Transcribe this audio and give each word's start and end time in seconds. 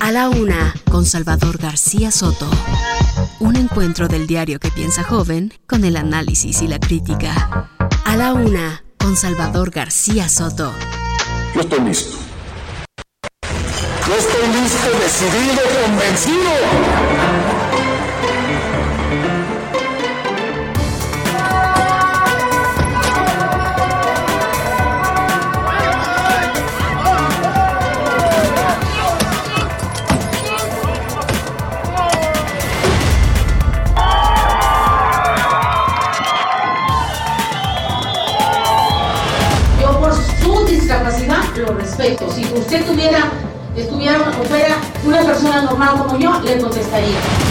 a 0.00 0.10
la 0.12 0.28
una, 0.30 0.74
con 0.90 1.04
Salvador 1.04 1.58
García 1.58 2.10
Soto. 2.10 2.50
Un 3.38 3.56
encuentro 3.56 4.08
del 4.08 4.26
diario 4.26 4.58
que 4.58 4.70
piensa 4.70 5.04
joven 5.04 5.52
con 5.66 5.84
el 5.84 5.96
análisis 5.96 6.62
y 6.62 6.68
la 6.68 6.80
crítica. 6.80 7.68
A 8.04 8.16
la 8.16 8.32
una, 8.32 8.82
con 8.98 9.14
Salvador 9.16 9.70
García 9.70 10.28
Soto. 10.28 10.72
Yo 11.54 11.60
estoy 11.60 11.80
listo. 11.80 12.16
Yo 14.08 14.16
estoy 14.16 14.48
listo, 14.48 14.88
decidido, 14.98 15.62
convencido. 15.84 17.59
Respeto. 42.00 42.30
Si 42.32 42.44
usted 42.44 42.86
tuviera, 42.86 43.30
estuviera 43.76 44.18
fuera 44.48 44.76
una 45.04 45.22
persona 45.22 45.62
normal 45.62 45.98
como 45.98 46.18
yo, 46.18 46.40
le 46.40 46.58
contestaría. 46.58 47.49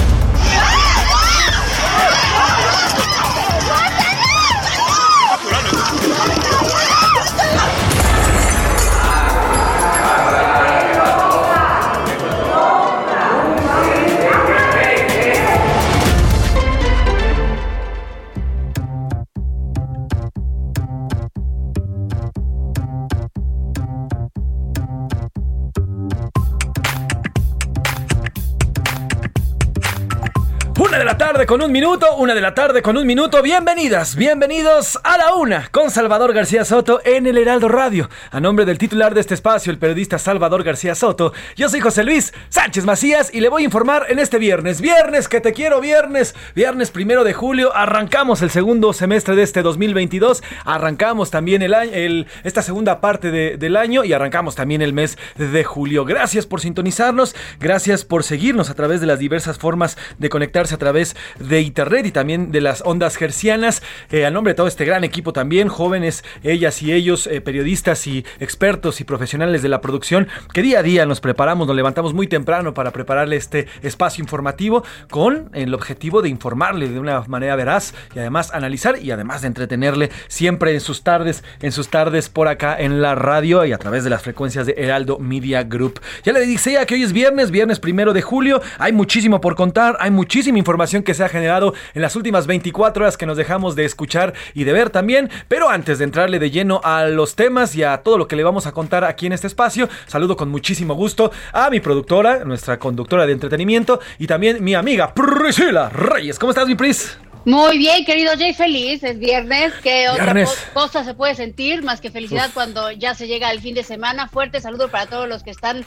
de 31.00 31.06
la 31.06 31.09
tarde 31.20 31.46
con 31.46 31.62
un 31.62 31.72
minuto, 31.74 32.16
una 32.16 32.34
de 32.34 32.40
la 32.40 32.54
tarde 32.56 32.82
con 32.82 32.96
un 32.96 33.06
minuto. 33.06 33.42
Bienvenidas, 33.42 34.16
bienvenidos 34.16 34.98
a 35.04 35.18
la 35.18 35.34
una 35.36 35.68
con 35.70 35.92
Salvador 35.92 36.34
García 36.34 36.64
Soto 36.64 37.02
en 37.04 37.28
el 37.28 37.38
Heraldo 37.38 37.68
Radio. 37.68 38.10
A 38.32 38.40
nombre 38.40 38.64
del 38.64 38.78
titular 38.78 39.14
de 39.14 39.20
este 39.20 39.34
espacio, 39.34 39.70
el 39.70 39.78
periodista 39.78 40.18
Salvador 40.18 40.64
García 40.64 40.96
Soto, 40.96 41.34
yo 41.58 41.68
soy 41.68 41.82
José 41.82 42.06
Luis 42.06 42.34
Sánchez 42.48 42.86
Macías 42.86 43.32
y 43.34 43.42
le 43.42 43.50
voy 43.50 43.64
a 43.64 43.66
informar 43.66 44.06
en 44.08 44.18
este 44.18 44.38
viernes. 44.40 44.80
Viernes, 44.80 45.28
que 45.28 45.42
te 45.42 45.52
quiero, 45.52 45.82
viernes. 45.82 46.36
Viernes 46.56 46.90
primero 46.90 47.26
de 47.26 47.34
julio, 47.34 47.76
arrancamos 47.76 48.42
el 48.42 48.50
segundo 48.50 48.94
semestre 48.94 49.36
de 49.36 49.44
este 49.44 49.62
2022. 49.62 50.42
Arrancamos 50.64 51.32
también 51.32 51.62
el 51.62 51.74
año, 51.74 51.92
el, 51.94 52.28
esta 52.46 52.62
segunda 52.62 53.02
parte 53.02 53.30
de- 53.30 53.58
del 53.58 53.76
año 53.76 54.06
y 54.06 54.14
arrancamos 54.14 54.56
también 54.56 54.82
el 54.82 54.94
mes 54.94 55.18
de 55.36 55.66
julio. 55.66 56.06
Gracias 56.06 56.46
por 56.46 56.62
sintonizarnos, 56.62 57.36
gracias 57.60 58.06
por 58.06 58.24
seguirnos 58.24 58.70
a 58.70 58.74
través 58.74 59.02
de 59.02 59.08
las 59.08 59.20
diversas 59.20 59.58
formas 59.60 59.98
de 60.18 60.30
conectarse 60.30 60.76
a 60.76 60.78
través 60.78 61.09
de 61.40 61.62
internet 61.62 62.06
y 62.06 62.12
también 62.12 62.52
de 62.52 62.62
las 62.62 62.82
ondas 62.86 63.20
hercianas. 63.22 63.82
Eh, 64.12 64.26
a 64.26 64.32
nombre 64.32 64.54
de 64.54 64.56
todo 64.56 64.68
este 64.68 64.86
gran 64.86 65.04
equipo 65.04 65.34
también, 65.34 65.68
jóvenes, 65.68 66.24
ellas 66.44 66.82
y 66.82 66.92
ellos, 66.94 67.28
eh, 67.28 67.42
periodistas 67.42 68.08
y 68.08 68.26
expertos 68.40 69.02
y 69.02 69.04
profesionales 69.04 69.62
de 69.62 69.70
la 69.70 69.82
producción, 69.82 70.28
que 70.54 70.62
día 70.62 70.80
a 70.80 70.84
día 70.84 71.06
nos 71.06 71.22
preparamos, 71.22 71.68
nos 71.68 71.76
levantamos 71.76 72.14
muy 72.14 72.28
temprano 72.28 72.74
para 72.74 72.92
prepararle 72.92 73.36
este 73.36 73.68
espacio 73.82 74.22
informativo 74.22 74.84
con 75.10 75.50
el 75.54 75.74
objetivo 75.74 76.22
de 76.22 76.30
informarle 76.30 76.88
de 76.88 77.00
una 77.00 77.22
manera 77.28 77.56
veraz 77.56 77.94
y 78.16 78.20
además 78.20 78.52
analizar 78.54 78.98
y 79.02 79.12
además 79.12 79.42
de 79.42 79.48
entretenerle 79.48 80.10
siempre 80.28 80.74
en 80.74 80.82
sus 80.82 81.04
tardes, 81.04 81.44
en 81.62 81.72
sus 81.72 81.90
tardes 81.90 82.30
por 82.30 82.48
acá 82.48 82.76
en 82.80 83.02
la 83.02 83.16
radio 83.16 83.66
y 83.66 83.72
a 83.72 83.78
través 83.78 84.04
de 84.04 84.10
las 84.10 84.22
frecuencias 84.22 84.66
de 84.66 84.76
Heraldo 84.78 85.20
Media 85.20 85.64
Group. 85.64 86.00
Ya 86.24 86.34
le 86.34 86.46
decía 86.46 86.86
que 86.86 86.96
hoy 86.96 87.04
es 87.04 87.14
viernes, 87.14 87.52
viernes 87.52 87.80
primero 87.80 88.14
de 88.14 88.22
julio, 88.22 88.62
hay 88.78 88.94
muchísimo 88.94 89.42
por 89.42 89.56
contar, 89.56 89.98
hay 90.00 90.12
muchísima 90.12 90.58
información 90.58 90.99
que 91.04 91.14
se 91.14 91.24
ha 91.24 91.30
generado 91.30 91.74
en 91.94 92.02
las 92.02 92.16
últimas 92.16 92.48
24 92.48 93.04
horas 93.04 93.18
que 93.18 93.26
nos 93.26 93.38
dejamos 93.38 93.76
de 93.76 93.86
escuchar 93.86 94.34
y 94.54 94.64
de 94.64 94.74
ver 94.74 94.90
también, 94.90 95.30
pero 95.48 95.70
antes 95.70 96.00
de 96.00 96.06
entrarle 96.06 96.40
de 96.40 96.52
lleno 96.52 96.82
a 96.84 97.06
los 97.06 97.36
temas 97.36 97.76
y 97.76 97.84
a 97.84 97.98
todo 97.98 98.18
lo 98.18 98.28
que 98.28 98.36
le 98.36 98.44
vamos 98.44 98.68
a 98.68 98.72
contar 98.72 99.04
aquí 99.04 99.26
en 99.26 99.34
este 99.34 99.48
espacio, 99.48 99.90
saludo 100.08 100.36
con 100.36 100.50
muchísimo 100.50 100.94
gusto 100.94 101.32
a 101.54 101.70
mi 101.70 101.80
productora, 101.80 102.44
nuestra 102.46 102.80
conductora 102.80 103.26
de 103.26 103.34
entretenimiento 103.34 104.00
y 104.18 104.28
también 104.28 104.64
mi 104.64 104.76
amiga 104.76 105.14
Priscila 105.14 105.90
Reyes. 105.90 106.40
¿Cómo 106.40 106.52
estás, 106.52 106.68
mi 106.68 106.76
Pris? 106.76 107.18
Muy 107.46 107.78
bien, 107.78 108.04
querido 108.04 108.34
Jay, 108.38 108.54
feliz, 108.54 109.02
es 109.04 109.18
viernes. 109.18 109.74
¿Qué 109.82 110.10
otra 110.10 110.34
Viernes. 110.34 110.50
cosa 110.74 111.04
se 111.04 111.14
puede 111.14 111.36
sentir 111.36 111.84
más 111.84 112.02
que 112.02 112.12
felicidad 112.12 112.52
cuando 112.54 112.92
ya 112.92 113.16
se 113.16 113.28
llega 113.28 113.50
el 113.52 113.62
fin 113.62 113.74
de 113.74 113.84
semana? 113.84 114.28
Fuerte 114.28 114.60
saludo 114.60 114.90
para 114.90 115.08
todos 115.08 115.28
los 115.28 115.42
que 115.42 115.52
están 115.52 115.80
eh, 115.80 115.86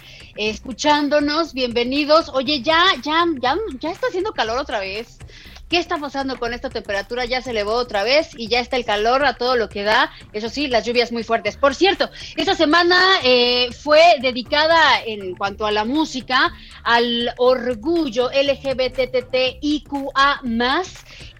escuchándonos, 0.49 1.53
bienvenidos. 1.53 2.31
Oye, 2.31 2.63
ya, 2.63 2.83
ya, 3.03 3.25
ya, 3.41 3.57
ya 3.81 3.91
está 3.91 4.07
haciendo 4.07 4.33
calor 4.33 4.59
otra 4.59 4.81
vez. 4.81 5.19
¿Qué 5.73 5.79
está 5.79 5.97
pasando 5.97 6.39
con 6.39 6.53
esta 6.53 6.69
temperatura? 6.69 7.25
Ya 7.25 7.41
se 7.41 7.49
elevó 7.49 7.73
otra 7.73 8.05
vez 8.05 8.33
y 8.37 8.47
ya 8.47 8.61
está 8.61 8.77
el 8.77 8.85
calor 8.85 9.25
a 9.25 9.39
todo 9.39 9.57
lo 9.57 9.71
que 9.71 9.85
da. 9.85 10.11
Eso 10.35 10.51
sí, 10.51 10.67
las 10.69 10.85
lluvias 10.85 11.13
muy 11.13 11.25
fuertes. 11.25 11.57
Por 11.57 11.75
cierto, 11.75 12.11
esta 12.37 12.55
semana 12.55 12.95
eh, 13.25 13.71
fue 13.73 14.03
dedicada 14.21 15.03
en 15.03 15.35
cuanto 15.35 15.65
a 15.65 15.73
la 15.73 15.87
música 15.87 16.53
al 16.85 17.33
orgullo 17.39 18.29
LGBTTIQA 18.29 19.63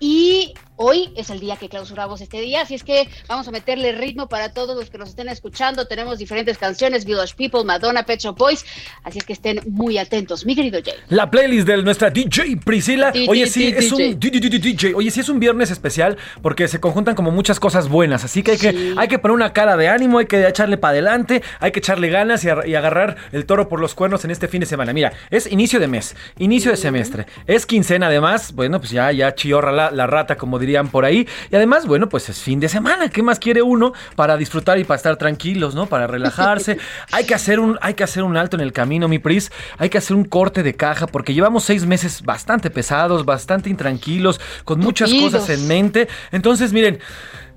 y 0.01 0.55
hoy 0.83 1.13
es 1.17 1.31
el 1.31 1.39
día 1.41 1.57
que 1.57 1.69
clausuramos 1.69 2.21
este 2.21 2.41
día, 2.41 2.63
así 2.63 2.75
es 2.75 2.83
que 2.83 3.09
vamos 3.29 3.47
a 3.47 3.51
meterle 3.51 3.93
ritmo 3.93 4.29
para 4.29 4.53
todos 4.53 4.77
los 4.77 4.91
que 4.91 4.99
nos 4.99 5.11
estén 5.11 5.29
escuchando. 5.29 5.87
Tenemos 5.87 6.19
diferentes 6.19 6.59
canciones, 6.59 7.05
Village 7.05 7.35
People, 7.37 7.65
Madonna, 7.65 8.05
Pet 8.05 8.21
Shop 8.21 8.37
Boys, 8.37 8.65
así 9.05 9.19
es 9.19 9.25
que 9.25 9.33
estén 9.33 9.61
muy 9.69 9.99
atentos. 9.99 10.45
Mi 10.45 10.55
querido 10.55 10.81
Jay. 10.85 10.95
La 11.09 11.31
playlist 11.31 11.67
de 11.69 11.83
nuestra 11.83 12.11
DJ 12.11 12.57
Priscila. 12.65 13.13
Oye, 13.29 13.47
sí, 13.47 13.73
es 13.77 13.93
un 13.93 14.19
DJ. 14.19 14.95
Oye, 14.95 15.11
sí 15.11 15.21
es 15.21 15.29
un 15.29 15.39
viernes 15.39 15.71
especial 15.71 16.17
porque 16.43 16.67
se 16.69 16.81
conjuntan 16.81 17.15
como 17.15 17.31
muchas 17.31 17.61
cosas 17.61 17.89
buenas. 17.89 18.25
Así 18.25 18.43
que 18.43 18.53
hay 18.53 18.59
que, 18.59 18.95
hay 18.97 19.09
que 19.09 19.19
poner 19.19 19.35
una 19.37 19.53
cara 19.53 19.77
de 19.77 19.89
ánimo, 19.89 20.19
hay 20.19 20.27
que 20.27 20.47
echarle 20.47 20.77
para 20.79 20.93
adelante, 20.93 21.43
hay 21.61 21.71
que 21.73 21.79
echarle 21.79 22.09
ganas 22.09 22.45
y, 22.45 22.49
ar- 22.49 22.67
y 22.69 22.75
agarrar 22.75 23.17
el 23.33 23.47
toro 23.47 23.69
por 23.69 23.81
los 23.81 23.95
cuernos 23.95 24.25
en 24.25 24.31
este 24.31 24.49
fin 24.49 24.61
de 24.61 24.67
semana. 24.67 24.93
Mira, 24.93 25.13
es 25.31 25.51
inicio 25.51 25.79
de 25.81 25.87
mes, 25.87 26.17
inicio 26.39 26.71
de 26.71 26.77
semestre, 26.77 27.27
es 27.47 27.67
quincena 27.67 28.07
además. 28.09 28.53
Bueno, 28.53 28.79
pues 28.81 28.91
ya, 28.91 29.13
ya 29.13 29.35
chiorra 29.35 29.73
la, 29.73 29.91
la 29.91 30.07
rata, 30.07 30.37
como 30.37 30.59
dirían 30.73 30.89
por 30.89 31.05
ahí. 31.05 31.29
Y 31.51 31.57
además, 31.57 31.87
bueno, 31.87 32.09
pues 32.09 32.29
es 32.29 32.41
fin 32.41 32.59
de 32.59 32.69
semana. 32.69 33.11
¿Qué 33.11 33.23
más 33.23 33.39
quiere 33.39 33.63
uno 33.63 33.93
para 34.17 34.37
disfrutar 34.37 34.79
y 34.79 34.85
para 34.85 34.97
estar 34.97 35.17
tranquilos, 35.17 35.75
¿no? 35.75 35.87
Para 35.87 36.07
relajarse. 36.07 36.79
hay 37.13 37.25
que 37.25 37.35
hacer 37.35 37.61
un, 37.61 37.79
hay 37.83 37.95
que 37.95 38.05
hacer 38.05 38.23
un 38.23 38.37
alto 38.37 38.57
en 38.57 38.63
el 38.63 38.73
camino, 38.73 39.07
mi 39.09 39.19
Pris. 39.19 39.53
Hay 39.79 39.91
que 39.91 39.99
hacer 39.99 40.17
un 40.17 40.25
corte 40.25 40.63
de 40.63 40.75
caja 40.75 41.07
porque 41.07 41.35
llevamos 41.35 41.65
seis 41.65 41.85
meses 41.85 42.23
bastante 42.23 42.71
pesados, 42.71 43.25
bastante 43.25 43.69
intranquilos, 43.69 44.41
con 44.65 44.81
muchas 44.81 45.11
Tupidos. 45.11 45.33
cosas 45.33 45.51
en 45.51 45.69
mente. 45.69 46.09
Entonces, 46.31 46.73
miren, 46.73 46.99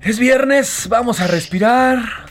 es 0.02 0.18
viernes, 0.18 0.86
vamos 0.90 1.20
a 1.20 1.26
respirar. 1.26 2.25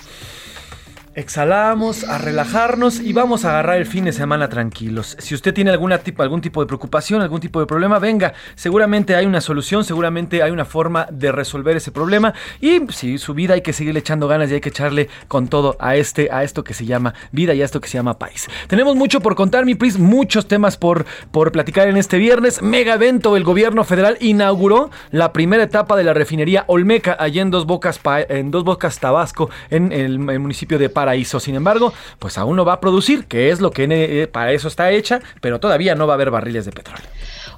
Exhalamos, 1.18 2.04
a 2.04 2.18
relajarnos 2.18 3.00
y 3.00 3.14
vamos 3.14 3.46
a 3.46 3.52
agarrar 3.52 3.78
el 3.78 3.86
fin 3.86 4.04
de 4.04 4.12
semana 4.12 4.50
tranquilos. 4.50 5.16
Si 5.18 5.34
usted 5.34 5.54
tiene 5.54 5.72
alguna 5.72 6.00
tipo, 6.00 6.22
algún 6.22 6.42
tipo 6.42 6.60
de 6.60 6.68
preocupación, 6.68 7.22
algún 7.22 7.40
tipo 7.40 7.62
de 7.62 7.66
problema, 7.66 8.00
venga, 8.00 8.34
seguramente 8.56 9.16
hay 9.16 9.26
una 9.26 9.40
solución, 9.40 9.86
seguramente 9.86 10.44
hay 10.44 10.52
una 10.52 10.66
forma 10.66 11.08
de 11.10 11.32
resolver 11.32 11.78
ese 11.78 11.94
problema. 11.94 12.34
Y 12.60 12.82
si 12.90 13.18
su 13.18 13.34
vida 13.34 13.54
hay 13.54 13.62
que 13.62 13.72
seguirle 13.72 14.02
echando 14.02 14.28
ganas 14.28 14.52
y 14.52 14.56
hay 14.56 14.60
que 14.60 14.68
echarle 14.68 15.08
con 15.30 15.48
todo 15.48 15.78
a 15.80 15.96
este, 15.96 16.28
a 16.34 16.44
esto 16.44 16.66
que 16.66 16.74
se 16.74 16.86
llama 16.86 17.14
vida 17.32 17.54
y 17.54 17.62
a 17.62 17.66
esto 17.66 17.80
que 17.80 17.88
se 17.88 17.98
llama 17.98 18.20
país. 18.20 18.50
Tenemos 18.68 18.98
mucho 18.98 19.22
por 19.22 19.36
contar, 19.36 19.64
mi 19.64 19.76
Pris, 19.76 19.98
muchos 19.98 20.50
temas 20.50 20.76
por, 20.76 21.06
por 21.32 21.54
platicar 21.54 21.88
en 21.88 21.96
este 21.96 22.18
viernes. 22.18 22.62
Mega 22.62 22.96
evento, 22.96 23.38
el 23.38 23.46
gobierno 23.46 23.86
federal 23.86 24.18
inauguró 24.20 24.92
la 25.12 25.32
primera 25.32 25.64
etapa 25.64 25.96
de 25.96 26.04
la 26.04 26.14
refinería 26.14 26.66
Olmeca, 26.68 27.16
allá 27.18 27.42
en 27.42 27.52
Dos 27.52 27.66
Bocas, 27.66 28.02
en 28.28 28.52
Dos 28.52 28.66
Bocas 28.66 29.00
Tabasco, 29.00 29.50
en 29.70 29.94
el, 29.94 30.20
municipio 30.20 30.78
de 30.78 30.90
Palo 30.90 31.05
paraíso. 31.06 31.40
Sin 31.40 31.54
embargo, 31.54 31.94
pues 32.18 32.38
aún 32.40 32.56
no 32.56 32.66
va 32.66 32.74
a 32.74 32.80
producir, 32.80 33.26
que 33.26 33.52
es 33.52 33.62
lo 33.62 33.70
que 33.70 33.88
eh, 33.90 34.28
para 34.28 34.54
eso 34.54 34.68
está 34.68 34.90
hecha, 34.90 35.20
pero 35.40 35.60
todavía 35.60 35.94
no 35.94 36.08
va 36.08 36.14
a 36.14 36.16
haber 36.16 36.32
barriles 36.32 36.66
de 36.66 36.72
petróleo. 36.72 37.06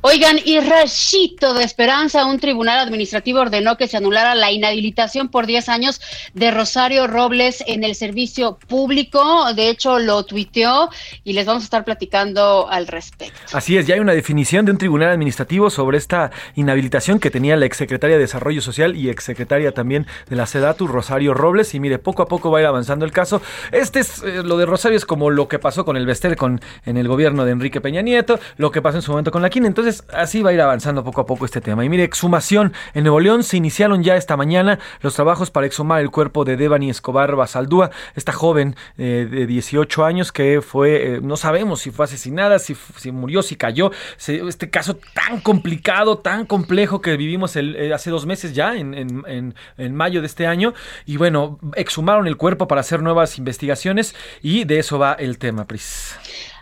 Oigan, 0.01 0.37
y 0.43 0.59
rachito 0.59 1.53
de 1.53 1.63
esperanza, 1.63 2.25
un 2.25 2.39
tribunal 2.39 2.79
administrativo 2.79 3.39
ordenó 3.39 3.77
que 3.77 3.87
se 3.87 3.97
anulara 3.97 4.35
la 4.35 4.51
inhabilitación 4.51 5.29
por 5.29 5.47
10 5.47 5.69
años 5.69 6.01
de 6.33 6.51
Rosario 6.51 7.07
Robles 7.07 7.63
en 7.65 7.83
el 7.83 7.95
servicio 7.95 8.57
público. 8.67 9.53
De 9.55 9.69
hecho, 9.69 9.97
lo 9.97 10.23
tuiteó 10.23 10.89
y 11.23 11.33
les 11.33 11.45
vamos 11.45 11.63
a 11.63 11.65
estar 11.65 11.83
platicando 11.83 12.67
al 12.69 12.87
respecto. 12.87 13.39
Así 13.53 13.77
es, 13.77 13.87
ya 13.87 13.95
hay 13.95 14.01
una 14.01 14.13
definición 14.13 14.65
de 14.65 14.71
un 14.71 14.77
tribunal 14.77 15.09
administrativo 15.09 15.69
sobre 15.69 15.97
esta 15.97 16.31
inhabilitación 16.55 17.19
que 17.19 17.31
tenía 17.31 17.55
la 17.55 17.65
exsecretaria 17.65 18.17
de 18.17 18.21
Desarrollo 18.21 18.61
Social 18.61 18.95
y 18.95 19.09
exsecretaria 19.09 19.71
también 19.71 20.05
de 20.29 20.35
la 20.35 20.45
SEDATU, 20.45 20.87
Rosario 20.87 21.33
Robles. 21.33 21.73
Y 21.73 21.79
mire, 21.79 21.97
poco 21.97 22.21
a 22.21 22.27
poco 22.27 22.51
va 22.51 22.59
a 22.59 22.61
ir 22.61 22.67
avanzando 22.67 23.05
el 23.05 23.11
caso. 23.11 23.36
Este 23.71 23.99
es, 23.99 24.23
eh, 24.23 24.43
lo 24.43 24.57
de 24.57 24.65
Rosario 24.65 24.97
es 24.97 25.05
como 25.05 25.29
lo 25.29 25.47
que 25.47 25.59
pasó 25.59 25.85
con 25.85 25.97
el 25.97 26.05
Bester 26.05 26.35
con, 26.35 26.61
en 26.85 26.97
el 26.97 27.07
gobierno 27.07 27.45
de 27.45 27.51
Enrique 27.51 27.81
Peña 27.81 28.01
Nieto, 28.01 28.39
lo 28.57 28.71
que 28.71 28.81
pasó 28.81 28.97
en 28.97 29.01
su 29.01 29.11
momento 29.11 29.31
con 29.31 29.41
la 29.41 29.49
Quina. 29.49 29.67
Entonces, 29.67 30.03
así 30.13 30.41
va 30.41 30.51
a 30.51 30.53
ir 30.53 30.61
avanzando 30.61 31.03
poco 31.03 31.21
a 31.21 31.25
poco 31.25 31.45
este 31.45 31.61
tema. 31.61 31.85
Y 31.85 31.89
mire, 31.89 32.03
exhumación. 32.03 32.73
En 32.93 33.03
Nuevo 33.03 33.19
León 33.19 33.43
se 33.43 33.57
iniciaron 33.57 34.03
ya 34.03 34.15
esta 34.15 34.37
mañana 34.37 34.79
los 35.01 35.15
trabajos 35.15 35.51
para 35.51 35.67
exhumar 35.67 36.01
el 36.01 36.09
cuerpo 36.09 36.45
de 36.45 36.57
Devani 36.57 36.89
Escobar 36.89 37.35
Basaldúa, 37.35 37.91
esta 38.15 38.31
joven 38.31 38.75
eh, 38.97 39.27
de 39.29 39.45
18 39.45 40.05
años 40.05 40.31
que 40.31 40.61
fue, 40.61 41.15
eh, 41.15 41.19
no 41.21 41.37
sabemos 41.37 41.81
si 41.81 41.91
fue 41.91 42.05
asesinada, 42.05 42.59
si, 42.59 42.75
si 42.97 43.11
murió, 43.11 43.41
si 43.41 43.55
cayó. 43.55 43.91
este 44.17 44.69
caso 44.69 44.97
tan 45.13 45.41
complicado, 45.41 46.17
tan 46.17 46.45
complejo 46.45 47.01
que 47.01 47.17
vivimos 47.17 47.55
hace 47.93 48.09
dos 48.09 48.25
meses 48.25 48.53
ya, 48.53 48.75
en, 48.75 48.93
en, 48.93 49.55
en 49.77 49.95
mayo 49.95 50.21
de 50.21 50.27
este 50.27 50.47
año. 50.47 50.73
Y 51.05 51.17
bueno, 51.17 51.59
exhumaron 51.75 52.27
el 52.27 52.37
cuerpo 52.37 52.67
para 52.67 52.81
hacer 52.81 53.01
nuevas 53.01 53.26
investigaciones 53.35 54.15
y 54.41 54.63
de 54.63 54.79
eso 54.79 54.99
va 54.99 55.13
el 55.13 55.37
tema, 55.37 55.65
Pris 55.65 56.15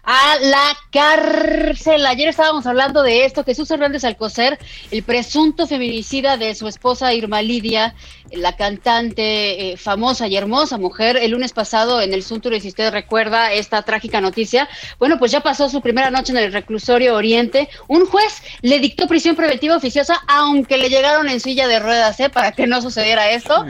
a 0.05 0.37
la 0.39 0.77
cárcel. 0.91 2.05
Ayer 2.05 2.29
estábamos 2.29 2.65
hablando 2.67 3.01
de 3.01 3.25
esto. 3.25 3.43
Jesús 3.43 3.69
Hernández 3.71 4.03
Alcocer, 4.03 4.59
el 4.91 5.03
presunto 5.03 5.67
feminicida 5.67 6.37
de 6.37 6.53
su 6.53 6.67
esposa 6.67 7.13
Irma 7.13 7.41
Lidia, 7.41 7.95
la 8.31 8.55
cantante 8.55 9.71
eh, 9.71 9.77
famosa 9.77 10.27
y 10.27 10.35
hermosa 10.35 10.77
mujer, 10.77 11.17
el 11.17 11.31
lunes 11.31 11.53
pasado 11.53 12.01
en 12.01 12.13
el 12.13 12.23
Suntour, 12.23 12.53
y 12.53 12.61
si 12.61 12.69
usted 12.69 12.91
recuerda 12.91 13.51
esta 13.51 13.81
trágica 13.81 14.21
noticia, 14.21 14.69
bueno, 14.99 15.17
pues 15.17 15.31
ya 15.31 15.41
pasó 15.41 15.69
su 15.69 15.81
primera 15.81 16.11
noche 16.11 16.31
en 16.31 16.37
el 16.37 16.53
reclusorio 16.53 17.15
Oriente. 17.15 17.67
Un 17.87 18.05
juez 18.05 18.41
le 18.61 18.79
dictó 18.79 19.07
prisión 19.07 19.35
preventiva 19.35 19.75
oficiosa, 19.75 20.21
aunque 20.27 20.77
le 20.77 20.89
llegaron 20.89 21.29
en 21.29 21.39
silla 21.39 21.67
de 21.67 21.79
ruedas, 21.79 22.19
¿eh? 22.19 22.29
Para 22.29 22.51
que 22.51 22.67
no 22.67 22.81
sucediera 22.81 23.31
esto. 23.31 23.65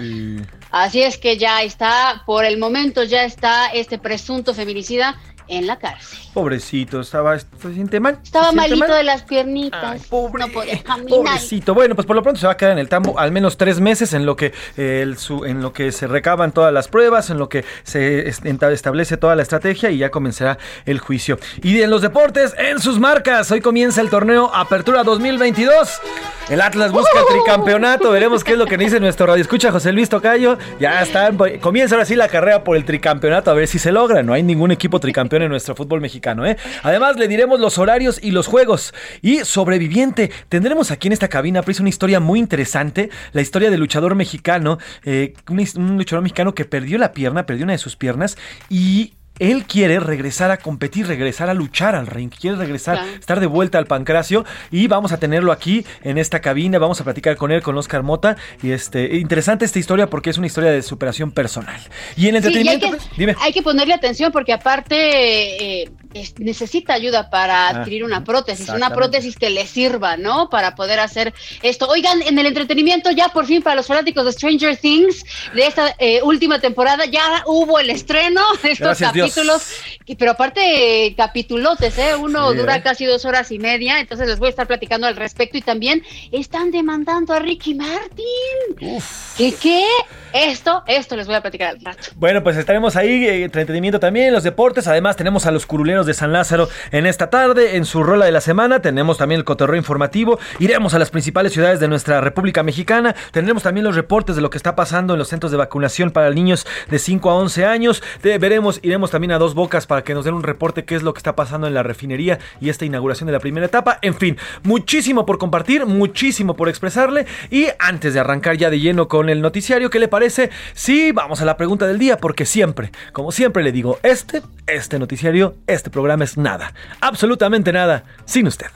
Así 0.71 1.01
es 1.01 1.17
que 1.17 1.37
ya 1.37 1.63
está, 1.63 2.23
por 2.25 2.43
el 2.43 2.57
momento 2.57 3.03
ya 3.03 3.23
está 3.23 3.67
este 3.67 3.97
presunto 3.97 4.53
feminicida 4.53 5.15
en 5.47 5.67
la 5.67 5.77
cárcel. 5.77 6.19
Pobrecito, 6.33 7.01
estaba, 7.01 7.37
¿se 7.39 7.73
siente 7.73 7.99
mal? 7.99 8.19
Estaba 8.23 8.51
malito 8.51 8.93
de 8.93 9.03
las 9.03 9.23
piernitas. 9.23 10.05
pobre, 10.07 10.45
no 10.45 10.51
podía 10.51 10.81
caminar. 10.83 11.09
Pobrecito. 11.09 11.73
Bueno, 11.73 11.95
pues 11.95 12.05
por 12.05 12.15
lo 12.15 12.23
pronto 12.23 12.39
se 12.39 12.47
va 12.47 12.53
a 12.53 12.57
quedar 12.57 12.73
en 12.73 12.79
el 12.79 12.89
tambo 12.89 13.17
al 13.19 13.31
menos 13.31 13.57
tres 13.57 13.79
meses 13.79 14.13
en 14.13 14.25
lo 14.25 14.35
que 14.35 14.53
el, 14.77 15.17
su, 15.17 15.45
en 15.45 15.61
lo 15.61 15.73
que 15.73 15.91
se 15.91 16.07
recaban 16.07 16.51
todas 16.51 16.73
las 16.73 16.87
pruebas, 16.87 17.29
en 17.29 17.37
lo 17.37 17.49
que 17.49 17.63
se 17.83 18.27
establece 18.27 19.17
toda 19.17 19.35
la 19.35 19.41
estrategia 19.41 19.89
y 19.91 19.97
ya 19.97 20.11
comenzará 20.11 20.57
el 20.85 20.99
juicio. 20.99 21.39
Y 21.61 21.81
en 21.81 21.89
los 21.89 22.01
deportes, 22.01 22.53
en 22.57 22.79
sus 22.79 22.99
marcas, 22.99 23.51
hoy 23.51 23.61
comienza 23.61 24.01
el 24.01 24.09
torneo 24.09 24.51
Apertura 24.53 25.03
2022. 25.03 26.01
El 26.49 26.61
Atlas 26.61 26.91
busca 26.91 27.19
el 27.19 27.25
tricampeonato. 27.25 28.11
Veremos 28.11 28.43
qué 28.43 28.51
es 28.51 28.57
lo 28.57 28.67
que 28.67 28.77
dice 28.77 28.99
nuestro 28.99 29.25
radio 29.25 29.41
escucha 29.41 29.71
José 29.71 29.91
Luis 29.91 30.09
Tocayo. 30.09 30.57
Ya 30.79 31.01
está, 31.01 31.31
comienza 31.59 31.95
ahora 31.95 32.05
sí 32.05 32.15
la 32.15 32.27
carrera 32.27 32.63
por 32.63 32.77
el 32.77 32.85
tricampeonato 32.85 33.49
a 33.49 33.53
ver 33.53 33.67
si 33.67 33.79
se 33.79 33.91
logra. 33.91 34.21
No 34.21 34.33
hay 34.33 34.43
ningún 34.43 34.71
equipo 34.71 34.99
tricampeón 34.99 35.34
en 35.41 35.49
nuestro 35.49 35.75
fútbol 35.75 36.01
mexicano. 36.01 36.45
¿eh? 36.45 36.57
Además, 36.83 37.17
le 37.17 37.27
diremos 37.27 37.59
los 37.59 37.77
horarios 37.77 38.19
y 38.21 38.31
los 38.31 38.47
juegos. 38.47 38.93
Y 39.21 39.39
sobreviviente, 39.39 40.31
tendremos 40.49 40.91
aquí 40.91 41.07
en 41.07 41.13
esta 41.13 41.27
cabina 41.27 41.61
Pris, 41.61 41.79
una 41.79 41.89
historia 41.89 42.19
muy 42.19 42.39
interesante, 42.39 43.09
la 43.33 43.41
historia 43.41 43.69
del 43.69 43.79
luchador 43.79 44.15
mexicano, 44.15 44.77
eh, 45.03 45.33
un 45.49 45.97
luchador 45.97 46.23
mexicano 46.23 46.55
que 46.55 46.65
perdió 46.65 46.97
la 46.97 47.11
pierna, 47.11 47.45
perdió 47.45 47.63
una 47.63 47.73
de 47.73 47.79
sus 47.79 47.95
piernas 47.95 48.37
y 48.69 49.13
él 49.39 49.65
quiere 49.65 49.99
regresar 49.99 50.51
a 50.51 50.57
competir, 50.57 51.07
regresar 51.07 51.49
a 51.49 51.53
luchar 51.53 51.95
al 51.95 52.07
ring, 52.07 52.29
quiere 52.29 52.57
regresar, 52.57 52.99
estar 53.19 53.39
de 53.39 53.47
vuelta 53.47 53.77
al 53.77 53.85
pancracio 53.85 54.45
y 54.71 54.87
vamos 54.87 55.11
a 55.11 55.17
tenerlo 55.17 55.51
aquí 55.51 55.85
en 56.03 56.17
esta 56.17 56.39
cabina, 56.39 56.79
vamos 56.79 57.01
a 57.01 57.03
platicar 57.03 57.35
con 57.35 57.51
él, 57.51 57.61
con 57.61 57.77
Oscar 57.77 58.03
Mota 58.03 58.37
y 58.61 58.71
este 58.71 59.17
interesante 59.17 59.65
esta 59.65 59.79
historia 59.79 60.09
porque 60.09 60.29
es 60.29 60.37
una 60.37 60.47
historia 60.47 60.71
de 60.71 60.81
superación 60.81 61.31
personal. 61.31 61.79
Y 62.15 62.27
en 62.27 62.37
entretenimiento, 62.37 62.87
hay, 62.87 62.91
que, 62.93 62.97
dime. 63.17 63.35
hay 63.41 63.53
que 63.53 63.61
ponerle 63.61 63.93
atención 63.93 64.31
porque 64.31 64.53
aparte 64.53 65.81
eh, 65.81 65.91
necesita 66.37 66.93
ayuda 66.93 67.29
para 67.29 67.67
ah, 67.67 67.69
adquirir 67.69 68.03
una 68.03 68.23
prótesis, 68.23 68.69
una 68.69 68.89
prótesis 68.89 69.35
que 69.35 69.49
le 69.49 69.65
sirva, 69.65 70.17
¿no? 70.17 70.49
Para 70.49 70.75
poder 70.75 70.99
hacer 70.99 71.33
esto. 71.61 71.87
Oigan, 71.87 72.21
en 72.21 72.39
el 72.39 72.45
entretenimiento 72.45 73.11
ya 73.11 73.29
por 73.29 73.45
fin 73.45 73.61
para 73.61 73.75
los 73.75 73.87
fanáticos 73.87 74.25
de 74.25 74.31
Stranger 74.31 74.77
Things 74.77 75.25
de 75.53 75.67
esta 75.67 75.95
eh, 75.99 76.21
última 76.23 76.59
temporada 76.59 77.05
ya 77.05 77.43
hubo 77.45 77.79
el 77.79 77.89
estreno 77.89 78.41
de 78.63 78.71
estos 78.71 78.99
capítulos, 78.99 79.69
pero 80.17 80.31
aparte 80.31 81.13
capitulotes, 81.17 81.97
¿eh? 81.97 82.15
Uno 82.15 82.53
dura 82.53 82.77
¿eh? 82.77 82.81
casi 82.81 83.05
dos 83.05 83.25
horas 83.25 83.51
y 83.51 83.59
media, 83.59 83.99
entonces 83.99 84.27
les 84.27 84.39
voy 84.39 84.47
a 84.47 84.49
estar 84.51 84.67
platicando 84.67 85.07
al 85.07 85.15
respecto 85.15 85.57
y 85.57 85.61
también 85.61 86.03
están 86.31 86.71
demandando 86.71 87.33
a 87.33 87.39
Ricky 87.39 87.73
Martin. 87.73 89.01
¿Qué 89.37 89.53
qué? 89.53 89.85
Esto, 90.33 90.83
esto 90.85 91.15
les 91.15 91.27
voy 91.27 91.35
a 91.35 91.41
platicar 91.41 91.69
al 91.69 91.79
rato. 91.79 92.09
Bueno, 92.15 92.43
pues 92.43 92.57
estaremos 92.57 92.97
ahí, 92.97 93.25
eh, 93.25 93.43
entretenimiento 93.45 94.01
también, 94.01 94.33
los 94.33 94.43
deportes, 94.43 94.85
además 94.85 95.15
tenemos 95.15 95.45
a 95.45 95.51
los 95.51 95.65
curuleros 95.65 96.04
de 96.05 96.13
San 96.13 96.33
Lázaro. 96.33 96.69
En 96.91 97.05
esta 97.05 97.29
tarde, 97.29 97.77
en 97.77 97.85
su 97.85 98.03
rola 98.03 98.25
de 98.25 98.31
la 98.31 98.41
semana, 98.41 98.81
tenemos 98.81 99.17
también 99.17 99.39
el 99.39 99.45
cotorreo 99.45 99.77
informativo, 99.77 100.39
iremos 100.59 100.93
a 100.93 100.99
las 100.99 101.09
principales 101.09 101.53
ciudades 101.53 101.79
de 101.79 101.87
nuestra 101.87 102.21
República 102.21 102.63
Mexicana, 102.63 103.15
tendremos 103.31 103.63
también 103.63 103.83
los 103.83 103.95
reportes 103.95 104.35
de 104.35 104.41
lo 104.41 104.49
que 104.49 104.57
está 104.57 104.75
pasando 104.75 105.13
en 105.13 105.19
los 105.19 105.27
centros 105.27 105.51
de 105.51 105.57
vacunación 105.57 106.11
para 106.11 106.29
niños 106.29 106.65
de 106.89 106.99
5 106.99 107.29
a 107.29 107.35
11 107.35 107.65
años, 107.65 108.03
veremos, 108.21 108.79
iremos 108.81 109.11
también 109.11 109.31
a 109.31 109.37
Dos 109.37 109.55
Bocas 109.55 109.87
para 109.87 110.03
que 110.03 110.13
nos 110.13 110.25
den 110.25 110.33
un 110.33 110.43
reporte 110.43 110.85
qué 110.85 110.95
es 110.95 111.03
lo 111.03 111.13
que 111.13 111.19
está 111.19 111.35
pasando 111.35 111.67
en 111.67 111.73
la 111.73 111.83
refinería 111.83 112.39
y 112.59 112.69
esta 112.69 112.85
inauguración 112.85 113.27
de 113.27 113.33
la 113.33 113.39
primera 113.39 113.65
etapa, 113.65 113.99
en 114.01 114.15
fin, 114.15 114.37
muchísimo 114.63 115.25
por 115.25 115.37
compartir, 115.37 115.85
muchísimo 115.85 116.55
por 116.55 116.69
expresarle. 116.69 117.25
Y 117.49 117.67
antes 117.79 118.13
de 118.13 118.19
arrancar 118.19 118.57
ya 118.57 118.69
de 118.69 118.79
lleno 118.79 119.07
con 119.07 119.29
el 119.29 119.41
noticiario, 119.41 119.89
¿qué 119.89 119.99
le 119.99 120.07
parece? 120.07 120.49
Sí, 120.73 121.11
vamos 121.11 121.41
a 121.41 121.45
la 121.45 121.57
pregunta 121.57 121.87
del 121.87 121.99
día, 121.99 122.17
porque 122.17 122.45
siempre, 122.45 122.91
como 123.11 123.31
siempre 123.31 123.63
le 123.63 123.71
digo, 123.71 123.99
este, 124.03 124.41
este 124.67 124.99
noticiario, 124.99 125.55
este 125.67 125.89
programa 125.95 126.25
es 126.25 126.37
nada, 126.37 126.73
absolutamente 126.99 127.71
nada, 127.71 128.03
sin 128.25 128.47
usted. 128.47 128.67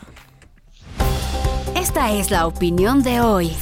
Esta 1.76 2.14
es 2.14 2.32
la 2.32 2.48
opinión 2.48 3.04
de 3.04 3.20
hoy. 3.20 3.58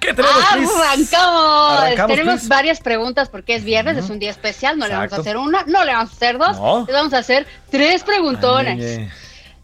¿Qué 0.00 0.12
tenemos, 0.12 0.42
Arrancamos. 0.82 2.08
tenemos 2.08 2.48
varias 2.48 2.80
preguntas 2.80 3.28
porque 3.28 3.54
es 3.54 3.62
viernes, 3.62 3.96
es 3.96 4.10
un 4.10 4.18
día 4.18 4.32
especial. 4.32 4.76
No 4.76 4.88
le 4.88 4.94
vamos 4.94 5.12
a 5.12 5.16
hacer 5.16 5.36
una, 5.36 5.62
no 5.68 5.84
le 5.84 5.92
vamos 5.92 6.10
a 6.10 6.16
hacer 6.16 6.38
dos, 6.38 6.86
le 6.88 6.92
vamos 6.92 7.14
a 7.14 7.18
hacer 7.18 7.46
tres 7.70 8.02
preguntones. 8.02 9.08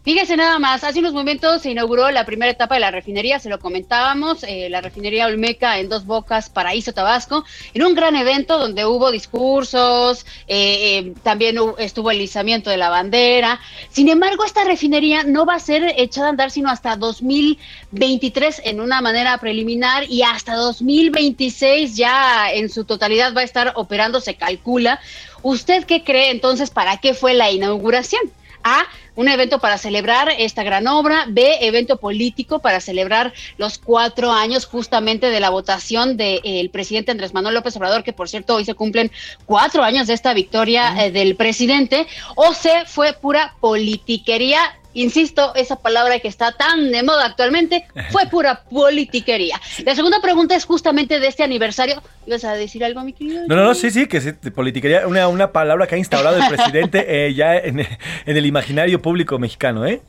Fíjese 0.01 0.37
nada 0.37 0.59
más, 0.59 0.85
hace 0.85 0.99
unos 0.99 1.11
momentos 1.11 1.61
se 1.61 1.71
inauguró 1.71 2.09
la 2.09 2.25
primera 2.25 2.49
etapa 2.49 2.75
de 2.75 2.79
la 2.79 2.89
refinería, 2.89 3.37
se 3.37 3.49
lo 3.49 3.59
comentábamos, 3.59 4.43
eh, 4.43 4.69
la 4.69 4.79
refinería 4.79 5.25
Olmeca 5.25 5.77
en 5.77 5.89
Dos 5.89 6.05
Bocas, 6.05 6.49
Paraíso, 6.49 6.93
Tabasco, 6.93 7.43
en 7.73 7.83
un 7.83 7.95
gran 7.95 8.15
evento 8.15 8.57
donde 8.57 8.85
hubo 8.85 9.11
discursos, 9.11 10.25
eh, 10.47 10.99
eh, 10.99 11.13
también 11.21 11.57
estuvo 11.79 12.11
el 12.11 12.21
izamiento 12.21 12.69
de 12.69 12.77
la 12.77 12.87
bandera. 12.87 13.59
Sin 13.89 14.07
embargo, 14.07 14.45
esta 14.45 14.63
refinería 14.63 15.23
no 15.23 15.45
va 15.45 15.55
a 15.55 15.59
ser 15.59 15.93
echada 15.97 16.27
a 16.27 16.29
andar 16.29 16.49
sino 16.49 16.69
hasta 16.69 16.95
2023 16.95 18.61
en 18.63 18.79
una 18.79 19.01
manera 19.01 19.37
preliminar 19.37 20.05
y 20.09 20.23
hasta 20.23 20.55
2026 20.55 21.97
ya 21.97 22.49
en 22.53 22.69
su 22.69 22.85
totalidad 22.85 23.35
va 23.35 23.41
a 23.41 23.43
estar 23.43 23.73
operando, 23.75 24.21
se 24.21 24.35
calcula. 24.35 25.01
¿Usted 25.41 25.83
qué 25.83 26.05
cree 26.05 26.31
entonces 26.31 26.69
para 26.69 26.97
qué 26.97 27.13
fue 27.13 27.33
la 27.33 27.51
inauguración? 27.51 28.21
A, 28.63 28.83
un 29.19 29.27
evento 29.27 29.59
para 29.59 29.77
celebrar 29.77 30.29
esta 30.37 30.63
gran 30.63 30.87
obra, 30.87 31.25
B, 31.27 31.57
evento 31.59 31.97
político 31.97 32.59
para 32.59 32.79
celebrar 32.79 33.33
los 33.57 33.77
cuatro 33.77 34.31
años 34.31 34.65
justamente 34.65 35.29
de 35.29 35.41
la 35.41 35.49
votación 35.49 36.15
del 36.15 36.69
presidente 36.69 37.11
Andrés 37.11 37.33
Manuel 37.33 37.55
López 37.55 37.75
Obrador, 37.75 38.05
que 38.05 38.13
por 38.13 38.29
cierto 38.29 38.55
hoy 38.55 38.63
se 38.63 38.75
cumplen 38.75 39.11
cuatro 39.45 39.83
años 39.83 40.07
de 40.07 40.13
esta 40.13 40.33
victoria 40.33 41.03
eh, 41.03 41.11
del 41.11 41.35
presidente, 41.35 42.07
o 42.35 42.53
C, 42.53 42.85
fue 42.85 43.11
pura 43.11 43.55
politiquería 43.59 44.78
insisto, 44.93 45.53
esa 45.55 45.77
palabra 45.77 46.19
que 46.19 46.27
está 46.27 46.51
tan 46.51 46.91
de 46.91 47.03
moda 47.03 47.25
actualmente, 47.25 47.87
fue 48.11 48.27
pura 48.27 48.63
politiquería. 48.63 49.59
La 49.85 49.95
segunda 49.95 50.21
pregunta 50.21 50.55
es 50.55 50.65
justamente 50.65 51.19
de 51.19 51.27
este 51.27 51.43
aniversario. 51.43 52.01
¿Ibas 52.25 52.43
a 52.43 52.53
decir 52.53 52.83
algo, 52.83 53.01
mi 53.03 53.13
querido? 53.13 53.43
No, 53.47 53.55
no, 53.55 53.63
no, 53.63 53.75
sí, 53.75 53.91
sí, 53.91 54.07
que 54.07 54.17
es 54.17 54.33
politiquería, 54.53 55.07
una, 55.07 55.27
una 55.27 55.51
palabra 55.51 55.87
que 55.87 55.95
ha 55.95 55.97
instaurado 55.97 56.37
el 56.37 56.47
presidente 56.47 57.05
eh, 57.27 57.33
ya 57.33 57.55
en, 57.57 57.85
el 58.25 58.45
imaginario 58.45 59.01
público 59.01 59.39
mexicano, 59.39 59.85
¿eh? 59.85 60.01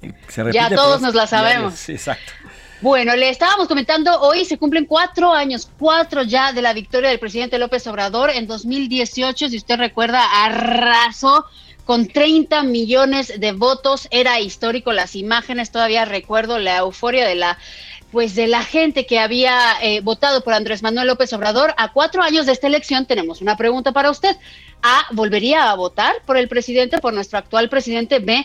ya 0.53 0.71
todos 0.71 1.01
nos 1.01 1.15
la 1.15 1.27
sabemos. 1.27 1.75
Sí, 1.75 1.93
exacto. 1.93 2.33
Bueno, 2.83 3.15
le 3.15 3.29
estábamos 3.29 3.69
comentando, 3.69 4.23
hoy 4.23 4.47
se 4.47 4.57
cumplen 4.57 4.87
cuatro 4.87 5.35
años, 5.35 5.69
cuatro 5.79 6.23
ya 6.23 6.55
de 6.55 6.63
la 6.63 6.73
victoria 6.73 7.11
del 7.11 7.19
presidente 7.19 7.59
López 7.59 7.87
Obrador 7.87 8.31
en 8.31 8.47
2018, 8.47 9.51
si 9.51 9.57
usted 9.59 9.77
recuerda, 9.77 10.25
arrasó 10.45 11.45
con 11.85 12.07
30 12.07 12.63
millones 12.63 13.41
de 13.41 13.53
votos, 13.53 14.09
era 14.11 14.41
histórico 14.41 14.93
las 14.93 15.17
imágenes, 15.17 15.71
todavía 15.71 16.05
recuerdo 16.05 16.59
la 16.59 16.79
euforia 16.79 17.27
de 17.27 17.35
la 17.35 17.59
pues 18.11 18.35
de 18.35 18.49
la 18.49 18.65
gente 18.65 19.07
que 19.07 19.21
había 19.21 19.75
eh, 19.83 20.01
votado 20.01 20.43
por 20.43 20.53
Andrés 20.53 20.83
Manuel 20.83 21.07
López 21.07 21.33
Obrador. 21.33 21.75
A 21.77 21.93
cuatro 21.93 22.23
años 22.23 22.47
de 22.47 22.53
esta 22.53 22.67
elección 22.67 23.07
tenemos 23.07 23.41
una 23.41 23.57
pregunta 23.57 23.93
para 23.93 24.11
usted. 24.11 24.37
A, 24.83 25.07
¿volvería 25.13 25.71
a 25.71 25.77
votar 25.77 26.17
por 26.27 26.37
el 26.37 26.49
presidente, 26.49 26.99
por 26.99 27.15
nuestro 27.15 27.39
actual 27.39 27.69
presidente? 27.69 28.19
B, 28.19 28.45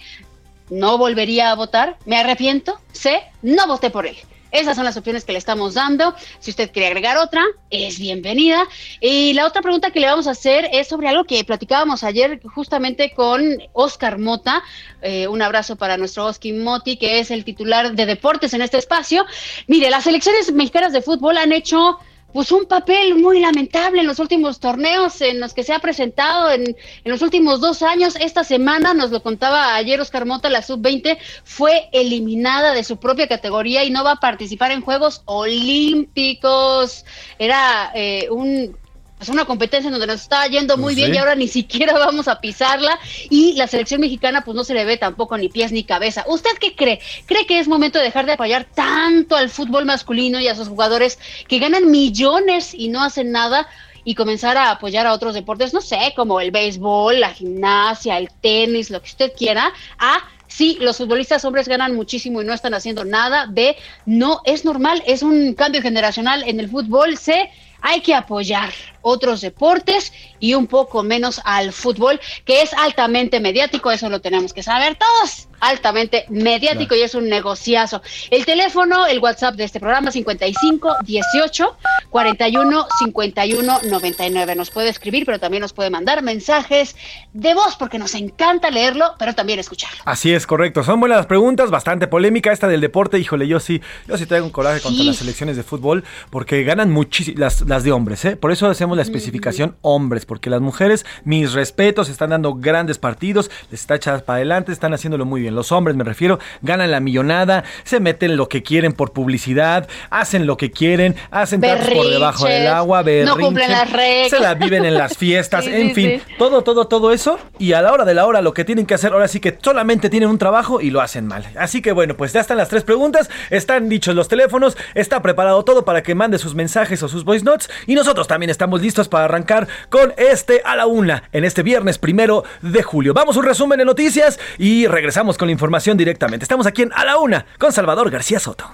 ¿no 0.69 0.97
volvería 0.97 1.49
a 1.49 1.55
votar? 1.55 1.97
¿Me 2.05 2.17
arrepiento? 2.17 2.79
C, 2.91 3.23
no 3.41 3.65
voté 3.67 3.89
por 3.89 4.05
él. 4.05 4.17
Esas 4.55 4.77
son 4.77 4.85
las 4.85 4.95
opciones 4.95 5.25
que 5.25 5.33
le 5.33 5.37
estamos 5.37 5.73
dando. 5.73 6.15
Si 6.39 6.49
usted 6.49 6.71
quiere 6.71 6.87
agregar 6.87 7.17
otra, 7.17 7.43
es 7.69 7.99
bienvenida. 7.99 8.65
Y 9.01 9.33
la 9.33 9.45
otra 9.45 9.61
pregunta 9.61 9.91
que 9.91 9.99
le 9.99 10.07
vamos 10.07 10.27
a 10.27 10.31
hacer 10.31 10.69
es 10.71 10.87
sobre 10.87 11.09
algo 11.09 11.25
que 11.25 11.43
platicábamos 11.43 12.05
ayer 12.05 12.39
justamente 12.41 13.13
con 13.13 13.43
Oscar 13.73 14.17
Mota. 14.17 14.63
Eh, 15.01 15.27
un 15.27 15.41
abrazo 15.41 15.75
para 15.75 15.97
nuestro 15.97 16.25
Oski 16.25 16.53
Moti, 16.53 16.95
que 16.95 17.19
es 17.19 17.31
el 17.31 17.43
titular 17.43 17.95
de 17.95 18.05
deportes 18.05 18.53
en 18.53 18.61
este 18.61 18.77
espacio. 18.77 19.25
Mire, 19.67 19.89
las 19.89 20.05
selecciones 20.05 20.53
mexicanas 20.53 20.93
de 20.93 21.01
fútbol 21.01 21.35
han 21.35 21.51
hecho 21.51 21.99
pues 22.35 22.51
un 22.51 22.65
papel 22.65 23.15
muy 23.15 23.39
lamentable 23.39 24.01
en 24.01 24.07
los 24.07 24.19
últimos 24.19 24.59
torneos 24.59 25.21
en 25.21 25.39
los 25.39 25.53
que 25.53 25.63
se 25.63 25.71
ha 25.71 25.79
presentado 25.79 26.51
en, 26.51 26.63
en 26.67 26.75
los 27.11 27.21
últimos 27.21 27.61
dos 27.61 27.81
años. 27.81 28.17
Esta 28.19 28.43
semana, 28.43 28.93
nos 28.93 29.09
lo 29.11 29.23
contaba 29.23 29.73
ayer 29.73 30.01
Oscar 30.01 30.25
Mota, 30.25 30.49
la 30.49 30.61
sub-20 30.61 31.17
fue 31.45 31.87
eliminada 31.93 32.73
de 32.73 32.83
su 32.83 32.97
propia 32.97 33.29
categoría 33.29 33.85
y 33.85 33.89
no 33.89 34.03
va 34.03 34.11
a 34.11 34.19
participar 34.19 34.71
en 34.71 34.81
Juegos 34.81 35.21
Olímpicos. 35.23 37.05
Era 37.39 37.93
eh, 37.95 38.27
un 38.29 38.75
es 39.19 39.29
una 39.29 39.45
competencia 39.45 39.87
en 39.87 39.93
donde 39.93 40.07
nos 40.07 40.21
está 40.21 40.45
yendo 40.47 40.77
muy 40.77 40.93
bien 40.93 41.13
y 41.13 41.17
ahora 41.17 41.35
ni 41.35 41.47
siquiera 41.47 41.93
vamos 41.99 42.27
a 42.27 42.41
pisarla 42.41 42.99
y 43.29 43.53
la 43.53 43.67
selección 43.67 44.01
mexicana 44.01 44.43
pues 44.43 44.55
no 44.55 44.63
se 44.63 44.73
le 44.73 44.85
ve 44.85 44.97
tampoco 44.97 45.37
ni 45.37 45.49
pies 45.49 45.71
ni 45.71 45.83
cabeza. 45.83 46.25
¿Usted 46.27 46.51
qué 46.59 46.75
cree? 46.75 46.99
¿Cree 47.25 47.45
que 47.45 47.59
es 47.59 47.67
momento 47.67 47.99
de 47.99 48.05
dejar 48.05 48.25
de 48.25 48.33
apoyar 48.33 48.65
tanto 48.65 49.35
al 49.35 49.49
fútbol 49.49 49.85
masculino 49.85 50.39
y 50.39 50.47
a 50.47 50.55
sus 50.55 50.67
jugadores 50.67 51.17
que 51.47 51.59
ganan 51.59 51.89
millones 51.89 52.73
y 52.73 52.89
no 52.89 53.03
hacen 53.03 53.31
nada? 53.31 53.67
y 54.07 54.13
comenzar 54.13 54.55
a 54.55 54.69
apoyar 54.69 55.07
a 55.07 55.13
otros 55.13 55.33
deportes, 55.33 55.73
no 55.73 55.81
sé, 55.81 56.13
como 56.15 56.39
el 56.39 56.51
béisbol, 56.51 57.19
la 57.19 57.33
gimnasia, 57.33 58.19
el 58.19 58.29
tenis, 58.39 58.91
lo 58.91 59.01
que 59.01 59.07
usted 59.07 59.31
quiera, 59.35 59.73
a 59.97 60.19
sí, 60.47 60.77
los 60.79 60.97
futbolistas 60.97 61.43
hombres 61.43 61.67
ganan 61.67 61.95
muchísimo 61.95 62.39
y 62.39 62.45
no 62.45 62.53
están 62.53 62.75
haciendo 62.75 63.03
nada. 63.03 63.47
B, 63.49 63.75
no 64.05 64.41
es 64.45 64.63
normal, 64.63 65.01
es 65.07 65.23
un 65.23 65.55
cambio 65.55 65.81
generacional 65.81 66.43
en 66.47 66.59
el 66.59 66.69
fútbol. 66.69 67.17
C, 67.17 67.49
hay 67.81 68.01
que 68.01 68.13
apoyar 68.13 68.71
otros 69.07 69.41
deportes 69.41 70.11
y 70.39 70.55
un 70.55 70.65
poco 70.65 71.03
menos 71.03 71.39
al 71.45 71.73
fútbol, 71.73 72.19
que 72.43 72.63
es 72.63 72.73
altamente 72.73 73.39
mediático, 73.39 73.91
eso 73.91 74.09
lo 74.09 74.19
tenemos 74.19 74.51
que 74.51 74.63
saber 74.63 74.97
todos, 74.97 75.47
altamente 75.59 76.25
mediático 76.29 76.95
y 76.95 77.01
es 77.01 77.13
un 77.13 77.29
negociazo. 77.29 78.01
El 78.31 78.45
teléfono, 78.45 79.05
el 79.05 79.19
WhatsApp 79.19 79.55
de 79.55 79.63
este 79.63 79.79
programa 79.79 80.11
55 80.11 80.95
18 81.05 81.77
41 82.09 82.87
51 82.99 83.79
99. 83.83 84.55
Nos 84.55 84.71
puede 84.71 84.89
escribir, 84.89 85.23
pero 85.25 85.39
también 85.39 85.61
nos 85.61 85.73
puede 85.73 85.91
mandar 85.91 86.23
mensajes 86.23 86.95
de 87.31 87.53
voz 87.53 87.75
porque 87.75 87.99
nos 87.99 88.15
encanta 88.15 88.71
leerlo, 88.71 89.13
pero 89.19 89.35
también 89.35 89.59
escucharlo. 89.59 90.01
Así 90.05 90.33
es, 90.33 90.47
correcto. 90.47 90.83
Son 90.83 90.99
buenas 90.99 91.27
preguntas, 91.27 91.69
bastante 91.69 92.07
polémica 92.07 92.51
esta 92.51 92.67
del 92.67 92.81
deporte. 92.81 93.19
Híjole, 93.19 93.47
yo 93.47 93.59
sí, 93.59 93.81
yo 94.07 94.17
sí 94.17 94.25
traigo 94.25 94.47
un 94.47 94.51
coraje 94.51 94.81
contra 94.81 95.03
las 95.03 95.17
selecciones 95.17 95.57
de 95.57 95.63
fútbol 95.63 96.03
porque 96.31 96.63
ganan 96.63 96.91
muchísimo 96.91 97.39
las, 97.39 97.61
las 97.61 97.83
de 97.83 97.91
hombres, 97.91 98.25
¿eh? 98.25 98.35
Por 98.35 98.51
eso 98.51 98.67
hacemos 98.67 98.94
la 98.95 99.01
especificación 99.01 99.75
hombres, 99.81 100.25
porque 100.25 100.49
las 100.49 100.61
mujeres, 100.61 101.05
mis 101.23 101.53
respetos, 101.53 102.09
están 102.09 102.31
dando 102.31 102.55
grandes 102.55 102.97
partidos, 102.97 103.51
les 103.71 103.81
está 103.81 103.95
echadas 103.95 104.23
para 104.23 104.37
adelante, 104.37 104.71
están 104.71 104.93
haciéndolo 104.93 105.25
muy 105.25 105.41
bien. 105.41 105.55
Los 105.55 105.71
hombres, 105.71 105.95
me 105.95 106.03
refiero, 106.03 106.39
ganan 106.61 106.91
la 106.91 106.99
millonada, 106.99 107.63
se 107.83 107.99
meten 107.99 108.37
lo 108.37 108.49
que 108.49 108.63
quieren 108.63 108.93
por 108.93 109.13
publicidad, 109.13 109.87
hacen 110.09 110.45
lo 110.45 110.57
que 110.57 110.71
quieren, 110.71 111.15
hacen 111.31 111.61
tratos 111.61 111.89
por 111.89 112.07
debajo 112.07 112.45
del 112.45 112.67
agua, 112.67 113.03
no 113.03 113.37
cumplen 113.37 113.71
las 113.71 113.91
reglas. 113.91 114.29
se 114.29 114.39
la 114.39 114.53
viven 114.53 114.85
en 114.85 114.95
las 114.95 115.17
fiestas, 115.17 115.67
en 115.67 115.93
fin, 115.93 116.21
todo, 116.37 116.63
todo, 116.63 116.87
todo 116.87 117.11
eso. 117.11 117.39
Y 117.59 117.73
a 117.73 117.81
la 117.81 117.93
hora 117.93 118.05
de 118.05 118.13
la 118.13 118.25
hora, 118.25 118.41
lo 118.41 118.53
que 118.53 118.65
tienen 118.65 118.85
que 118.85 118.93
hacer, 118.93 119.13
ahora 119.13 119.27
sí 119.27 119.39
que 119.39 119.57
solamente 119.61 120.09
tienen 120.09 120.29
un 120.29 120.37
trabajo 120.37 120.81
y 120.81 120.89
lo 120.89 121.01
hacen 121.01 121.27
mal. 121.27 121.45
Así 121.57 121.81
que 121.81 121.91
bueno, 121.91 122.15
pues 122.15 122.33
ya 122.33 122.41
están 122.41 122.57
las 122.57 122.69
tres 122.69 122.83
preguntas, 122.83 123.29
están 123.49 123.89
dichos 123.89 124.15
los 124.15 124.27
teléfonos, 124.27 124.77
está 124.93 125.21
preparado 125.21 125.63
todo 125.63 125.85
para 125.85 126.03
que 126.03 126.15
mande 126.15 126.37
sus 126.37 126.55
mensajes 126.55 127.01
o 127.03 127.07
sus 127.07 127.23
voice 127.23 127.45
notes 127.45 127.69
y 127.87 127.95
nosotros 127.95 128.27
también 128.27 128.49
estamos 128.49 128.81
listos 128.85 129.09
para 129.09 129.25
arrancar 129.25 129.67
con 129.89 130.13
este 130.15 130.61
a 130.63 130.75
la 130.75 130.85
una 130.85 131.23
en 131.31 131.43
este 131.43 131.63
viernes 131.63 131.97
primero 131.97 132.43
de 132.61 132.83
julio. 132.83 133.13
Vamos 133.15 133.35
a 133.35 133.39
un 133.39 133.45
resumen 133.45 133.79
de 133.79 133.85
noticias 133.85 134.39
y 134.59 134.85
regresamos 134.85 135.39
con 135.39 135.47
la 135.47 135.53
información 135.53 135.97
directamente. 135.97 136.43
Estamos 136.43 136.67
aquí 136.67 136.83
en 136.83 136.93
A 136.93 137.03
la 137.03 137.17
Una 137.17 137.47
con 137.57 137.71
Salvador 137.71 138.11
García 138.11 138.39
Soto. 138.39 138.65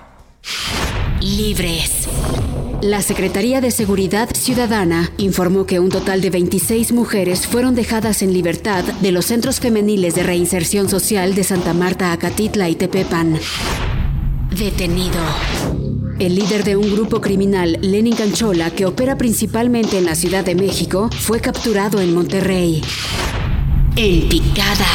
Libres. 1.22 2.10
La 2.82 3.02
Secretaría 3.02 3.62
de 3.62 3.72
Seguridad 3.72 4.28
Ciudadana 4.34 5.12
informó 5.18 5.66
que 5.66 5.80
un 5.80 5.90
total 5.90 6.20
de 6.20 6.32
26 6.32 6.92
mujeres 6.92 7.48
fueron 7.48 7.76
dejadas 7.76 8.22
en 8.22 8.34
libertad 8.34 8.84
de 8.84 9.12
los 9.12 9.26
centros 9.26 9.60
femeniles 9.60 10.16
de 10.16 10.24
reinserción 10.24 10.90
social 10.90 11.36
de 11.36 11.44
Santa 11.44 11.74
Marta, 11.74 12.12
Acatitla 12.12 12.70
y 12.70 12.76
Tepepan. 12.76 13.40
Detenido. 14.50 15.91
El 16.22 16.36
líder 16.36 16.64
de 16.64 16.78
un 16.78 16.94
grupo 16.94 17.20
criminal, 17.20 17.80
Lenin 17.82 18.16
Canchola, 18.16 18.70
que 18.70 18.86
opera 18.86 19.18
principalmente 19.18 19.98
en 19.98 20.06
la 20.06 20.14
Ciudad 20.14 20.46
de 20.46 20.54
México, 20.54 21.10
fue 21.20 21.42
capturado 21.42 22.00
en 22.00 22.14
Monterrey. 22.14 22.84
En 23.96 24.30
picada. 24.30 24.86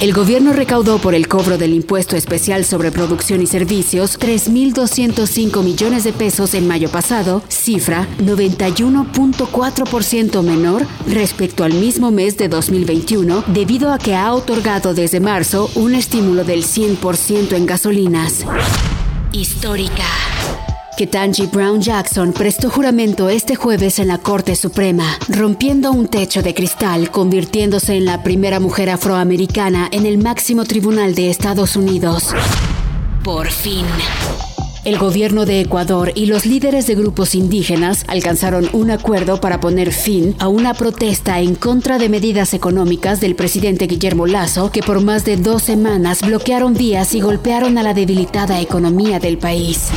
El 0.00 0.12
gobierno 0.12 0.52
recaudó 0.52 0.98
por 0.98 1.14
el 1.14 1.28
cobro 1.28 1.56
del 1.56 1.72
impuesto 1.72 2.16
especial 2.16 2.64
sobre 2.64 2.90
producción 2.90 3.40
y 3.42 3.46
servicios 3.46 4.18
3.205 4.18 5.62
millones 5.62 6.02
de 6.02 6.12
pesos 6.12 6.54
en 6.54 6.66
mayo 6.66 6.90
pasado, 6.90 7.44
cifra 7.46 8.08
91.4% 8.18 10.42
menor 10.42 10.84
respecto 11.06 11.62
al 11.62 11.74
mismo 11.74 12.10
mes 12.10 12.36
de 12.36 12.48
2021, 12.48 13.44
debido 13.46 13.92
a 13.92 13.98
que 13.98 14.16
ha 14.16 14.34
otorgado 14.34 14.94
desde 14.94 15.20
marzo 15.20 15.70
un 15.76 15.94
estímulo 15.94 16.42
del 16.42 16.64
100% 16.64 17.52
en 17.52 17.66
gasolinas 17.66 18.44
histórica. 19.32 20.04
Ketanji 20.96 21.46
Brown 21.46 21.80
Jackson 21.80 22.32
prestó 22.32 22.70
juramento 22.70 23.28
este 23.28 23.54
jueves 23.54 24.00
en 24.00 24.08
la 24.08 24.18
Corte 24.18 24.56
Suprema, 24.56 25.16
rompiendo 25.28 25.92
un 25.92 26.08
techo 26.08 26.42
de 26.42 26.54
cristal, 26.54 27.10
convirtiéndose 27.10 27.94
en 27.94 28.04
la 28.04 28.24
primera 28.24 28.58
mujer 28.58 28.90
afroamericana 28.90 29.88
en 29.92 30.06
el 30.06 30.18
máximo 30.18 30.64
tribunal 30.64 31.14
de 31.14 31.30
Estados 31.30 31.76
Unidos. 31.76 32.34
Por 33.22 33.48
fin. 33.50 33.86
El 34.88 34.96
gobierno 34.96 35.44
de 35.44 35.60
Ecuador 35.60 36.12
y 36.14 36.24
los 36.24 36.46
líderes 36.46 36.86
de 36.86 36.94
grupos 36.94 37.34
indígenas 37.34 38.06
alcanzaron 38.08 38.70
un 38.72 38.90
acuerdo 38.90 39.38
para 39.38 39.60
poner 39.60 39.92
fin 39.92 40.34
a 40.38 40.48
una 40.48 40.72
protesta 40.72 41.40
en 41.40 41.56
contra 41.56 41.98
de 41.98 42.08
medidas 42.08 42.54
económicas 42.54 43.20
del 43.20 43.34
presidente 43.34 43.86
Guillermo 43.86 44.26
Lazo, 44.26 44.72
que 44.72 44.80
por 44.80 45.02
más 45.02 45.26
de 45.26 45.36
dos 45.36 45.64
semanas 45.64 46.22
bloquearon 46.22 46.72
vías 46.72 47.14
y 47.14 47.20
golpearon 47.20 47.76
a 47.76 47.82
la 47.82 47.92
debilitada 47.92 48.62
economía 48.62 49.20
del 49.20 49.36
país. 49.36 49.90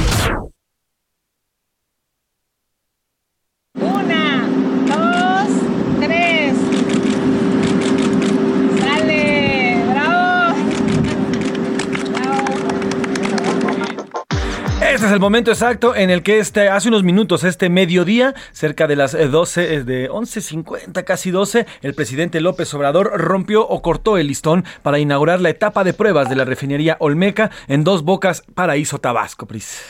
Este 15.01 15.09
es 15.09 15.15
el 15.15 15.19
momento 15.19 15.49
exacto 15.49 15.95
en 15.95 16.11
el 16.11 16.21
que 16.21 16.37
este, 16.37 16.69
hace 16.69 16.89
unos 16.89 17.01
minutos, 17.01 17.43
este 17.43 17.69
mediodía, 17.69 18.35
cerca 18.51 18.85
de 18.85 18.95
las 18.95 19.13
12, 19.13 19.63
eh, 19.63 19.73
eh, 19.77 19.83
de 19.83 20.11
11.50, 20.11 21.03
casi 21.03 21.31
12, 21.31 21.65
el 21.81 21.95
presidente 21.95 22.39
López 22.39 22.71
Obrador 22.75 23.11
rompió 23.19 23.67
o 23.67 23.81
cortó 23.81 24.19
el 24.19 24.27
listón 24.27 24.63
para 24.83 24.99
inaugurar 24.99 25.41
la 25.41 25.49
etapa 25.49 25.83
de 25.83 25.93
pruebas 25.93 26.29
de 26.29 26.35
la 26.35 26.45
refinería 26.45 26.97
Olmeca 26.99 27.49
en 27.67 27.83
Dos 27.83 28.03
Bocas, 28.03 28.43
Paraíso, 28.53 28.99
Tabasco, 28.99 29.47
Pris. 29.47 29.81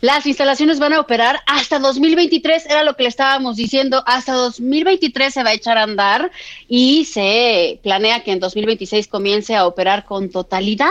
Las 0.00 0.26
instalaciones 0.26 0.78
van 0.78 0.94
a 0.94 1.00
operar 1.00 1.40
hasta 1.46 1.78
2023, 1.78 2.66
era 2.66 2.84
lo 2.84 2.96
que 2.96 3.02
le 3.02 3.08
estábamos 3.08 3.56
diciendo, 3.56 4.02
hasta 4.06 4.32
2023 4.32 5.32
se 5.32 5.42
va 5.42 5.50
a 5.50 5.54
echar 5.54 5.76
a 5.76 5.82
andar 5.82 6.30
y 6.68 7.04
se 7.04 7.78
planea 7.82 8.22
que 8.22 8.32
en 8.32 8.40
2026 8.40 9.08
comience 9.08 9.54
a 9.54 9.66
operar 9.66 10.04
con 10.04 10.30
totalidad. 10.30 10.90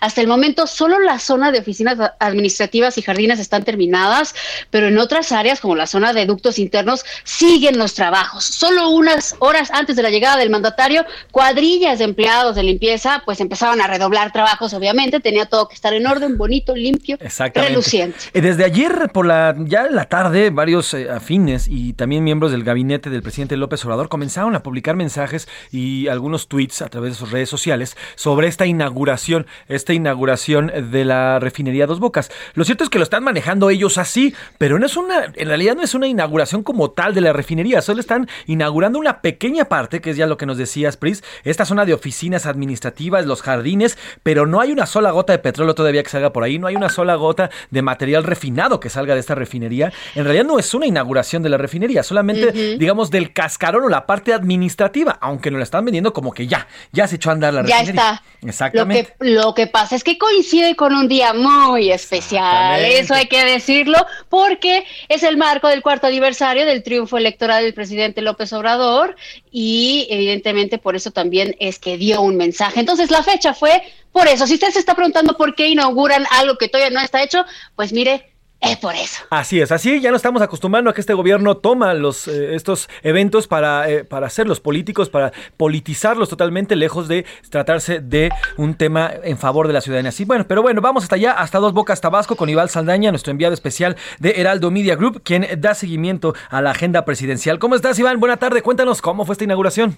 Hasta 0.00 0.20
el 0.20 0.26
momento 0.26 0.66
solo 0.66 0.98
la 0.98 1.18
zona 1.18 1.52
de 1.52 1.60
oficinas 1.60 1.96
administrativas 2.18 2.98
y 2.98 3.02
jardines 3.02 3.38
están 3.38 3.64
terminadas, 3.64 4.34
pero 4.70 4.88
en 4.88 4.98
otras 4.98 5.32
áreas 5.32 5.60
como 5.60 5.76
la 5.76 5.86
zona 5.86 6.12
de 6.12 6.26
ductos 6.26 6.58
internos 6.58 7.04
siguen 7.24 7.78
los 7.78 7.94
trabajos. 7.94 8.44
Solo 8.44 8.90
unas 8.90 9.36
horas 9.38 9.70
antes 9.70 9.96
de 9.96 10.02
la 10.02 10.10
llegada 10.10 10.36
del 10.36 10.50
mandatario, 10.50 11.04
cuadrillas 11.30 11.98
de 11.98 12.04
empleados 12.04 12.56
de 12.56 12.62
limpieza 12.62 13.22
pues 13.24 13.40
empezaban 13.40 13.80
a 13.80 13.86
redoblar 13.86 14.32
trabajos, 14.32 14.74
obviamente, 14.74 15.20
tenía 15.20 15.46
todo 15.46 15.68
que 15.68 15.74
estar 15.74 15.94
en 15.94 16.06
orden, 16.06 16.36
bonito, 16.36 16.74
limpio, 16.74 17.18
reluciente. 17.54 18.18
Desde 18.50 18.64
ayer 18.64 19.10
por 19.12 19.26
la 19.26 19.54
ya 19.56 19.86
en 19.86 19.94
la 19.94 20.06
tarde, 20.06 20.50
varios 20.50 20.92
eh, 20.92 21.08
afines 21.08 21.68
y 21.68 21.92
también 21.92 22.24
miembros 22.24 22.50
del 22.50 22.64
gabinete 22.64 23.08
del 23.08 23.22
presidente 23.22 23.56
López 23.56 23.84
Obrador 23.84 24.08
comenzaron 24.08 24.56
a 24.56 24.64
publicar 24.64 24.96
mensajes 24.96 25.46
y 25.70 26.08
algunos 26.08 26.48
tweets 26.48 26.82
a 26.82 26.88
través 26.88 27.12
de 27.12 27.16
sus 27.16 27.30
redes 27.30 27.48
sociales 27.48 27.96
sobre 28.16 28.48
esta 28.48 28.66
inauguración, 28.66 29.46
esta 29.68 29.92
inauguración 29.92 30.72
de 30.90 31.04
la 31.04 31.38
refinería 31.38 31.86
Dos 31.86 32.00
Bocas. 32.00 32.32
Lo 32.54 32.64
cierto 32.64 32.82
es 32.82 32.90
que 32.90 32.98
lo 32.98 33.04
están 33.04 33.22
manejando 33.22 33.70
ellos 33.70 33.98
así, 33.98 34.34
pero 34.58 34.80
no 34.80 34.86
es 34.86 34.96
una, 34.96 35.26
en 35.32 35.46
realidad 35.46 35.76
no 35.76 35.82
es 35.82 35.94
una 35.94 36.08
inauguración 36.08 36.64
como 36.64 36.90
tal 36.90 37.14
de 37.14 37.20
la 37.20 37.32
refinería, 37.32 37.82
solo 37.82 38.00
están 38.00 38.28
inaugurando 38.46 38.98
una 38.98 39.22
pequeña 39.22 39.66
parte, 39.66 40.00
que 40.00 40.10
es 40.10 40.16
ya 40.16 40.26
lo 40.26 40.36
que 40.36 40.46
nos 40.46 40.58
decías, 40.58 40.96
Pris, 40.96 41.22
esta 41.44 41.64
zona 41.64 41.84
de 41.84 41.94
oficinas 41.94 42.46
administrativas, 42.46 43.26
los 43.26 43.42
jardines, 43.42 43.96
pero 44.24 44.44
no 44.44 44.60
hay 44.60 44.72
una 44.72 44.86
sola 44.86 45.12
gota 45.12 45.32
de 45.32 45.38
petróleo 45.38 45.76
todavía 45.76 46.02
que 46.02 46.10
salga 46.10 46.32
por 46.32 46.42
ahí, 46.42 46.58
no 46.58 46.66
hay 46.66 46.74
una 46.74 46.88
sola 46.88 47.14
gota 47.14 47.50
de 47.70 47.82
material 47.82 48.24
refinado 48.24 48.39
que 48.80 48.88
salga 48.88 49.14
de 49.14 49.20
esta 49.20 49.34
refinería. 49.34 49.92
En 50.14 50.24
realidad 50.24 50.44
no 50.44 50.58
es 50.58 50.72
una 50.74 50.86
inauguración 50.86 51.42
de 51.42 51.48
la 51.48 51.56
refinería, 51.56 52.02
solamente, 52.02 52.76
digamos, 52.76 53.10
del 53.10 53.32
cascarón 53.32 53.84
o 53.84 53.88
la 53.88 54.06
parte 54.06 54.32
administrativa, 54.32 55.18
aunque 55.20 55.50
nos 55.50 55.58
la 55.58 55.64
están 55.64 55.84
vendiendo 55.84 56.12
como 56.12 56.32
que 56.32 56.46
ya, 56.46 56.66
ya 56.92 57.06
se 57.06 57.16
echó 57.16 57.30
a 57.30 57.34
andar 57.34 57.54
la 57.54 57.62
refinería. 57.62 57.92
Ya 57.92 58.12
está. 58.12 58.22
Exactamente. 58.46 59.14
Lo 59.18 59.26
que, 59.26 59.34
lo 59.34 59.54
que 59.54 59.66
pasa 59.66 59.96
es 59.96 60.04
que 60.04 60.16
coincide 60.18 60.74
con 60.76 60.94
un 60.94 61.08
día 61.08 61.32
muy 61.34 61.90
especial, 61.90 62.82
eso 62.84 63.14
hay 63.14 63.26
que 63.26 63.44
decirlo, 63.44 63.98
porque 64.28 64.84
es 65.08 65.22
el 65.22 65.36
marco 65.36 65.68
del 65.68 65.82
cuarto 65.82 66.06
aniversario 66.06 66.64
del 66.66 66.82
triunfo 66.82 67.18
electoral 67.18 67.64
del 67.64 67.74
presidente 67.74 68.22
López 68.22 68.52
Obrador 68.52 69.16
y 69.50 70.06
evidentemente 70.10 70.78
por 70.78 70.96
eso 70.96 71.10
también 71.10 71.54
es 71.58 71.78
que 71.78 71.98
dio 71.98 72.22
un 72.22 72.36
mensaje. 72.36 72.80
Entonces 72.80 73.10
la 73.10 73.22
fecha 73.22 73.54
fue 73.54 73.82
por 74.12 74.26
eso. 74.28 74.46
Si 74.46 74.54
usted 74.54 74.70
se 74.70 74.78
está 74.78 74.94
preguntando 74.94 75.36
por 75.36 75.54
qué 75.54 75.68
inauguran 75.68 76.24
algo 76.30 76.56
que 76.56 76.68
todavía 76.68 76.90
no 76.90 77.04
está 77.04 77.22
hecho, 77.22 77.44
pues 77.76 77.92
mire, 77.92 78.29
es 78.60 78.76
por 78.76 78.94
eso. 78.94 79.24
Así 79.30 79.60
es, 79.60 79.72
así 79.72 80.00
ya 80.00 80.10
no 80.10 80.16
estamos 80.16 80.42
acostumbrando 80.42 80.90
a 80.90 80.94
que 80.94 81.00
este 81.00 81.14
gobierno 81.14 81.56
toma 81.56 81.94
los, 81.94 82.28
eh, 82.28 82.54
estos 82.54 82.88
eventos 83.02 83.46
para, 83.46 83.88
eh, 83.90 84.04
para 84.04 84.26
hacerlos 84.26 84.60
políticos, 84.60 85.08
para 85.08 85.32
politizarlos 85.56 86.28
totalmente, 86.28 86.76
lejos 86.76 87.08
de 87.08 87.24
tratarse 87.50 88.00
de 88.00 88.30
un 88.56 88.74
tema 88.74 89.10
en 89.24 89.38
favor 89.38 89.66
de 89.66 89.72
la 89.72 89.80
ciudadanía. 89.80 90.12
Sí, 90.12 90.24
bueno, 90.24 90.44
pero 90.46 90.62
bueno, 90.62 90.80
vamos 90.80 91.04
hasta 91.04 91.16
allá, 91.16 91.32
hasta 91.32 91.58
Dos 91.58 91.72
Bocas 91.72 92.00
Tabasco, 92.00 92.36
con 92.36 92.48
Ival 92.48 92.68
Saldaña, 92.68 93.10
nuestro 93.10 93.30
enviado 93.30 93.54
especial 93.54 93.96
de 94.18 94.32
Heraldo 94.36 94.70
Media 94.70 94.96
Group, 94.96 95.22
quien 95.22 95.46
da 95.58 95.74
seguimiento 95.74 96.34
a 96.50 96.60
la 96.60 96.70
agenda 96.70 97.04
presidencial. 97.04 97.58
¿Cómo 97.58 97.74
estás, 97.74 97.98
Iván? 97.98 98.20
Buena 98.20 98.36
tarde, 98.36 98.62
cuéntanos 98.62 99.00
cómo 99.00 99.24
fue 99.24 99.32
esta 99.34 99.44
inauguración. 99.44 99.96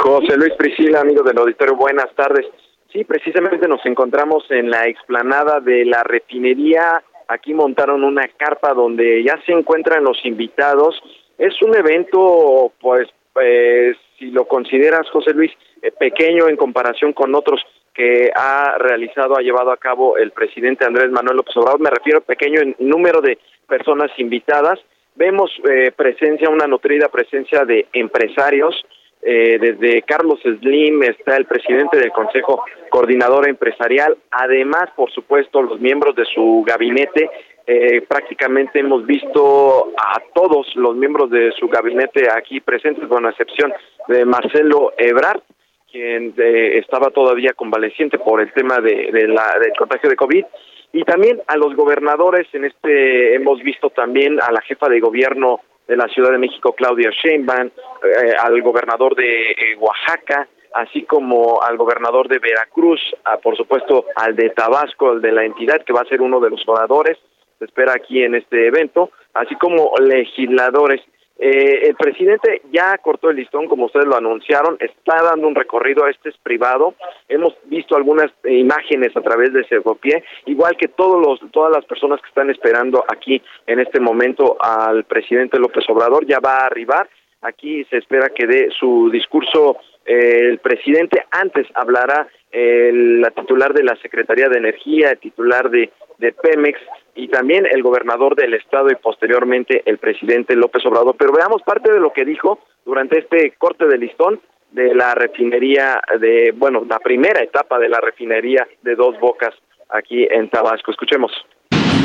José 0.00 0.36
Luis 0.36 0.54
Priscila, 0.56 1.00
amigo 1.00 1.22
del 1.22 1.38
auditorio, 1.38 1.76
buenas 1.76 2.08
tardes. 2.14 2.46
Sí, 2.92 3.04
precisamente 3.04 3.68
nos 3.68 3.84
encontramos 3.84 4.44
en 4.50 4.70
la 4.70 4.86
explanada 4.86 5.60
de 5.60 5.84
la 5.84 6.02
refinería 6.02 7.02
Aquí 7.28 7.52
montaron 7.52 8.04
una 8.04 8.26
carpa 8.28 8.72
donde 8.72 9.22
ya 9.22 9.38
se 9.44 9.52
encuentran 9.52 10.02
los 10.02 10.24
invitados. 10.24 11.00
Es 11.36 11.60
un 11.62 11.76
evento, 11.76 12.72
pues, 12.80 13.08
pues 13.32 13.96
si 14.18 14.30
lo 14.30 14.46
consideras, 14.46 15.08
José 15.10 15.32
Luis, 15.34 15.52
eh, 15.82 15.92
pequeño 15.92 16.48
en 16.48 16.56
comparación 16.56 17.12
con 17.12 17.34
otros 17.34 17.60
que 17.94 18.30
ha 18.34 18.76
realizado, 18.78 19.36
ha 19.36 19.42
llevado 19.42 19.72
a 19.72 19.76
cabo 19.76 20.16
el 20.16 20.30
presidente 20.30 20.84
Andrés 20.84 21.10
Manuel 21.10 21.36
López 21.36 21.56
Obrador. 21.56 21.80
Me 21.80 21.90
refiero 21.90 22.18
a 22.18 22.22
pequeño 22.22 22.60
en 22.60 22.76
número 22.78 23.20
de 23.20 23.38
personas 23.66 24.10
invitadas. 24.18 24.78
Vemos 25.16 25.50
eh, 25.68 25.92
presencia, 25.94 26.48
una 26.48 26.66
nutrida 26.66 27.08
presencia 27.08 27.64
de 27.64 27.88
empresarios, 27.92 28.74
eh, 29.22 29.58
desde 29.60 30.02
Carlos 30.02 30.40
Slim 30.42 31.02
está 31.02 31.36
el 31.36 31.46
presidente 31.46 31.98
del 31.98 32.12
Consejo 32.12 32.64
Coordinador 32.88 33.48
Empresarial, 33.48 34.16
además, 34.30 34.90
por 34.94 35.10
supuesto, 35.10 35.60
los 35.62 35.80
miembros 35.80 36.14
de 36.14 36.24
su 36.24 36.64
gabinete. 36.66 37.28
Eh, 37.66 38.00
prácticamente 38.02 38.78
hemos 38.78 39.04
visto 39.04 39.92
a 39.98 40.22
todos 40.32 40.74
los 40.76 40.96
miembros 40.96 41.30
de 41.30 41.52
su 41.52 41.68
gabinete 41.68 42.28
aquí 42.30 42.60
presentes, 42.60 43.06
con 43.08 43.26
excepción 43.26 43.72
de 44.06 44.24
Marcelo 44.24 44.92
Ebrard, 44.96 45.42
quien 45.90 46.32
eh, 46.38 46.78
estaba 46.78 47.10
todavía 47.10 47.52
convaleciente 47.52 48.18
por 48.18 48.40
el 48.40 48.52
tema 48.52 48.78
de, 48.80 49.10
la, 49.28 49.58
del 49.60 49.72
contagio 49.76 50.08
de 50.08 50.16
COVID. 50.16 50.44
Y 50.92 51.04
también 51.04 51.42
a 51.46 51.56
los 51.56 51.74
gobernadores, 51.74 52.46
en 52.54 52.64
este 52.64 53.34
hemos 53.34 53.60
visto 53.62 53.90
también 53.90 54.40
a 54.40 54.50
la 54.50 54.62
jefa 54.62 54.88
de 54.88 55.00
gobierno 55.00 55.60
de 55.88 55.96
la 55.96 56.06
Ciudad 56.08 56.30
de 56.30 56.38
México, 56.38 56.74
Claudia 56.74 57.10
Sheinbaum, 57.10 57.66
eh, 57.66 58.34
al 58.38 58.60
gobernador 58.62 59.16
de 59.16 59.50
eh, 59.52 59.76
Oaxaca, 59.78 60.46
así 60.74 61.02
como 61.02 61.62
al 61.62 61.78
gobernador 61.78 62.28
de 62.28 62.38
Veracruz, 62.38 63.00
por 63.42 63.56
supuesto 63.56 64.04
al 64.14 64.36
de 64.36 64.50
Tabasco, 64.50 65.12
el 65.12 65.22
de 65.22 65.32
la 65.32 65.44
entidad, 65.44 65.82
que 65.82 65.94
va 65.94 66.02
a 66.02 66.08
ser 66.08 66.20
uno 66.20 66.40
de 66.40 66.50
los 66.50 66.62
oradores, 66.68 67.16
se 67.58 67.64
espera 67.64 67.94
aquí 67.94 68.22
en 68.22 68.34
este 68.34 68.66
evento, 68.66 69.10
así 69.32 69.54
como 69.56 69.92
legisladores 69.98 71.00
eh, 71.38 71.88
el 71.88 71.94
presidente 71.94 72.62
ya 72.72 72.98
cortó 72.98 73.30
el 73.30 73.36
listón, 73.36 73.68
como 73.68 73.86
ustedes 73.86 74.06
lo 74.06 74.16
anunciaron, 74.16 74.76
está 74.80 75.22
dando 75.22 75.46
un 75.46 75.54
recorrido, 75.54 76.08
este 76.08 76.30
es 76.30 76.36
privado. 76.38 76.94
Hemos 77.28 77.54
visto 77.66 77.96
algunas 77.96 78.32
imágenes 78.44 79.16
a 79.16 79.20
través 79.20 79.52
de 79.52 79.64
Segopié, 79.64 80.24
igual 80.46 80.76
que 80.76 80.88
todos 80.88 81.24
los, 81.24 81.50
todas 81.52 81.72
las 81.72 81.84
personas 81.84 82.20
que 82.20 82.28
están 82.28 82.50
esperando 82.50 83.04
aquí 83.08 83.40
en 83.66 83.78
este 83.78 84.00
momento 84.00 84.56
al 84.60 85.04
presidente 85.04 85.60
López 85.60 85.84
Obrador, 85.88 86.26
ya 86.26 86.40
va 86.40 86.58
a 86.58 86.66
arribar. 86.66 87.08
Aquí 87.42 87.84
se 87.84 87.98
espera 87.98 88.30
que 88.30 88.46
dé 88.48 88.68
su 88.76 89.08
discurso 89.10 89.76
eh, 90.04 90.40
el 90.48 90.58
presidente. 90.58 91.24
Antes 91.30 91.68
hablará 91.74 92.26
el, 92.50 93.20
la 93.20 93.30
titular 93.30 93.72
de 93.72 93.84
la 93.84 93.96
Secretaría 93.96 94.48
de 94.48 94.58
Energía, 94.58 95.10
el 95.10 95.18
titular 95.18 95.70
de, 95.70 95.90
de 96.18 96.32
Pemex, 96.32 96.78
y 97.14 97.28
también 97.28 97.66
el 97.70 97.82
gobernador 97.82 98.36
del 98.36 98.54
estado 98.54 98.90
y 98.90 98.94
posteriormente 98.94 99.82
el 99.86 99.98
presidente 99.98 100.54
López 100.54 100.86
Obrador. 100.86 101.16
Pero 101.18 101.32
veamos 101.32 101.62
parte 101.62 101.92
de 101.92 101.98
lo 101.98 102.12
que 102.12 102.24
dijo 102.24 102.60
durante 102.84 103.18
este 103.18 103.54
corte 103.58 103.86
de 103.86 103.98
listón 103.98 104.40
de 104.70 104.94
la 104.94 105.14
refinería 105.14 106.00
de, 106.20 106.54
bueno, 106.56 106.84
la 106.88 106.98
primera 106.98 107.42
etapa 107.42 107.78
de 107.78 107.88
la 107.88 108.00
refinería 108.00 108.68
de 108.82 108.94
Dos 108.94 109.18
Bocas 109.18 109.54
aquí 109.88 110.26
en 110.30 110.48
Tabasco. 110.48 110.90
Escuchemos. 110.90 111.32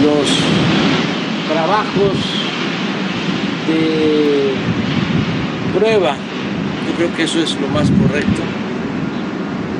Los 0.03 0.27
trabajos 1.51 2.15
de 3.67 4.53
prueba, 5.77 6.15
yo 6.87 6.95
creo 6.97 7.15
que 7.15 7.23
eso 7.23 7.39
es 7.39 7.59
lo 7.61 7.67
más 7.67 7.91
correcto 7.91 8.62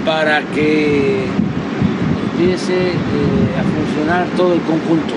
para 0.06 0.42
que 0.42 1.26
empiece 2.32 2.74
eh, 2.74 3.60
a 3.60 3.64
funcionar 3.64 4.28
todo 4.36 4.54
el 4.54 4.62
conjunto. 4.62 5.14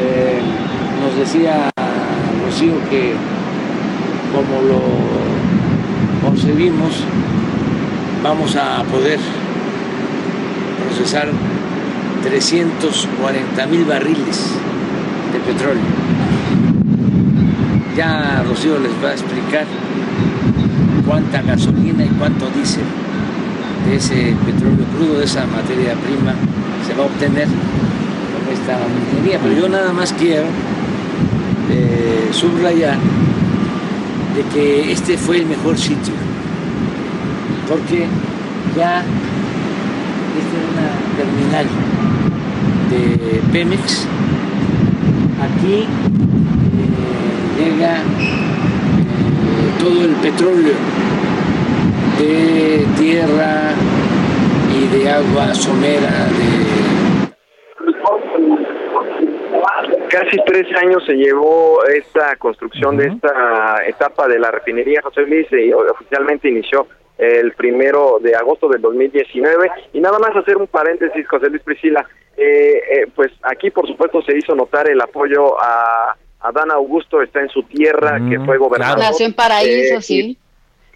Eh, 0.00 0.40
nos 1.00 1.16
decía 1.16 1.70
Rocío 2.44 2.74
que 2.90 3.14
como 4.32 4.62
lo 4.62 4.80
concebimos, 6.28 7.04
vamos 8.22 8.56
a 8.56 8.82
poder 8.84 9.20
procesar 10.88 11.28
340 12.24 13.66
mil 13.66 13.84
barriles 13.84 14.50
de 15.32 15.38
petróleo. 15.40 15.82
Ya 17.96 18.42
Rocío 18.48 18.78
les 18.78 18.92
va 19.04 19.10
a 19.10 19.12
explicar 19.12 19.66
cuánta 21.06 21.42
gasolina 21.42 22.04
y 22.04 22.08
cuánto 22.08 22.48
diésel 22.50 22.84
de 23.86 23.96
ese 23.96 24.34
petróleo 24.44 24.84
crudo, 24.96 25.18
de 25.18 25.24
esa 25.24 25.46
materia 25.46 25.94
prima, 25.94 26.34
se 26.86 26.94
va 26.94 27.04
a 27.04 27.06
obtener 27.06 27.46
con 27.46 28.52
esta 28.52 28.78
minería. 29.10 29.38
Pero 29.42 29.60
yo 29.60 29.68
nada 29.68 29.92
más 29.92 30.12
quiero 30.12 30.44
eh, 31.70 32.28
subrayar 32.32 32.98
de 34.36 34.42
que 34.54 34.92
este 34.92 35.16
fue 35.16 35.38
el 35.38 35.46
mejor 35.46 35.76
sitio, 35.76 36.14
porque 37.68 38.06
ya 38.76 39.04
esta 40.38 40.56
es 40.56 40.64
una 40.72 40.88
terminal 41.16 41.66
de 42.90 43.42
Pemex, 43.52 44.06
aquí 45.42 45.84
eh, 45.84 45.86
llega 47.58 47.96
eh, 47.96 48.02
todo 49.78 50.04
el 50.04 50.14
petróleo 50.16 50.74
de 52.22 52.86
tierra 52.98 53.72
y 54.72 54.86
de 54.96 55.10
agua 55.10 55.54
somera, 55.54 56.28
de 56.28 56.62
casi 60.08 60.36
tres 60.46 60.66
años 60.76 61.02
se 61.06 61.14
llevó 61.14 61.82
esta 61.84 62.36
construcción 62.36 62.96
de 62.96 63.08
esta 63.08 63.84
etapa 63.86 64.28
de 64.28 64.38
la 64.38 64.50
refinería 64.50 65.00
José 65.02 65.22
Luis 65.22 65.46
y 65.50 65.72
oficialmente 65.72 66.48
inició 66.48 66.86
el 67.18 67.52
primero 67.52 68.18
de 68.20 68.34
agosto 68.36 68.68
del 68.68 68.82
2019. 68.82 69.70
Y 69.94 70.00
nada 70.00 70.18
más 70.18 70.36
hacer 70.36 70.56
un 70.58 70.66
paréntesis, 70.66 71.26
José 71.28 71.48
Luis 71.48 71.62
Priscila, 71.62 72.06
eh, 72.36 72.82
eh, 72.92 73.06
pues 73.14 73.32
aquí 73.42 73.70
por 73.70 73.86
supuesto 73.86 74.22
se 74.22 74.36
hizo 74.36 74.54
notar 74.54 74.88
el 74.88 75.00
apoyo 75.00 75.60
a 75.62 76.16
Adán 76.40 76.70
Augusto, 76.70 77.22
está 77.22 77.40
en 77.40 77.48
su 77.48 77.62
tierra, 77.64 78.20
que 78.28 78.38
fue 78.40 78.58
gobernador. 78.58 78.98
Nació 78.98 79.26
en 79.26 79.34
Paraíso, 79.34 79.96
Eh, 79.96 80.02
sí. 80.02 80.38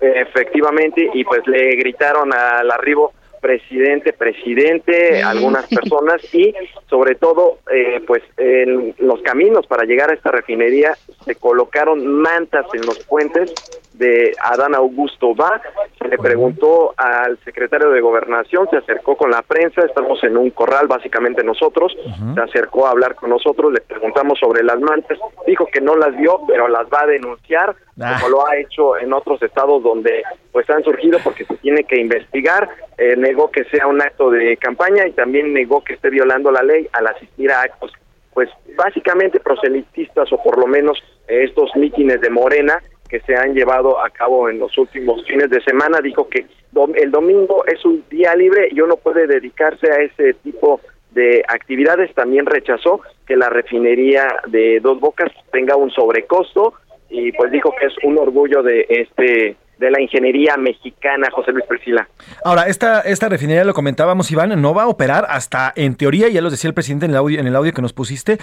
Efectivamente, 0.01 1.11
y 1.15 1.25
pues 1.25 1.47
le 1.47 1.75
gritaron 1.77 2.33
al 2.33 2.71
arribo 2.71 3.13
presidente, 3.41 4.13
presidente, 4.13 5.23
algunas 5.23 5.67
personas 5.75 6.23
y 6.35 6.53
sobre 6.89 7.15
todo, 7.15 7.59
eh, 7.73 8.01
pues 8.07 8.23
en 8.37 8.95
los 8.99 9.23
caminos 9.23 9.67
para 9.67 9.85
llegar 9.85 10.11
a 10.11 10.15
esta 10.15 10.31
refinería 10.31 10.97
se 11.25 11.37
colocaron 11.37 12.07
mantas 12.07 12.67
en 12.75 12.85
los 12.87 12.99
puentes 13.01 13.51
de 13.99 14.33
Adán 14.43 14.75
Augusto 14.75 15.35
Va. 15.35 15.61
Se 15.99 16.09
le 16.09 16.19
preguntó 16.19 16.95
al 16.97 17.39
secretario 17.45 17.91
de 17.91 18.01
Gobernación, 18.01 18.69
se 18.71 18.77
acercó 18.77 19.17
con 19.17 19.31
la 19.31 19.43
prensa, 19.43 19.83
estamos 19.83 20.23
en 20.25 20.37
un 20.37 20.51
corral, 20.51 20.87
básicamente 20.87 21.43
nosotros, 21.43 21.97
se 22.35 22.41
acercó 22.41 22.87
a 22.87 22.91
hablar 22.91 23.15
con 23.15 23.31
nosotros, 23.31 23.73
le 23.73 23.81
preguntamos 23.81 24.39
sobre 24.39 24.63
las 24.63 24.79
mantas, 24.81 25.19
dijo 25.47 25.67
que 25.67 25.81
no 25.81 25.97
las 25.97 26.17
vio, 26.17 26.41
pero 26.47 26.69
las 26.69 26.87
va 26.87 27.03
a 27.03 27.07
denunciar, 27.07 27.75
Ah. 27.99 28.19
como 28.21 28.29
lo 28.29 28.47
ha 28.47 28.57
hecho 28.59 28.99
en 28.99 29.15
otros 29.15 29.43
estados 29.43 29.83
donde 29.83 30.23
pues 30.53 30.69
han 30.69 30.85
surgido 30.85 31.19
porque 31.25 31.47
se 31.47 31.57
tiene 31.57 31.85
que 31.85 31.99
investigar, 31.99 32.69
eh, 32.99 33.17
negó 33.17 33.51
que 33.51 33.65
sea 33.65 33.87
un 33.87 34.03
acto 34.03 34.31
de 34.31 34.59
campaña 34.59 35.07
y 35.07 35.13
también 35.13 35.55
negó 35.55 35.83
que 35.83 35.95
esté 35.95 36.11
violando 36.11 36.51
la 36.51 36.63
ley 36.63 36.87
al 36.93 37.07
asistir 37.07 37.51
a 37.51 37.63
actos 37.63 37.91
pues 38.35 38.51
básicamente 38.77 39.41
proselitistas 39.41 40.31
o 40.31 40.43
por 40.43 40.59
lo 40.59 40.67
menos 40.67 41.03
eh, 41.27 41.45
estos 41.45 41.75
mítines 41.75 42.21
de 42.21 42.29
Morena 42.29 42.83
que 43.09 43.21
se 43.21 43.35
han 43.35 43.55
llevado 43.55 44.03
a 44.03 44.11
cabo 44.11 44.49
en 44.49 44.59
los 44.59 44.77
últimos 44.79 45.25
fines 45.27 45.51
de 45.51 45.63
semana. 45.63 46.01
Dijo 46.01 46.29
que 46.29 46.47
el 46.95 47.11
domingo 47.11 47.65
es 47.67 47.85
un 47.85 48.05
día 48.11 48.35
libre 48.35 48.69
y 48.71 48.81
uno 48.81 48.97
puede 48.97 49.27
dedicarse 49.27 49.91
a 49.91 50.03
ese 50.03 50.35
tipo 50.35 50.81
de 51.13 51.43
actividades. 51.49 52.15
También 52.15 52.47
rechazó 52.47 53.01
que 53.27 53.37
la 53.37 53.49
refinería 53.49 54.27
de 54.49 54.81
Dos 54.81 55.01
Bocas 55.01 55.33
tenga 55.53 55.77
un 55.77 55.91
sobrecosto 55.91 56.75
y 57.09 57.33
pues 57.33 57.51
dijo 57.51 57.73
que 57.79 57.87
es 57.87 57.95
un 58.03 58.19
orgullo 58.19 58.63
de 58.63 58.87
este 58.89 59.57
de 59.79 59.91
la 59.91 60.01
ingeniería 60.01 60.57
mexicana, 60.57 61.29
José 61.31 61.53
Luis 61.53 61.67
Priscila. 61.67 62.09
Ahora, 62.45 62.67
esta, 62.67 63.03
esta 63.03 63.29
refinería, 63.29 63.65
lo 63.65 63.75
comentábamos, 63.75 64.31
Iván, 64.31 64.61
no 64.61 64.75
va 64.75 64.85
a 64.85 64.89
operar 64.89 65.27
hasta, 65.29 65.73
en 65.77 65.97
teoría, 65.97 66.29
ya 66.29 66.41
lo 66.41 66.51
decía 66.51 66.69
el 66.69 66.75
presidente 66.75 67.05
en 67.07 67.11
el 67.11 67.19
audio, 67.19 67.41
en 67.41 67.47
el 67.47 67.55
audio 67.55 67.73
que 67.73 67.83
nos 67.83 67.93
pusiste, 67.93 68.39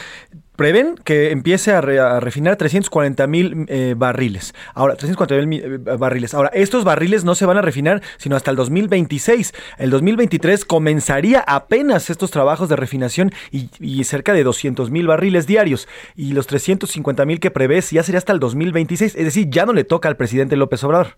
prevén 0.64 0.96
que 1.04 1.32
empiece 1.32 1.74
a, 1.74 1.82
re- 1.82 2.00
a 2.00 2.22
refinar 2.22 2.56
340 2.56 3.28
mil 3.28 3.66
eh, 3.68 3.96
barriles. 3.98 4.54
Ahora, 4.74 4.96
340 4.96 5.46
mil 5.46 5.62
eh, 5.62 5.78
barriles. 5.98 6.34
Ahora, 6.34 6.52
estos 6.54 6.86
barriles 6.86 7.26
no 7.26 7.36
se 7.36 7.46
van 7.46 7.58
a 7.58 7.62
refinar 7.62 8.02
sino 8.16 8.38
hasta 8.38 8.50
el 8.50 8.56
2026. 8.56 9.54
El 9.78 9.90
2023 9.90 10.64
comenzaría 10.64 11.44
apenas 11.46 12.10
estos 12.10 12.32
trabajos 12.32 12.70
de 12.70 12.78
refinación 12.78 13.34
y, 13.52 14.04
cerca 14.06 14.32
de 14.32 14.46
200 14.46 14.90
mil 14.90 15.06
barriles 15.06 15.48
diarios. 15.48 15.90
Y 16.16 16.32
los 16.32 16.48
350 16.48 17.26
mil 17.26 17.42
que 17.42 17.52
prevés 17.52 17.92
ya 17.92 18.02
sería 18.02 18.20
hasta 18.20 18.32
el 18.32 18.40
2026. 18.40 19.16
Es 19.18 19.26
decir, 19.26 19.50
ya 19.50 19.66
no 19.66 19.74
le 19.74 19.84
toca 19.84 20.08
al 20.08 20.16
presidente 20.16 20.56
López 20.56 20.82
Obrador. 20.86 21.18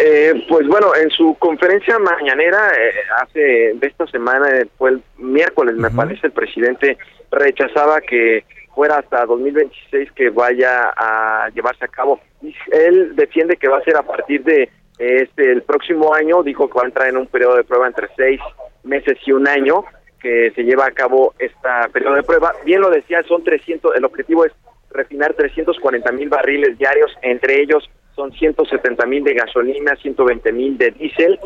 Eh, 0.00 0.46
pues 0.48 0.66
bueno, 0.68 0.94
en 0.94 1.10
su 1.10 1.34
conferencia 1.38 1.98
mañanera, 1.98 2.70
eh, 2.70 2.92
hace 3.20 3.40
de 3.74 3.86
esta 3.86 4.06
semana, 4.06 4.48
eh, 4.50 4.66
fue 4.76 4.90
el 4.90 5.02
miércoles, 5.16 5.74
me 5.74 5.90
parece, 5.90 6.28
el 6.28 6.32
presidente 6.32 6.98
rechazaba 7.30 8.00
que 8.00 8.44
fuera 8.74 8.98
hasta 8.98 9.26
2026 9.26 10.12
que 10.12 10.30
vaya 10.30 10.92
a 10.96 11.48
llevarse 11.52 11.84
a 11.84 11.88
cabo. 11.88 12.20
Y 12.42 12.54
Él 12.70 13.16
defiende 13.16 13.56
que 13.56 13.66
va 13.66 13.78
a 13.78 13.82
ser 13.82 13.96
a 13.96 14.04
partir 14.04 14.44
de 14.44 14.62
eh, 14.62 15.22
este 15.22 15.50
el 15.50 15.62
próximo 15.62 16.14
año, 16.14 16.44
dijo 16.44 16.68
que 16.68 16.78
va 16.78 16.84
a 16.84 16.86
entrar 16.86 17.08
en 17.08 17.16
un 17.16 17.26
periodo 17.26 17.56
de 17.56 17.64
prueba 17.64 17.88
entre 17.88 18.06
seis 18.16 18.40
meses 18.84 19.18
y 19.26 19.32
un 19.32 19.48
año 19.48 19.84
que 20.20 20.52
se 20.54 20.62
lleva 20.62 20.86
a 20.86 20.92
cabo 20.92 21.34
esta 21.40 21.88
periodo 21.92 22.14
de 22.14 22.22
prueba. 22.22 22.52
Bien 22.64 22.80
lo 22.80 22.90
decía, 22.90 23.24
son 23.24 23.42
300, 23.42 23.96
el 23.96 24.04
objetivo 24.04 24.44
es 24.44 24.52
refinar 24.90 25.34
340 25.34 26.12
mil 26.12 26.28
barriles 26.28 26.78
diarios, 26.78 27.10
entre 27.22 27.60
ellos 27.60 27.90
son 28.18 28.32
170 28.32 29.06
mil 29.06 29.22
de 29.22 29.32
gasolina, 29.32 29.94
120 30.02 30.52
mil 30.52 30.76
de 30.76 30.90
diésel, 30.90 31.38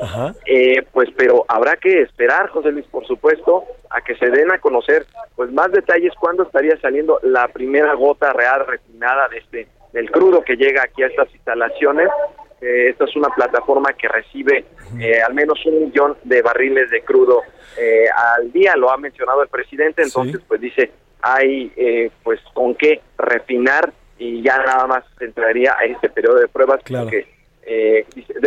eh, 0.46 0.82
pues 0.90 1.10
pero 1.14 1.44
habrá 1.46 1.76
que 1.76 2.00
esperar, 2.00 2.48
José 2.48 2.72
Luis, 2.72 2.86
por 2.86 3.06
supuesto, 3.06 3.64
a 3.90 4.00
que 4.00 4.16
se 4.16 4.30
den 4.30 4.50
a 4.50 4.58
conocer 4.58 5.04
pues 5.36 5.52
más 5.52 5.70
detalles 5.70 6.14
cuándo 6.18 6.44
estaría 6.44 6.80
saliendo 6.80 7.20
la 7.22 7.48
primera 7.48 7.92
gota 7.92 8.32
real 8.32 8.66
refinada 8.66 9.28
de 9.28 9.38
este 9.38 9.68
del 9.92 10.10
crudo 10.10 10.42
que 10.42 10.56
llega 10.56 10.82
aquí 10.82 11.02
a 11.02 11.08
estas 11.08 11.30
instalaciones. 11.34 12.08
Eh, 12.62 12.88
esta 12.88 13.04
es 13.04 13.14
una 13.16 13.28
plataforma 13.28 13.92
que 13.92 14.08
recibe 14.08 14.64
eh, 14.98 15.20
al 15.20 15.34
menos 15.34 15.58
un 15.66 15.84
millón 15.84 16.16
de 16.24 16.40
barriles 16.40 16.88
de 16.90 17.02
crudo 17.02 17.42
eh, 17.78 18.06
al 18.38 18.50
día, 18.50 18.76
lo 18.76 18.90
ha 18.90 18.96
mencionado 18.96 19.42
el 19.42 19.48
presidente, 19.48 20.02
entonces 20.02 20.40
pues 20.48 20.60
dice 20.60 20.90
hay 21.22 21.72
eh, 21.76 22.10
pues 22.22 22.40
con 22.52 22.74
qué 22.74 23.00
refinar 23.16 23.92
y 24.22 24.40
ya 24.40 24.56
nada 24.58 24.86
más 24.86 25.04
entraría 25.18 25.74
a 25.76 25.84
este 25.84 26.08
periodo 26.08 26.38
de 26.38 26.46
pruebas 26.46 26.80
porque 26.86 27.26
eh, 27.64 28.04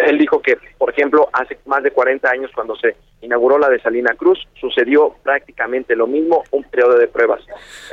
él 0.08 0.18
dijo 0.18 0.42
que, 0.42 0.58
por 0.78 0.90
ejemplo, 0.92 1.30
hace 1.34 1.58
más 1.66 1.82
de 1.84 1.92
40 1.92 2.30
años 2.30 2.52
cuando 2.54 2.76
se 2.76 2.96
inauguró 3.22 3.58
la 3.58 3.70
de 3.70 3.80
Salina 3.82 4.14
Cruz, 4.16 4.38
sucedió 4.60 5.16
prácticamente 5.24 5.96
lo 5.96 6.06
mismo, 6.06 6.44
un 6.52 6.64
periodo 6.66 6.98
de 6.98 7.08
pruebas. 7.08 7.42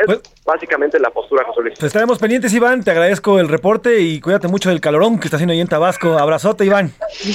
Es 0.06 0.20
básicamente 0.44 0.98
la 0.98 1.10
postura, 1.10 1.44
José 1.46 1.60
Luis. 1.62 1.74
Pues 1.78 1.86
estaremos 1.88 2.18
pendientes, 2.18 2.52
Iván. 2.52 2.82
Te 2.84 2.90
agradezco 2.90 3.38
el 3.38 3.48
reporte 3.48 4.00
y 4.00 4.20
cuídate 4.20 4.48
mucho 4.48 4.68
del 4.68 4.80
calorón 4.80 5.18
que 5.18 5.26
está 5.28 5.36
haciendo 5.36 5.52
ahí 5.52 5.60
en 5.60 5.68
Tabasco. 5.68 6.18
Abrazote, 6.18 6.64
Iván. 6.66 6.90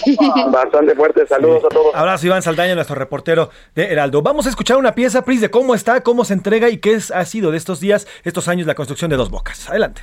Bastante 0.51 0.93
fuerte, 0.95 1.25
saludos 1.25 1.63
a 1.65 1.69
todos. 1.69 1.95
Abrazo, 1.95 2.27
Iván 2.27 2.41
Saldaña, 2.43 2.75
nuestro 2.75 2.95
reportero 2.95 3.49
de 3.73 3.85
Heraldo. 3.85 4.21
Vamos 4.21 4.45
a 4.45 4.49
escuchar 4.49 4.77
una 4.77 4.93
pieza, 4.93 5.23
Pris, 5.23 5.41
de 5.41 5.49
cómo 5.49 5.73
está, 5.73 6.01
cómo 6.01 6.23
se 6.25 6.33
entrega 6.33 6.69
y 6.69 6.77
qué 6.77 6.93
es- 6.93 7.09
ha 7.11 7.25
sido 7.25 7.49
de 7.51 7.57
estos 7.57 7.79
días, 7.79 8.07
estos 8.23 8.47
años, 8.47 8.67
la 8.67 8.75
construcción 8.75 9.09
de 9.09 9.17
dos 9.17 9.31
bocas. 9.31 9.69
Adelante. 9.69 10.01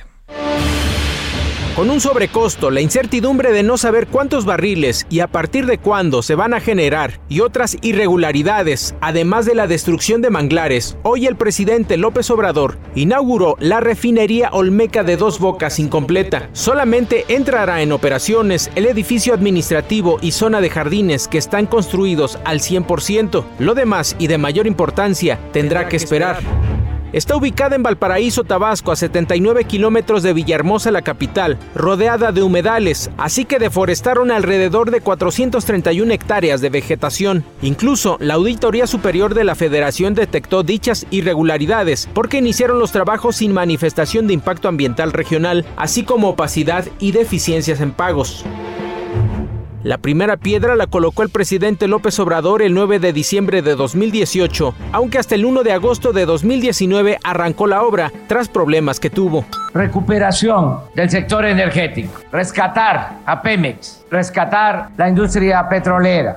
Con 1.75 1.89
un 1.89 1.99
sobrecosto, 1.99 2.71
la 2.71 2.79
incertidumbre 2.79 3.51
de 3.51 3.61
no 3.61 3.77
saber 3.77 4.07
cuántos 4.07 4.45
barriles 4.45 5.05
y 5.09 5.19
a 5.19 5.27
partir 5.27 5.65
de 5.65 5.77
cuándo 5.77 6.21
se 6.21 6.33
van 6.33 6.53
a 6.53 6.61
generar 6.61 7.19
y 7.27 7.41
otras 7.41 7.77
irregularidades, 7.81 8.95
además 9.01 9.45
de 9.45 9.55
la 9.55 9.67
destrucción 9.67 10.21
de 10.21 10.29
manglares, 10.29 10.97
hoy 11.03 11.25
el 11.25 11.35
presidente 11.35 11.97
López 11.97 12.29
Obrador 12.29 12.77
inauguró 12.95 13.57
la 13.59 13.81
refinería 13.81 14.51
Olmeca 14.53 15.03
de 15.03 15.17
Dos 15.17 15.37
Bocas 15.39 15.77
incompleta. 15.77 16.49
Solamente 16.53 17.25
entrará 17.27 17.81
en 17.81 17.91
operaciones 17.91 18.71
el 18.75 18.85
edificio 18.85 19.33
administrativo 19.33 20.17
y 20.21 20.31
zona 20.31 20.61
de 20.61 20.69
jardines 20.69 21.27
que 21.27 21.39
están 21.39 21.65
construidos 21.65 22.39
al 22.45 22.61
100%. 22.61 23.43
Lo 23.59 23.73
demás 23.73 24.15
y 24.17 24.27
de 24.27 24.37
mayor 24.37 24.65
importancia 24.65 25.41
tendrá 25.51 25.89
que 25.89 25.97
esperar. 25.97 26.39
Está 27.13 27.35
ubicada 27.35 27.75
en 27.75 27.83
Valparaíso, 27.83 28.43
Tabasco, 28.43 28.91
a 28.91 28.95
79 28.95 29.63
kilómetros 29.65 30.23
de 30.23 30.33
Villahermosa, 30.33 30.91
la 30.91 31.01
capital, 31.01 31.57
rodeada 31.73 32.31
de 32.31 32.43
humedales, 32.43 33.09
así 33.17 33.45
que 33.45 33.59
deforestaron 33.59 34.31
alrededor 34.31 34.91
de 34.91 35.01
431 35.01 36.13
hectáreas 36.13 36.61
de 36.61 36.69
vegetación. 36.69 37.45
Incluso 37.61 38.17
la 38.19 38.33
Auditoría 38.33 38.87
Superior 38.87 39.33
de 39.33 39.43
la 39.43 39.55
Federación 39.55 40.13
detectó 40.13 40.63
dichas 40.63 41.05
irregularidades 41.09 42.09
porque 42.13 42.37
iniciaron 42.37 42.79
los 42.79 42.91
trabajos 42.91 43.37
sin 43.37 43.53
manifestación 43.53 44.27
de 44.27 44.33
impacto 44.33 44.67
ambiental 44.67 45.13
regional, 45.13 45.65
así 45.77 46.03
como 46.03 46.29
opacidad 46.29 46.85
y 46.99 47.11
deficiencias 47.11 47.81
en 47.81 47.91
pagos. 47.91 48.43
La 49.85 49.99
primera 49.99 50.35
piedra 50.35 50.75
la 50.75 50.87
colocó 50.87 51.21
el 51.21 51.29
presidente 51.29 51.87
López 51.87 52.19
Obrador 52.19 52.63
el 52.63 52.73
9 52.73 52.97
de 52.97 53.13
diciembre 53.13 53.61
de 53.61 53.75
2018, 53.75 54.73
aunque 54.91 55.19
hasta 55.19 55.35
el 55.35 55.45
1 55.45 55.61
de 55.61 55.73
agosto 55.73 56.11
de 56.11 56.25
2019 56.25 57.19
arrancó 57.23 57.67
la 57.67 57.83
obra 57.83 58.11
tras 58.25 58.49
problemas 58.49 58.99
que 58.99 59.11
tuvo. 59.11 59.45
recuperación 59.75 60.79
del 60.95 61.11
sector 61.11 61.45
energético, 61.45 62.19
rescatar 62.31 63.19
a 63.27 63.39
Pemex, 63.43 64.03
rescatar 64.09 64.89
la 64.97 65.07
industria 65.07 65.69
petrolera. 65.69 66.33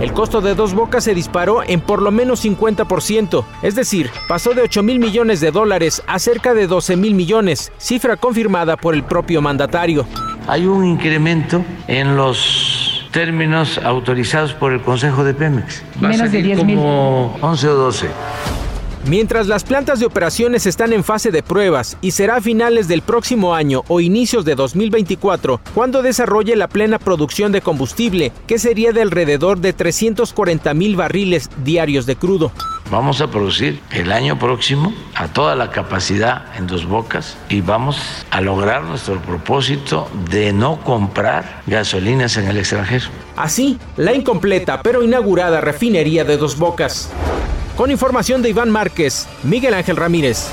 El 0.00 0.12
costo 0.12 0.40
de 0.40 0.54
dos 0.54 0.74
bocas 0.74 1.04
se 1.04 1.14
disparó 1.14 1.62
en 1.64 1.80
por 1.80 2.02
lo 2.02 2.10
menos 2.10 2.44
50%, 2.44 3.44
es 3.62 3.74
decir, 3.76 4.10
pasó 4.28 4.52
de 4.52 4.62
8 4.62 4.82
mil 4.82 4.98
millones 4.98 5.40
de 5.40 5.52
dólares 5.52 6.02
a 6.08 6.18
cerca 6.18 6.54
de 6.54 6.66
12 6.66 6.96
mil 6.96 7.14
millones, 7.14 7.70
cifra 7.78 8.16
confirmada 8.16 8.76
por 8.76 8.94
el 8.94 9.04
propio 9.04 9.40
mandatario. 9.40 10.04
Hay 10.48 10.66
un 10.66 10.84
incremento 10.84 11.64
en 11.86 12.16
los 12.16 13.06
términos 13.12 13.78
autorizados 13.84 14.54
por 14.54 14.72
el 14.72 14.80
Consejo 14.82 15.22
de 15.22 15.34
Pemex. 15.34 15.82
Va 16.02 16.08
a 16.08 16.10
Menos 16.10 16.32
de 16.32 16.38
salir 16.38 16.56
10,000. 16.56 16.76
como 16.76 17.36
11 17.40 17.68
o 17.68 17.74
12. 17.74 18.08
Mientras 19.04 19.48
las 19.48 19.64
plantas 19.64 19.98
de 19.98 20.06
operaciones 20.06 20.64
están 20.64 20.92
en 20.92 21.02
fase 21.02 21.32
de 21.32 21.42
pruebas 21.42 21.96
y 22.02 22.12
será 22.12 22.36
a 22.36 22.40
finales 22.40 22.86
del 22.86 23.02
próximo 23.02 23.52
año 23.52 23.82
o 23.88 24.00
inicios 24.00 24.44
de 24.44 24.54
2024 24.54 25.60
cuando 25.74 26.02
desarrolle 26.02 26.54
la 26.54 26.68
plena 26.68 27.00
producción 27.00 27.50
de 27.50 27.62
combustible, 27.62 28.30
que 28.46 28.60
sería 28.60 28.92
de 28.92 29.02
alrededor 29.02 29.58
de 29.58 29.72
340 29.72 30.72
mil 30.74 30.94
barriles 30.94 31.50
diarios 31.64 32.06
de 32.06 32.14
crudo. 32.14 32.52
Vamos 32.92 33.20
a 33.20 33.28
producir 33.28 33.80
el 33.90 34.12
año 34.12 34.38
próximo 34.38 34.94
a 35.16 35.26
toda 35.26 35.56
la 35.56 35.70
capacidad 35.70 36.44
en 36.56 36.68
Dos 36.68 36.86
Bocas 36.86 37.36
y 37.48 37.60
vamos 37.60 38.24
a 38.30 38.40
lograr 38.40 38.84
nuestro 38.84 39.20
propósito 39.20 40.08
de 40.30 40.52
no 40.52 40.78
comprar 40.80 41.62
gasolinas 41.66 42.36
en 42.36 42.46
el 42.46 42.58
extranjero. 42.58 43.06
Así, 43.34 43.78
la 43.96 44.14
incompleta 44.14 44.80
pero 44.82 45.02
inaugurada 45.02 45.60
refinería 45.60 46.24
de 46.24 46.36
Dos 46.36 46.56
Bocas. 46.56 47.10
Con 47.76 47.90
información 47.90 48.42
de 48.42 48.50
Iván 48.50 48.70
Márquez, 48.70 49.26
Miguel 49.42 49.72
Ángel 49.72 49.96
Ramírez. 49.96 50.48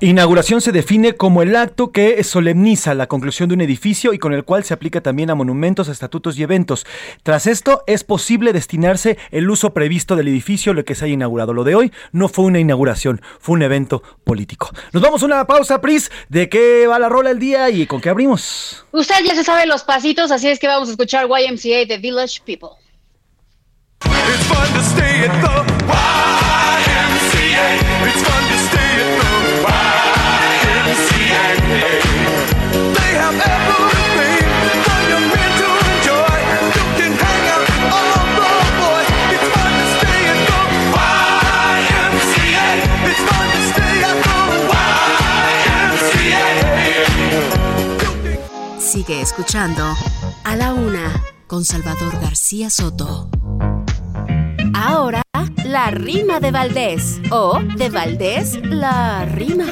Inauguración 0.00 0.60
se 0.60 0.72
define 0.72 1.14
como 1.14 1.40
el 1.40 1.56
acto 1.56 1.90
que 1.90 2.22
solemniza 2.22 2.92
la 2.92 3.06
conclusión 3.06 3.48
de 3.48 3.54
un 3.54 3.62
edificio 3.62 4.12
y 4.12 4.18
con 4.18 4.34
el 4.34 4.44
cual 4.44 4.62
se 4.62 4.74
aplica 4.74 5.00
también 5.00 5.30
a 5.30 5.34
monumentos, 5.34 5.88
estatutos 5.88 6.38
y 6.38 6.42
eventos. 6.42 6.84
Tras 7.22 7.46
esto, 7.46 7.82
es 7.86 8.04
posible 8.04 8.52
destinarse 8.52 9.16
el 9.30 9.48
uso 9.48 9.72
previsto 9.72 10.14
del 10.14 10.28
edificio, 10.28 10.74
lo 10.74 10.84
que 10.84 10.94
se 10.94 11.06
haya 11.06 11.14
inaugurado. 11.14 11.54
Lo 11.54 11.64
de 11.64 11.74
hoy 11.74 11.92
no 12.12 12.28
fue 12.28 12.44
una 12.44 12.60
inauguración, 12.60 13.22
fue 13.40 13.54
un 13.54 13.62
evento 13.62 14.02
político. 14.22 14.68
Nos 14.92 15.02
vamos 15.02 15.22
a 15.22 15.26
una 15.26 15.46
pausa, 15.46 15.80
Pris. 15.80 16.10
¿De 16.28 16.50
qué 16.50 16.86
va 16.86 16.98
la 16.98 17.08
rola 17.08 17.30
el 17.30 17.38
día 17.38 17.70
y 17.70 17.86
con 17.86 18.02
qué 18.02 18.10
abrimos? 18.10 18.84
Usted 18.92 19.24
ya 19.24 19.34
se 19.34 19.44
sabe 19.44 19.64
los 19.64 19.84
pasitos, 19.84 20.30
así 20.30 20.48
es 20.48 20.58
que 20.58 20.66
vamos 20.66 20.88
a 20.88 20.90
escuchar 20.90 21.26
YMCA 21.26 21.86
de 21.88 21.96
Village 21.96 22.42
People. 22.44 22.76
It's 24.04 24.44
fun 24.48 24.68
to 24.74 24.82
stay 24.82 25.26
at 25.26 25.40
the 25.40 25.75
Sigue 48.86 49.20
escuchando 49.20 49.82
A 50.44 50.54
la 50.54 50.72
Una 50.72 51.12
con 51.48 51.64
Salvador 51.64 52.20
García 52.20 52.70
Soto. 52.70 53.28
Ahora, 54.74 55.22
la 55.64 55.90
rima 55.90 56.38
de 56.38 56.52
Valdés. 56.52 57.20
O 57.32 57.58
de 57.76 57.90
Valdés, 57.90 58.64
la 58.64 59.24
rima. 59.24 59.64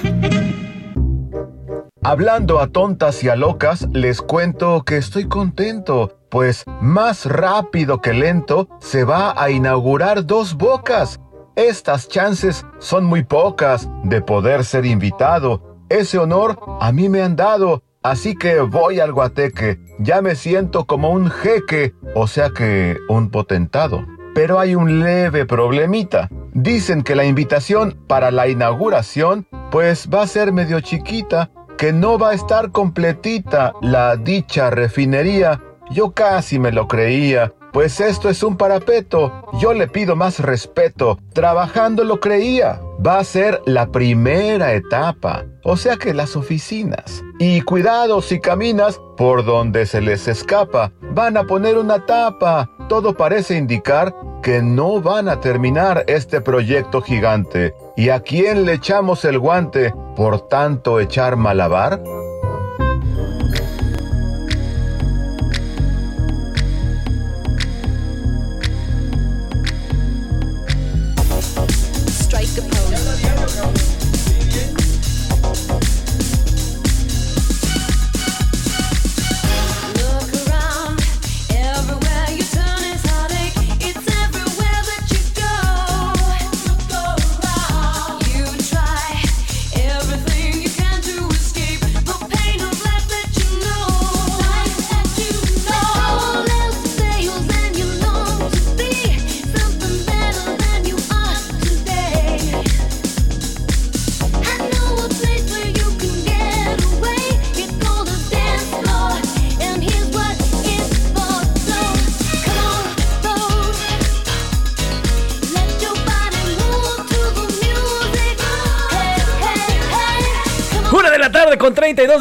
Hablando 2.02 2.58
a 2.58 2.66
tontas 2.66 3.22
y 3.22 3.28
a 3.28 3.36
locas, 3.36 3.86
les 3.92 4.20
cuento 4.20 4.82
que 4.82 4.96
estoy 4.96 5.28
contento, 5.28 6.18
pues 6.28 6.64
más 6.80 7.24
rápido 7.24 8.00
que 8.00 8.14
lento 8.14 8.68
se 8.80 9.04
va 9.04 9.40
a 9.40 9.48
inaugurar 9.48 10.26
dos 10.26 10.54
bocas. 10.54 11.20
Estas 11.54 12.08
chances 12.08 12.66
son 12.80 13.04
muy 13.04 13.22
pocas 13.22 13.88
de 14.02 14.20
poder 14.20 14.64
ser 14.64 14.84
invitado. 14.84 15.78
Ese 15.88 16.18
honor 16.18 16.58
a 16.80 16.90
mí 16.90 17.08
me 17.08 17.22
han 17.22 17.36
dado, 17.36 17.83
así 18.04 18.36
que 18.36 18.60
voy 18.60 19.00
al 19.00 19.12
guateque. 19.12 19.80
Ya 19.98 20.22
me 20.22 20.36
siento 20.36 20.84
como 20.84 21.10
un 21.10 21.30
jeque, 21.30 21.94
o 22.14 22.28
sea 22.28 22.50
que 22.50 22.96
un 23.08 23.30
potentado. 23.30 24.06
Pero 24.34 24.60
hay 24.60 24.76
un 24.76 25.00
leve 25.00 25.46
problemita. 25.46 26.28
Dicen 26.52 27.02
que 27.02 27.16
la 27.16 27.24
invitación 27.24 27.98
para 28.06 28.30
la 28.30 28.46
inauguración 28.46 29.48
pues 29.72 30.08
va 30.12 30.22
a 30.22 30.26
ser 30.28 30.52
medio 30.52 30.80
chiquita, 30.80 31.50
que 31.76 31.92
no 31.92 32.18
va 32.18 32.30
a 32.30 32.34
estar 32.34 32.70
completita 32.70 33.72
la 33.80 34.16
dicha 34.16 34.70
refinería. 34.70 35.60
Yo 35.90 36.12
casi 36.12 36.58
me 36.58 36.72
lo 36.72 36.86
creía, 36.86 37.52
pues 37.74 37.98
esto 37.98 38.28
es 38.28 38.44
un 38.44 38.56
parapeto. 38.56 39.32
Yo 39.58 39.74
le 39.74 39.88
pido 39.88 40.14
más 40.14 40.38
respeto. 40.38 41.18
Trabajando 41.32 42.04
lo 42.04 42.20
creía. 42.20 42.80
Va 43.04 43.18
a 43.18 43.24
ser 43.24 43.60
la 43.66 43.88
primera 43.88 44.74
etapa, 44.74 45.44
o 45.64 45.76
sea 45.76 45.96
que 45.96 46.14
las 46.14 46.36
oficinas. 46.36 47.24
Y 47.40 47.62
cuidado 47.62 48.22
si 48.22 48.38
caminas 48.38 49.00
por 49.16 49.44
donde 49.44 49.86
se 49.86 50.00
les 50.00 50.28
escapa. 50.28 50.92
Van 51.10 51.36
a 51.36 51.44
poner 51.44 51.76
una 51.76 52.06
tapa. 52.06 52.70
Todo 52.88 53.14
parece 53.14 53.56
indicar 53.56 54.14
que 54.40 54.62
no 54.62 55.00
van 55.00 55.28
a 55.28 55.40
terminar 55.40 56.04
este 56.06 56.40
proyecto 56.40 57.02
gigante. 57.02 57.74
¿Y 57.96 58.10
a 58.10 58.20
quién 58.20 58.66
le 58.66 58.74
echamos 58.74 59.24
el 59.24 59.40
guante 59.40 59.92
por 60.14 60.46
tanto 60.46 61.00
echar 61.00 61.36
malabar? 61.36 62.00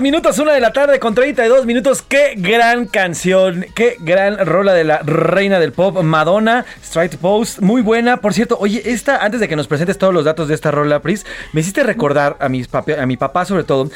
Minutos, 0.04 0.38
una 0.38 0.52
de 0.52 0.60
la 0.60 0.74
tarde 0.74 1.00
con 1.00 1.16
32 1.16 1.66
minutos. 1.66 2.02
Qué 2.02 2.34
gran 2.36 2.86
canción, 2.88 3.66
qué 3.74 3.96
gran 4.00 4.46
rola 4.46 4.74
de 4.74 4.84
la 4.84 5.00
reina 5.00 5.60
del 5.60 5.72
pop, 5.72 6.04
Madonna, 6.04 6.66
Strike 6.84 7.18
Post, 7.18 7.62
muy 7.62 7.82
buena. 7.82 8.18
Por 8.18 8.34
cierto, 8.34 8.58
oye, 8.60 8.82
esta, 8.86 9.24
antes 9.24 9.40
de 9.40 9.48
que 9.48 9.56
nos 9.56 9.68
presentes 9.68 9.98
todos 9.98 10.14
los 10.14 10.26
datos 10.26 10.50
de 10.50 10.56
esta 10.56 10.72
rola, 10.72 11.02
Pris, 11.02 11.26
me 11.54 11.62
hiciste 11.62 11.84
recordar 11.84 12.36
a, 12.42 12.50
mis 12.50 12.68
a 12.74 13.06
mi 13.06 13.16
papá 13.16 13.46
sobre 13.46 13.64
todo 13.64 13.90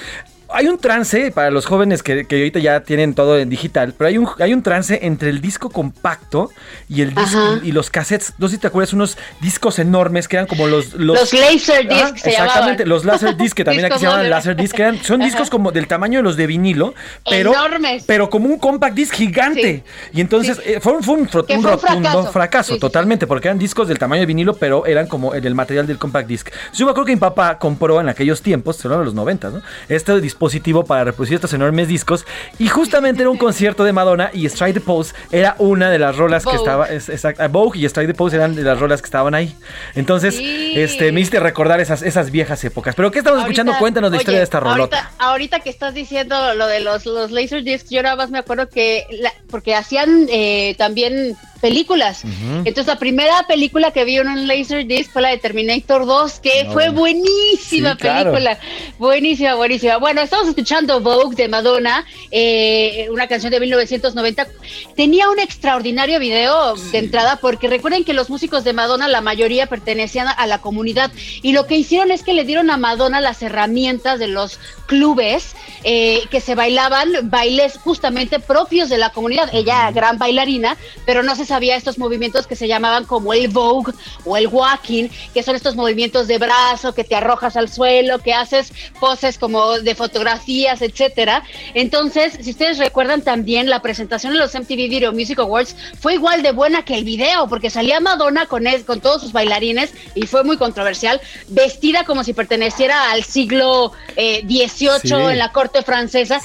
hay 0.50 0.68
un 0.68 0.78
trance 0.78 1.32
para 1.32 1.52
los 1.52 1.66
jóvenes 1.66 2.04
que, 2.04 2.26
que, 2.26 2.36
ahorita 2.36 2.60
ya 2.60 2.82
tienen 2.82 3.14
todo 3.14 3.38
en 3.38 3.50
digital, 3.50 3.94
pero 3.98 4.08
hay 4.08 4.18
un, 4.18 4.28
hay 4.40 4.54
un 4.54 4.64
trance 4.64 5.00
entre 5.02 5.30
el 5.30 5.42
disco 5.42 5.70
compacto 5.70 6.50
y 6.88 7.02
el 7.02 7.14
disco 7.14 7.60
y 7.64 7.72
los 7.72 7.90
cassettes. 7.90 8.34
No 8.38 8.48
sé 8.48 8.56
si 8.56 8.62
te 8.62 8.68
acuerdas, 8.68 8.94
unos 8.94 9.18
discos 9.42 9.80
enormes 9.80 10.28
que 10.28 10.38
eran 10.38 10.48
como 10.48 10.68
los. 10.68 10.94
Los, 10.94 11.34
laser 11.34 11.88
discs. 11.88 12.26
exactamente, 12.26 12.86
los 12.86 13.04
laser 13.04 13.36
discs, 13.36 13.54
que 13.54 13.64
también 13.64 13.86
aquí 13.92 14.00
se 14.00 14.06
llaman 14.06 14.30
laser 14.30 14.56
discs, 14.56 14.78
son 15.04 15.20
discos 15.20 15.50
como 15.50 15.72
del 15.72 15.88
tamaño 15.88 16.20
de 16.20 16.24
los 16.24 16.38
de 16.38 16.48
vinilo, 16.48 16.94
pero, 17.30 17.52
Enormes. 17.52 18.04
pero 18.08 18.30
como 18.30 18.48
un 18.48 18.60
compact 18.60 18.96
disc 18.96 19.14
gigante. 19.14 19.84
Y 20.14 20.22
entonces 20.22 20.62
eh, 20.66 20.80
fue, 20.80 20.94
un, 20.94 21.04
fue 21.04 21.16
un, 21.16 21.28
rotundo 21.28 22.32
fracaso, 22.32 22.78
totalmente, 22.78 23.28
porque 23.28 23.48
eran 23.48 23.60
discos 23.60 23.88
del 23.88 24.00
tamaño 24.00 24.22
de 24.22 24.26
vinilo, 24.28 24.56
pero 24.56 24.86
eran 24.86 25.08
como 25.08 25.34
el, 25.34 25.56
material 25.56 25.88
del 25.88 25.98
compact 25.98 26.28
disc. 26.28 26.50
Yo 26.74 26.86
me 26.86 26.92
acuerdo 26.92 27.08
que 27.08 27.14
mi 27.14 27.20
papá 27.20 27.58
compró 27.58 28.00
en 28.00 28.10
aquellos 28.10 28.42
tiempos, 28.42 28.84
en 28.86 28.92
los 28.92 29.14
90, 29.14 29.50
¿no? 29.50 29.62
Este 29.90 30.20
disco 30.22 30.37
dispositivo 30.38 30.86
para 30.86 31.04
reproducir 31.04 31.36
estos 31.36 31.54
enormes 31.54 31.88
discos. 31.88 32.26
Y 32.60 32.68
justamente 32.68 33.22
era 33.22 33.30
un 33.30 33.38
concierto 33.38 33.84
de 33.84 33.92
Madonna 33.92 34.30
y 34.34 34.46
Strike 34.46 34.76
the 34.76 34.82
Pose 34.82 35.16
era 35.32 35.56
una 35.58 35.90
de 35.90 35.98
las 35.98 36.16
rolas 36.16 36.46
que 36.46 36.56
estaba. 36.56 36.88
exacto, 36.90 37.50
Vogue 37.50 37.80
y 37.80 37.86
Strike 37.86 38.10
the 38.10 38.14
Pose 38.14 38.36
eran 38.36 38.56
de 38.56 38.62
las 38.62 38.80
rolas 38.80 39.02
que 39.02 39.08
estaban 39.08 39.34
ahí. 39.34 39.56
Entonces, 39.96 40.38
este, 40.40 41.12
me 41.12 41.22
hiciste 41.22 41.40
recordar 41.40 41.80
esas, 41.80 42.04
esas 42.04 42.30
viejas 42.30 42.64
épocas. 42.64 42.94
Pero 42.96 43.12
¿qué 43.12 43.20
estamos 43.20 43.42
escuchando? 43.42 43.74
Cuéntanos 43.80 44.12
la 44.12 44.18
historia 44.18 44.40
de 44.40 44.44
esta 44.44 44.60
rolota. 44.60 45.12
Ahorita, 45.18 45.60
que 45.60 45.70
estás 45.70 45.94
diciendo 45.94 46.54
lo 46.54 46.68
de 46.68 46.80
los, 46.82 47.06
los 47.06 47.32
laser 47.32 47.64
discs, 47.64 47.90
yo 47.90 48.04
nada 48.04 48.16
más 48.16 48.30
me 48.30 48.38
acuerdo 48.38 48.70
que, 48.70 49.06
porque 49.50 49.76
hacían 49.76 50.28
eh, 50.30 50.76
también 50.78 51.36
películas. 51.58 52.24
Entonces 52.66 52.88
la 52.88 53.00
primera 53.00 53.46
película 53.48 53.92
que 53.92 54.06
vi 54.06 54.18
en 54.18 54.28
un 54.28 54.48
Laserdisc 54.48 55.12
fue 55.12 55.22
la 55.22 55.30
de 55.30 55.38
Terminator 55.38 56.06
2, 56.06 56.40
que 56.40 56.68
fue 56.72 56.90
buenísima 56.90 57.96
película. 57.96 58.60
Buenísima, 58.98 59.56
buenísima. 59.56 59.98
Bueno, 59.98 60.22
estamos 60.22 60.48
escuchando 60.48 61.00
Vogue 61.02 61.36
de 61.36 61.48
Madonna, 61.48 62.06
eh, 62.32 63.08
una 63.12 63.28
canción 63.28 63.52
de 63.52 63.60
1990. 63.60 64.48
Tenía 64.96 65.30
un 65.30 65.40
extraordinario 65.40 66.20
video 66.20 66.76
de 66.76 66.98
entrada 66.98 67.38
porque 67.38 67.68
recuerden 67.68 68.04
que 68.04 68.14
los 68.14 68.30
músicos 68.30 68.64
de 68.64 68.74
Madonna, 68.74 69.08
la 69.08 69.22
mayoría 69.22 69.68
pertenecían 69.68 70.28
a 70.28 70.48
la 70.48 70.60
comunidad 70.60 71.12
y 71.42 71.54
lo 71.54 71.68
que 71.68 71.78
hicieron 71.78 72.12
es 72.12 72.24
que 72.24 72.34
le 72.34 72.46
dieron 72.46 72.70
a 72.70 72.78
Madonna 72.78 73.22
las 73.22 73.42
herramientas 73.42 74.20
de 74.20 74.28
los 74.28 74.60
clubes 74.86 75.56
eh, 75.84 76.24
que 76.32 76.42
se 76.42 76.56
bailaban 76.56 77.10
bailes 77.24 77.78
justamente 77.78 78.40
propios 78.40 78.90
de 78.90 78.98
la 78.98 79.12
comunidad. 79.12 79.50
Ella, 79.54 79.92
gran 79.92 80.18
bailarina, 80.18 80.78
pero 81.06 81.24
no 81.24 81.36
se 81.36 81.46
sabía 81.48 81.76
estos 81.76 81.98
movimientos 81.98 82.46
que 82.46 82.56
se 82.56 82.68
llamaban 82.68 83.06
como 83.06 83.34
el 83.34 83.48
Vogue 83.48 83.94
o 84.26 84.38
el 84.38 84.48
walking, 84.48 85.10
que 85.34 85.44
son 85.44 85.56
estos 85.56 85.76
movimientos 85.76 86.28
de 86.28 86.38
brazo 86.38 86.94
que 86.94 87.04
te 87.04 87.16
arrojas 87.16 87.58
al 87.58 87.70
suelo, 87.70 88.20
que 88.20 88.34
haces 88.34 88.72
poses 89.00 89.38
como 89.38 89.80
de 89.80 89.96
fotografías, 89.96 90.82
etcétera. 90.82 91.44
Entonces, 91.74 92.38
si 92.42 92.52
ustedes 92.52 92.78
recuerdan 92.78 93.22
también 93.22 93.70
la 93.70 93.82
presentación 93.82 94.34
en 94.34 94.40
los 94.40 94.54
MTV 94.54 94.90
Video 94.90 95.14
Music 95.14 95.40
Awards 95.40 95.76
fue 96.00 96.14
igual 96.16 96.42
de 96.42 96.52
buena 96.52 96.84
que 96.84 96.96
el 96.96 97.04
video, 97.04 97.48
porque 97.48 97.70
salía 97.70 98.00
Madonna 98.00 98.46
con, 98.46 98.66
con 98.86 99.02
todos 99.02 99.22
sus 99.22 99.32
bailarines 99.32 99.94
y 100.16 100.28
fue 100.28 100.44
muy 100.44 100.58
controversial, 100.58 101.22
vestida 101.48 102.04
como 102.04 102.24
si 102.24 102.34
perteneciera 102.34 103.12
al 103.12 103.24
siglo 103.24 103.94
XVIII 104.16 105.14
eh, 105.14 105.32
en 105.32 105.38
la 105.38 105.52
corte 105.52 105.82
francesa. 105.84 106.40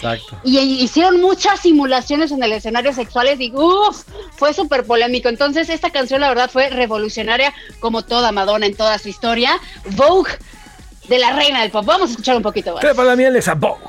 Y 0.45 0.59
hicieron 0.59 1.21
muchas 1.21 1.61
simulaciones 1.61 2.31
en 2.31 2.43
el 2.43 2.53
escenario 2.53 2.93
sexuales 2.93 3.41
y 3.41 3.53
uff, 3.55 4.05
fue 4.37 4.53
súper 4.53 4.85
polémico. 4.93 5.31
Entonces, 5.31 5.71
esta 5.71 5.89
canción, 5.89 6.21
la 6.21 6.29
verdad, 6.29 6.51
fue 6.51 6.69
revolucionaria, 6.69 7.55
como 7.81 8.03
toda 8.03 8.31
Madonna 8.31 8.67
en 8.67 8.77
toda 8.77 8.99
su 8.99 9.09
historia. 9.09 9.59
Vogue 9.97 10.33
de 11.09 11.19
la 11.19 11.33
reina 11.33 11.63
del 11.63 11.71
pop. 11.71 11.87
Vamos 11.87 12.11
a 12.11 12.11
escuchar 12.11 12.37
un 12.37 12.43
poquito. 12.43 12.77
¿Qué 12.79 12.95
para 12.95 13.09
la 13.09 13.17
miel 13.17 13.43
Vogue? 13.57 13.81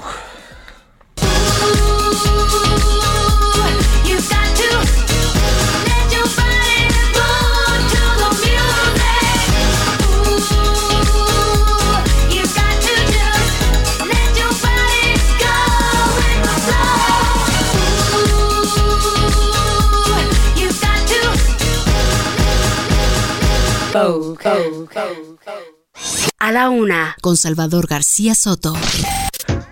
A 26.40 26.52
la 26.52 26.70
una, 26.72 27.16
con 27.22 27.38
Salvador 27.38 27.86
García 27.88 28.34
Soto. 28.34 28.74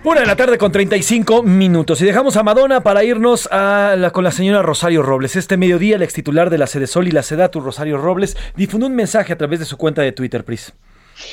Una 0.03 0.21
de 0.21 0.27
la 0.27 0.35
tarde 0.35 0.59
con 0.59 0.71
35 0.71 1.41
minutos. 1.41 1.99
Y 2.01 2.05
dejamos 2.05 2.37
a 2.37 2.43
Madonna 2.43 2.83
para 2.83 3.03
irnos 3.03 3.47
a 3.51 3.95
la, 3.97 4.11
con 4.11 4.23
la 4.23 4.31
señora 4.31 4.61
Rosario 4.61 5.01
Robles. 5.01 5.35
Este 5.35 5.57
mediodía, 5.57 5.95
el 5.95 6.03
ex 6.03 6.13
titular 6.13 6.51
de 6.51 6.59
la 6.59 6.67
Sede 6.67 6.85
Sol 6.85 7.07
y 7.07 7.11
la 7.11 7.23
Sedatu, 7.23 7.61
Rosario 7.61 7.97
Robles, 7.97 8.37
difundió 8.55 8.87
un 8.87 8.95
mensaje 8.95 9.33
a 9.33 9.37
través 9.39 9.59
de 9.59 9.65
su 9.65 9.77
cuenta 9.77 10.03
de 10.03 10.11
Twitter, 10.11 10.45
Pris. 10.45 10.73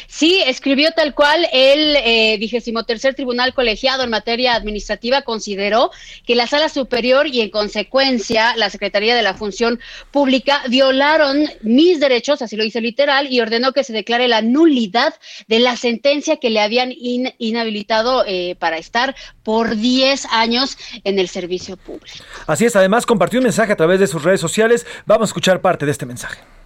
Sí, 0.07 0.43
escribió 0.47 0.91
tal 0.93 1.15
cual 1.15 1.47
el 1.53 1.97
eh, 1.97 2.37
vigésimo 2.39 2.85
tercer 2.85 3.15
tribunal 3.15 3.55
colegiado 3.55 4.05
en 4.05 4.11
materia 4.11 4.55
administrativa 4.55 5.23
consideró 5.23 5.91
que 6.27 6.35
la 6.35 6.47
sala 6.47 6.69
superior 6.69 7.27
y 7.27 7.41
en 7.41 7.51
consecuencia 7.51 8.57
la 8.57 8.71
Secretaría 8.71 9.15
de 9.15 9.23
la 9.23 9.35
Función 9.35 9.81
Pública 10.11 10.63
violaron 10.69 11.49
mis 11.63 12.01
derechos, 12.01 12.43
así 12.43 12.57
lo 12.57 12.65
dice 12.65 12.81
literal, 12.81 13.33
y 13.33 13.41
ordenó 13.41 13.73
que 13.73 13.85
se 13.85 13.93
declare 13.93 14.29
la 14.29 14.43
nulidad 14.43 15.15
de 15.47 15.59
la 15.59 15.77
sentencia 15.77 16.37
que 16.37 16.51
le 16.51 16.61
habían 16.61 16.93
inhabilitado 16.93 18.25
eh, 18.27 18.57
para 18.59 18.79
estar 18.79 19.15
por 19.43 19.77
10 19.77 20.27
años 20.31 20.77
en 21.05 21.19
el 21.19 21.29
servicio 21.29 21.77
público. 21.77 22.25
Así 22.47 22.65
es, 22.65 22.77
además 22.77 23.07
compartió 23.07 23.39
un 23.39 23.45
mensaje 23.45 23.73
a 23.73 23.77
través 23.77 24.01
de 24.01 24.07
sus 24.07 24.23
redes 24.23 24.41
sociales. 24.41 24.87
Vamos 25.07 25.29
a 25.29 25.31
escuchar 25.31 25.61
parte 25.61 25.87
de 25.87 25.93
este 25.93 26.07
mensaje 26.07 26.58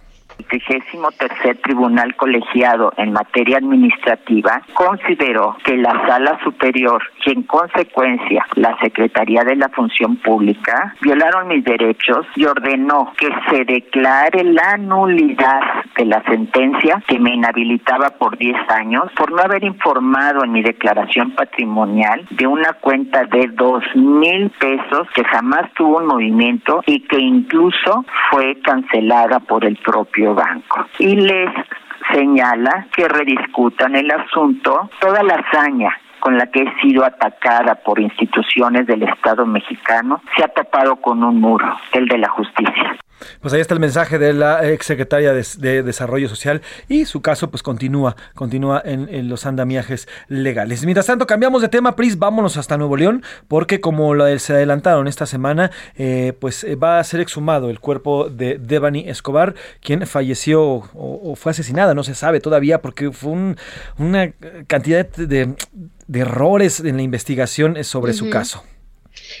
vigésimo 0.49 1.09
tercer 1.11 1.57
tribunal 1.57 2.15
colegiado 2.15 2.93
en 2.97 3.11
materia 3.11 3.57
administrativa 3.57 4.61
consideró 4.73 5.57
que 5.63 5.77
la 5.77 5.91
sala 6.07 6.39
superior 6.43 7.01
y 7.25 7.31
en 7.31 7.43
consecuencia 7.43 8.45
la 8.55 8.77
Secretaría 8.79 9.43
de 9.43 9.55
la 9.55 9.69
Función 9.69 10.17
Pública 10.17 10.95
violaron 11.01 11.47
mis 11.47 11.63
derechos 11.63 12.25
y 12.35 12.45
ordenó 12.45 13.13
que 13.17 13.29
se 13.49 13.65
declare 13.65 14.43
la 14.43 14.77
nulidad 14.77 15.61
de 15.97 16.05
la 16.05 16.21
sentencia 16.23 17.03
que 17.07 17.19
me 17.19 17.33
inhabilitaba 17.33 18.11
por 18.11 18.37
10 18.37 18.55
años 18.69 19.11
por 19.15 19.31
no 19.31 19.41
haber 19.41 19.63
informado 19.63 20.43
en 20.43 20.51
mi 20.51 20.61
declaración 20.61 21.31
patrimonial 21.31 22.25
de 22.31 22.47
una 22.47 22.73
cuenta 22.73 23.23
de 23.25 23.47
dos 23.53 23.83
mil 23.95 24.49
pesos 24.51 25.07
que 25.15 25.23
jamás 25.23 25.71
tuvo 25.73 25.97
un 25.97 26.07
movimiento 26.07 26.81
y 26.85 27.01
que 27.01 27.19
incluso 27.19 28.05
fue 28.29 28.59
cancelada 28.61 29.39
por 29.39 29.65
el 29.65 29.77
propio 29.77 30.22
banco. 30.27 30.85
Y 30.99 31.15
les 31.15 31.49
señala 32.13 32.87
que 32.95 33.07
rediscutan 33.07 33.95
el 33.95 34.11
asunto 34.11 34.89
toda 34.99 35.23
la 35.23 35.35
hazaña 35.35 35.97
con 36.19 36.37
la 36.37 36.47
que 36.47 36.61
he 36.61 36.81
sido 36.81 37.03
atacada 37.03 37.75
por 37.75 37.99
instituciones 37.99 38.87
del 38.87 39.03
Estado 39.03 39.45
mexicano 39.45 40.21
se 40.37 40.43
ha 40.43 40.47
topado 40.47 40.95
con 40.95 41.21
un 41.21 41.41
muro, 41.41 41.67
el 41.91 42.07
de 42.07 42.17
la 42.17 42.29
justicia. 42.29 42.95
Pues 43.41 43.53
ahí 43.53 43.61
está 43.61 43.73
el 43.73 43.79
mensaje 43.79 44.19
de 44.19 44.33
la 44.33 44.69
ex 44.69 44.85
secretaria 44.85 45.33
de, 45.33 45.83
Desarrollo 45.83 46.29
Social 46.29 46.61
y 46.87 47.05
su 47.05 47.21
caso 47.21 47.49
pues 47.49 47.63
continúa, 47.63 48.15
continúa 48.33 48.81
en, 48.85 49.29
los 49.29 49.45
andamiajes 49.45 50.07
legales. 50.27 50.83
Mientras 50.85 51.05
tanto, 51.05 51.25
cambiamos 51.25 51.61
de 51.61 51.69
tema, 51.69 51.95
Pris, 51.95 52.17
vámonos 52.19 52.57
hasta 52.57 52.77
Nuevo 52.77 52.97
León, 52.97 53.23
porque 53.47 53.79
como 53.79 54.13
lo, 54.13 54.37
se 54.39 54.53
adelantaron 54.53 55.07
esta 55.07 55.25
semana, 55.25 55.71
eh, 55.95 56.33
pues 56.39 56.63
eh, 56.63 56.75
va 56.75 56.99
a 56.99 57.03
ser 57.03 57.19
exhumado 57.19 57.69
el 57.69 57.79
cuerpo 57.79 58.29
de 58.29 58.57
Devani 58.57 59.07
Escobar, 59.07 59.55
quien 59.81 60.05
falleció 60.05 60.63
o, 60.93 61.35
fue 61.35 61.51
asesinada, 61.51 61.93
no 61.93 62.03
se 62.03 62.15
sabe 62.15 62.39
todavía, 62.39 62.81
porque 62.81 63.11
fue 63.11 63.55
una 63.97 64.31
cantidad 64.67 65.07
de, 65.07 65.55
errores 66.13 66.79
en 66.79 66.97
la 66.97 67.01
investigación 67.01 67.83
sobre 67.83 68.13
su 68.13 68.29
caso. 68.29 68.63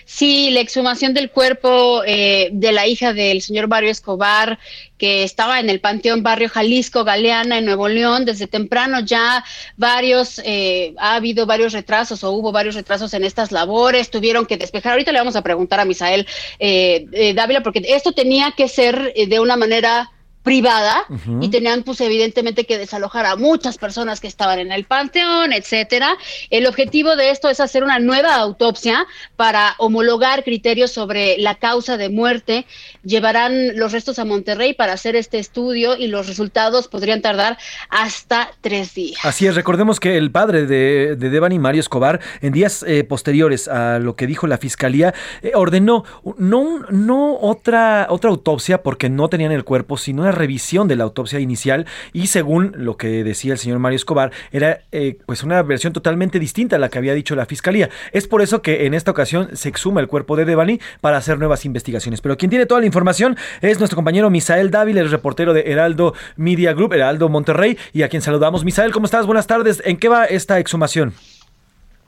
Sí, 0.05 0.51
la 0.51 0.61
exhumación 0.61 1.13
del 1.13 1.29
cuerpo 1.29 2.03
eh, 2.05 2.49
de 2.51 2.71
la 2.71 2.87
hija 2.87 3.13
del 3.13 3.41
señor 3.41 3.67
Barrio 3.67 3.91
Escobar, 3.91 4.59
que 4.97 5.23
estaba 5.23 5.59
en 5.59 5.69
el 5.69 5.79
Panteón 5.79 6.23
Barrio 6.23 6.49
Jalisco, 6.49 7.03
Galeana, 7.03 7.57
en 7.57 7.65
Nuevo 7.65 7.89
León, 7.89 8.25
desde 8.25 8.47
temprano 8.47 9.01
ya 9.01 9.43
varios, 9.75 10.41
eh, 10.45 10.93
ha 10.97 11.15
habido 11.15 11.45
varios 11.45 11.73
retrasos 11.73 12.23
o 12.23 12.31
hubo 12.31 12.51
varios 12.51 12.75
retrasos 12.75 13.13
en 13.13 13.23
estas 13.23 13.51
labores, 13.51 14.09
tuvieron 14.09 14.45
que 14.45 14.57
despejar. 14.57 14.93
Ahorita 14.93 15.11
le 15.11 15.19
vamos 15.19 15.35
a 15.35 15.41
preguntar 15.41 15.79
a 15.79 15.85
Misael 15.85 16.25
eh, 16.59 17.33
Dávila, 17.35 17.61
porque 17.61 17.81
esto 17.85 18.13
tenía 18.13 18.53
que 18.55 18.67
ser 18.67 19.13
de 19.13 19.39
una 19.39 19.57
manera 19.57 20.12
privada 20.43 21.05
y 21.39 21.49
tenían 21.49 21.83
pues 21.83 22.01
evidentemente 22.01 22.65
que 22.65 22.77
desalojar 22.77 23.25
a 23.25 23.37
muchas 23.37 23.77
personas 23.77 24.19
que 24.19 24.27
estaban 24.27 24.59
en 24.59 24.71
el 24.71 24.83
panteón, 24.83 25.53
etcétera. 25.53 26.17
El 26.49 26.67
objetivo 26.67 27.15
de 27.15 27.29
esto 27.29 27.49
es 27.49 27.61
hacer 27.61 27.83
una 27.83 27.99
nueva 27.99 28.35
autopsia 28.35 29.05
para 29.37 29.75
homologar 29.77 30.43
criterios 30.43 30.91
sobre 30.91 31.37
la 31.37 31.55
causa 31.55 31.95
de 31.95 32.09
muerte. 32.09 32.65
Llevarán 33.03 33.77
los 33.77 33.93
restos 33.93 34.19
a 34.19 34.25
Monterrey 34.25 34.73
para 34.73 34.93
hacer 34.93 35.15
este 35.15 35.39
estudio 35.39 35.95
y 35.95 36.07
los 36.07 36.27
resultados 36.27 36.89
podrían 36.89 37.21
tardar 37.21 37.57
hasta 37.89 38.51
tres 38.59 38.93
días. 38.93 39.19
Así 39.23 39.47
es, 39.47 39.55
recordemos 39.55 40.01
que 40.01 40.17
el 40.17 40.29
padre 40.29 40.65
de, 40.65 41.15
de 41.15 41.29
Devani 41.29 41.57
Mario 41.57 41.79
Escobar, 41.79 42.19
en 42.41 42.51
días 42.51 42.83
eh, 42.85 43.05
posteriores 43.05 43.69
a 43.69 43.99
lo 43.99 44.17
que 44.17 44.27
dijo 44.27 44.45
la 44.47 44.57
fiscalía, 44.57 45.13
eh, 45.41 45.51
ordenó 45.55 46.03
no, 46.37 46.79
no 46.89 47.37
otra, 47.39 48.07
otra 48.09 48.29
autopsia 48.29 48.83
porque 48.83 49.09
no 49.09 49.29
tenían 49.29 49.53
el 49.53 49.63
cuerpo, 49.63 49.97
sino 49.97 50.32
revisión 50.33 50.87
de 50.87 50.95
la 50.95 51.05
autopsia 51.05 51.39
inicial 51.39 51.85
y 52.11 52.27
según 52.27 52.73
lo 52.75 52.97
que 52.97 53.23
decía 53.23 53.53
el 53.53 53.59
señor 53.59 53.79
Mario 53.79 53.95
Escobar, 53.95 54.31
era 54.51 54.81
eh, 54.91 55.17
pues 55.25 55.43
una 55.43 55.61
versión 55.63 55.93
totalmente 55.93 56.39
distinta 56.39 56.75
a 56.75 56.79
la 56.79 56.89
que 56.89 56.97
había 56.97 57.13
dicho 57.13 57.35
la 57.35 57.45
fiscalía. 57.45 57.89
Es 58.11 58.27
por 58.27 58.41
eso 58.41 58.61
que 58.61 58.85
en 58.85 58.93
esta 58.93 59.11
ocasión 59.11 59.49
se 59.53 59.69
exhuma 59.69 60.01
el 60.01 60.07
cuerpo 60.07 60.35
de 60.35 60.45
Devani 60.45 60.79
para 61.01 61.17
hacer 61.17 61.39
nuevas 61.39 61.65
investigaciones. 61.65 62.21
Pero 62.21 62.37
quien 62.37 62.49
tiene 62.49 62.65
toda 62.65 62.81
la 62.81 62.85
información 62.85 63.37
es 63.61 63.79
nuestro 63.79 63.95
compañero 63.95 64.29
Misael 64.29 64.71
Dávila, 64.71 65.01
el 65.01 65.11
reportero 65.11 65.53
de 65.53 65.71
Heraldo 65.71 66.13
Media 66.35 66.73
Group, 66.73 66.93
Heraldo 66.93 67.29
Monterrey, 67.29 67.77
y 67.93 68.03
a 68.03 68.09
quien 68.09 68.21
saludamos. 68.21 68.63
Misael, 68.63 68.91
¿cómo 68.91 69.05
estás? 69.05 69.25
Buenas 69.25 69.47
tardes. 69.47 69.81
¿En 69.85 69.97
qué 69.97 70.09
va 70.09 70.25
esta 70.25 70.59
exhumación? 70.59 71.13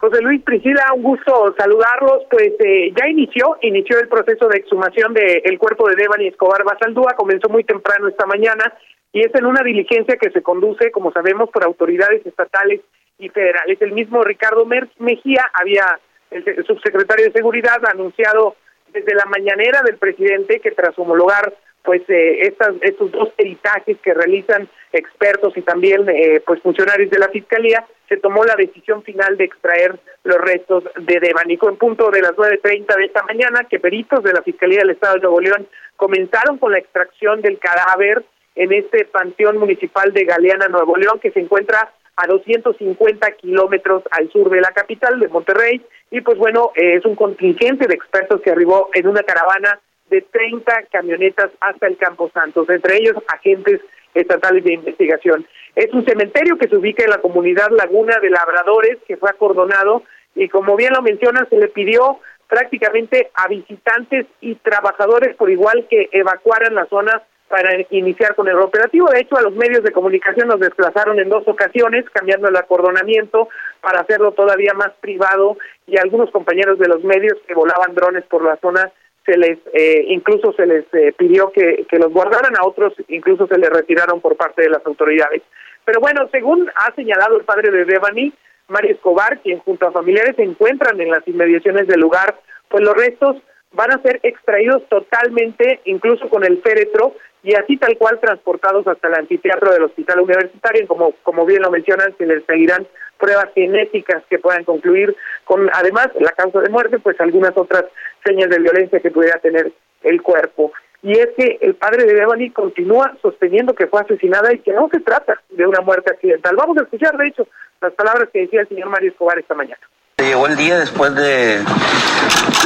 José 0.06 0.22
Luis 0.22 0.44
Priscila, 0.44 0.94
un 0.94 1.02
gusto 1.02 1.56
saludarlos. 1.58 2.26
Pues 2.30 2.54
eh, 2.60 2.94
ya 2.96 3.08
inició, 3.08 3.58
inició 3.62 4.00
el 4.00 4.08
proceso 4.08 4.48
de 4.48 4.60
exhumación 4.60 5.16
del 5.16 5.58
cuerpo 5.58 5.90
de 5.90 5.96
Devani 5.96 6.28
Escobar 6.28 6.64
Basaldúa, 6.64 7.16
comenzó 7.18 7.50
muy 7.50 7.64
temprano 7.64 8.08
esta 8.08 8.28
mañana 8.28 8.72
y 9.12 9.22
es 9.22 9.34
en 9.34 9.48
una 9.48 9.64
diligencia 9.64 10.18
que 10.18 10.30
se 10.30 10.44
conduce, 10.44 10.92
como 10.92 11.12
sabemos, 11.12 11.50
por 11.50 11.64
autoridades 11.64 12.24
estatales 12.24 12.82
y 13.18 13.30
federales. 13.30 13.82
El 13.82 13.94
mismo 13.94 14.24
Ricardo 14.24 14.66
Mejía 15.00 15.50
había, 15.54 16.00
el 16.30 16.64
subsecretario 16.68 17.26
de 17.26 17.32
Seguridad, 17.32 17.82
anunciado 17.92 18.58
desde 18.94 19.16
la 19.16 19.26
mañanera 19.26 19.82
del 19.84 19.98
presidente 19.98 20.60
que 20.60 20.72
tras 20.72 20.98
homologar 21.00 21.52
pues 21.86 22.02
eh, 22.10 22.48
estas, 22.48 22.74
estos 22.82 23.12
dos 23.12 23.30
peritajes 23.30 23.98
que 24.02 24.14
realizan 24.14 24.68
expertos 24.92 25.56
y 25.56 25.62
también 25.62 26.08
eh, 26.10 26.42
pues 26.46 26.62
funcionarios 26.62 27.10
de 27.10 27.20
la 27.20 27.30
fiscalía, 27.30 27.86
se 28.10 28.18
tomó 28.18 28.44
la 28.44 28.56
decisión 28.56 29.04
final 29.04 29.38
de 29.38 29.46
extraer 29.46 30.00
los 30.24 30.38
restos 30.38 30.84
de 31.00 31.20
Devanico 31.20 31.70
en 31.70 31.78
punto 31.78 32.10
de 32.12 32.22
las 32.22 32.32
9.30 32.32 32.96
de 32.96 33.06
esta 33.06 33.24
mañana, 33.24 33.68
que 33.70 33.80
peritos 33.80 34.24
de 34.24 34.34
la 34.34 34.42
Fiscalía 34.42 34.80
del 34.80 34.92
Estado 34.92 35.16
de 35.16 35.22
Nuevo 35.22 35.40
León 35.40 35.68
comenzaron 35.96 36.58
con 36.58 36.72
la 36.72 36.80
extracción 36.80 37.42
del 37.42 37.60
cadáver 37.60 38.24
en 38.56 38.74
este 38.74 39.06
panteón 39.06 39.58
municipal 39.58 40.14
de 40.14 40.26
Galeana, 40.26 40.68
Nuevo 40.68 40.96
León, 40.96 41.20
que 41.20 41.32
se 41.32 41.40
encuentra 41.40 41.92
a 42.16 42.28
250 42.28 43.32
kilómetros 43.32 44.04
al 44.12 44.32
sur 44.32 44.50
de 44.50 44.62
la 44.62 44.72
capital 44.72 45.20
de 45.20 45.28
Monterrey. 45.28 45.82
Y 46.12 46.22
pues 46.22 46.38
bueno, 46.38 46.72
eh, 46.76 46.96
es 46.96 47.06
un 47.06 47.16
contingente 47.16 47.88
de 47.88 47.96
expertos 47.96 48.42
que 48.42 48.52
arribó 48.52 48.90
en 48.94 49.08
una 49.08 49.24
caravana 49.24 49.80
de 50.10 50.22
30 50.22 50.84
camionetas 50.92 51.52
hasta 51.60 51.88
el 51.88 51.98
Campo 51.98 52.30
Santos, 52.34 52.70
entre 52.70 52.98
ellos 52.98 53.16
agentes 53.34 53.82
estatales 54.14 54.64
de 54.64 54.74
investigación. 54.74 55.46
Es 55.76 55.94
un 55.94 56.06
cementerio 56.06 56.58
que 56.58 56.70
se 56.70 56.78
ubica 56.78 57.04
en 57.04 57.10
la 57.10 57.22
comunidad 57.22 57.70
Laguna 57.72 58.18
de 58.22 58.30
Labradores, 58.30 58.98
que 59.08 59.18
fue 59.18 59.30
acordonado 59.30 60.04
y 60.36 60.50
como 60.50 60.76
bien 60.76 60.94
lo 60.94 61.02
menciona, 61.02 61.46
se 61.50 61.58
le 61.58 61.68
pidió 61.70 62.20
prácticamente 62.48 63.32
a 63.34 63.48
visitantes 63.48 64.28
y 64.42 64.56
trabajadores 64.56 65.36
por 65.36 65.50
igual 65.50 65.88
que 65.90 66.10
evacuaran 66.12 66.76
la 66.76 66.86
zona 66.86 67.24
para 67.48 67.72
iniciar 67.90 68.36
con 68.36 68.48
el 68.48 68.58
operativo. 68.58 69.10
De 69.10 69.22
hecho, 69.22 69.38
a 69.38 69.42
los 69.42 69.54
medios 69.54 69.84
de 69.84 69.92
comunicación 69.92 70.48
nos 70.48 70.60
desplazaron 70.60 71.20
en 71.20 71.30
dos 71.30 71.48
ocasiones, 71.48 72.06
cambiando 72.12 72.48
el 72.48 72.56
acordonamiento 72.56 73.50
para 73.82 74.02
hacerlo 74.02 74.32
todavía 74.32 74.74
más 74.74 74.92
privado 75.00 75.58
y 75.88 75.98
algunos 75.98 76.32
compañeros 76.32 76.80
de 76.80 76.88
los 76.88 77.04
medios 77.04 77.38
que 77.48 77.54
volaban 77.54 77.94
drones 77.94 78.24
por 78.26 78.44
la 78.44 78.58
zona 78.58 78.92
se 79.26 79.38
les 79.38 79.58
eh, 79.74 80.06
incluso 80.10 80.54
se 80.54 80.66
les 80.66 80.86
eh, 80.94 81.14
pidió 81.18 81.52
que, 81.52 81.86
que 81.90 81.98
los 81.98 82.12
guardaran, 82.14 82.54
a 82.58 82.66
otros 82.66 82.94
incluso 83.08 83.48
se 83.48 83.58
les 83.58 83.70
retiraron 83.70 84.22
por 84.22 84.36
parte 84.36 84.62
de 84.62 84.70
las 84.70 84.86
autoridades. 84.86 85.42
Pero 85.84 86.00
bueno, 86.00 86.28
según 86.32 86.70
ha 86.76 86.94
señalado 86.96 87.38
el 87.38 87.46
padre 87.46 87.72
de 87.72 87.86
Devani, 87.86 88.34
Mario 88.68 88.94
Escobar, 88.94 89.40
quien 89.42 89.60
junto 89.60 89.88
a 89.88 89.92
familiares 89.92 90.36
se 90.36 90.44
encuentran 90.44 91.00
en 91.00 91.12
las 91.12 91.28
inmediaciones 91.28 91.88
del 91.88 92.00
lugar, 92.00 92.36
pues 92.70 92.84
los 92.84 92.96
restos 92.96 93.38
van 93.74 93.92
a 93.92 94.02
ser 94.02 94.20
extraídos 94.24 94.88
totalmente, 94.90 95.82
incluso 95.86 96.30
con 96.30 96.44
el 96.44 96.62
féretro, 96.62 97.14
y 97.46 97.54
así 97.54 97.78
tal 97.78 97.96
cual 98.00 98.20
transportados 98.20 98.88
hasta 98.88 99.08
el 99.08 99.14
anfiteatro 99.14 99.72
del 99.72 99.84
hospital 99.84 100.22
universitario. 100.22 100.88
Como, 100.88 101.12
como 101.22 101.46
bien 101.46 101.62
lo 101.62 101.70
mencionan, 101.70 102.16
se 102.18 102.26
les 102.26 102.44
seguirán 102.46 102.88
pruebas 103.20 103.50
genéticas 103.54 104.24
que 104.28 104.40
puedan 104.40 104.64
concluir 104.64 105.16
con, 105.44 105.70
además, 105.74 106.10
la 106.20 106.32
causa 106.32 106.60
de 106.62 106.70
muerte, 106.70 106.98
pues 106.98 107.22
algunas 107.22 107.56
otras 107.56 107.86
señas 108.26 108.50
de 108.50 108.58
violencia 108.58 109.00
que 109.00 109.12
pudiera 109.12 109.38
tener 109.40 109.72
el 110.02 110.22
cuerpo. 110.24 110.74
Y 111.04 111.12
es 111.12 111.30
que 111.38 111.60
el 111.62 111.76
padre 111.76 112.06
de 112.06 112.16
Devani 112.16 112.50
continúa 112.50 113.16
sosteniendo 113.22 113.76
que 113.76 113.86
fue 113.86 114.02
asesinada 114.02 114.52
y 114.52 114.60
que 114.60 114.74
no 114.74 114.90
se 114.92 115.02
trata 115.02 115.40
de 115.50 115.68
una 115.68 115.82
muerte 115.82 116.12
accidental. 116.12 116.56
Vamos 116.56 116.80
a 116.80 116.82
escuchar, 116.82 117.16
de 117.16 117.28
hecho, 117.28 117.48
las 117.80 117.94
palabras 117.94 118.30
que 118.34 118.40
decía 118.40 118.62
el 118.62 118.70
señor 118.70 118.90
Mario 118.90 119.12
Escobar 119.12 119.38
esta 119.38 119.54
mañana. 119.54 119.82
Llegó 120.18 120.48
el 120.48 120.56
día 120.56 120.80
después 120.80 121.14
de, 121.14 121.62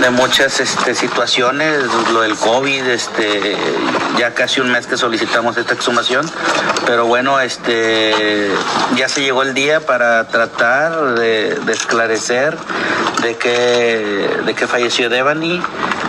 de 0.02 0.10
muchas 0.12 0.60
este, 0.60 0.94
situaciones, 0.94 1.82
lo 2.14 2.22
del 2.22 2.36
COVID, 2.36 2.86
este, 2.86 3.58
ya 4.20 4.36
casi 4.36 4.62
un 4.62 4.72
mes 4.72 4.86
que 4.86 4.98
solicitamos 4.98 5.58
esta 5.58 5.74
exhumación, 5.74 6.30
pero 6.86 7.08
bueno, 7.08 7.40
este, 7.40 8.52
ya 8.96 9.10
se 9.10 9.24
llegó 9.24 9.42
el 9.42 9.56
día 9.56 9.80
para 9.80 10.28
tratar 10.28 11.16
de, 11.16 11.58
esclarecer 11.72 12.56
de 13.24 13.36
qué, 13.38 14.30
de 14.46 14.54
qué 14.54 14.68
falleció 14.68 15.10
Devani, 15.10 15.60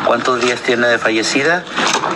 cuántos 0.04 0.42
días 0.42 0.60
tiene 0.60 0.88
de 0.88 0.98
fallecida 0.98 1.64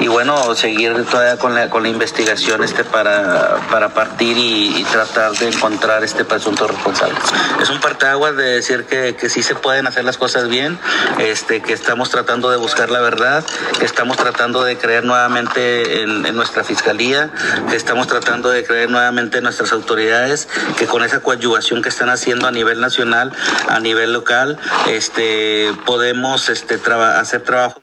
y 0.00 0.08
bueno, 0.08 0.54
seguir 0.54 1.04
todavía 1.06 1.38
con 1.38 1.54
la, 1.54 1.70
con 1.70 1.82
la 1.82 1.88
investigación 1.88 2.64
este 2.64 2.84
para, 2.84 3.56
para 3.70 3.90
partir 3.90 4.36
y, 4.36 4.80
y 4.80 4.84
tratar 4.84 5.32
de 5.32 5.48
encontrar 5.48 6.02
este 6.02 6.24
presunto 6.24 6.66
responsable. 6.66 7.14
Es 7.62 7.70
un 7.70 7.80
parteaguas 7.80 8.36
de 8.36 8.44
decir 8.44 8.84
que, 8.84 9.13
que 9.16 9.28
sí 9.28 9.42
se 9.42 9.54
pueden 9.54 9.86
hacer 9.86 10.04
las 10.04 10.18
cosas 10.18 10.48
bien, 10.48 10.78
este, 11.18 11.60
que 11.60 11.72
estamos 11.72 12.10
tratando 12.10 12.50
de 12.50 12.56
buscar 12.56 12.90
la 12.90 13.00
verdad, 13.00 13.44
que 13.78 13.84
estamos 13.84 14.16
tratando 14.16 14.64
de 14.64 14.76
creer 14.76 15.04
nuevamente 15.04 16.02
en, 16.02 16.22
nuestra 16.34 16.64
fiscalía, 16.64 17.30
que 17.70 17.76
estamos 17.76 18.06
tratando 18.06 18.50
de 18.50 18.64
creer 18.64 18.90
nuevamente 18.90 19.38
en 19.38 19.44
nuestras 19.44 19.72
autoridades, 19.72 20.48
que 20.78 20.86
con 20.86 21.02
esa 21.02 21.20
coadyuvación 21.20 21.82
que 21.82 21.88
están 21.88 22.08
haciendo 22.08 22.46
a 22.46 22.50
nivel 22.50 22.80
nacional, 22.80 23.32
a 23.68 23.80
nivel 23.80 24.12
local, 24.12 24.58
este, 24.88 25.70
podemos 25.86 26.48
este, 26.48 26.78
traba, 26.78 27.20
hacer 27.20 27.42
trabajo. 27.42 27.80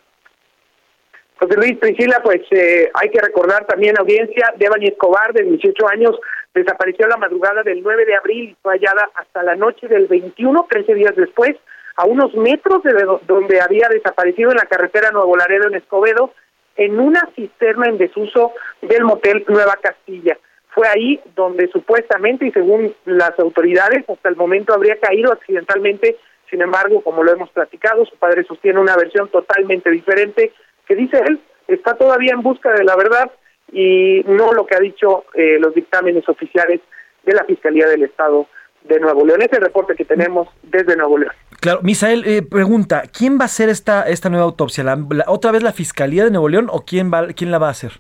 José 1.42 1.56
Luis 1.56 1.78
Priscila, 1.80 2.22
pues 2.24 2.42
eh, 2.52 2.92
hay 2.94 3.10
que 3.10 3.20
recordar 3.20 3.66
también, 3.66 3.98
audiencia, 3.98 4.54
Devani 4.58 4.90
Escobar, 4.90 5.34
de 5.34 5.42
18 5.42 5.88
años, 5.90 6.16
desapareció 6.54 7.08
la 7.08 7.18
madrugada 7.18 7.64
del 7.64 7.82
9 7.82 8.06
de 8.06 8.16
abril 8.16 8.50
y 8.50 8.58
fue 8.62 8.74
hallada 8.74 9.10
hasta 9.16 9.44
la 9.44 9.56
noche 9.56 9.88
del 9.88 10.08
21, 10.08 10.68
13 10.70 10.94
días 10.96 11.16
después, 11.16 11.56
a 11.96 12.06
unos 12.06 12.34
metros 12.36 12.84
de 12.84 12.94
donde 13.28 13.62
había 13.62 13.88
desaparecido 13.90 14.52
en 14.52 14.58
la 14.58 14.66
carretera 14.66 15.12
Nuevo 15.12 15.36
Laredo 15.36 15.68
en 15.68 15.76
Escobedo, 15.76 16.34
en 16.76 17.00
una 17.00 17.22
cisterna 17.36 17.88
en 17.88 17.98
desuso 17.98 18.54
del 18.82 19.04
motel 19.04 19.46
Nueva 19.48 19.78
Castilla. 19.82 20.38
Fue 20.70 20.88
ahí 20.88 21.20
donde 21.36 21.68
supuestamente 21.68 22.46
y 22.46 22.52
según 22.52 22.96
las 23.06 23.38
autoridades 23.40 24.10
hasta 24.10 24.30
el 24.30 24.38
momento 24.38 24.74
habría 24.74 24.98
caído 25.00 25.34
accidentalmente. 25.34 26.18
Sin 26.50 26.62
embargo, 26.62 27.02
como 27.02 27.24
lo 27.24 27.34
hemos 27.34 27.50
platicado, 27.50 28.06
su 28.06 28.16
padre 28.16 28.46
sostiene 28.46 28.80
una 28.80 28.96
versión 28.96 29.28
totalmente 29.30 29.90
diferente 29.90 30.54
que 30.88 30.96
dice 30.96 31.22
él 31.28 31.40
está 31.68 31.94
todavía 31.96 32.34
en 32.34 32.42
busca 32.42 32.72
de 32.72 32.84
la 32.84 32.96
verdad 32.96 33.32
y 33.72 34.24
no 34.28 34.54
lo 34.54 34.66
que 34.66 34.76
ha 34.76 34.80
dicho 34.80 35.26
eh, 35.34 35.58
los 35.60 35.74
dictámenes 35.74 36.28
oficiales 36.28 36.82
de 37.24 37.34
la 37.34 37.44
Fiscalía 37.46 37.88
del 37.88 38.04
Estado 38.04 38.48
de 38.84 39.00
Nuevo 39.00 39.26
León. 39.26 39.42
Es 39.42 39.54
el 39.54 39.62
reporte 39.62 39.96
que 39.96 40.06
tenemos 40.06 40.48
desde 40.64 40.96
Nuevo 40.96 41.18
León. 41.18 41.34
Claro, 41.60 41.82
Misael 41.84 42.24
eh, 42.26 42.42
pregunta, 42.42 43.04
¿quién 43.16 43.38
va 43.38 43.44
a 43.44 43.46
hacer 43.46 43.70
esta, 43.70 44.04
esta 44.04 44.30
nueva 44.30 44.46
autopsia? 44.46 44.84
¿La, 44.84 44.98
¿Otra 45.28 45.52
vez 45.52 45.62
la 45.64 45.72
Fiscalía 45.72 46.24
de 46.24 46.32
Nuevo 46.32 46.50
León 46.50 46.68
o 46.72 46.84
quién, 46.86 47.12
va, 47.14 47.28
quién 47.28 47.52
la 47.52 47.60
va 47.60 47.68
a 47.68 47.72
hacer? 47.72 47.92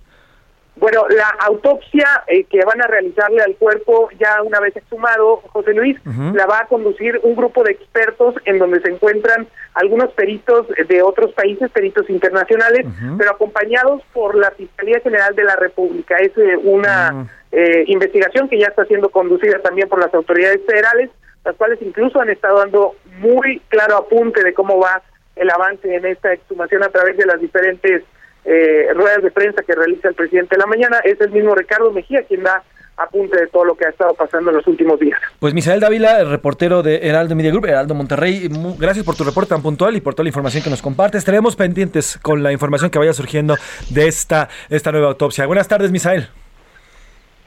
Bueno, 0.81 1.05
la 1.09 1.29
autopsia 1.41 2.23
eh, 2.25 2.45
que 2.45 2.65
van 2.65 2.81
a 2.81 2.87
realizarle 2.87 3.43
al 3.43 3.55
cuerpo 3.55 4.09
ya 4.19 4.41
una 4.41 4.59
vez 4.59 4.75
exhumado, 4.75 5.43
José 5.53 5.75
Luis, 5.75 5.95
uh 6.07 6.09
-huh. 6.09 6.33
la 6.33 6.47
va 6.47 6.61
a 6.61 6.65
conducir 6.65 7.19
un 7.21 7.35
grupo 7.35 7.63
de 7.63 7.73
expertos 7.73 8.33
en 8.45 8.57
donde 8.57 8.81
se 8.81 8.89
encuentran 8.89 9.47
algunos 9.75 10.11
peritos 10.13 10.65
de 10.89 11.03
otros 11.03 11.33
países, 11.33 11.69
peritos 11.69 12.09
internacionales, 12.09 12.87
uh 12.87 12.89
-huh. 12.89 13.17
pero 13.19 13.29
acompañados 13.29 14.01
por 14.11 14.33
la 14.33 14.49
Fiscalía 14.51 14.99
General 15.01 15.35
de 15.35 15.43
la 15.43 15.55
República. 15.55 16.17
Es 16.17 16.35
eh, 16.35 16.57
una 16.63 17.11
uh 17.13 17.17
-huh. 17.17 17.27
eh, 17.51 17.83
investigación 17.85 18.49
que 18.49 18.57
ya 18.57 18.69
está 18.69 18.83
siendo 18.85 19.09
conducida 19.09 19.59
también 19.59 19.87
por 19.87 19.99
las 19.99 20.11
autoridades 20.15 20.61
federales, 20.65 21.11
las 21.45 21.55
cuales 21.57 21.79
incluso 21.83 22.19
han 22.19 22.31
estado 22.31 22.57
dando 22.57 22.95
muy 23.19 23.61
claro 23.69 23.97
apunte 23.97 24.43
de 24.43 24.53
cómo 24.55 24.79
va 24.79 25.03
el 25.35 25.49
avance 25.51 25.95
en 25.95 26.05
esta 26.05 26.33
exhumación 26.33 26.81
a 26.83 26.89
través 26.89 27.17
de 27.17 27.25
las 27.27 27.39
diferentes 27.39 28.01
eh, 28.45 28.87
ruedas 28.93 29.23
de 29.23 29.31
prensa 29.31 29.63
que 29.63 29.75
realiza 29.75 30.09
el 30.09 30.15
presidente 30.15 30.55
de 30.55 30.59
la 30.59 30.67
mañana, 30.67 30.99
es 31.03 31.19
el 31.21 31.31
mismo 31.31 31.55
Ricardo 31.55 31.91
Mejía 31.91 32.23
quien 32.23 32.43
da 32.43 32.63
apunte 32.97 33.39
de 33.39 33.47
todo 33.47 33.65
lo 33.65 33.75
que 33.75 33.85
ha 33.85 33.89
estado 33.89 34.13
pasando 34.13 34.51
en 34.51 34.57
los 34.57 34.67
últimos 34.67 34.99
días. 34.99 35.19
Pues 35.39 35.53
Misael 35.53 35.79
Dávila, 35.79 36.19
el 36.19 36.29
reportero 36.29 36.83
de 36.83 36.97
Heraldo 36.97 37.35
Media 37.35 37.51
Group, 37.51 37.65
Heraldo 37.65 37.95
Monterrey, 37.95 38.49
gracias 38.77 39.05
por 39.05 39.15
tu 39.15 39.23
reporte 39.23 39.49
tan 39.49 39.61
puntual 39.61 39.95
y 39.95 40.01
por 40.01 40.13
toda 40.13 40.25
la 40.25 40.29
información 40.29 40.63
que 40.63 40.69
nos 40.69 40.81
compartes. 40.81 41.19
Estaremos 41.19 41.55
pendientes 41.55 42.19
con 42.21 42.43
la 42.43 42.51
información 42.51 42.91
que 42.91 42.99
vaya 42.99 43.13
surgiendo 43.13 43.55
de 43.89 44.07
esta, 44.07 44.49
esta 44.69 44.91
nueva 44.91 45.07
autopsia. 45.07 45.45
Buenas 45.45 45.67
tardes, 45.67 45.91
Misael. 45.91 46.29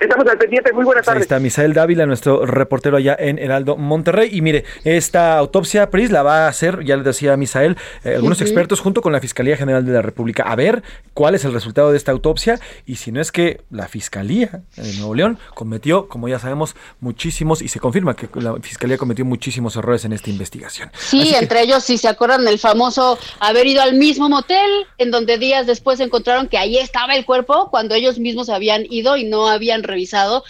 Estamos 0.01 0.27
al 0.27 0.39
pendiente, 0.39 0.73
muy 0.73 0.85
buenas 0.85 1.07
tardes. 1.07 1.21
Ahí 1.21 1.23
está 1.23 1.39
Misael 1.39 1.73
Dávila, 1.73 2.05
nuestro 2.05 2.45
reportero 2.45 2.97
allá 2.97 3.17
en 3.19 3.39
Heraldo 3.39 3.77
Monterrey. 3.77 4.29
Y 4.33 4.43
mire, 4.43 4.65
esta 4.85 5.39
autopsia, 5.39 5.91
Pris, 5.91 6.11
la 6.11 6.23
va 6.23 6.45
a 6.45 6.49
hacer, 6.49 6.85
ya 6.85 6.97
le 6.97 7.03
decía 7.03 7.37
Misael, 7.37 7.77
eh, 8.05 8.15
algunos 8.17 8.39
uh 8.39 8.45
-huh. 8.45 8.47
expertos 8.47 8.81
junto 8.81 9.01
con 9.03 9.13
la 9.13 9.21
Fiscalía 9.21 9.57
General 9.57 9.85
de 9.85 9.93
la 9.93 10.03
República, 10.03 10.45
a 10.45 10.57
ver 10.57 10.83
cuál 11.15 11.35
es 11.35 11.45
el 11.45 11.53
resultado 11.53 11.91
de 11.91 11.97
esta 11.97 12.13
autopsia 12.13 12.59
y 12.87 12.97
si 12.97 13.13
no 13.13 13.21
es 13.21 13.31
que 13.33 13.63
la 13.71 13.89
Fiscalía 13.89 14.63
de 14.77 14.93
Nuevo 14.95 15.15
León 15.15 15.39
cometió, 15.55 16.09
como 16.09 16.29
ya 16.29 16.39
sabemos, 16.39 16.75
muchísimos, 17.01 17.63
y 17.63 17.69
se 17.69 17.81
confirma 17.81 18.15
que 18.15 18.29
la 18.41 18.57
Fiscalía 18.61 18.99
cometió 18.99 19.25
muchísimos 19.25 19.77
errores 19.77 20.05
en 20.05 20.13
esta 20.13 20.29
investigación. 20.29 20.91
Sí, 20.99 21.21
Así 21.21 21.35
entre 21.37 21.59
que... 21.61 21.65
ellos, 21.65 21.85
si 21.85 21.99
se 21.99 22.09
acuerdan, 22.09 22.47
el 22.49 22.59
famoso 22.59 23.19
haber 23.41 23.67
ido 23.67 23.81
al 23.81 23.95
mismo 23.95 24.29
motel, 24.29 24.87
en 24.99 25.11
donde 25.11 25.39
días 25.39 25.67
después 25.67 26.01
encontraron 26.01 26.49
que 26.49 26.59
ahí 26.59 26.79
estaba 26.79 27.15
el 27.15 27.25
cuerpo, 27.25 27.71
cuando 27.71 27.95
ellos 27.95 28.19
mismos 28.19 28.49
habían 28.49 28.85
ido 28.91 29.17
y 29.17 29.25
no 29.25 29.49
habían 29.49 29.84
revisado 29.87 30.45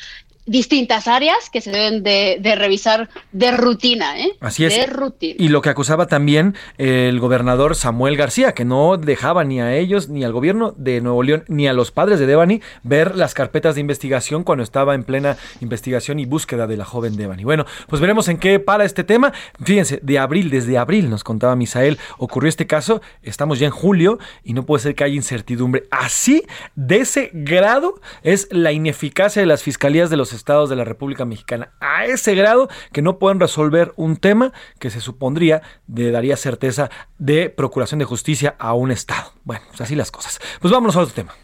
distintas 0.47 1.09
áreas 1.09 1.49
que 1.51 1.61
se 1.61 1.71
deben 1.71 2.03
de, 2.03 2.55
revisar 2.57 3.09
de 3.33 3.51
rutina, 3.53 4.19
¿eh? 4.19 4.33
Así 4.41 4.65
es. 4.65 4.77
De 4.77 4.87
rutina. 4.87 5.35
Y 5.39 5.49
lo 5.49 5.63
que 5.63 5.71
acusaba 5.71 6.07
también 6.07 6.55
el 6.79 7.19
gobernador 7.21 7.75
Samuel 7.75 8.17
García, 8.17 8.53
que 8.53 8.65
no 8.65 8.97
dejaba 8.97 9.45
ni 9.45 9.61
a 9.61 9.75
ellos, 9.75 10.09
ni 10.09 10.25
al 10.25 10.33
gobierno 10.33 10.75
de 10.77 11.01
Nuevo 11.01 11.23
León, 11.23 11.45
ni 11.49 11.67
a 11.67 11.73
los 11.73 11.91
padres 11.91 12.19
de 12.19 12.27
Devani 12.27 12.61
ver 12.83 13.17
las 13.17 13.35
carpetas 13.35 13.75
de 13.75 13.81
investigación 13.81 14.45
cuando 14.45 14.65
estaba 14.65 14.95
en 14.95 15.05
plena 15.05 15.37
investigación 15.61 16.19
y 16.19 16.27
búsqueda 16.27 16.67
de 16.67 16.77
la 16.77 16.85
joven 16.85 17.17
Devani. 17.17 17.45
Bueno, 17.45 17.65
pues 17.89 18.01
veremos 18.01 18.29
en 18.29 18.39
qué 18.39 18.61
para 18.61 18.85
este 18.85 19.05
tema. 19.05 19.33
Fíjense, 19.63 20.01
de 20.03 20.19
abril, 20.19 20.51
desde 20.51 20.77
abril, 20.77 21.09
nos 21.09 21.25
contaba 21.25 21.57
Misael, 21.57 21.99
ocurrió 22.19 22.49
este 22.49 22.67
caso, 22.67 23.01
estamos 23.23 23.59
ya 23.59 23.67
en 23.67 23.73
julio 23.73 24.19
y 24.43 24.53
no 24.53 24.67
puede 24.67 24.83
ser 24.83 24.95
que 24.95 25.05
haya 25.05 25.15
incertidumbre. 25.15 25.85
Así, 25.91 26.45
de 26.75 26.99
ese 26.99 27.31
grado, 27.33 28.01
es 28.23 28.49
la 28.51 28.73
ineficacia 28.73 29.41
de 29.41 29.47
las 29.47 29.63
fiscalías 29.63 30.11
de 30.11 30.17
los 30.17 30.34
estados 30.35 30.68
de 30.68 30.76
la 30.76 30.85
República 30.85 31.24
Mexicana 31.24 31.72
a 31.80 32.07
ese 32.07 32.35
grado 32.35 32.68
que 32.93 33.03
no 33.03 33.18
pueden 33.18 33.41
resolver 33.41 33.93
un 33.97 34.16
tema 34.16 34.53
que 34.78 34.91
se 34.91 35.01
supondría 35.01 35.62
le 35.87 36.11
daría 36.11 36.37
certeza 36.37 36.91
de 37.18 37.51
procuración 37.51 37.99
de 37.99 38.05
justicia 38.05 38.57
a 38.59 38.74
un 38.74 38.91
estado. 38.91 39.32
Bueno, 39.45 39.64
pues 39.68 39.80
así 39.80 39.95
las 39.95 40.11
cosas. 40.11 40.41
Pues 40.61 40.72
vámonos 40.72 40.97
a 40.97 41.01
otro 41.01 41.14
tema. 41.14 41.35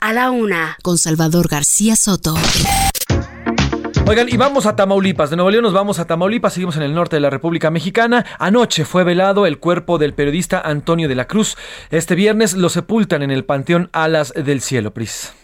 A 0.00 0.12
la 0.12 0.30
una, 0.30 0.76
con 0.82 0.98
Salvador 0.98 1.48
García 1.48 1.96
Soto. 1.96 2.34
Oigan, 4.06 4.28
y 4.30 4.38
vamos 4.38 4.64
a 4.64 4.74
Tamaulipas. 4.74 5.28
De 5.28 5.36
Nuevo 5.36 5.50
León 5.50 5.64
nos 5.64 5.74
vamos 5.74 5.98
a 5.98 6.06
Tamaulipas. 6.06 6.54
Seguimos 6.54 6.76
en 6.76 6.82
el 6.82 6.94
norte 6.94 7.16
de 7.16 7.20
la 7.20 7.28
República 7.28 7.70
Mexicana. 7.70 8.24
Anoche 8.38 8.86
fue 8.86 9.04
velado 9.04 9.44
el 9.44 9.58
cuerpo 9.58 9.98
del 9.98 10.14
periodista 10.14 10.60
Antonio 10.60 11.08
de 11.08 11.14
la 11.14 11.26
Cruz. 11.26 11.58
Este 11.90 12.14
viernes 12.14 12.54
lo 12.54 12.70
sepultan 12.70 13.22
en 13.22 13.30
el 13.30 13.44
Panteón 13.44 13.90
Alas 13.92 14.32
del 14.34 14.62
Cielo, 14.62 14.94
Pris. 14.94 15.34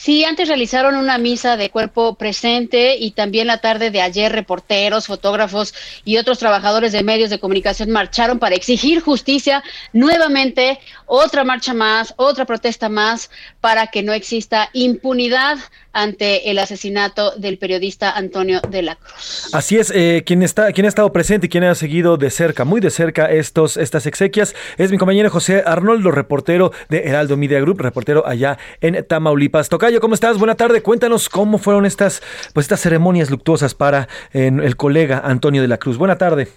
Sí, 0.00 0.24
antes 0.24 0.46
realizaron 0.46 0.94
una 0.94 1.18
misa 1.18 1.56
de 1.56 1.70
cuerpo 1.70 2.14
presente 2.14 2.94
y 2.94 3.10
también 3.10 3.48
la 3.48 3.58
tarde 3.58 3.90
de 3.90 4.00
ayer 4.00 4.30
reporteros, 4.30 5.08
fotógrafos 5.08 5.74
y 6.04 6.18
otros 6.18 6.38
trabajadores 6.38 6.92
de 6.92 7.02
medios 7.02 7.30
de 7.30 7.40
comunicación 7.40 7.90
marcharon 7.90 8.38
para 8.38 8.54
exigir 8.54 9.00
justicia 9.00 9.64
nuevamente, 9.92 10.78
otra 11.06 11.42
marcha 11.42 11.74
más, 11.74 12.14
otra 12.16 12.44
protesta 12.44 12.88
más 12.88 13.28
para 13.60 13.88
que 13.88 14.04
no 14.04 14.12
exista 14.12 14.70
impunidad 14.72 15.58
ante 15.92 16.48
el 16.48 16.60
asesinato 16.60 17.32
del 17.36 17.58
periodista 17.58 18.12
Antonio 18.12 18.60
de 18.68 18.82
la 18.82 18.94
Cruz. 18.94 19.50
Así 19.52 19.78
es, 19.78 19.90
eh, 19.92 20.22
quien 20.24 20.44
está, 20.44 20.72
quien 20.72 20.84
ha 20.84 20.88
estado 20.88 21.12
presente 21.12 21.46
y 21.46 21.50
quien 21.50 21.64
ha 21.64 21.74
seguido 21.74 22.16
de 22.16 22.30
cerca, 22.30 22.64
muy 22.64 22.80
de 22.80 22.90
cerca 22.90 23.26
estos, 23.26 23.76
estas 23.76 24.06
exequias, 24.06 24.54
es 24.76 24.92
mi 24.92 24.98
compañero 24.98 25.28
José 25.28 25.64
Arnoldo, 25.66 26.12
reportero 26.12 26.70
de 26.88 27.00
Heraldo 27.00 27.36
Media 27.36 27.58
Group, 27.58 27.80
reportero 27.80 28.24
allá 28.28 28.58
en 28.80 29.04
Tamaulipas. 29.04 29.68
Tocayo, 29.88 30.00
¿cómo 30.02 30.12
estás? 30.12 30.38
Buena 30.38 30.54
tarde. 30.54 30.82
Cuéntanos 30.82 31.30
cómo 31.30 31.56
fueron 31.56 31.86
estas, 31.86 32.20
pues 32.52 32.64
estas 32.64 32.78
ceremonias 32.82 33.30
luctuosas 33.30 33.74
para 33.74 34.06
el 34.34 34.76
colega 34.76 35.22
Antonio 35.24 35.62
de 35.62 35.68
la 35.68 35.78
Cruz. 35.78 35.96
Buena 35.96 36.18
tarde. 36.18 36.48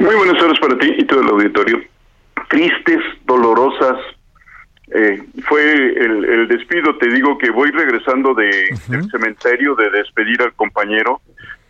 Muy 0.00 0.16
buenas 0.16 0.36
tardes 0.36 0.58
para 0.58 0.76
ti 0.78 0.96
y 0.98 1.04
todo 1.04 1.20
el 1.20 1.28
auditorio. 1.28 1.80
Tristes, 2.48 2.98
dolorosas, 3.24 3.98
eh, 4.90 5.22
fue 5.44 5.62
el, 5.72 6.48
despido, 6.48 6.98
te 6.98 7.08
digo 7.08 7.38
que 7.38 7.50
voy 7.50 7.70
regresando 7.70 8.34
de, 8.34 8.68
del 8.88 9.08
cementerio 9.12 9.76
de 9.76 9.88
despedir 9.90 10.42
al 10.42 10.52
compañero. 10.54 11.20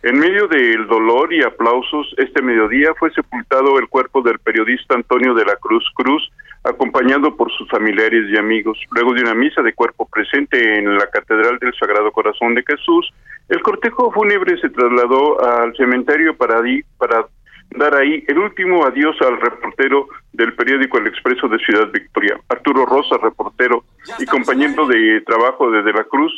En 0.01 0.17
medio 0.17 0.47
del 0.47 0.87
dolor 0.87 1.31
y 1.31 1.43
aplausos, 1.43 2.15
este 2.17 2.41
mediodía 2.41 2.95
fue 2.97 3.11
sepultado 3.11 3.77
el 3.77 3.87
cuerpo 3.87 4.23
del 4.23 4.39
periodista 4.39 4.95
Antonio 4.95 5.35
de 5.35 5.45
la 5.45 5.57
Cruz 5.57 5.85
Cruz, 5.93 6.31
acompañado 6.63 7.35
por 7.35 7.51
sus 7.51 7.67
familiares 7.69 8.25
y 8.29 8.37
amigos. 8.37 8.77
Luego 8.91 9.13
de 9.13 9.21
una 9.21 9.33
misa 9.33 9.61
de 9.61 9.73
cuerpo 9.73 10.07
presente 10.07 10.77
en 10.77 10.97
la 10.97 11.07
Catedral 11.07 11.57
del 11.59 11.73
Sagrado 11.79 12.11
Corazón 12.11 12.55
de 12.55 12.63
Jesús, 12.67 13.11
el 13.47 13.61
cortejo 13.61 14.11
fúnebre 14.11 14.59
se 14.59 14.69
trasladó 14.69 15.43
al 15.43 15.75
cementerio 15.75 16.35
para, 16.35 16.61
para 16.97 17.27
dar 17.71 17.95
ahí 17.95 18.23
el 18.27 18.37
último 18.37 18.85
adiós 18.85 19.15
al 19.21 19.39
reportero 19.39 20.07
del 20.33 20.53
periódico 20.53 20.97
El 20.97 21.07
Expreso 21.07 21.47
de 21.47 21.59
Ciudad 21.59 21.91
Victoria, 21.91 22.39
Arturo 22.49 22.85
Rosa, 22.85 23.17
reportero 23.17 23.83
y 24.19 24.25
compañero 24.25 24.85
de 24.87 25.21
trabajo 25.21 25.71
de 25.71 25.83
De 25.83 25.93
la 25.93 26.03
Cruz, 26.03 26.31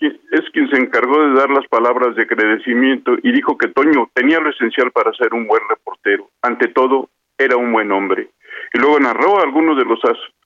es 0.00 0.42
quien 0.52 0.68
se 0.70 0.76
encargó 0.76 1.20
de 1.20 1.34
dar 1.34 1.50
las 1.50 1.66
palabras 1.66 2.14
de 2.14 2.22
agradecimiento 2.22 3.16
y 3.22 3.32
dijo 3.32 3.58
que 3.58 3.68
Toño 3.68 4.08
tenía 4.14 4.38
lo 4.38 4.50
esencial 4.50 4.92
para 4.92 5.12
ser 5.14 5.34
un 5.34 5.46
buen 5.46 5.62
reportero. 5.68 6.28
Ante 6.42 6.68
todo, 6.68 7.08
era 7.36 7.56
un 7.56 7.72
buen 7.72 7.90
hombre. 7.90 8.30
Y 8.72 8.78
luego 8.78 9.00
narró 9.00 9.40
algunos 9.40 9.76
de 9.76 9.84
los 9.84 10.00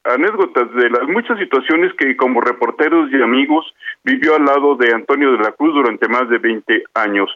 anécdotas 0.04 0.72
de 0.74 0.90
las 0.90 1.08
muchas 1.08 1.38
situaciones 1.38 1.92
que 1.94 2.16
como 2.16 2.40
reporteros 2.40 3.10
y 3.12 3.22
amigos 3.22 3.72
vivió 4.04 4.36
al 4.36 4.44
lado 4.44 4.74
de 4.76 4.92
Antonio 4.92 5.32
de 5.32 5.38
la 5.38 5.52
Cruz 5.52 5.74
durante 5.74 6.08
más 6.08 6.28
de 6.28 6.38
20 6.38 6.84
años. 6.94 7.30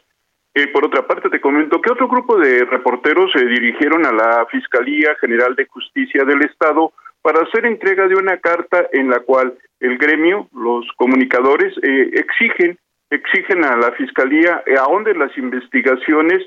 Eh, 0.53 0.67
por 0.67 0.85
otra 0.85 1.05
parte, 1.05 1.29
te 1.29 1.39
comento 1.39 1.81
que 1.81 1.91
otro 1.91 2.07
grupo 2.07 2.37
de 2.37 2.65
reporteros 2.65 3.31
se 3.31 3.45
dirigieron 3.45 4.05
a 4.05 4.11
la 4.11 4.45
Fiscalía 4.49 5.15
General 5.21 5.55
de 5.55 5.67
Justicia 5.67 6.23
del 6.23 6.41
Estado 6.43 6.91
para 7.21 7.41
hacer 7.41 7.65
entrega 7.65 8.07
de 8.07 8.15
una 8.15 8.37
carta 8.37 8.87
en 8.91 9.09
la 9.09 9.19
cual 9.19 9.53
el 9.79 9.97
gremio, 9.97 10.47
los 10.53 10.87
comunicadores, 10.97 11.77
eh, 11.83 12.09
exigen 12.13 12.77
exigen 13.09 13.63
a 13.63 13.77
la 13.77 13.91
Fiscalía 13.91 14.63
eh, 14.65 14.75
ahonde 14.77 15.13
las 15.15 15.35
investigaciones 15.37 16.43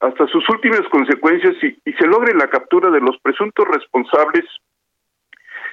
hasta 0.00 0.26
sus 0.28 0.48
últimas 0.50 0.82
consecuencias 0.90 1.54
y, 1.62 1.78
y, 1.84 1.92
se 1.94 2.06
logre 2.06 2.34
la 2.34 2.48
captura 2.48 2.90
de 2.90 3.00
los 3.00 3.18
presuntos 3.22 3.66
responsables 3.68 4.44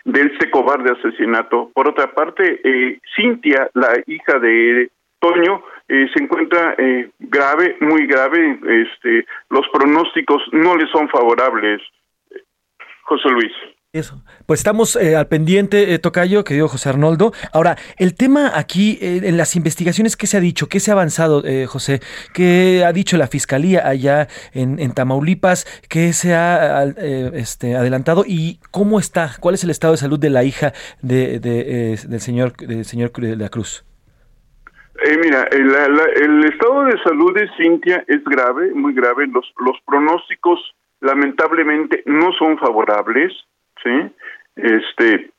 de 0.05 0.21
este 0.21 0.49
cobarde 0.49 0.91
asesinato. 0.91 1.71
Por 1.73 1.87
otra 1.87 2.13
parte, 2.13 2.61
eh, 2.63 2.99
Cintia, 3.15 3.69
la 3.73 3.89
hija 4.05 4.39
de 4.39 4.91
Toño, 5.19 5.63
eh, 5.87 6.07
se 6.13 6.23
encuentra 6.23 6.75
eh, 6.77 7.09
grave, 7.19 7.77
muy 7.79 8.05
grave. 8.05 8.59
Este, 8.67 9.25
los 9.49 9.67
pronósticos 9.69 10.41
no 10.51 10.75
le 10.75 10.87
son 10.87 11.07
favorables. 11.09 11.81
José 13.03 13.29
Luis. 13.29 13.53
Eso. 13.93 14.23
Pues 14.47 14.61
estamos 14.61 14.95
eh, 14.95 15.15
al 15.15 15.27
pendiente, 15.27 15.99
Tocayo, 15.99 16.43
que 16.43 16.55
dijo 16.55 16.67
José 16.67 16.89
Arnoldo. 16.89 17.31
Ahora, 17.53 17.77
el 17.99 18.15
tema 18.15 18.51
aquí, 18.55 18.97
en 18.99 19.37
las 19.37 19.55
investigaciones, 19.55 20.17
¿qué 20.17 20.25
se 20.25 20.35
ha 20.35 20.39
dicho? 20.39 20.67
¿Qué 20.67 20.79
se 20.79 20.89
ha 20.89 20.95
avanzado, 20.95 21.43
José? 21.67 21.99
¿Qué 22.33 22.83
ha 22.87 22.91
dicho 22.91 23.17
la 23.17 23.27
Fiscalía 23.27 23.87
allá 23.87 24.29
en, 24.53 24.91
Tamaulipas? 24.95 25.67
¿Qué 25.89 26.11
se 26.13 26.33
ha 26.33 26.85
este, 27.35 27.75
adelantado? 27.75 28.23
¿Y 28.25 28.59
cómo 28.71 28.97
está? 28.97 29.33
¿Cuál 29.39 29.53
es 29.53 29.63
el 29.63 29.69
estado 29.69 29.93
de 29.93 29.97
salud 29.97 30.17
de 30.17 30.31
la 30.31 30.43
hija 30.43 30.73
de, 31.03 31.37
del 31.39 32.19
señor, 32.19 32.57
del 32.57 32.85
señor 32.85 33.11
de 33.11 33.35
la 33.35 33.49
Cruz? 33.49 33.85
Eh, 35.05 35.19
mira, 35.21 35.43
el, 35.51 36.45
estado 36.45 36.85
de 36.85 36.99
salud 37.03 37.31
de 37.35 37.47
Cintia 37.57 38.03
es 38.07 38.23
grave, 38.23 38.73
muy 38.73 38.95
grave. 38.95 39.27
Los, 39.27 39.45
los 39.59 39.77
pronósticos, 39.85 40.59
lamentablemente, 40.99 42.01
no 42.07 42.31
son 42.39 42.57
favorables, 42.57 43.31
¿sí? 43.83 44.11
Este, 44.55 45.31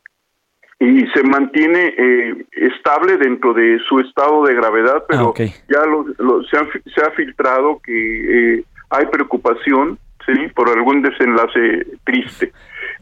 y 0.80 1.06
se 1.08 1.22
mantiene 1.22 1.94
eh, 1.96 2.46
estable 2.52 3.16
dentro 3.16 3.54
de 3.54 3.78
su 3.88 4.00
estado 4.00 4.44
de 4.44 4.54
gravedad, 4.54 5.04
pero 5.08 5.34
ah, 5.36 5.44
ya 5.68 5.84
lo, 5.86 6.42
se, 6.44 6.56
ha, 6.56 6.66
se, 6.94 7.00
ha, 7.00 7.10
filtrado 7.12 7.80
que 7.82 8.58
eh, 8.58 8.64
hay 8.90 9.06
preocupación, 9.06 9.98
¿sí? 10.26 10.48
Por 10.54 10.68
algún 10.68 11.02
desenlace 11.02 11.86
triste. 12.04 12.52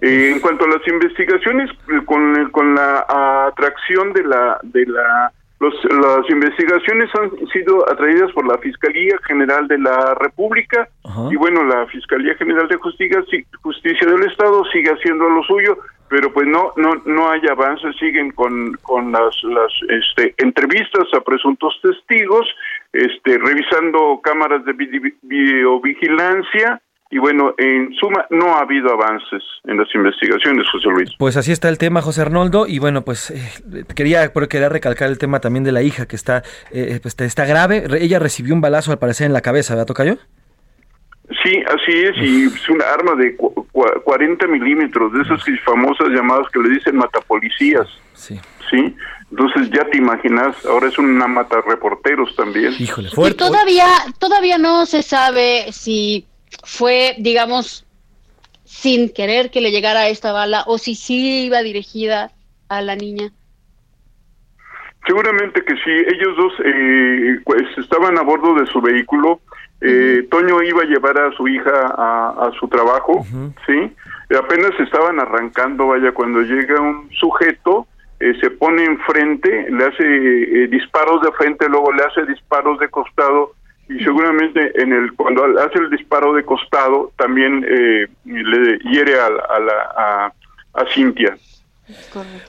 en 0.00 0.40
cuanto 0.40 0.64
a 0.64 0.68
las 0.68 0.86
investigaciones, 0.86 1.70
con, 2.04 2.50
con 2.50 2.74
la 2.74 3.06
atracción 3.48 4.12
de 4.12 4.24
la 4.24 4.60
de 4.62 4.86
la 4.86 5.32
las 5.70 6.28
investigaciones 6.30 7.10
han 7.14 7.30
sido 7.48 7.88
atraídas 7.90 8.32
por 8.32 8.46
la 8.46 8.58
Fiscalía 8.58 9.16
General 9.26 9.68
de 9.68 9.78
la 9.78 10.14
República 10.14 10.88
y 11.30 11.36
bueno, 11.36 11.64
la 11.64 11.86
Fiscalía 11.86 12.34
General 12.34 12.68
de 12.68 12.76
Justicia, 12.76 13.22
Justicia 13.62 14.06
del 14.08 14.24
Estado 14.24 14.64
sigue 14.72 14.90
haciendo 14.90 15.28
lo 15.28 15.42
suyo, 15.44 15.78
pero 16.08 16.32
pues 16.32 16.46
no 16.46 16.72
no 16.76 16.94
no 17.06 17.30
hay 17.30 17.40
avances, 17.50 17.96
siguen 17.98 18.32
con 18.32 18.74
con 18.82 19.12
las 19.12 19.34
las 19.44 19.72
este 19.88 20.34
entrevistas 20.38 21.06
a 21.14 21.20
presuntos 21.20 21.78
testigos, 21.82 22.46
este 22.92 23.38
revisando 23.38 24.20
cámaras 24.22 24.64
de 24.64 24.72
videovigilancia 25.22 26.80
y 27.12 27.18
bueno, 27.18 27.54
en 27.58 27.92
suma, 27.92 28.24
no 28.30 28.54
ha 28.56 28.60
habido 28.60 28.90
avances 28.90 29.42
en 29.64 29.76
las 29.76 29.94
investigaciones, 29.94 30.66
José 30.72 30.88
Luis. 30.88 31.10
Pues 31.18 31.36
así 31.36 31.52
está 31.52 31.68
el 31.68 31.76
tema, 31.76 32.00
José 32.00 32.22
Arnoldo. 32.22 32.66
Y 32.66 32.78
bueno, 32.78 33.02
pues 33.02 33.30
eh, 33.30 33.84
quería, 33.94 34.32
quería 34.32 34.70
recalcar 34.70 35.10
el 35.10 35.18
tema 35.18 35.38
también 35.38 35.62
de 35.62 35.72
la 35.72 35.82
hija 35.82 36.06
que 36.06 36.16
está, 36.16 36.42
eh, 36.70 36.98
pues, 37.02 37.14
está 37.20 37.44
grave. 37.44 37.84
Ella 38.00 38.18
recibió 38.18 38.54
un 38.54 38.62
balazo 38.62 38.92
al 38.92 38.98
parecer 38.98 39.26
en 39.26 39.34
la 39.34 39.42
cabeza, 39.42 39.74
¿verdad, 39.74 39.88
Tocayo? 39.88 40.16
Sí, 41.44 41.62
así 41.66 41.98
es, 41.98 42.16
y 42.16 42.44
es 42.44 42.68
una 42.70 42.86
arma 42.86 43.14
de 43.14 43.36
40 43.36 44.46
milímetros, 44.46 45.12
de 45.12 45.20
esas 45.20 45.42
famosas 45.66 46.08
llamadas 46.08 46.46
que 46.50 46.60
le 46.60 46.70
dicen 46.70 46.96
matapolicías. 46.96 47.88
Sí. 48.14 48.40
Sí, 48.70 48.96
entonces 49.30 49.70
ya 49.70 49.84
te 49.90 49.98
imaginas, 49.98 50.64
ahora 50.64 50.88
es 50.88 50.98
una 50.98 51.26
mata 51.26 51.60
reporteros 51.60 52.34
también. 52.36 52.72
Híjole, 52.78 53.10
fuerte. 53.10 53.34
Y 53.34 53.36
todavía, 53.36 53.86
todavía 54.18 54.56
no 54.56 54.86
se 54.86 55.02
sabe 55.02 55.72
si 55.72 56.26
fue, 56.64 57.14
digamos, 57.18 57.86
sin 58.64 59.12
querer 59.12 59.50
que 59.50 59.60
le 59.60 59.70
llegara 59.70 60.08
esta 60.08 60.32
bala 60.32 60.64
o 60.66 60.78
si 60.78 60.94
sí 60.94 61.46
iba 61.46 61.62
dirigida 61.62 62.30
a 62.68 62.80
la 62.80 62.96
niña? 62.96 63.30
Seguramente 65.06 65.64
que 65.64 65.74
sí. 65.74 65.90
Ellos 65.90 66.36
dos 66.36 66.52
eh, 66.64 67.38
pues 67.44 67.62
estaban 67.76 68.18
a 68.18 68.22
bordo 68.22 68.54
de 68.54 68.66
su 68.66 68.80
vehículo. 68.80 69.40
Eh, 69.80 70.26
Toño 70.30 70.62
iba 70.62 70.82
a 70.82 70.86
llevar 70.86 71.18
a 71.18 71.32
su 71.32 71.48
hija 71.48 71.70
a, 71.70 72.50
su 72.58 72.68
trabajo, 72.68 73.26
¿sí? 73.66 73.92
Apenas 74.38 74.70
estaban 74.78 75.18
arrancando, 75.18 75.88
vaya, 75.88 76.12
cuando 76.12 76.40
llega 76.42 76.80
un 76.80 77.10
sujeto, 77.18 77.88
eh, 78.20 78.32
se 78.40 78.50
pone 78.50 78.84
enfrente, 78.84 79.66
le 79.70 79.84
hace 79.84 80.68
disparos 80.68 81.20
de 81.22 81.32
frente, 81.32 81.68
luego 81.68 81.92
le 81.92 82.04
hace 82.04 82.24
disparos 82.26 82.78
de 82.78 82.88
costado 82.88 83.54
y 83.96 84.04
seguramente 84.04 84.72
en 84.82 84.92
el 84.92 85.12
cuando 85.14 85.44
hace 85.60 85.78
el 85.78 85.90
disparo 85.90 86.34
de 86.34 86.44
costado 86.44 87.12
también 87.16 87.60
le 88.24 88.78
hiere 88.90 89.18
a, 89.18 89.26
a, 89.26 89.60
la, 89.60 90.32
a 90.74 90.84
Cintia. 90.94 91.36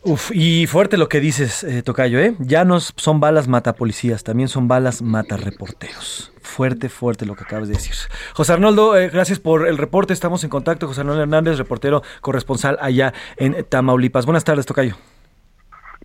Uf, 0.04 0.32
y 0.34 0.68
fuerte 0.68 0.98
lo 0.98 1.10
que 1.10 1.20
dices, 1.20 1.64
eh, 1.64 1.82
Tocayo, 1.84 2.20
¿eh? 2.20 2.36
Ya 2.40 2.66
no 2.66 2.80
son 2.80 3.20
balas 3.20 3.48
mata 3.48 3.74
policías, 3.74 4.24
también 4.24 4.48
son 4.48 4.68
balas 4.68 5.02
mata 5.02 5.38
reporteros. 5.38 6.32
Fuerte, 6.42 6.88
fuerte 6.88 7.26
lo 7.26 7.36
que 7.36 7.44
acabas 7.44 7.68
de 7.68 7.74
decir. 7.74 7.94
José 8.34 8.54
Arnoldo, 8.54 8.96
eh, 8.96 9.10
gracias 9.10 9.40
por 9.40 9.68
el 9.68 9.78
reporte. 9.78 10.14
Estamos 10.14 10.44
en 10.44 10.50
contacto. 10.50 10.88
José 10.88 11.02
Arnoldo 11.02 11.24
Hernández, 11.24 11.58
reportero 11.58 12.04
corresponsal 12.22 12.78
allá 12.80 13.14
en 13.38 13.66
Tamaulipas. 13.68 14.26
Buenas 14.26 14.44
tardes, 14.44 14.66
Tocayo. 14.66 14.96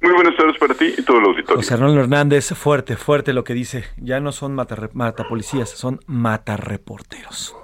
Muy 0.01 0.13
buenas 0.13 0.37
tardes 0.37 0.57
para 0.59 0.75
ti 0.75 0.95
y 0.97 1.03
todo 1.03 1.19
el 1.19 1.25
auditorio. 1.25 1.57
José 1.57 1.75
Arnoldo 1.75 2.01
Hernández, 2.01 2.55
fuerte, 2.55 2.97
fuerte 2.97 3.33
lo 3.33 3.45
que 3.45 3.55
dice. 3.55 3.85
Ya 3.97 4.21
no 4.21 4.33
son 4.33 4.55
mata, 4.55 4.91
mata 4.93 5.25
policías, 5.29 5.71
son 5.71 6.01
mata 6.07 6.57
reporteros. 6.57 7.57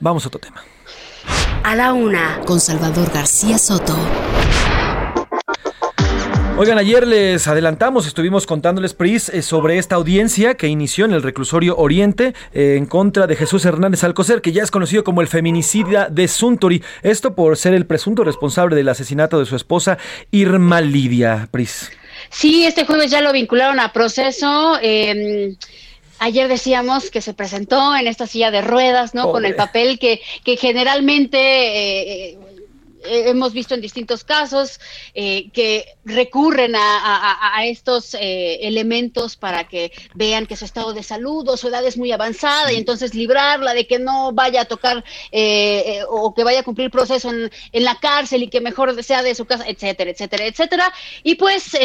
Vamos 0.00 0.24
a 0.24 0.28
otro 0.28 0.40
tema. 0.40 0.62
A 1.62 1.76
la 1.76 1.92
una, 1.92 2.40
con 2.44 2.58
Salvador 2.58 3.10
García 3.12 3.58
Soto. 3.58 3.96
Oigan, 6.58 6.76
ayer 6.76 7.08
les 7.08 7.48
adelantamos, 7.48 8.06
estuvimos 8.06 8.46
contándoles, 8.46 8.92
Pris, 8.92 9.30
eh, 9.30 9.40
sobre 9.40 9.78
esta 9.78 9.96
audiencia 9.96 10.54
que 10.54 10.68
inició 10.68 11.06
en 11.06 11.12
el 11.12 11.22
reclusorio 11.22 11.76
Oriente 11.78 12.34
eh, 12.52 12.74
en 12.76 12.84
contra 12.84 13.26
de 13.26 13.36
Jesús 13.36 13.64
Hernández 13.64 14.04
Alcocer, 14.04 14.42
que 14.42 14.52
ya 14.52 14.62
es 14.62 14.70
conocido 14.70 15.02
como 15.02 15.22
el 15.22 15.28
feminicida 15.28 16.08
de 16.10 16.28
Suntory. 16.28 16.82
Esto 17.02 17.34
por 17.34 17.56
ser 17.56 17.72
el 17.72 17.86
presunto 17.86 18.22
responsable 18.22 18.76
del 18.76 18.90
asesinato 18.90 19.38
de 19.38 19.46
su 19.46 19.56
esposa 19.56 19.96
Irma 20.30 20.82
Lidia, 20.82 21.48
Pris. 21.50 21.90
Sí, 22.28 22.64
este 22.64 22.84
jueves 22.84 23.10
ya 23.10 23.22
lo 23.22 23.32
vincularon 23.32 23.80
a 23.80 23.92
proceso. 23.92 24.78
Em, 24.82 25.56
ayer 26.18 26.48
decíamos 26.48 27.10
que 27.10 27.22
se 27.22 27.32
presentó 27.34 27.96
en 27.96 28.06
esta 28.06 28.26
silla 28.26 28.50
de 28.50 28.60
ruedas, 28.60 29.14
¿no? 29.14 29.32
Con 29.32 29.46
el 29.46 29.54
papel 29.54 29.98
que, 29.98 30.20
que 30.44 30.56
generalmente 30.56 31.38
eh, 31.38 32.30
eh, 32.30 32.38
hemos 33.04 33.52
visto 33.52 33.74
en 33.74 33.80
distintos 33.80 34.24
casos 34.24 34.80
eh, 35.14 35.50
que 35.52 35.86
recurren 36.04 36.74
a, 36.76 37.64
estos 37.64 38.14
eh, 38.14 38.66
elementos 38.66 39.36
para 39.36 39.68
que 39.68 39.92
vean 40.14 40.46
que 40.46 40.56
su 40.56 40.64
estado 40.64 40.92
de 40.92 41.02
salud 41.02 41.48
o 41.48 41.56
su 41.56 41.68
edad 41.68 41.84
es 41.84 41.96
muy 41.96 42.12
avanzada 42.12 42.72
y 42.72 42.76
entonces 42.76 43.14
librarla 43.14 43.74
de 43.74 43.86
que 43.86 43.98
no 43.98 44.32
vaya 44.32 44.62
a 44.62 44.64
tocar 44.64 45.04
o 46.08 46.34
que 46.34 46.44
vaya 46.44 46.60
a 46.60 46.62
cumplir 46.62 46.90
proceso 46.90 47.30
en, 47.30 47.50
la 47.72 47.98
cárcel 48.00 48.44
y 48.44 48.48
que 48.48 48.60
mejor 48.60 49.02
sea 49.02 49.22
de 49.22 49.34
su 49.34 49.44
casa, 49.44 49.64
etcétera, 49.66 50.10
etcétera, 50.10 50.46
etcétera. 50.46 50.92
Y 51.22 51.36
pues 51.36 51.76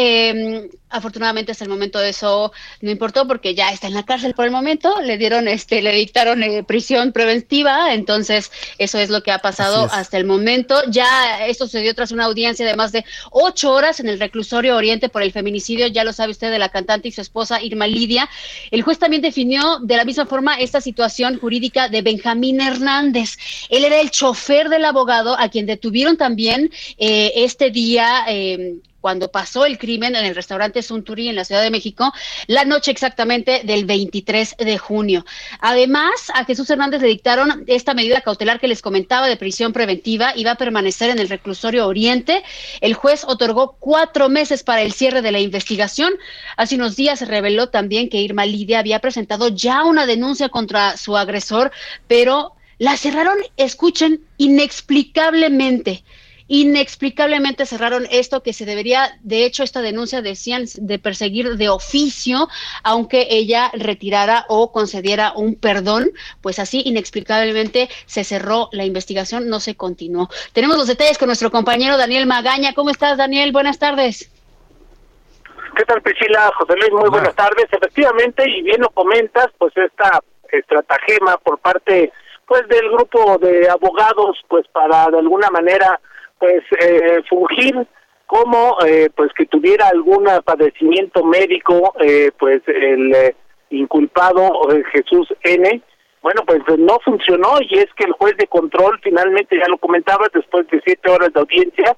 afortunadamente 0.90 1.52
hasta 1.52 1.64
el 1.64 1.70
momento 1.70 1.98
de 1.98 2.10
eso 2.10 2.52
no 2.80 2.90
importó 2.90 3.26
porque 3.26 3.54
ya 3.54 3.70
está 3.70 3.86
en 3.86 3.94
la 3.94 4.04
cárcel 4.04 4.34
por 4.34 4.44
el 4.46 4.50
momento, 4.50 5.00
le 5.00 5.18
dieron, 5.18 5.48
este, 5.48 5.82
le 5.82 5.92
dictaron 5.92 6.42
prisión 6.66 7.12
preventiva, 7.12 7.94
entonces 7.94 8.50
eso 8.78 8.98
es 8.98 9.10
lo 9.10 9.22
que 9.22 9.32
ha 9.32 9.38
pasado 9.38 9.88
hasta 9.92 10.16
el 10.16 10.24
momento. 10.24 10.82
Ya 10.88 11.07
esto 11.46 11.66
sucedió 11.66 11.94
tras 11.94 12.12
una 12.12 12.24
audiencia 12.24 12.66
de 12.66 12.76
más 12.76 12.92
de 12.92 13.04
ocho 13.30 13.72
horas 13.72 14.00
en 14.00 14.08
el 14.08 14.18
reclusorio 14.18 14.76
Oriente 14.76 15.08
por 15.08 15.22
el 15.22 15.32
feminicidio, 15.32 15.86
ya 15.86 16.04
lo 16.04 16.12
sabe 16.12 16.32
usted, 16.32 16.50
de 16.50 16.58
la 16.58 16.68
cantante 16.68 17.08
y 17.08 17.12
su 17.12 17.20
esposa 17.20 17.62
Irma 17.62 17.86
Lidia. 17.86 18.28
El 18.70 18.82
juez 18.82 18.98
también 18.98 19.22
definió 19.22 19.78
de 19.80 19.96
la 19.96 20.04
misma 20.04 20.26
forma 20.26 20.58
esta 20.58 20.80
situación 20.80 21.38
jurídica 21.38 21.88
de 21.88 22.02
Benjamín 22.02 22.60
Hernández. 22.60 23.36
Él 23.68 23.84
era 23.84 24.00
el 24.00 24.10
chofer 24.10 24.68
del 24.68 24.84
abogado 24.84 25.38
a 25.38 25.48
quien 25.48 25.66
detuvieron 25.66 26.16
también 26.16 26.70
eh, 26.98 27.32
este 27.36 27.70
día. 27.70 28.24
Eh, 28.28 28.80
cuando 29.08 29.30
pasó 29.30 29.64
el 29.64 29.78
crimen 29.78 30.16
en 30.16 30.26
el 30.26 30.34
restaurante 30.34 30.82
Sunturi 30.82 31.30
en 31.30 31.36
la 31.36 31.46
Ciudad 31.46 31.62
de 31.62 31.70
México, 31.70 32.12
la 32.46 32.66
noche 32.66 32.90
exactamente 32.90 33.62
del 33.64 33.86
23 33.86 34.56
de 34.58 34.76
junio. 34.76 35.24
Además, 35.60 36.30
a 36.34 36.44
Jesús 36.44 36.68
Hernández 36.68 37.00
le 37.00 37.08
dictaron 37.08 37.64
esta 37.68 37.94
medida 37.94 38.20
cautelar 38.20 38.60
que 38.60 38.68
les 38.68 38.82
comentaba 38.82 39.26
de 39.26 39.38
prisión 39.38 39.72
preventiva 39.72 40.34
y 40.36 40.44
va 40.44 40.50
a 40.50 40.54
permanecer 40.56 41.08
en 41.08 41.20
el 41.20 41.30
reclusorio 41.30 41.86
Oriente. 41.86 42.44
El 42.82 42.92
juez 42.92 43.24
otorgó 43.26 43.78
cuatro 43.80 44.28
meses 44.28 44.62
para 44.62 44.82
el 44.82 44.92
cierre 44.92 45.22
de 45.22 45.32
la 45.32 45.40
investigación. 45.40 46.12
Hace 46.58 46.74
unos 46.74 46.94
días 46.94 47.20
se 47.20 47.24
reveló 47.24 47.70
también 47.70 48.10
que 48.10 48.20
Irma 48.20 48.44
Lidia 48.44 48.78
había 48.78 48.98
presentado 48.98 49.48
ya 49.48 49.84
una 49.84 50.04
denuncia 50.04 50.50
contra 50.50 50.98
su 50.98 51.16
agresor, 51.16 51.72
pero 52.06 52.52
la 52.76 52.98
cerraron, 52.98 53.38
escuchen, 53.56 54.20
inexplicablemente 54.36 56.04
inexplicablemente 56.48 57.66
cerraron 57.66 58.06
esto 58.10 58.42
que 58.42 58.52
se 58.52 58.64
debería, 58.64 59.18
de 59.22 59.44
hecho, 59.44 59.62
esta 59.62 59.82
denuncia 59.82 60.22
decían 60.22 60.64
de 60.76 60.98
perseguir 60.98 61.56
de 61.56 61.68
oficio, 61.68 62.48
aunque 62.82 63.28
ella 63.30 63.70
retirara 63.74 64.44
o 64.48 64.72
concediera 64.72 65.32
un 65.36 65.54
perdón, 65.54 66.10
pues 66.42 66.58
así 66.58 66.82
inexplicablemente 66.84 67.88
se 68.06 68.24
cerró 68.24 68.68
la 68.72 68.84
investigación, 68.84 69.48
no 69.48 69.60
se 69.60 69.76
continuó. 69.76 70.28
Tenemos 70.52 70.76
los 70.76 70.86
detalles 70.86 71.18
con 71.18 71.26
nuestro 71.26 71.50
compañero 71.50 71.96
Daniel 71.96 72.26
Magaña. 72.26 72.74
¿Cómo 72.74 72.90
estás, 72.90 73.18
Daniel? 73.18 73.52
Buenas 73.52 73.78
tardes. 73.78 74.30
¿Qué 75.76 75.84
tal, 75.84 76.02
Priscila? 76.02 76.50
José 76.56 76.74
Luis, 76.76 76.92
muy 76.92 77.10
buenas 77.10 77.34
tardes. 77.36 77.66
Efectivamente, 77.70 78.42
y 78.48 78.62
bien 78.62 78.80
lo 78.80 78.88
comentas, 78.90 79.46
pues 79.58 79.76
esta 79.76 80.20
estratagema 80.50 81.36
por 81.36 81.58
parte 81.58 82.10
pues 82.46 82.66
del 82.68 82.88
grupo 82.90 83.36
de 83.38 83.68
abogados 83.68 84.38
pues 84.48 84.66
para 84.68 85.06
de 85.10 85.18
alguna 85.18 85.50
manera 85.50 86.00
pues 86.38 86.62
eh, 86.80 87.22
fungir 87.28 87.86
como 88.28 88.76
eh, 88.84 89.08
pues 89.16 89.32
que 89.32 89.46
tuviera 89.46 89.88
algún 89.88 90.28
padecimiento 90.44 91.24
médico 91.24 91.94
eh, 91.98 92.30
pues 92.38 92.60
el 92.66 93.14
eh, 93.14 93.34
inculpado 93.70 94.68
Jesús 94.92 95.28
N. 95.42 95.80
Bueno 96.20 96.42
pues 96.46 96.60
no 96.78 96.98
funcionó 97.02 97.58
y 97.62 97.78
es 97.78 97.86
que 97.96 98.04
el 98.04 98.12
juez 98.12 98.36
de 98.36 98.46
control 98.46 99.00
finalmente 99.02 99.56
ya 99.56 99.66
lo 99.68 99.78
comentabas 99.78 100.28
después 100.34 100.68
de 100.68 100.78
siete 100.84 101.10
horas 101.10 101.32
de 101.32 101.40
audiencia 101.40 101.96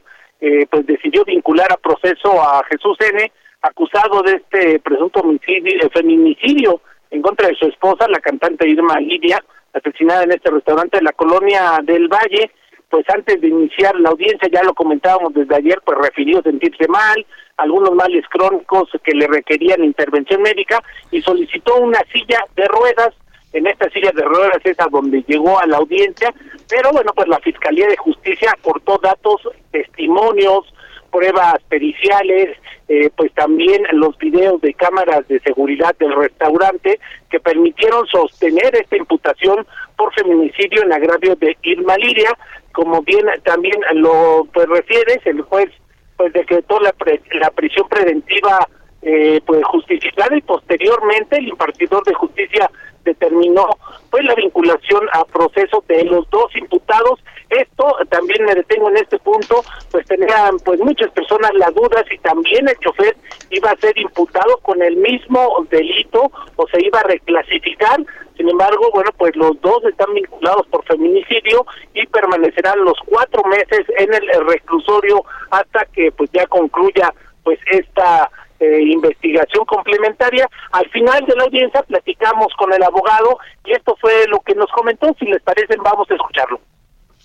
pues 0.71 0.87
decidió 0.87 1.25
vincular 1.25 1.71
a 1.73 1.77
proceso 1.77 2.41
a 2.41 2.63
Jesús 2.71 2.97
N 3.13 3.31
acusado 3.63 4.23
de 4.23 4.37
este 4.37 4.79
presunto 4.79 5.21
homicidio, 5.21 5.91
feminicidio 5.91 6.81
en 7.11 7.23
contra 7.23 7.49
de 7.49 7.57
su 7.57 7.67
esposa 7.67 8.07
la 8.09 8.21
cantante 8.21 8.69
Irma 8.69 9.01
Lidia 9.01 9.43
asesinada 9.73 10.23
en 10.23 10.33
este 10.33 10.51
restaurante 10.51 10.99
de 10.99 11.05
la 11.05 11.13
colonia 11.13 11.81
del 11.83 12.07
Valle 12.09 12.53
pues 12.91 13.09
antes 13.09 13.41
de 13.41 13.49
iniciar 13.49 13.95
la 14.01 14.11
audiencia, 14.11 14.49
ya 14.53 14.65
lo 14.65 14.75
comentábamos 14.75 15.33
desde 15.33 15.57
ayer, 15.57 15.81
pues 15.85 15.97
refirió 15.99 16.43
sentirse 16.43 16.89
mal, 16.89 17.25
algunos 17.57 17.93
males 17.93 18.25
crónicos 18.29 18.89
que 19.05 19.13
le 19.13 19.29
requerían 19.29 19.85
intervención 19.85 20.43
médica 20.43 20.83
y 21.11 21.23
solicitó 21.23 21.77
una 21.77 22.01
silla 22.13 22.45
de 22.57 22.67
ruedas. 22.67 23.15
En 23.53 23.67
esta 23.67 23.89
silla 23.91 24.11
de 24.15 24.23
ruedas 24.23 24.59
es 24.65 24.79
a 24.81 24.87
donde 24.91 25.25
llegó 25.27 25.59
a 25.59 25.67
la 25.67 25.79
audiencia, 25.79 26.33
pero 26.69 26.93
bueno, 26.93 27.13
pues 27.15 27.29
la 27.29 27.39
Fiscalía 27.39 27.87
de 27.87 27.97
Justicia 27.97 28.53
aportó 28.57 28.99
datos, 28.99 29.41
testimonios, 29.73 30.73
pruebas 31.11 31.57
periciales, 31.69 32.57
eh, 32.89 33.11
pues 33.17 33.33
también 33.35 33.83
los 33.93 34.17
videos 34.19 34.61
de 34.61 34.75
cámaras 34.75 35.27
de 35.29 35.41
seguridad 35.41 35.95
del 35.99 36.15
restaurante 36.15 36.99
que 37.31 37.41
permitieron 37.41 38.07
sostener 38.07 38.75
esta 38.75 38.97
imputación 38.97 39.67
por 40.01 40.15
feminicidio 40.15 40.83
en 40.83 40.95
agravio 40.95 41.37
de 41.37 41.55
Irma 41.63 41.95
Liria, 41.99 42.33
como 42.73 43.03
bien 43.03 43.27
también 43.45 43.79
lo 43.93 44.47
pues 44.51 44.67
refieres, 44.67 45.19
el 45.27 45.43
juez 45.43 45.69
pues 46.17 46.33
decretó 46.33 46.81
la, 46.81 46.95
la 47.39 47.51
prisión 47.51 47.87
preventiva 47.87 48.67
eh, 49.03 49.43
pues 49.45 49.63
justificada 49.65 50.35
y 50.35 50.41
posteriormente 50.41 51.37
el 51.37 51.49
impartidor 51.49 52.03
de 52.05 52.15
justicia 52.15 52.71
determinó 53.05 53.67
pues 54.11 54.25
la 54.25 54.35
vinculación 54.35 55.07
a 55.13 55.23
proceso 55.27 55.85
de 55.87 56.05
los 56.05 56.29
dos 56.31 56.51
imputados. 56.57 57.21
Esto 57.51 57.97
también 58.11 58.45
me 58.45 58.55
detengo 58.55 58.89
en 58.91 58.99
este 58.99 59.19
punto, 59.19 59.65
pues 59.91 60.07
tenían 60.07 60.57
pues 60.65 60.79
muchas 60.79 61.11
personas 61.11 61.51
las 61.55 61.75
dudas 61.75 62.05
si 62.09 62.17
también 62.19 62.69
el 62.69 62.79
chofer 62.79 63.17
iba 63.51 63.71
a 63.71 63.77
ser 63.77 63.99
imputado 63.99 64.59
con 64.59 64.81
el 64.81 64.97
mismo 64.97 65.67
delito 65.69 66.31
o 66.55 66.69
se 66.69 66.85
iba 66.85 67.01
a 67.01 67.09
reclasificar. 67.09 67.99
Sin 68.37 68.49
embargo, 68.49 68.91
bueno, 68.95 69.11
pues 69.19 69.35
los 69.35 69.61
dos 69.61 69.85
están 69.85 70.15
vinculados 70.15 70.67
por 70.69 70.85
feminicidio 70.85 71.67
y 71.93 72.07
permanecerán 72.07 72.85
los 72.85 72.99
cuatro 73.05 73.43
meses 73.45 73.85
en 73.99 74.15
el 74.15 74.47
reclusorio 74.47 75.25
hasta 75.51 75.85
que 75.87 76.13
pues 76.13 76.31
ya 76.33 76.47
concluya 76.47 77.13
pues 77.43 77.59
esta 77.73 78.31
eh, 78.61 78.81
investigación 78.81 79.65
complementaria. 79.65 80.49
Al 80.71 80.89
final 80.91 81.25
de 81.27 81.35
la 81.35 81.45
audiencia 81.45 81.83
platicamos 81.83 82.55
con 82.57 82.73
el 82.73 82.83
abogado 82.83 83.39
y 83.65 83.73
esto 83.73 83.97
fue 84.01 84.27
lo 84.29 84.39
que 84.41 84.55
nos 84.55 84.71
comentó. 84.71 85.13
Si 85.19 85.25
les 85.25 85.43
parece, 85.43 85.75
vamos 85.83 86.09
a 86.11 86.15
escucharlo. 86.15 86.61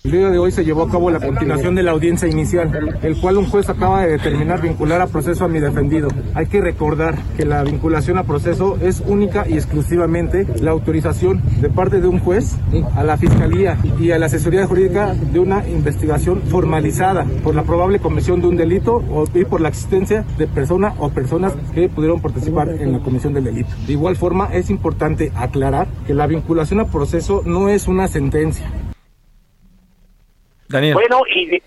El 0.06 0.12
día 0.12 0.30
de 0.30 0.38
hoy 0.38 0.52
se 0.52 0.64
llevó 0.64 0.82
a 0.82 0.88
cabo 0.88 1.10
la 1.10 1.18
continuación 1.18 1.74
de 1.74 1.82
la 1.82 1.90
audiencia 1.90 2.28
inicial, 2.28 2.96
el 3.02 3.20
cual 3.20 3.38
un 3.38 3.46
juez 3.46 3.68
acaba 3.68 4.02
de 4.02 4.12
determinar 4.12 4.62
vincular 4.62 5.00
a 5.00 5.08
proceso 5.08 5.44
a 5.44 5.48
mi 5.48 5.58
defendido. 5.58 6.06
Hay 6.32 6.46
que 6.46 6.60
recordar 6.60 7.18
que 7.36 7.44
la 7.44 7.64
vinculación 7.64 8.16
a 8.16 8.22
proceso 8.22 8.78
es 8.80 9.02
única 9.04 9.48
y 9.48 9.54
exclusivamente 9.54 10.46
la 10.60 10.70
autorización 10.70 11.42
de 11.60 11.70
parte 11.70 12.00
de 12.00 12.06
un 12.06 12.20
juez 12.20 12.56
a 12.94 13.02
la 13.02 13.16
fiscalía 13.16 13.78
y 13.98 14.12
a 14.12 14.18
la 14.20 14.26
asesoría 14.26 14.64
jurídica 14.64 15.12
de 15.12 15.40
una 15.40 15.68
investigación 15.68 16.40
formalizada 16.42 17.26
por 17.42 17.56
la 17.56 17.64
probable 17.64 17.98
comisión 17.98 18.40
de 18.40 18.46
un 18.46 18.56
delito 18.56 19.02
y 19.34 19.44
por 19.44 19.60
la 19.60 19.70
existencia 19.70 20.24
de 20.38 20.46
persona 20.46 20.94
o 21.00 21.10
personas 21.10 21.52
que 21.74 21.88
pudieron 21.88 22.20
participar 22.20 22.68
en 22.68 22.92
la 22.92 23.00
comisión 23.00 23.34
del 23.34 23.42
delito. 23.42 23.70
De 23.88 23.94
igual 23.94 24.14
forma, 24.14 24.50
es 24.52 24.70
importante 24.70 25.32
aclarar 25.34 25.88
que 26.06 26.14
la 26.14 26.28
vinculación 26.28 26.78
a 26.78 26.86
proceso 26.86 27.42
no 27.44 27.68
es 27.68 27.88
una 27.88 28.06
sentencia. 28.06 28.70
Bueno, 30.68 31.22
y, 31.32 31.60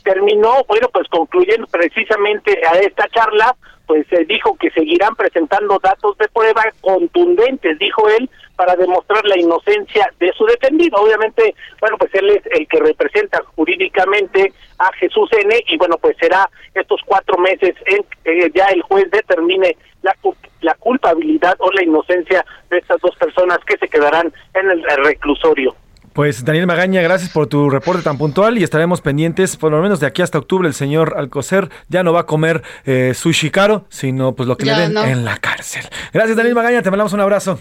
terminó, 0.00 0.64
bueno, 0.66 0.88
pues 0.92 1.08
concluyendo 1.08 1.66
precisamente 1.66 2.60
a 2.66 2.78
esta 2.78 3.06
charla, 3.08 3.54
pues 3.86 4.06
se 4.08 4.24
dijo 4.24 4.56
que 4.56 4.70
seguirán 4.70 5.14
presentando 5.14 5.78
datos 5.78 6.16
de 6.18 6.28
prueba 6.28 6.64
contundentes, 6.80 7.78
dijo 7.78 8.08
él, 8.08 8.28
para 8.56 8.74
demostrar 8.74 9.24
la 9.26 9.38
inocencia 9.38 10.10
de 10.18 10.32
su 10.32 10.46
defendido. 10.46 10.98
Obviamente, 10.98 11.54
bueno, 11.80 11.96
pues 11.98 12.12
él 12.14 12.30
es 12.30 12.42
el 12.52 12.66
que 12.66 12.80
representa 12.80 13.42
jurídicamente 13.54 14.52
a 14.78 14.90
Jesús 14.94 15.30
N. 15.32 15.54
y 15.68 15.76
bueno, 15.76 15.98
pues 15.98 16.16
será 16.18 16.48
estos 16.74 17.00
cuatro 17.04 17.38
meses 17.38 17.74
en 17.86 18.04
que 18.24 18.50
ya 18.54 18.66
el 18.66 18.82
juez 18.82 19.10
determine 19.10 19.76
la, 20.02 20.16
la 20.62 20.74
culpabilidad 20.74 21.54
o 21.58 21.70
la 21.72 21.82
inocencia 21.82 22.44
de 22.70 22.78
estas 22.78 23.00
dos 23.00 23.14
personas 23.16 23.58
que 23.66 23.76
se 23.76 23.88
quedarán 23.88 24.32
en 24.54 24.70
el 24.70 24.82
reclusorio. 25.04 25.76
Pues 26.16 26.46
Daniel 26.46 26.66
Magaña, 26.66 27.02
gracias 27.02 27.28
por 27.28 27.46
tu 27.46 27.68
reporte 27.68 28.02
tan 28.02 28.16
puntual 28.16 28.56
y 28.56 28.64
estaremos 28.64 29.02
pendientes, 29.02 29.58
por 29.58 29.70
lo 29.70 29.82
menos 29.82 30.00
de 30.00 30.06
aquí 30.06 30.22
hasta 30.22 30.38
octubre, 30.38 30.66
el 30.66 30.72
señor 30.72 31.12
Alcocer 31.18 31.68
ya 31.90 32.02
no 32.02 32.14
va 32.14 32.20
a 32.20 32.26
comer 32.26 32.62
eh, 32.86 33.12
sushi 33.14 33.50
caro, 33.50 33.84
sino 33.90 34.34
pues 34.34 34.48
lo 34.48 34.56
que 34.56 34.64
le 34.64 34.72
den 34.72 34.96
en 34.96 35.26
la 35.26 35.36
cárcel. 35.36 35.82
Gracias 36.14 36.34
Daniel 36.38 36.54
Magaña, 36.54 36.80
te 36.80 36.90
mandamos 36.90 37.12
un 37.12 37.20
abrazo. 37.20 37.60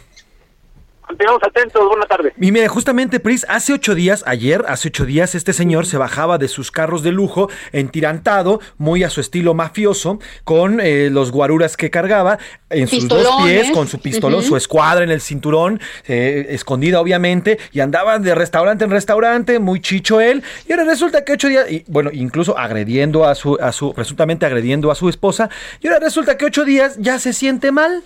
Continuamos 1.07 1.43
atentos, 1.43 1.87
buena 1.87 2.05
tarde. 2.05 2.33
Y 2.41 2.51
mire, 2.51 2.67
justamente, 2.67 3.19
Pris, 3.19 3.45
hace 3.47 3.73
ocho 3.73 3.93
días, 3.93 4.23
ayer, 4.25 4.65
hace 4.67 4.87
ocho 4.87 5.05
días, 5.05 5.35
este 5.35 5.53
señor 5.53 5.85
se 5.85 5.97
bajaba 5.97 6.37
de 6.37 6.47
sus 6.47 6.71
carros 6.71 7.03
de 7.03 7.11
lujo, 7.11 7.49
entirantado, 7.71 8.59
muy 8.77 9.03
a 9.03 9.09
su 9.11 9.21
estilo 9.21 9.53
mafioso, 9.53 10.19
con 10.43 10.79
eh, 10.81 11.09
los 11.11 11.31
guaruras 11.31 11.77
que 11.77 11.91
cargaba 11.91 12.39
en 12.69 12.87
sus 12.87 13.07
dos 13.07 13.27
pies, 13.43 13.69
con 13.71 13.87
su 13.87 13.99
pistolón, 13.99 14.41
su 14.43 14.57
escuadra 14.57 15.03
en 15.03 15.11
el 15.11 15.21
cinturón, 15.21 15.79
eh, 16.07 16.47
escondida 16.49 16.99
obviamente, 16.99 17.59
y 17.71 17.81
andaba 17.81 18.17
de 18.17 18.33
restaurante 18.33 18.83
en 18.85 18.91
restaurante, 18.91 19.59
muy 19.59 19.81
chicho 19.81 20.19
él, 20.19 20.43
y 20.67 20.71
ahora 20.71 20.85
resulta 20.85 21.23
que 21.23 21.33
ocho 21.33 21.47
días, 21.49 21.69
y, 21.69 21.83
bueno, 21.87 22.09
incluso 22.11 22.57
agrediendo 22.57 23.25
a 23.25 23.35
su, 23.35 23.57
a 23.61 23.71
su, 23.71 23.93
presuntamente 23.93 24.45
agrediendo 24.45 24.89
a 24.89 24.95
su 24.95 25.07
esposa, 25.07 25.49
y 25.81 25.87
ahora 25.87 25.99
resulta 25.99 26.35
que 26.37 26.45
ocho 26.45 26.65
días 26.65 26.97
ya 26.97 27.19
se 27.19 27.31
siente 27.31 27.71
mal. 27.71 28.03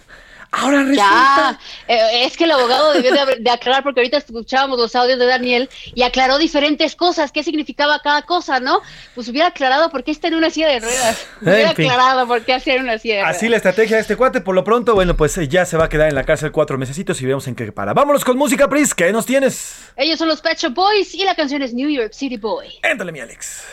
Ahora 0.51 0.79
resulta. 0.79 0.95
Ya, 0.97 1.59
eh, 1.87 2.25
es 2.25 2.35
que 2.35 2.45
el 2.45 2.51
abogado 2.51 2.93
debió 2.93 3.11
de, 3.13 3.49
aclarar, 3.51 3.83
porque 3.83 3.99
ahorita 3.99 4.17
escuchábamos 4.17 4.79
los 4.79 4.95
audios 4.95 5.19
de 5.19 5.27
Daniel 5.27 5.69
y 5.93 6.01
aclaró 6.01 6.39
diferentes 6.39 6.95
cosas, 6.95 7.31
qué 7.31 7.43
significaba 7.43 7.99
cada 7.99 8.23
cosa, 8.23 8.59
¿no? 8.59 8.81
Pues 9.13 9.27
hubiera 9.29 9.49
aclarado 9.49 9.91
por 9.91 10.03
qué 10.03 10.11
está 10.11 10.27
en 10.27 10.35
una 10.35 10.49
silla 10.49 10.69
de 10.69 10.79
ruedas. 10.79 11.27
Hubiera 11.41 11.69
aclarado 11.69 12.27
por 12.27 12.43
qué 12.43 12.53
hacía 12.53 12.77
una 12.77 12.97
silla 12.97 13.15
de 13.15 13.21
ruedas. 13.21 13.37
Así 13.37 13.47
la 13.47 13.57
estrategia 13.57 13.97
de 13.97 14.01
este 14.01 14.15
cuate, 14.15 14.41
por 14.41 14.55
lo 14.55 14.63
pronto, 14.63 14.95
bueno, 14.95 15.15
pues 15.15 15.37
eh, 15.37 15.47
ya 15.47 15.65
se 15.65 15.77
va 15.77 15.85
a 15.85 15.89
quedar 15.89 16.09
en 16.09 16.15
la 16.15 16.23
cárcel 16.23 16.51
cuatro 16.51 16.77
mesecitos 16.77 17.21
y 17.21 17.25
vemos 17.25 17.47
en 17.47 17.55
qué 17.55 17.71
para. 17.71 17.93
Vámonos 17.93 18.25
con 18.25 18.37
música, 18.37 18.67
Pris, 18.67 18.95
¿qué 18.95 19.11
nos 19.11 19.25
tienes? 19.25 19.91
Ellos 19.95 20.17
son 20.17 20.27
los 20.27 20.41
Pet 20.41 20.57
Shop 20.57 20.73
Boys 20.73 21.13
y 21.13 21.23
la 21.23 21.35
canción 21.35 21.61
es 21.61 21.73
New 21.73 21.89
York 21.89 22.13
City 22.13 22.37
Boy. 22.37 22.67
Éntale, 22.81 23.11
mi 23.11 23.19
Alex. 23.19 23.63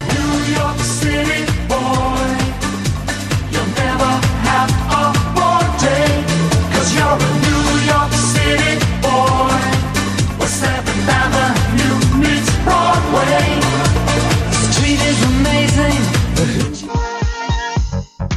New 0.00 0.54
York 0.54 0.78
City 0.78 1.49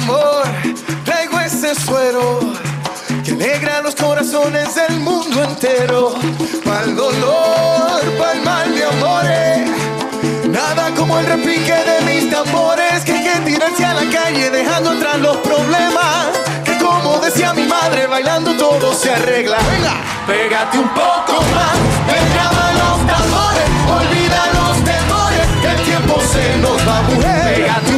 Amor, 0.00 0.44
traigo 1.04 1.38
ese 1.40 1.74
suero 1.74 2.40
que 3.24 3.32
alegra 3.32 3.82
los 3.82 3.94
corazones 3.94 4.74
del 4.74 5.00
mundo 5.00 5.42
entero. 5.42 6.14
Pa'l 6.64 6.94
dolor, 6.96 8.00
pa'l 8.18 8.42
mal 8.42 8.74
de 8.74 8.84
amores. 8.84 9.70
Nada 10.48 10.90
como 10.94 11.18
el 11.18 11.26
repique 11.26 11.74
de 11.74 12.00
mis 12.06 12.30
tambores 12.30 13.04
que 13.04 13.12
hay 13.12 13.24
que 13.24 13.40
tirarse 13.50 13.84
a 13.84 13.94
la 13.94 14.10
calle 14.10 14.50
dejando 14.50 14.90
atrás 14.90 15.18
los 15.18 15.36
problemas. 15.38 16.26
Que 16.64 16.76
como 16.78 17.18
decía 17.18 17.52
mi 17.52 17.66
madre, 17.66 18.06
bailando 18.06 18.56
todo 18.56 18.94
se 18.94 19.10
arregla. 19.12 19.58
Venga, 19.58 19.94
pégate 20.26 20.78
un 20.78 20.88
poco 20.88 21.34
más, 21.54 21.76
pegaba 22.06 22.72
los 22.80 22.98
tambores, 23.12 23.68
olvida 23.98 24.42
los 24.58 24.76
temores, 24.84 25.46
que 25.60 25.68
el 25.68 25.82
tiempo 25.82 26.20
se 26.32 26.56
nos 26.58 26.78
va, 26.88 27.02
mujer. 27.02 27.54
Pégate 27.54 27.97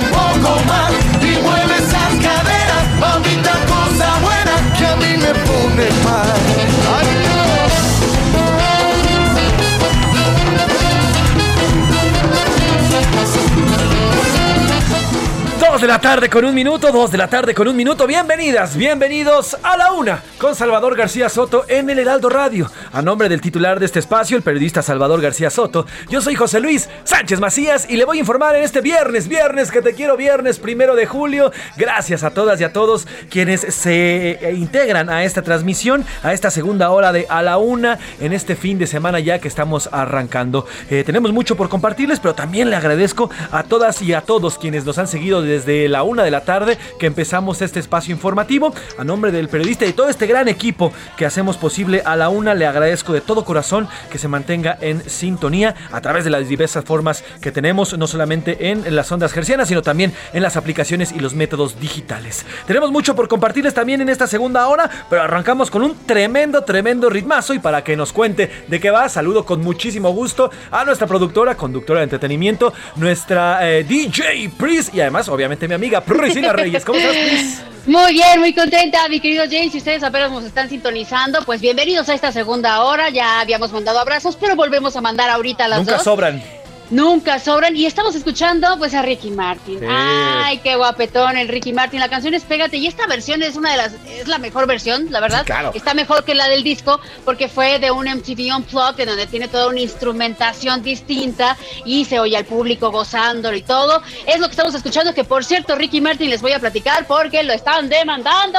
De 15.80 15.86
la 15.86 15.98
tarde 15.98 16.28
con 16.28 16.44
un 16.44 16.54
minuto, 16.54 16.92
dos 16.92 17.10
de 17.10 17.16
la 17.16 17.26
tarde 17.26 17.54
con 17.54 17.66
un 17.66 17.74
minuto. 17.74 18.06
Bienvenidas, 18.06 18.76
bienvenidos 18.76 19.56
a 19.62 19.78
la 19.78 19.92
una 19.92 20.22
con 20.36 20.54
Salvador 20.54 20.94
García 20.94 21.30
Soto 21.30 21.64
en 21.68 21.88
el 21.88 21.98
Heraldo 21.98 22.28
Radio. 22.28 22.70
A 22.92 23.00
nombre 23.00 23.30
del 23.30 23.40
titular 23.40 23.80
de 23.80 23.86
este 23.86 23.98
espacio, 23.98 24.36
el 24.36 24.42
periodista 24.42 24.82
Salvador 24.82 25.22
García 25.22 25.48
Soto, 25.48 25.86
yo 26.10 26.20
soy 26.20 26.34
José 26.34 26.60
Luis 26.60 26.90
Sánchez 27.04 27.40
Macías 27.40 27.88
y 27.88 27.96
le 27.96 28.04
voy 28.04 28.18
a 28.18 28.20
informar 28.20 28.56
en 28.56 28.62
este 28.62 28.82
viernes, 28.82 29.26
viernes 29.26 29.70
que 29.70 29.80
te 29.80 29.94
quiero, 29.94 30.18
viernes 30.18 30.58
primero 30.58 30.96
de 30.96 31.06
julio. 31.06 31.50
Gracias 31.78 32.24
a 32.24 32.30
todas 32.30 32.60
y 32.60 32.64
a 32.64 32.74
todos 32.74 33.06
quienes 33.30 33.62
se 33.62 34.32
eh, 34.32 34.52
integran 34.52 35.08
a 35.08 35.24
esta 35.24 35.40
transmisión, 35.40 36.04
a 36.22 36.34
esta 36.34 36.50
segunda 36.50 36.90
hora 36.90 37.10
de 37.10 37.24
A 37.30 37.40
la 37.40 37.56
Una 37.56 37.98
en 38.20 38.34
este 38.34 38.54
fin 38.54 38.78
de 38.78 38.86
semana 38.86 39.18
ya 39.18 39.38
que 39.38 39.48
estamos 39.48 39.88
arrancando. 39.92 40.66
Eh, 40.90 41.04
tenemos 41.06 41.32
mucho 41.32 41.56
por 41.56 41.70
compartirles, 41.70 42.20
pero 42.20 42.34
también 42.34 42.68
le 42.68 42.76
agradezco 42.76 43.30
a 43.50 43.62
todas 43.62 44.02
y 44.02 44.12
a 44.12 44.20
todos 44.20 44.58
quienes 44.58 44.84
nos 44.84 44.98
han 44.98 45.08
seguido 45.08 45.40
desde 45.40 45.69
la 45.88 46.02
una 46.02 46.24
de 46.24 46.30
la 46.30 46.42
tarde 46.42 46.78
que 46.98 47.06
empezamos 47.06 47.62
este 47.62 47.80
espacio 47.80 48.14
informativo. 48.14 48.74
A 48.98 49.04
nombre 49.04 49.32
del 49.32 49.48
periodista 49.48 49.86
y 49.86 49.92
todo 49.92 50.08
este 50.08 50.26
gran 50.26 50.48
equipo 50.48 50.92
que 51.16 51.26
hacemos 51.26 51.56
posible 51.56 52.02
a 52.04 52.16
la 52.16 52.28
una, 52.28 52.54
le 52.54 52.66
agradezco 52.66 53.12
de 53.12 53.20
todo 53.20 53.44
corazón 53.44 53.88
que 54.10 54.18
se 54.18 54.28
mantenga 54.28 54.76
en 54.80 55.08
sintonía 55.08 55.74
a 55.92 56.00
través 56.00 56.24
de 56.24 56.30
las 56.30 56.48
diversas 56.48 56.84
formas 56.84 57.24
que 57.40 57.52
tenemos, 57.52 57.96
no 57.96 58.06
solamente 58.06 58.70
en 58.70 58.94
las 58.94 59.10
ondas 59.12 59.32
gercianas, 59.32 59.68
sino 59.68 59.82
también 59.82 60.12
en 60.32 60.42
las 60.42 60.56
aplicaciones 60.56 61.12
y 61.12 61.20
los 61.20 61.34
métodos 61.34 61.80
digitales. 61.80 62.44
Tenemos 62.66 62.90
mucho 62.90 63.14
por 63.14 63.28
compartirles 63.28 63.74
también 63.74 64.00
en 64.00 64.08
esta 64.08 64.26
segunda 64.26 64.66
hora, 64.68 64.90
pero 65.08 65.22
arrancamos 65.22 65.70
con 65.70 65.82
un 65.82 66.06
tremendo, 66.06 66.62
tremendo 66.64 67.08
ritmazo 67.08 67.54
y 67.54 67.58
para 67.58 67.82
que 67.84 67.96
nos 67.96 68.12
cuente 68.12 68.50
de 68.68 68.80
qué 68.80 68.90
va, 68.90 69.08
saludo 69.08 69.44
con 69.44 69.60
muchísimo 69.60 70.10
gusto 70.10 70.50
a 70.70 70.84
nuestra 70.84 71.06
productora, 71.06 71.56
conductora 71.56 72.00
de 72.00 72.04
entretenimiento, 72.04 72.72
nuestra 72.96 73.68
eh, 73.68 73.84
DJ 73.84 74.50
Pris 74.56 74.90
y 74.92 75.00
además, 75.00 75.28
obviamente, 75.28 75.59
mi 75.68 75.74
amiga 75.74 76.00
Priscila 76.00 76.52
Reyes. 76.52 76.84
¿Cómo 76.84 76.98
estás, 76.98 77.16
Pris? 77.16 77.62
Muy 77.86 78.12
bien, 78.12 78.40
muy 78.40 78.52
contenta, 78.52 79.08
mi 79.08 79.20
querido 79.20 79.44
James. 79.50 79.72
Si 79.72 79.78
ustedes 79.78 80.02
apenas 80.02 80.30
nos 80.30 80.44
están 80.44 80.68
sintonizando, 80.68 81.40
pues 81.44 81.60
bienvenidos 81.60 82.08
a 82.08 82.14
esta 82.14 82.30
segunda 82.30 82.82
hora. 82.84 83.08
Ya 83.10 83.40
habíamos 83.40 83.72
mandado 83.72 83.98
abrazos, 83.98 84.36
pero 84.36 84.54
volvemos 84.54 84.96
a 84.96 85.00
mandar 85.00 85.30
ahorita 85.30 85.64
a 85.64 85.68
las 85.68 85.78
Nunca 85.80 85.94
dos. 85.94 86.04
sobran. 86.04 86.42
Nunca 86.90 87.38
sobran. 87.38 87.76
Y 87.76 87.86
estamos 87.86 88.14
escuchando 88.14 88.76
pues 88.78 88.94
a 88.94 89.02
Ricky 89.02 89.30
Martin. 89.30 89.80
Ay, 89.88 90.58
qué 90.58 90.76
guapetón 90.76 91.36
el 91.36 91.48
Ricky 91.48 91.72
Martin. 91.72 92.00
La 92.00 92.08
canción 92.08 92.34
es 92.34 92.42
Pégate. 92.44 92.76
Y 92.78 92.86
esta 92.86 93.06
versión 93.06 93.42
es 93.42 93.56
una 93.56 93.70
de 93.72 93.76
las, 93.76 93.92
es 94.08 94.26
la 94.28 94.38
mejor 94.38 94.66
versión, 94.66 95.06
la 95.10 95.20
verdad. 95.20 95.44
claro. 95.46 95.72
Está 95.74 95.94
mejor 95.94 96.24
que 96.24 96.34
la 96.34 96.48
del 96.48 96.62
disco 96.64 97.00
porque 97.24 97.48
fue 97.48 97.78
de 97.78 97.90
un 97.90 98.06
MTV 98.06 98.54
Unplugged 98.56 99.00
en 99.00 99.08
donde 99.08 99.26
tiene 99.26 99.48
toda 99.48 99.68
una 99.68 99.80
instrumentación 99.80 100.82
distinta 100.82 101.56
y 101.84 102.04
se 102.04 102.18
oye 102.18 102.36
al 102.36 102.44
público 102.44 102.90
gozándolo 102.90 103.56
y 103.56 103.62
todo. 103.62 104.02
Es 104.26 104.40
lo 104.40 104.46
que 104.46 104.52
estamos 104.52 104.74
escuchando, 104.74 105.14
que 105.14 105.24
por 105.24 105.44
cierto, 105.44 105.76
Ricky 105.76 106.00
Martin 106.00 106.28
les 106.30 106.42
voy 106.42 106.52
a 106.52 106.58
platicar 106.58 107.06
porque 107.06 107.42
lo 107.42 107.52
están 107.52 107.88
demandando 107.88 108.58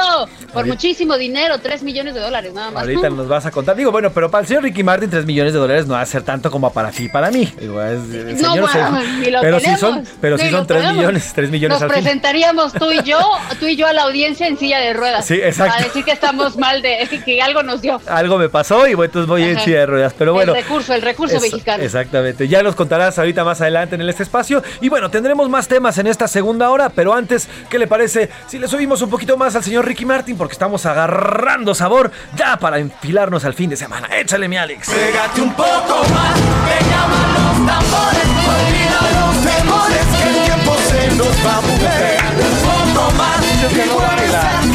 por 0.52 0.66
muchísimo 0.66 1.16
dinero, 1.18 1.58
3 1.58 1.82
millones 1.82 2.14
de 2.14 2.20
dólares 2.20 2.52
nada 2.54 2.70
más. 2.70 2.82
Ahorita 2.82 3.10
nos 3.10 3.28
vas 3.28 3.46
a 3.46 3.50
contar. 3.50 3.76
Digo, 3.76 3.90
bueno, 3.92 4.10
pero 4.12 4.30
para 4.30 4.42
el 4.42 4.48
señor 4.48 4.62
Ricky 4.62 4.82
Martin, 4.82 5.10
3 5.10 5.26
millones 5.26 5.52
de 5.52 5.58
dólares 5.58 5.86
no 5.86 5.94
va 5.94 6.00
a 6.00 6.06
ser 6.06 6.22
tanto 6.22 6.50
como 6.50 6.72
para 6.72 6.90
ti 6.90 7.08
para 7.08 7.30
mí. 7.30 7.52
Digo, 7.60 7.82
es- 7.82 8.21
el 8.28 8.40
No, 8.42 8.52
señor 8.52 8.70
se- 8.70 8.78
bueno, 8.78 9.00
ni 9.18 9.30
lo 9.30 9.40
pero 9.40 9.58
sí 9.58 9.64
tenemos, 9.64 9.80
son, 9.80 10.04
pero 10.20 10.38
sí 10.38 10.44
ni 10.44 10.50
son 10.50 10.60
lo 10.60 10.66
3 10.66 10.80
tenemos. 10.80 10.96
millones, 10.98 11.32
3 11.34 11.50
millones 11.50 11.74
Nos 11.76 11.82
al 11.82 11.90
fin. 11.90 12.02
presentaríamos 12.02 12.72
tú 12.72 12.90
y 12.92 13.02
yo, 13.02 13.18
tú 13.60 13.66
y 13.66 13.76
yo 13.76 13.86
a 13.86 13.92
la 13.92 14.02
audiencia 14.02 14.46
en 14.46 14.58
silla 14.58 14.78
de 14.78 14.92
ruedas. 14.92 15.26
Sí, 15.26 15.34
exacto. 15.34 15.72
Para 15.74 15.84
decir 15.86 16.04
que 16.04 16.12
estamos 16.12 16.56
mal 16.56 16.82
de 16.82 17.08
que 17.24 17.40
algo 17.42 17.62
nos 17.62 17.80
dio. 17.82 18.00
Algo 18.08 18.38
me 18.38 18.48
pasó 18.48 18.86
y 18.86 18.94
bueno, 18.94 19.06
entonces 19.10 19.28
voy 19.28 19.42
en 19.44 19.58
silla 19.60 19.80
de 19.80 19.86
ruedas. 19.86 20.14
Pero 20.16 20.32
bueno. 20.32 20.54
el 20.54 20.62
recurso, 20.62 20.94
el 20.94 21.02
recurso 21.02 21.40
mexicano. 21.40 21.82
Exactamente. 21.82 22.48
Ya 22.48 22.62
nos 22.62 22.74
contarás 22.74 23.18
ahorita 23.18 23.44
más 23.44 23.60
adelante 23.60 23.94
en 23.94 24.02
este 24.08 24.22
espacio. 24.22 24.62
Y 24.80 24.88
bueno, 24.88 25.10
tendremos 25.10 25.48
más 25.48 25.68
temas 25.68 25.98
en 25.98 26.06
esta 26.06 26.28
segunda 26.28 26.70
hora. 26.70 26.88
Pero 26.90 27.14
antes, 27.14 27.48
¿qué 27.70 27.78
le 27.78 27.86
parece 27.86 28.28
si 28.46 28.58
le 28.58 28.68
subimos 28.68 29.02
un 29.02 29.10
poquito 29.10 29.36
más 29.36 29.54
al 29.56 29.62
señor 29.64 29.86
Ricky 29.86 30.04
Martin? 30.04 30.36
Porque 30.36 30.52
estamos 30.52 30.84
agarrando 30.86 31.74
sabor 31.74 32.10
ya 32.36 32.56
para 32.58 32.78
enfilarnos 32.78 33.44
al 33.44 33.54
fin 33.54 33.70
de 33.70 33.76
semana. 33.76 34.08
Échale, 34.16 34.48
mi 34.48 34.56
Alex. 34.56 34.88
Pégate 34.90 35.40
un 35.40 35.52
poco 35.54 36.02
más, 36.14 36.34
que 36.34 36.84
llaman 36.84 37.34
los 37.34 37.66
tambores, 37.66 38.11
olvida 38.20 39.00
los 39.18 39.34
temores, 39.42 40.06
que 40.16 40.28
el 40.28 40.44
tiempo 40.44 40.76
se 40.88 41.08
nos 41.16 41.34
va 41.44 41.56
a 41.56 41.60
mover. 41.60 42.18
Poco 42.64 43.10
más, 43.16 43.40
que 43.72 43.84
mueve 43.86 44.71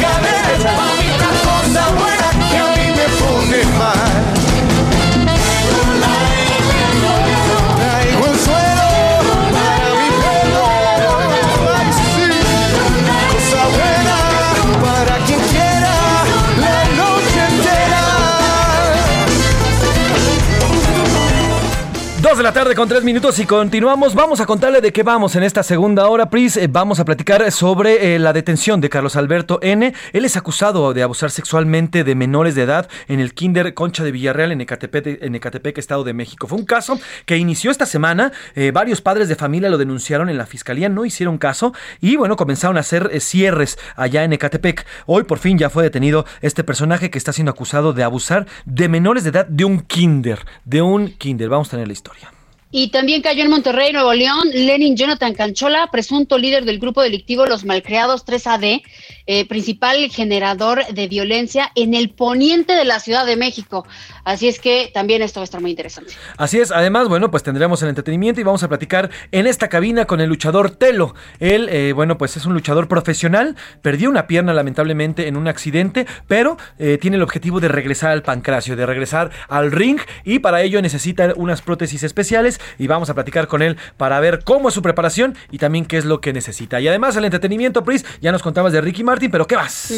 de 22.38 22.44
la 22.44 22.52
tarde 22.52 22.76
con 22.76 22.88
tres 22.88 23.02
minutos 23.02 23.36
y 23.40 23.46
continuamos. 23.46 24.14
Vamos 24.14 24.40
a 24.40 24.46
contarle 24.46 24.80
de 24.80 24.92
qué 24.92 25.02
vamos 25.02 25.34
en 25.34 25.42
esta 25.42 25.64
segunda 25.64 26.06
hora, 26.06 26.30
Pris. 26.30 26.56
Eh, 26.56 26.68
vamos 26.70 27.00
a 27.00 27.04
platicar 27.04 27.50
sobre 27.50 28.14
eh, 28.14 28.18
la 28.20 28.32
detención 28.32 28.80
de 28.80 28.88
Carlos 28.88 29.16
Alberto 29.16 29.58
N. 29.60 29.92
Él 30.12 30.24
es 30.24 30.36
acusado 30.36 30.94
de 30.94 31.02
abusar 31.02 31.32
sexualmente 31.32 32.04
de 32.04 32.14
menores 32.14 32.54
de 32.54 32.62
edad 32.62 32.88
en 33.08 33.18
el 33.18 33.34
Kinder 33.34 33.74
Concha 33.74 34.04
de 34.04 34.12
Villarreal 34.12 34.52
en 34.52 34.60
Ecatepec, 34.60 35.20
en 35.20 35.34
Ecatepec, 35.34 35.78
Estado 35.78 36.04
de 36.04 36.12
México. 36.12 36.46
Fue 36.46 36.58
un 36.58 36.64
caso 36.64 37.00
que 37.26 37.36
inició 37.38 37.72
esta 37.72 37.86
semana. 37.86 38.30
Eh, 38.54 38.70
varios 38.70 39.00
padres 39.00 39.28
de 39.28 39.34
familia 39.34 39.68
lo 39.68 39.76
denunciaron 39.76 40.28
en 40.28 40.38
la 40.38 40.46
fiscalía, 40.46 40.88
no 40.88 41.04
hicieron 41.04 41.38
caso 41.38 41.72
y 42.00 42.14
bueno, 42.14 42.36
comenzaron 42.36 42.76
a 42.76 42.80
hacer 42.80 43.10
eh, 43.12 43.18
cierres 43.18 43.80
allá 43.96 44.22
en 44.22 44.32
Ecatepec. 44.32 44.86
Hoy 45.06 45.24
por 45.24 45.38
fin 45.38 45.58
ya 45.58 45.70
fue 45.70 45.82
detenido 45.82 46.24
este 46.40 46.62
personaje 46.62 47.10
que 47.10 47.18
está 47.18 47.32
siendo 47.32 47.50
acusado 47.50 47.92
de 47.94 48.04
abusar 48.04 48.46
de 48.64 48.88
menores 48.88 49.24
de 49.24 49.30
edad 49.30 49.46
de 49.46 49.64
un 49.64 49.80
Kinder. 49.80 50.46
De 50.64 50.82
un 50.82 51.08
Kinder. 51.08 51.48
Vamos 51.48 51.66
a 51.68 51.70
tener 51.72 51.88
la 51.88 51.94
historia. 51.94 52.27
Y 52.70 52.88
también 52.88 53.22
cayó 53.22 53.44
en 53.44 53.50
Monterrey, 53.50 53.92
Nuevo 53.94 54.12
León, 54.12 54.50
Lenin 54.52 54.94
Jonathan 54.94 55.32
Canchola, 55.32 55.88
presunto 55.90 56.36
líder 56.36 56.66
del 56.66 56.78
grupo 56.78 57.00
delictivo 57.00 57.46
Los 57.46 57.64
Malcriados 57.64 58.26
3AD, 58.26 58.82
eh, 59.26 59.48
principal 59.48 60.10
generador 60.10 60.84
de 60.86 61.08
violencia 61.08 61.70
en 61.74 61.94
el 61.94 62.10
poniente 62.10 62.74
de 62.74 62.84
la 62.84 63.00
Ciudad 63.00 63.24
de 63.24 63.36
México. 63.36 63.86
Así 64.24 64.48
es 64.48 64.58
que 64.58 64.90
también 64.92 65.22
esto 65.22 65.40
va 65.40 65.44
a 65.44 65.44
estar 65.44 65.62
muy 65.62 65.70
interesante. 65.70 66.12
Así 66.36 66.60
es, 66.60 66.70
además, 66.70 67.08
bueno, 67.08 67.30
pues 67.30 67.42
tendremos 67.42 67.82
el 67.82 67.88
entretenimiento 67.88 68.42
y 68.42 68.44
vamos 68.44 68.62
a 68.62 68.68
platicar 68.68 69.08
en 69.32 69.46
esta 69.46 69.70
cabina 69.70 70.04
con 70.04 70.20
el 70.20 70.28
luchador 70.28 70.70
Telo. 70.70 71.14
Él, 71.40 71.70
eh, 71.70 71.92
bueno, 71.94 72.18
pues 72.18 72.36
es 72.36 72.44
un 72.44 72.52
luchador 72.52 72.86
profesional, 72.86 73.56
perdió 73.80 74.10
una 74.10 74.26
pierna 74.26 74.52
lamentablemente 74.52 75.26
en 75.26 75.38
un 75.38 75.48
accidente, 75.48 76.06
pero 76.26 76.58
eh, 76.78 76.98
tiene 77.00 77.16
el 77.16 77.22
objetivo 77.22 77.60
de 77.60 77.68
regresar 77.68 78.10
al 78.10 78.22
pancracio, 78.22 78.76
de 78.76 78.84
regresar 78.84 79.30
al 79.48 79.72
ring 79.72 80.00
y 80.24 80.40
para 80.40 80.60
ello 80.60 80.82
necesita 80.82 81.32
unas 81.34 81.62
prótesis 81.62 82.02
especiales 82.02 82.57
y 82.78 82.86
vamos 82.86 83.10
a 83.10 83.14
platicar 83.14 83.48
con 83.48 83.62
él 83.62 83.76
para 83.96 84.20
ver 84.20 84.44
cómo 84.44 84.68
es 84.68 84.74
su 84.74 84.82
preparación 84.82 85.36
y 85.50 85.58
también 85.58 85.86
qué 85.86 85.98
es 85.98 86.04
lo 86.04 86.20
que 86.20 86.32
necesita. 86.32 86.80
Y 86.80 86.88
además 86.88 87.16
el 87.16 87.24
entretenimiento, 87.24 87.84
Pris, 87.84 88.04
ya 88.20 88.32
nos 88.32 88.42
contabas 88.42 88.72
de 88.72 88.80
Ricky 88.80 89.04
Martin, 89.04 89.30
pero 89.30 89.46
¿qué 89.46 89.56
más? 89.56 89.92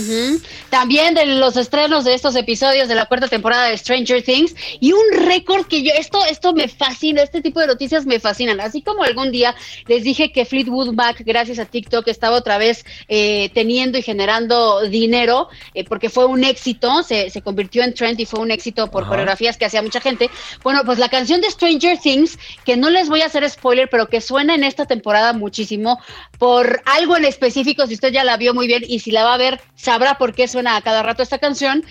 También 0.71 1.15
de 1.15 1.27
los 1.27 1.57
estrenos 1.57 2.05
de 2.05 2.15
estos 2.15 2.37
episodios 2.37 2.89
de 2.89 2.95
la 2.95 3.07
cuarta 3.07 3.29
temporada 3.29 3.67
de 3.67 3.77
Stranger 3.77 4.23
Things 4.23 4.55
y 4.81 4.93
un 4.93 5.27
récord 5.27 5.67
que 5.67 5.83
yo, 5.83 5.93
esto, 5.99 6.25
esto 6.27 6.53
me 6.53 6.69
fascina, 6.69 7.23
este 7.23 7.41
tipo 7.41 7.61
de 7.61 7.67
noticias 7.67 8.07
me 8.07 8.21
fascinan. 8.21 8.61
Así 8.61 8.83
como 8.83 9.03
algún 9.03 9.31
día 9.31 9.55
les 9.87 10.05
dije 10.05 10.33
que 10.33 10.45
Fleetwood 10.45 10.93
Mac, 10.95 11.23
gracias 11.25 11.59
a 11.59 11.65
TikTok, 11.65 12.09
estaba 12.09 12.37
otra 12.37 12.59
vez 12.59 12.85
eh, 13.09 13.51
teniendo 13.55 13.99
y 13.99 14.03
generando 14.03 14.83
dinero 14.89 15.49
eh, 15.75 15.85
porque 15.85 16.09
fue 16.09 16.27
un 16.27 16.45
éxito, 16.45 17.03
se, 17.03 17.31
se 17.31 17.43
convirtió 17.43 17.83
en 17.83 17.95
trend 17.95 18.19
y 18.21 18.27
fue 18.27 18.41
un 18.41 18.51
éxito 18.51 18.91
por 18.91 19.03
Ajá. 19.03 19.11
coreografías 19.11 19.57
que 19.57 19.65
hacía 19.65 19.83
mucha 19.83 20.01
gente. 20.01 20.31
Bueno, 20.63 20.83
pues 20.85 20.99
la 20.99 21.09
canción 21.09 21.41
de 21.41 21.51
Stranger 21.51 21.99
Things, 21.99 22.39
que 22.65 22.77
no 22.77 22.91
les 22.91 23.09
voy 23.09 23.23
a 23.23 23.27
hacer 23.27 23.49
spoiler, 23.49 23.89
pero 23.91 24.09
que 24.09 24.21
suena 24.21 24.55
en 24.55 24.65
esta 24.65 24.87
temporada 24.87 25.33
muchísimo 25.33 25.99
por 26.39 26.83
algo 26.85 27.17
en 27.17 27.25
específico, 27.25 27.87
si 27.87 27.95
usted 27.95 28.13
ya 28.13 28.25
la 28.25 28.37
vio 28.37 28.55
muy 28.55 28.67
bien 28.67 28.83
y 28.87 29.01
si 29.01 29.11
la 29.11 29.25
va 29.25 29.35
a 29.35 29.39
ver, 29.39 29.61
sabrá 29.75 30.19
por 30.19 30.35
qué 30.35 30.49
suena 30.49 30.77
a 30.77 30.83
cada 30.83 31.03
rato 31.03 31.23
esta 31.23 31.39
canción. 31.39 31.85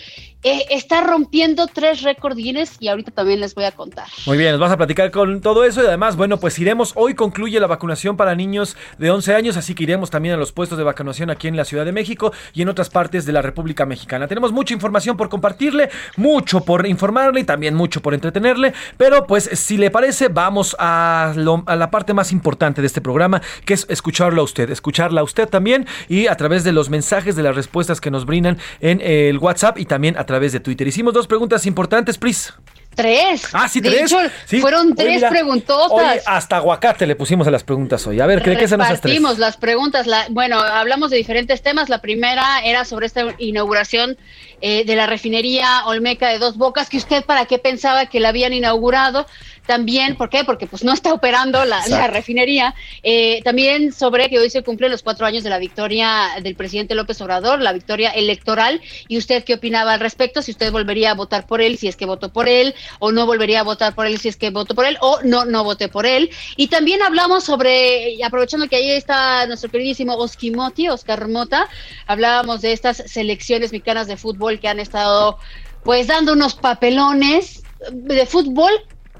Eh, 0.44 0.66
está 0.70 1.02
rompiendo 1.02 1.68
tres 1.68 2.02
récord 2.02 2.38
y 2.38 2.88
ahorita 2.88 3.12
también 3.12 3.42
les 3.42 3.54
voy 3.56 3.66
a 3.66 3.72
contar. 3.72 4.08
Muy 4.26 4.38
bien, 4.38 4.52
nos 4.52 4.60
vas 4.60 4.72
a 4.72 4.78
platicar 4.78 5.12
con 5.12 5.42
todo 5.42 5.66
eso 5.66 5.84
y 5.84 5.88
además, 5.88 6.16
bueno, 6.16 6.38
pues 6.38 6.58
iremos, 6.60 6.94
hoy 6.96 7.14
concluye 7.14 7.60
la 7.60 7.68
vacunación 7.68 8.16
para 8.16 8.36
niños 8.36 8.78
de 8.98 9.12
11 9.12 9.36
años, 9.36 9.58
así 9.58 9.76
que 9.76 9.84
iremos 9.84 10.10
también 10.10 10.36
a 10.36 10.38
los 10.38 10.52
puestos 10.52 10.78
de 10.78 10.84
vacunación 10.84 11.30
aquí 11.30 11.48
en 11.48 11.58
la 11.58 11.66
Ciudad 11.66 11.86
de 11.86 11.92
México 11.92 12.32
y 12.54 12.62
en 12.62 12.70
otras 12.70 12.90
partes 12.90 13.26
de 13.26 13.34
la 13.34 13.42
República 13.42 13.86
Mexicana. 13.86 14.28
Tenemos 14.28 14.52
mucha 14.52 14.74
información 14.74 15.18
por 15.18 15.28
compartirle, 15.28 15.90
mucho 16.16 16.62
por 16.62 16.88
informarle 16.88 17.42
y 17.42 17.44
también 17.44 17.76
mucho 17.76 18.02
por 18.02 18.14
entretenerle, 18.14 18.74
pero 18.96 19.28
pues 19.28 19.50
si 19.54 19.78
le 19.78 19.92
parece, 19.92 20.30
vamos 20.30 20.76
a 20.80 21.34
la 21.36 21.92
parte 21.92 22.14
más 22.14 22.32
importante 22.32 22.82
de 22.82 22.88
este 22.88 23.02
programa, 23.02 23.42
que 23.66 23.74
es 23.74 23.86
escucharlo 23.90 24.42
a 24.42 24.46
usted, 24.46 24.70
escucharla 24.70 25.22
a 25.22 25.24
usted 25.24 25.50
también 25.50 25.86
y 26.08 26.28
a 26.28 26.36
través 26.36 26.64
de 26.64 26.72
los 26.72 26.90
mensajes, 26.90 27.36
de 27.36 27.44
las 27.44 27.56
respuestas 27.56 28.00
que 28.00 28.12
nos 28.12 28.26
brindan 28.26 28.58
en 28.80 29.02
el 29.02 29.38
WhatsApp 29.38 29.78
y 29.78 29.86
también 29.86 30.18
a 30.18 30.29
través 30.30 30.52
de 30.52 30.60
Twitter. 30.60 30.88
Hicimos 30.88 31.12
dos 31.14 31.26
preguntas 31.26 31.66
importantes, 31.66 32.20
Pris. 32.20 32.54
Tres. 32.96 33.48
Ah, 33.54 33.68
sí, 33.70 33.80
De 33.82 33.90
tres. 33.90 34.02
hecho, 34.12 34.18
Sí. 34.46 34.60
fueron 34.60 34.88
Oye, 34.88 34.96
tres 34.96 35.16
mira, 35.16 35.30
preguntotas. 35.30 35.92
Oye, 35.92 36.22
hasta 36.26 36.58
aguacate 36.58 37.08
le 37.08 37.16
pusimos 37.16 37.48
a 37.48 37.52
las 37.52 37.64
preguntas 37.64 38.06
hoy. 38.08 38.20
A 38.20 38.26
ver, 38.26 38.44
¿de 38.44 38.58
qué 38.58 38.68
se 38.68 38.78
nos 38.78 38.88
hace 38.90 39.02
tres? 39.02 39.22
Las 39.38 39.58
preguntas. 39.58 40.06
La, 40.06 40.26
bueno, 40.30 40.60
hablamos 40.60 41.10
de 41.10 41.18
diferentes 41.18 41.62
temas. 41.62 41.90
La 41.90 42.00
primera 42.02 42.60
era 42.64 42.86
sobre 42.86 43.06
esta 43.08 43.34
inauguración 43.38 44.18
eh, 44.62 44.84
de 44.86 44.96
la 44.96 45.08
refinería 45.08 45.86
Olmeca 45.86 46.28
de 46.30 46.40
Dos 46.40 46.58
Bocas, 46.58 46.90
que 46.90 46.98
usted 46.98 47.24
para 47.26 47.46
qué 47.46 47.58
pensaba 47.58 48.06
que 48.08 48.20
la 48.20 48.30
habían 48.30 48.54
inaugurado. 48.54 49.26
También, 49.70 50.16
¿por 50.16 50.32
qué? 50.32 50.44
Porque 50.46 50.66
pues 50.66 50.84
no 50.84 50.92
está 50.94 51.14
operando 51.14 51.64
la, 51.64 52.08
refinería. 52.08 52.74
Eh, 53.04 53.40
también 53.44 53.94
sobre 53.94 54.28
que 54.28 54.40
hoy 54.40 54.50
se 54.50 54.64
cumplen 54.64 54.90
los 54.90 55.04
cuatro 55.04 55.28
años 55.28 55.44
de 55.44 55.52
la 55.52 55.60
victoria 55.60 56.30
del 56.42 56.56
presidente 56.56 56.96
López 56.96 57.22
Obrador, 57.22 57.62
la 57.62 57.72
victoria 57.72 58.10
electoral. 58.10 58.82
¿Y 59.08 59.20
usted 59.20 59.44
qué 59.44 59.54
opinaba 59.54 59.94
al 59.94 60.00
respecto? 60.00 60.42
Si 60.42 60.50
usted 60.50 60.72
volvería 60.72 61.12
a 61.12 61.14
votar 61.14 61.46
por 61.46 61.62
él, 61.62 61.78
si 61.78 61.88
es 61.88 61.96
que 61.96 62.08
votó 62.08 62.34
por 62.34 62.50
él, 62.50 62.74
o 62.98 63.12
no 63.12 63.28
volvería 63.28 63.60
a 63.60 63.64
votar 63.64 63.94
por 63.94 64.08
él, 64.08 64.18
si 64.18 64.30
es 64.30 64.38
que 64.38 64.50
votó 64.50 64.74
por 64.74 64.86
él, 64.88 64.98
o 65.02 65.20
no, 65.24 65.46
no 65.46 65.64
voté 65.64 65.88
por 65.88 66.08
él. 66.08 66.32
Y 66.56 66.70
también 66.70 67.04
hablamos 67.04 67.44
sobre, 67.44 68.18
aprovechando 68.24 68.68
que 68.68 68.78
ahí 68.78 68.90
está 68.90 69.46
nuestro 69.46 69.70
queridísimo 69.70 70.16
Oskimoti, 70.16 70.90
Oscar 70.90 71.28
Mota, 71.28 71.70
hablábamos 72.08 72.62
de 72.62 72.72
estas 72.72 73.04
selecciones 73.06 73.72
mexicanas 73.72 74.08
de 74.08 74.18
fútbol 74.18 74.60
que 74.60 74.68
han 74.68 74.80
estado 74.80 75.38
pues 75.84 76.08
dando 76.08 76.34
unos 76.34 76.56
papelones 76.56 77.62
de 77.92 78.26
fútbol 78.26 78.72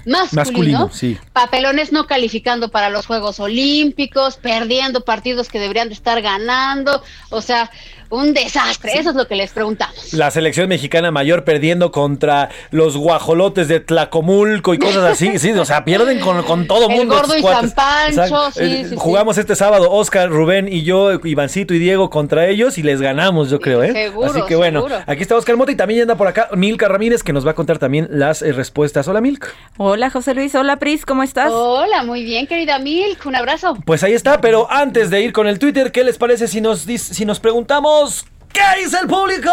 masculino, 0.06 0.34
Masculino, 0.34 0.90
sí. 0.92 1.18
papelones 1.32 1.92
no 1.92 2.06
calificando 2.06 2.70
para 2.70 2.90
los 2.90 3.06
Juegos 3.06 3.40
Olímpicos, 3.40 4.36
perdiendo 4.36 5.04
partidos 5.04 5.48
que 5.48 5.60
deberían 5.60 5.88
de 5.88 5.94
estar 5.94 6.20
ganando, 6.22 7.02
o 7.30 7.40
sea, 7.42 7.70
un 8.10 8.34
desastre. 8.34 8.92
Eso 8.98 9.10
es 9.10 9.16
lo 9.16 9.26
que 9.26 9.36
les 9.36 9.50
preguntamos. 9.52 10.12
La 10.12 10.30
selección 10.30 10.68
mexicana 10.68 11.10
mayor 11.10 11.44
perdiendo 11.44 11.90
contra 11.92 12.48
los 12.70 12.96
guajolotes 12.96 13.68
de 13.68 13.80
Tlacomulco 13.80 14.74
y 14.74 14.78
cosas 14.78 15.04
así. 15.04 15.38
Sí, 15.38 15.52
o 15.52 15.64
sea, 15.64 15.84
pierden 15.84 16.20
con, 16.20 16.42
con 16.42 16.66
todo 16.66 16.88
El 16.90 16.96
mundo. 16.96 17.14
gordo 17.14 17.36
y 17.36 17.40
cuates. 17.40 17.70
San 17.70 17.74
Pancho, 17.74 18.22
Exacto. 18.22 18.50
sí, 18.52 18.60
Eh, 18.64 18.82
sí, 18.84 18.90
sí. 18.90 18.94
Jugamos 18.98 19.38
este 19.38 19.54
sábado, 19.56 19.90
Oscar, 19.90 20.28
Rubén 20.28 20.68
y 20.70 20.82
yo, 20.82 21.12
Ivancito 21.24 21.72
y 21.74 21.78
Diego 21.78 22.10
contra 22.10 22.46
ellos 22.48 22.78
y 22.78 22.82
les 22.82 23.00
ganamos, 23.00 23.48
yo 23.50 23.60
creo, 23.60 23.82
¿eh? 23.82 23.92
Seguro, 23.92 24.30
Así 24.30 24.42
que 24.48 24.56
bueno, 24.56 24.80
seguro. 24.82 25.02
aquí 25.06 25.22
está 25.22 25.36
Oscar 25.36 25.56
Mota 25.56 25.72
y 25.72 25.76
también 25.76 26.02
anda 26.02 26.16
por 26.16 26.26
acá 26.26 26.48
Milka 26.56 26.88
Ramírez 26.88 27.22
que 27.22 27.32
nos 27.32 27.46
va 27.46 27.52
a 27.52 27.54
contar 27.54 27.78
también 27.78 28.08
las 28.10 28.42
eh, 28.42 28.52
respuestas. 28.52 29.06
Hola, 29.08 29.20
Milka. 29.20 29.48
Hola 29.76 30.10
José 30.10 30.34
Luis, 30.34 30.54
hola 30.54 30.76
Pris, 30.76 31.06
¿cómo 31.06 31.22
estás? 31.22 31.50
Hola, 31.52 32.02
muy 32.02 32.24
bien, 32.24 32.46
querida 32.46 32.78
Milk. 32.80 33.24
Un 33.26 33.36
abrazo. 33.36 33.76
Pues 33.84 34.02
ahí 34.02 34.14
está, 34.14 34.40
pero 34.40 34.70
antes 34.70 35.10
de 35.10 35.20
ir 35.20 35.32
con 35.32 35.46
el 35.46 35.58
Twitter, 35.58 35.92
¿qué 35.92 36.02
les 36.02 36.18
parece 36.18 36.48
si 36.48 36.60
nos, 36.60 36.80
si 36.80 37.24
nos 37.24 37.38
preguntamos 37.40 37.99
qué 38.52 38.82
dice 38.82 38.98
el 39.00 39.06
público? 39.06 39.50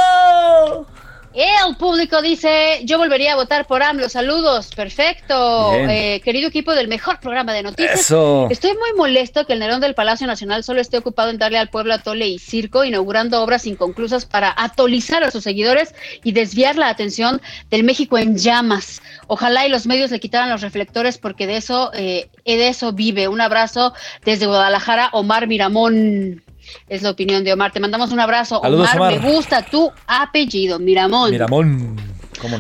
El 1.38 1.76
público 1.76 2.20
dice, 2.24 2.80
yo 2.84 2.98
volvería 2.98 3.34
a 3.34 3.36
votar 3.36 3.68
por 3.68 3.84
AMLO. 3.84 4.10
Saludos, 4.10 4.70
perfecto. 4.76 5.72
Eh, 5.72 6.20
querido 6.24 6.48
equipo 6.48 6.74
del 6.74 6.88
mejor 6.88 7.20
programa 7.20 7.54
de 7.54 7.62
noticias. 7.62 8.00
Eso. 8.00 8.48
Estoy 8.50 8.72
muy 8.72 8.98
molesto 8.98 9.46
que 9.46 9.54
el 9.54 9.60
Nerón 9.60 9.80
del 9.80 9.94
Palacio 9.94 10.26
Nacional 10.26 10.64
solo 10.64 10.82
esté 10.82 10.98
ocupado 10.98 11.30
en 11.30 11.38
darle 11.38 11.60
al 11.60 11.70
pueblo 11.70 11.94
atole 11.94 12.28
y 12.28 12.40
circo, 12.40 12.84
inaugurando 12.84 13.40
obras 13.44 13.68
inconclusas 13.68 14.26
para 14.26 14.52
atolizar 14.58 15.24
a 15.24 15.30
sus 15.30 15.44
seguidores 15.44 15.94
y 16.24 16.32
desviar 16.32 16.76
la 16.76 16.90
atención 16.90 17.40
del 17.70 17.84
México 17.84 18.18
en 18.18 18.36
llamas. 18.36 19.04
Ojalá 19.28 19.68
y 19.68 19.70
los 19.70 19.86
medios 19.86 20.10
le 20.10 20.20
quitaran 20.20 20.50
los 20.50 20.62
reflectores 20.62 21.20
porque 21.20 21.46
de 21.46 21.58
eso, 21.58 21.92
eh, 21.94 22.32
de 22.46 22.68
eso 22.68 22.94
vive. 22.94 23.28
Un 23.28 23.42
abrazo 23.42 23.94
desde 24.26 24.48
Guadalajara, 24.48 25.10
Omar 25.12 25.46
Miramón. 25.46 26.42
Es 26.88 27.02
la 27.02 27.12
opinión 27.12 27.44
de 27.44 27.54
Omar. 27.54 27.72
Te 27.72 27.80
mandamos 27.80 28.12
un 28.12 28.20
abrazo. 28.20 28.60
Saludos, 28.62 28.90
Omar, 28.94 29.14
Omar. 29.14 29.22
me 29.22 29.34
gusta 29.34 29.64
tu 29.64 29.92
apellido, 30.08 30.80
Miramón. 30.80 31.32
Miramón, 31.32 31.96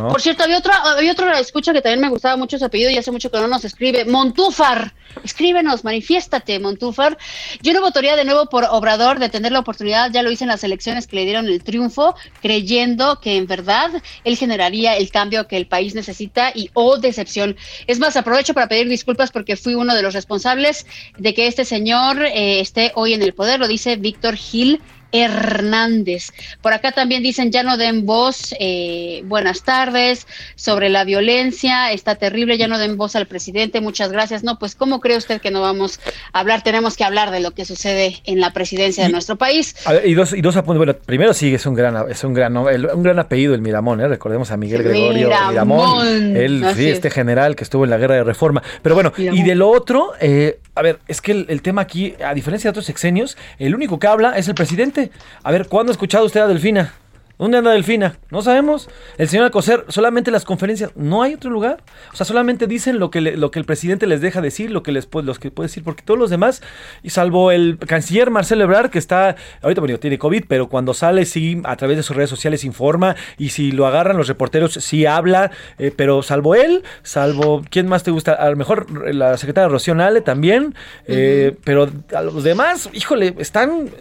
Por 0.09 0.21
cierto, 0.21 0.43
había 0.43 0.57
otro, 0.57 0.73
había 0.73 1.11
otro 1.11 1.32
escucha 1.34 1.73
que 1.73 1.82
también 1.82 2.01
me 2.01 2.09
gustaba 2.09 2.36
mucho 2.36 2.57
su 2.57 2.65
apellido 2.65 2.89
y 2.89 2.97
hace 2.97 3.11
mucho 3.11 3.30
que 3.30 3.38
no 3.39 3.47
nos 3.47 3.65
escribe. 3.65 4.05
Montúfar, 4.05 4.93
escríbenos, 5.23 5.84
manifiéstate, 5.84 6.59
Montúfar. 6.59 7.17
Yo 7.61 7.73
no 7.73 7.82
votaría 7.82 8.15
de 8.15 8.25
nuevo 8.25 8.47
por 8.47 8.65
Obrador 8.65 9.19
de 9.19 9.30
tener 9.30 9.51
la 9.51 9.59
oportunidad, 9.59 10.11
ya 10.11 10.23
lo 10.23 10.32
hice 10.32 10.43
en 10.43 10.49
las 10.49 10.63
elecciones 10.63 11.07
que 11.07 11.15
le 11.15 11.25
dieron 11.25 11.47
el 11.47 11.63
triunfo, 11.63 12.15
creyendo 12.41 13.19
que 13.19 13.38
en 13.38 13.47
verdad 13.47 13.91
él 14.23 14.38
generaría 14.38 14.95
el 14.95 15.09
cambio 15.09 15.47
que 15.47 15.57
el 15.57 15.67
país 15.67 15.95
necesita 15.95 16.51
y 16.53 16.69
oh 16.73 16.97
decepción. 16.97 17.55
Es 17.88 17.99
más, 17.99 18.17
aprovecho 18.17 18.53
para 18.53 18.67
pedir 18.67 18.88
disculpas 18.89 19.32
porque 19.32 19.55
fui 19.57 19.75
uno 19.75 19.95
de 19.95 20.01
los 20.01 20.13
responsables 20.13 20.86
de 21.17 21.34
que 21.34 21.47
este 21.47 21.65
señor 21.65 22.23
eh, 22.23 22.59
esté 22.59 22.91
hoy 22.95 23.13
en 23.13 23.21
el 23.21 23.34
poder, 23.34 23.59
lo 23.59 23.67
dice 23.67 23.95
Víctor 23.95 24.36
Gil. 24.36 24.82
Hernández. 25.11 26.31
Por 26.61 26.73
acá 26.73 26.91
también 26.91 27.23
dicen, 27.23 27.51
ya 27.51 27.63
no 27.63 27.77
den 27.77 28.05
voz, 28.05 28.53
eh, 28.59 29.21
buenas 29.25 29.63
tardes, 29.63 30.27
sobre 30.55 30.89
la 30.89 31.03
violencia, 31.03 31.91
está 31.91 32.15
terrible, 32.15 32.57
ya 32.57 32.67
no 32.67 32.77
den 32.77 32.97
voz 32.97 33.15
al 33.15 33.27
presidente, 33.27 33.81
muchas 33.81 34.11
gracias. 34.11 34.43
No, 34.43 34.59
pues 34.59 34.75
¿cómo 34.75 34.99
cree 34.99 35.17
usted 35.17 35.41
que 35.41 35.51
no 35.51 35.61
vamos 35.61 35.99
a 36.33 36.39
hablar? 36.39 36.63
Tenemos 36.63 36.97
que 36.97 37.03
hablar 37.03 37.31
de 37.31 37.39
lo 37.39 37.51
que 37.51 37.65
sucede 37.65 38.21
en 38.25 38.39
la 38.39 38.51
presidencia 38.53 39.05
de 39.05 39.11
nuestro 39.11 39.37
país. 39.37 39.75
A 39.85 39.93
ver, 39.93 40.07
y 40.07 40.13
dos, 40.13 40.33
y 40.33 40.41
dos 40.41 40.55
apuntes. 40.55 40.77
Bueno, 40.77 40.95
primero 41.05 41.33
sí, 41.33 41.53
es 41.53 41.65
un 41.65 41.73
gran, 41.73 42.09
es 42.09 42.23
un 42.23 42.33
gran, 42.33 42.55
un 42.57 43.03
gran 43.03 43.19
apellido 43.19 43.55
el 43.55 43.61
Miramón, 43.61 44.01
¿eh? 44.01 44.07
Recordemos 44.07 44.51
a 44.51 44.57
Miguel 44.57 44.83
Gregorio 44.83 45.27
Miramón. 45.27 45.49
Miramón. 45.49 46.37
Él, 46.37 46.65
sí, 46.75 46.87
es. 46.87 46.95
este 46.95 47.09
general 47.09 47.55
que 47.55 47.63
estuvo 47.63 47.83
en 47.83 47.89
la 47.89 47.97
guerra 47.97 48.15
de 48.15 48.23
reforma. 48.23 48.61
Pero 48.81 48.95
bueno, 48.95 49.13
Miramón. 49.17 49.39
y 49.39 49.43
de 49.43 49.55
lo 49.55 49.69
otro, 49.69 50.11
eh, 50.19 50.59
a 50.75 50.81
ver, 50.81 50.99
es 51.07 51.21
que 51.21 51.31
el, 51.31 51.45
el 51.49 51.61
tema 51.61 51.81
aquí, 51.81 52.15
a 52.23 52.33
diferencia 52.33 52.67
de 52.67 52.71
otros 52.71 52.85
sexenios, 52.85 53.37
el 53.59 53.75
único 53.75 53.99
que 53.99 54.07
habla 54.07 54.37
es 54.37 54.47
el 54.47 54.55
presidente. 54.55 54.96
A 55.43 55.51
ver, 55.51 55.67
¿cuándo 55.67 55.91
ha 55.91 55.93
escuchado 55.93 56.25
usted 56.25 56.39
a 56.41 56.47
Delfina? 56.47 56.93
¿Dónde 57.39 57.59
anda 57.59 57.69
Delfina? 57.69 58.17
No 58.31 58.41
sabemos. 58.41 58.89
El 59.19 59.27
señor 59.29 59.45
Alcocer, 59.45 59.85
solamente 59.89 60.31
las 60.31 60.43
conferencias, 60.43 60.89
no 60.95 61.21
hay 61.21 61.35
otro 61.35 61.51
lugar. 61.51 61.83
O 62.11 62.15
sea, 62.15 62.25
solamente 62.25 62.65
dicen 62.65 62.97
lo 62.97 63.11
que, 63.11 63.21
le- 63.21 63.37
lo 63.37 63.51
que 63.51 63.59
el 63.59 63.65
presidente 63.65 64.07
les 64.07 64.21
deja 64.21 64.41
decir, 64.41 64.71
lo 64.71 64.81
que 64.81 64.91
les 64.91 65.05
puede, 65.05 65.27
los 65.27 65.37
que 65.37 65.51
puede 65.51 65.67
decir, 65.67 65.83
porque 65.83 66.01
todos 66.01 66.19
los 66.19 66.31
demás, 66.31 66.63
y 67.03 67.11
salvo 67.11 67.51
el 67.51 67.77
canciller 67.77 68.31
Marcelo 68.31 68.63
Ebrard, 68.63 68.89
que 68.89 68.97
está, 68.97 69.35
ahorita 69.61 69.81
bueno, 69.81 69.99
tiene 69.99 70.17
COVID, 70.17 70.45
pero 70.47 70.67
cuando 70.67 70.95
sale 70.95 71.25
sí, 71.25 71.61
a 71.63 71.75
través 71.75 71.97
de 71.97 72.01
sus 72.01 72.15
redes 72.15 72.31
sociales 72.31 72.63
informa, 72.63 73.15
y 73.37 73.49
si 73.49 73.71
lo 73.71 73.85
agarran 73.85 74.17
los 74.17 74.27
reporteros, 74.27 74.73
sí 74.73 75.05
habla, 75.05 75.51
eh, 75.77 75.93
pero 75.95 76.23
salvo 76.23 76.55
él, 76.55 76.83
salvo, 77.03 77.63
¿quién 77.69 77.87
más 77.87 78.01
te 78.01 78.09
gusta? 78.09 78.33
A 78.33 78.49
lo 78.49 78.55
mejor 78.55 79.13
la 79.13 79.37
secretaria 79.37 79.67
Rocío 79.67 79.93
Nale 79.93 80.21
también, 80.21 80.73
eh, 81.05 81.55
pero 81.63 81.87
a 82.15 82.21
los 82.23 82.43
demás, 82.43 82.89
híjole, 82.93 83.35
están 83.37 83.91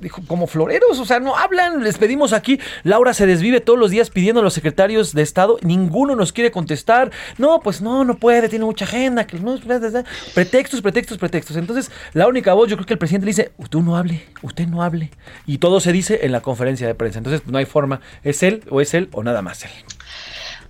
dijo, 0.00 0.22
como 0.26 0.46
floreros, 0.46 0.98
o 0.98 1.04
sea, 1.04 1.20
no 1.20 1.36
hablan, 1.36 1.82
les 1.82 1.98
pedimos 1.98 2.32
aquí, 2.32 2.58
Laura 2.82 3.14
se 3.14 3.26
desvive 3.26 3.60
todos 3.60 3.78
los 3.78 3.90
días 3.90 4.10
pidiendo 4.10 4.40
a 4.40 4.44
los 4.44 4.54
secretarios 4.54 5.12
de 5.12 5.22
Estado, 5.22 5.58
ninguno 5.62 6.16
nos 6.16 6.32
quiere 6.32 6.50
contestar, 6.50 7.10
no, 7.38 7.60
pues 7.60 7.80
no, 7.80 8.04
no 8.04 8.16
puede, 8.16 8.48
tiene 8.48 8.64
mucha 8.64 8.84
agenda, 8.84 9.26
pretextos, 10.34 10.80
pretextos, 10.82 11.18
pretextos. 11.18 11.56
Entonces, 11.56 11.90
la 12.12 12.28
única 12.28 12.54
voz, 12.54 12.68
yo 12.68 12.76
creo 12.76 12.86
que 12.86 12.94
el 12.94 12.98
presidente 12.98 13.26
le 13.26 13.30
dice, 13.30 13.52
usted 13.58 13.78
no 13.78 13.96
hable, 13.96 14.24
usted 14.42 14.66
no 14.66 14.82
hable, 14.82 15.10
y 15.46 15.58
todo 15.58 15.80
se 15.80 15.92
dice 15.92 16.20
en 16.22 16.32
la 16.32 16.40
conferencia 16.40 16.86
de 16.86 16.94
prensa, 16.94 17.18
entonces 17.18 17.46
no 17.46 17.58
hay 17.58 17.66
forma, 17.66 18.00
es 18.22 18.42
él 18.42 18.62
o 18.70 18.80
es 18.80 18.94
él 18.94 19.08
o 19.12 19.22
nada 19.22 19.42
más 19.42 19.64
él. 19.64 19.70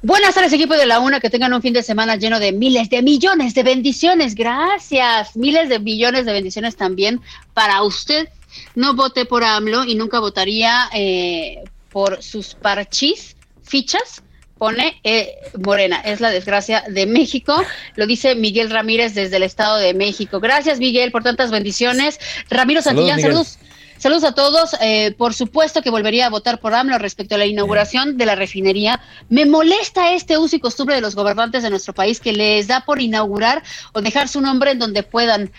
Buenas 0.03 0.35
tardes, 0.35 0.53
equipo 0.53 0.75
de 0.75 0.87
la 0.87 1.01
UNA, 1.01 1.21
que 1.21 1.31
tengan 1.31 1.53
un 1.55 1.63
fin 1.63 1.73
de 1.73 1.83
semana 1.83 2.17
lleno 2.17 2.39
de 2.39 2.53
miles 2.53 2.91
de 2.91 3.03
millones 3.03 3.55
de 3.55 3.63
bendiciones. 3.63 4.35
Gracias. 4.35 5.35
Miles 5.35 5.69
de 5.69 5.81
millones 5.81 6.27
de 6.27 6.33
bendiciones 6.33 6.77
también 6.77 7.21
para 7.55 7.83
usted. 7.83 8.29
No 8.75 8.95
voté 8.95 9.25
por 9.25 9.45
AMLO 9.45 9.85
y 9.85 9.95
nunca 9.95 10.21
votaría 10.21 10.89
eh, 10.95 11.65
por 11.91 12.23
sus 12.23 12.55
parchís, 12.55 13.37
fichas. 13.63 14.23
Pone 14.59 14.99
eh, 15.05 15.35
Morena, 15.63 16.01
es 16.01 16.23
la 16.23 16.31
desgracia 16.31 16.83
de 16.89 17.05
México, 17.05 17.63
lo 17.95 18.07
dice 18.07 18.35
Miguel 18.35 18.71
Ramírez 18.71 19.15
desde 19.15 19.37
el 19.37 19.43
Estado 19.43 19.77
de 19.77 19.93
México. 19.93 20.41
Gracias, 20.41 20.79
Miguel, 20.79 21.13
por 21.13 21.23
tantas 21.23 21.51
bendiciones. 21.51 22.19
Ramiro 22.49 22.81
Santillán, 22.81 23.21
saludos. 23.21 23.59
Saludos 23.99 24.25
a 24.25 24.33
todos. 24.33 24.77
Eh, 24.81 25.15
por 25.17 25.35
supuesto 25.35 25.83
que 25.83 25.91
volvería 25.91 26.27
a 26.27 26.31
votar 26.31 26.61
por 26.61 26.75
AMLO 26.75 26.99
respecto 26.99 27.35
a 27.35 27.39
la 27.39 27.47
inauguración 27.47 28.17
de 28.17 28.27
la 28.27 28.35
refinería. 28.35 29.01
Me 29.29 29.47
molesta 29.47 30.13
este 30.13 30.37
uso 30.37 30.57
y 30.57 30.61
costumbre 30.61 30.95
de 30.95 31.01
los 31.01 31.15
gobernantes 31.15 31.63
de 31.63 31.71
nuestro 31.71 31.95
país 31.95 32.21
que 32.21 32.33
les 32.33 32.67
da 32.67 32.85
por 32.85 33.01
inaugurar 33.01 33.63
o 33.93 34.03
dejar 34.03 34.29
su 34.29 34.41
nombre 34.41 34.73
en 34.73 34.79
donde 34.79 35.03
puedan. 35.03 35.51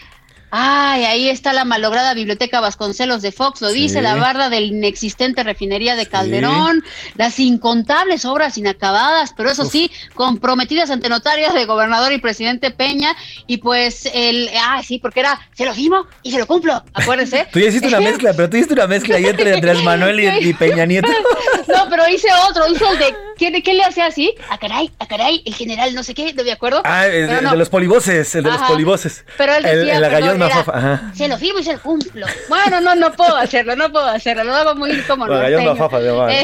Ay, 0.50 1.04
ahí 1.04 1.30
está 1.30 1.52
la 1.52 1.66
malograda 1.66 2.14
biblioteca 2.14 2.62
Vasconcelos 2.62 3.22
de 3.22 3.34
Fox, 3.34 3.62
lo 3.62 3.70
Sí. 3.70 3.82
dice 3.82 4.02
la 4.02 4.16
barda 4.16 4.50
del 4.50 4.68
inexistente 4.68 5.44
refinería 5.44 5.96
de 5.98 6.06
Calderón, 6.06 6.84
las 7.16 7.38
incontables 7.40 8.24
obras 8.24 8.58
inacabadas, 8.58 9.34
pero 9.36 9.50
eso 9.50 9.66
sí, 9.66 9.92
comprometidas 10.14 10.90
ante 10.90 11.10
notarios 11.10 11.54
de 11.54 11.66
gobernador 11.66 12.14
y 12.14 12.20
presidente 12.20 12.72
Peña, 12.72 13.14
y 13.46 13.58
pues 13.58 14.10
el, 14.14 14.50
ah, 14.62 14.82
sí, 14.84 15.00
porque 15.00 15.20
era, 15.20 15.38
se 15.54 15.66
lo 15.66 15.74
firmo 15.74 16.06
y 16.24 16.32
se 16.32 16.40
lo 16.40 16.48
cumplo, 16.48 16.82
acuérdense. 16.94 17.48
Tú 17.52 17.60
ya 17.60 17.68
hiciste 17.68 17.90
una 17.90 18.00
mezcla, 18.00 18.34
pero 18.34 18.50
tú 18.50 18.56
hiciste 18.56 18.74
una 18.74 18.88
mezcla 18.88 19.18
ahí 19.18 19.26
entre 19.26 19.54
Andrés 19.54 19.84
Manuel 19.84 20.20
y, 20.20 20.28
y 20.50 20.54
Peña 20.54 20.86
Nieto. 20.86 21.10
No, 21.68 21.90
pero 21.90 22.08
hice 22.08 22.28
otro, 22.50 22.66
hice 22.70 22.86
el 22.90 22.98
de, 22.98 23.16
¿qué, 23.38 23.62
qué 23.64 23.74
le 23.74 23.84
hacía 23.84 24.06
así? 24.08 24.34
A 24.50 24.58
caray, 24.58 24.92
a 25.00 25.06
caray, 25.08 25.42
el 25.46 25.54
general 25.54 25.94
no 25.96 26.04
sé 26.04 26.14
qué, 26.14 26.34
no 26.34 26.44
me 26.44 26.52
acuerdo. 26.52 26.82
Ah, 26.84 27.08
el, 27.08 27.30
el 27.30 27.44
no. 27.44 27.52
de 27.52 27.58
los 27.58 27.70
polivoces, 27.70 28.34
el 28.36 28.44
de 28.44 28.52
los 28.52 28.62
polivoces. 28.64 29.24
Pero 29.38 29.54
él 29.56 29.66
El- 29.66 29.78
decía, 29.80 29.96
el, 29.96 30.02
la 30.02 30.10
perdón, 30.10 30.42
era, 30.44 30.60
ajá. 30.60 31.12
Se 31.16 31.28
lo 31.28 31.38
firmo 31.38 31.60
y 31.60 31.64
se 31.64 31.74
lo 31.74 31.82
cumplo. 31.82 32.26
Bueno, 32.50 32.82
no, 32.82 32.96
no 32.96 33.12
puedo 33.14 33.36
hacerlo, 33.38 33.76
no 33.76 33.92
puedo 33.92 34.08
hacerlo, 34.08 34.44
lo 34.44 34.56
hago 34.56 34.76
muy 34.76 34.98
como 35.02 35.26
Magallón 35.28 35.64
norteño. 35.66 36.18
mafafa. 36.18 36.32
Eh, 36.34 36.44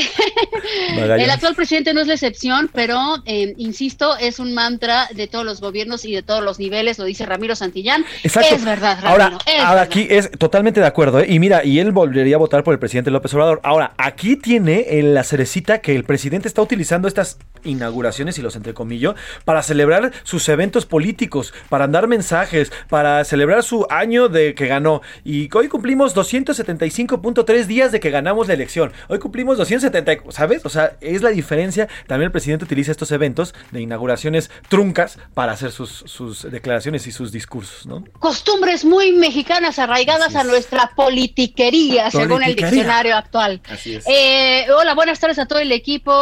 el 1.24 1.30
actual 1.30 1.56
presidente 1.56 1.94
no 1.94 2.02
es 2.02 2.08
la 2.08 2.14
excepción, 2.14 2.70
pero 2.74 2.98
eh, 3.26 3.54
insisto, 3.58 4.18
es 4.18 4.40
un 4.40 4.54
mantra 4.54 5.08
de 5.14 5.28
todos 5.28 5.46
los 5.46 5.62
gobiernos 5.62 6.06
y 6.06 6.14
de 6.14 6.22
todos 6.24 6.44
los 6.44 6.60
niveles, 6.60 7.00
lo 7.00 7.06
dice 7.06 7.26
Ramiro 7.26 7.56
Santillán. 7.56 8.06
Exacto. 8.24 8.56
Es 8.56 8.64
verdad, 8.66 8.98
Ramiro. 9.02 9.10
Ahora, 9.24 9.38
es 9.46 9.64
ahora 9.64 9.82
aquí 9.82 10.08
es 10.10 10.30
totalmente 10.38 10.80
de 10.80 10.86
acuerdo. 10.88 11.20
¿eh? 11.20 11.26
Y 11.30 11.40
mira, 11.40 11.64
y 11.66 11.80
él 11.80 11.92
volvería 11.92 12.36
a 12.36 12.40
votar 12.40 12.64
por 12.64 12.74
el 12.74 12.80
presidente 12.80 13.12
López 13.12 13.34
Obrador. 13.34 13.60
Ahora, 13.64 13.94
aquí 13.98 14.36
tiene 14.36 14.86
la 15.04 15.24
cerecita 15.24 15.80
que 15.80 15.96
el 15.96 16.04
presidente 16.04 16.48
está 16.48 16.62
utilizando 16.62 16.83
estas 17.08 17.38
inauguraciones, 17.64 18.38
y 18.38 18.42
los 18.42 18.56
entrecomillo, 18.56 19.16
para 19.46 19.64
celebrar 19.64 20.12
sus 20.24 20.48
eventos 20.50 20.86
políticos, 20.86 21.54
para 21.70 21.88
dar 21.88 22.08
mensajes, 22.08 22.72
para 22.90 23.24
celebrar 23.24 23.64
su 23.64 23.88
año 23.90 24.30
de 24.30 24.54
que 24.54 24.68
ganó. 24.68 25.02
Y 25.24 25.50
hoy 25.56 25.70
cumplimos 25.70 26.16
275.3 26.16 27.66
días 27.66 27.92
de 27.92 28.00
que 28.00 28.10
ganamos 28.10 28.48
la 28.48 28.54
elección. 28.54 28.92
Hoy 29.08 29.20
cumplimos 29.20 29.58
270, 29.58 30.32
¿sabes? 30.32 30.66
O 30.66 30.70
sea, 30.70 30.98
es 31.02 31.22
la 31.22 31.30
diferencia. 31.30 31.88
También 32.08 32.28
el 32.28 32.32
presidente 32.32 32.66
utiliza 32.66 32.92
estos 32.92 33.12
eventos 33.12 33.54
de 33.72 33.82
inauguraciones 33.82 34.52
truncas 34.70 35.18
para 35.34 35.54
hacer 35.54 35.72
sus, 35.72 36.04
sus 36.06 36.50
declaraciones 36.52 37.08
y 37.08 37.12
sus 37.12 37.32
discursos, 37.32 37.86
¿no? 37.86 38.04
Costumbres 38.20 38.86
muy 38.86 39.14
mexicanas 39.14 39.80
arraigadas 39.80 40.36
a 40.36 40.44
nuestra 40.44 40.92
politiquería, 40.96 42.12
según 42.12 42.44
el 42.44 42.56
diccionario 42.56 43.16
actual. 43.16 43.62
Así 43.70 43.96
es. 43.96 44.06
Eh, 44.08 44.66
hola, 44.76 44.94
buenas 44.96 45.20
tardes 45.20 45.40
a 45.40 45.46
todo 45.46 45.60
el 45.60 45.72
equipo. 45.72 46.14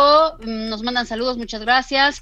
Nos 0.52 0.84
mandan 0.84 1.06
saludos, 1.06 1.38
muchas 1.38 1.62
gracias. 1.62 2.22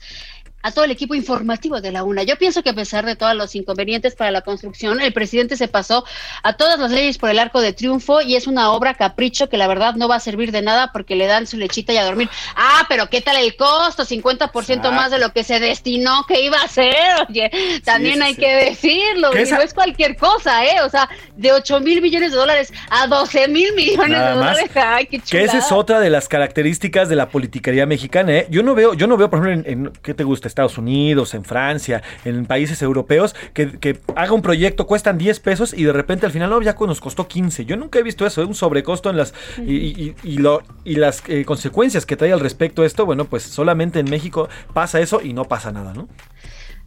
A 0.62 0.72
todo 0.72 0.86
el 0.86 0.92
equipo 0.92 1.16
informativo 1.16 1.80
de 1.82 1.92
la 1.92 2.04
UNA. 2.04 2.24
Yo 2.24 2.38
pienso 2.38 2.64
que 2.64 2.70
a 2.70 2.74
pesar 2.74 3.06
de 3.06 3.16
todos 3.16 3.36
los 3.36 3.56
inconvenientes 3.56 4.16
para 4.16 4.32
la 4.32 4.42
construcción, 4.42 5.00
el 5.00 5.14
presidente 5.14 5.56
se 5.56 5.68
pasó 5.68 6.06
a 6.44 6.54
todas 6.54 6.80
las 6.80 6.92
leyes 6.92 7.18
por 7.18 7.30
el 7.30 7.40
arco 7.40 7.62
de 7.62 7.74
triunfo 7.74 8.22
y 8.22 8.36
es 8.36 8.48
una 8.48 8.72
obra 8.72 8.94
capricho 8.94 9.50
que 9.50 9.58
la 9.58 9.68
verdad 9.68 9.96
no 9.96 10.08
va 10.08 10.16
a 10.16 10.20
servir 10.20 10.52
de 10.52 10.62
nada 10.62 10.92
porque 10.92 11.16
le 11.16 11.28
dan 11.28 11.48
su 11.48 11.58
lechita 11.58 11.94
y 11.94 11.98
a 11.98 12.04
dormir. 12.04 12.30
Ah, 12.56 12.86
pero 12.90 13.10
¿qué 13.10 13.22
tal 13.22 13.38
el 13.38 13.56
costo? 13.56 14.04
50% 14.04 14.92
más 14.92 15.12
de 15.12 15.20
lo 15.20 15.32
que 15.32 15.44
se 15.44 15.60
destinó 15.60 16.26
que 16.28 16.42
iba 16.42 16.58
a 16.58 16.68
ser. 16.68 16.94
Oye, 17.30 17.50
también 17.86 18.22
hay 18.22 18.36
que 18.36 18.54
decirlo. 18.54 19.32
Y 19.32 19.50
no 19.50 19.62
es 19.62 19.74
cualquier 19.74 20.18
cosa, 20.18 20.66
¿eh? 20.66 20.82
O 20.84 20.90
sea, 20.90 21.10
de 21.38 21.54
8 21.54 21.80
mil 21.80 22.02
millones 22.02 22.32
de 22.32 22.38
dólares 22.38 22.74
a 22.90 23.08
12 23.08 23.48
mil 23.48 23.74
millones 23.76 24.20
de 24.20 24.32
dólares. 24.32 24.70
Ay, 24.76 25.06
qué 25.06 25.20
Que 25.20 25.44
esa 25.44 25.60
es 25.60 25.72
otra 25.72 26.00
de 26.00 26.10
las 26.10 26.28
características 26.28 27.08
de 27.08 27.16
la 27.16 27.30
politiquería 27.30 27.86
mexicana, 27.86 28.34
¿eh? 28.34 28.48
Yo 28.50 28.64
no 28.64 28.76
veo, 28.76 28.94
yo 28.94 29.08
no 29.08 29.16
veo, 29.16 29.30
por 29.30 29.40
ejemplo, 29.40 29.72
en, 29.72 29.86
en 29.86 29.94
¿qué 30.02 30.14
te 30.14 30.24
gusta? 30.24 30.49
Estados 30.50 30.78
Unidos, 30.78 31.34
en 31.34 31.46
Francia, 31.46 32.04
en 32.26 32.46
países 32.46 32.82
europeos, 32.82 33.36
que, 33.54 34.00
haga 34.16 34.34
un 34.34 34.42
proyecto, 34.42 34.88
cuestan 34.88 35.18
10 35.18 35.40
pesos 35.40 35.74
y 35.74 35.84
de 35.84 35.94
repente 35.94 36.26
al 36.26 36.32
final 36.32 36.50
no, 36.50 36.62
ya 36.62 36.76
nos 36.80 37.00
costó 37.02 37.28
15. 37.28 37.66
Yo 37.66 37.78
nunca 37.78 38.00
he 38.00 38.04
visto 38.04 38.26
eso, 38.26 38.42
¿eh? 38.42 38.46
un 38.46 38.56
sobrecosto 38.56 39.10
en 39.10 39.18
las 39.18 39.34
y, 39.58 40.14
lo, 40.38 40.64
y 40.84 40.96
las 40.96 41.24
eh, 41.28 41.46
consecuencias 41.46 42.06
que 42.06 42.16
trae 42.16 42.34
al 42.34 42.40
respecto 42.40 42.84
esto, 42.84 43.06
bueno, 43.06 43.26
pues 43.26 43.44
solamente 43.44 44.00
en 44.00 44.10
México 44.10 44.50
pasa 44.74 45.00
eso 45.00 45.22
y 45.22 45.34
no 45.34 45.46
pasa 45.46 45.72
nada, 45.72 45.94
¿no? 45.94 46.08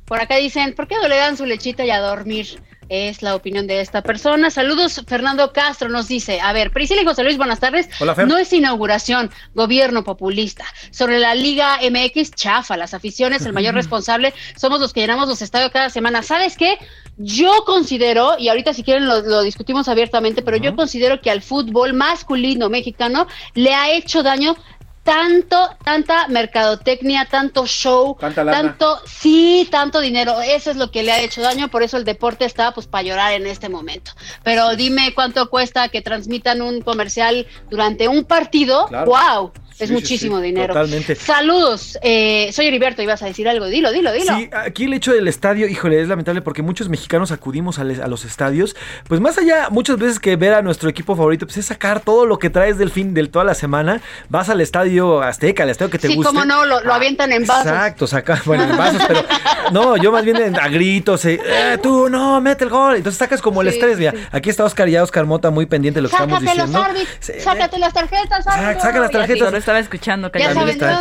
Por 0.04 0.20
acá 0.20 0.36
dicen, 0.36 0.74
¿por 0.74 0.88
qué 0.88 0.96
no 1.00 1.08
le 1.08 1.16
dan 1.16 1.36
su 1.36 1.46
lechita 1.46 1.84
y 1.84 1.90
a 1.90 2.00
dormir? 2.00 2.46
Es 2.88 3.22
la 3.22 3.34
opinión 3.34 3.66
de 3.66 3.80
esta 3.80 4.02
persona. 4.02 4.50
Saludos, 4.50 5.02
Fernando 5.06 5.52
Castro 5.52 5.88
nos 5.88 6.08
dice, 6.08 6.40
a 6.40 6.52
ver, 6.52 6.70
Priscila 6.70 7.02
y 7.02 7.04
José 7.04 7.22
Luis, 7.22 7.36
buenas 7.36 7.60
tardes. 7.60 7.88
Hola, 8.00 8.14
No 8.26 8.36
es 8.36 8.52
inauguración, 8.52 9.30
gobierno 9.54 10.04
populista. 10.04 10.64
Sobre 10.90 11.18
la 11.18 11.34
Liga 11.34 11.78
MX, 11.82 12.32
chafa, 12.32 12.76
las 12.76 12.94
aficiones, 12.94 13.46
el 13.46 13.52
mayor 13.52 13.74
responsable, 13.82 14.34
somos 14.56 14.80
los 14.80 14.92
que 14.92 15.00
llenamos 15.00 15.28
los 15.28 15.42
estadios 15.42 15.70
cada 15.70 15.90
semana. 15.90 16.22
¿Sabes 16.22 16.56
qué? 16.56 16.78
Yo 17.16 17.64
considero, 17.64 18.36
y 18.38 18.48
ahorita 18.48 18.74
si 18.74 18.82
quieren 18.82 19.06
lo, 19.06 19.42
discutimos 19.42 19.88
abiertamente, 19.88 20.42
pero 20.42 20.56
yo 20.56 20.74
considero 20.74 21.20
que 21.20 21.30
al 21.30 21.42
fútbol 21.42 21.94
masculino 21.94 22.68
mexicano 22.68 23.26
le 23.54 23.74
ha 23.74 23.92
hecho 23.92 24.22
daño 24.22 24.56
tanto, 25.02 25.56
tanta 25.84 26.28
mercadotecnia, 26.28 27.26
tanto 27.26 27.66
show, 27.66 28.16
tanto, 28.18 29.00
sí, 29.04 29.68
tanto 29.70 30.00
dinero. 30.00 30.40
Eso 30.40 30.70
es 30.70 30.76
lo 30.76 30.90
que 30.90 31.02
le 31.02 31.12
ha 31.12 31.20
hecho 31.20 31.40
daño, 31.40 31.68
por 31.68 31.82
eso 31.82 31.96
el 31.96 32.04
deporte 32.04 32.44
está 32.44 32.72
pues 32.72 32.86
para 32.86 33.02
llorar 33.02 33.32
en 33.32 33.46
este 33.46 33.68
momento. 33.68 34.12
Pero 34.42 34.76
dime 34.76 35.12
cuánto 35.14 35.50
cuesta 35.50 35.88
que 35.88 36.02
transmitan 36.02 36.62
un 36.62 36.82
comercial 36.82 37.46
durante 37.68 38.08
un 38.08 38.24
partido. 38.24 38.88
¡Wow! 38.88 39.52
Es 39.84 39.90
muchísimo 39.90 40.40
dinero. 40.40 40.74
Totalmente. 40.74 41.14
Saludos. 41.14 41.98
Eh, 42.02 42.50
soy 42.52 42.66
Heriberto, 42.66 43.02
ibas 43.02 43.22
a 43.22 43.26
decir 43.26 43.48
algo. 43.48 43.66
Dilo, 43.66 43.92
dilo, 43.92 44.12
dilo. 44.12 44.36
Sí, 44.36 44.50
aquí 44.52 44.84
el 44.84 44.94
hecho 44.94 45.12
del 45.12 45.28
estadio, 45.28 45.66
híjole, 45.66 46.00
es 46.00 46.08
lamentable 46.08 46.42
porque 46.42 46.62
muchos 46.62 46.88
mexicanos 46.88 47.32
acudimos 47.32 47.78
a, 47.78 47.84
los 47.84 48.24
estadios. 48.24 48.76
Pues 49.08 49.20
más 49.20 49.38
allá, 49.38 49.68
muchas 49.70 49.98
veces 49.98 50.18
que 50.18 50.36
ver 50.36 50.54
a 50.54 50.62
nuestro 50.62 50.88
equipo 50.88 51.16
favorito, 51.16 51.46
pues 51.46 51.58
es 51.58 51.66
sacar 51.66 52.00
todo 52.00 52.26
lo 52.26 52.38
que 52.38 52.50
traes 52.50 52.78
del 52.78 52.90
fin 52.90 53.14
de 53.14 53.26
toda 53.26 53.44
la 53.44 53.54
semana. 53.54 54.00
Vas 54.28 54.48
al 54.48 54.60
estadio 54.60 55.22
Azteca, 55.22 55.62
al 55.62 55.70
estadio 55.70 55.90
que 55.90 55.98
te 55.98 56.08
gusta. 56.08 56.30
Sí, 56.30 56.36
como 56.36 56.44
no, 56.44 56.64
lo, 56.64 56.92
avientan 56.92 57.32
en 57.32 57.46
vasos. 57.46 57.66
Exacto, 57.66 58.06
saca, 58.06 58.40
bueno, 58.44 58.64
en 58.64 58.76
vasos, 58.76 59.02
pero 59.06 59.22
no, 59.72 59.96
yo 59.96 60.12
más 60.12 60.24
bien 60.24 60.58
a 60.58 60.68
gritos, 60.68 61.24
eh, 61.24 61.40
eh, 61.44 61.78
tú 61.82 62.08
no, 62.08 62.40
mete 62.40 62.64
el 62.64 62.70
gol. 62.70 62.96
Entonces 62.96 63.18
sacas 63.18 63.40
como 63.40 63.62
el 63.62 63.68
estrés, 63.68 63.98
mira. 63.98 64.14
Aquí 64.30 64.50
está 64.50 64.64
Oscar 64.64 64.88
ya, 64.88 65.02
Oscar 65.02 65.26
Mota, 65.26 65.50
muy 65.50 65.66
pendiente 65.66 65.98
de 65.98 66.02
lo 66.02 66.08
que 66.08 66.14
estamos 66.14 66.40
diciendo. 66.40 66.66
Los 66.66 67.42
sácate 67.42 67.78
las 67.78 67.92
tarjetas, 67.92 68.44
Saca 68.44 69.00
las 69.00 69.10
tarjetas. 69.10 69.52
Estaba 69.80 69.80
escuchando, 69.80 70.30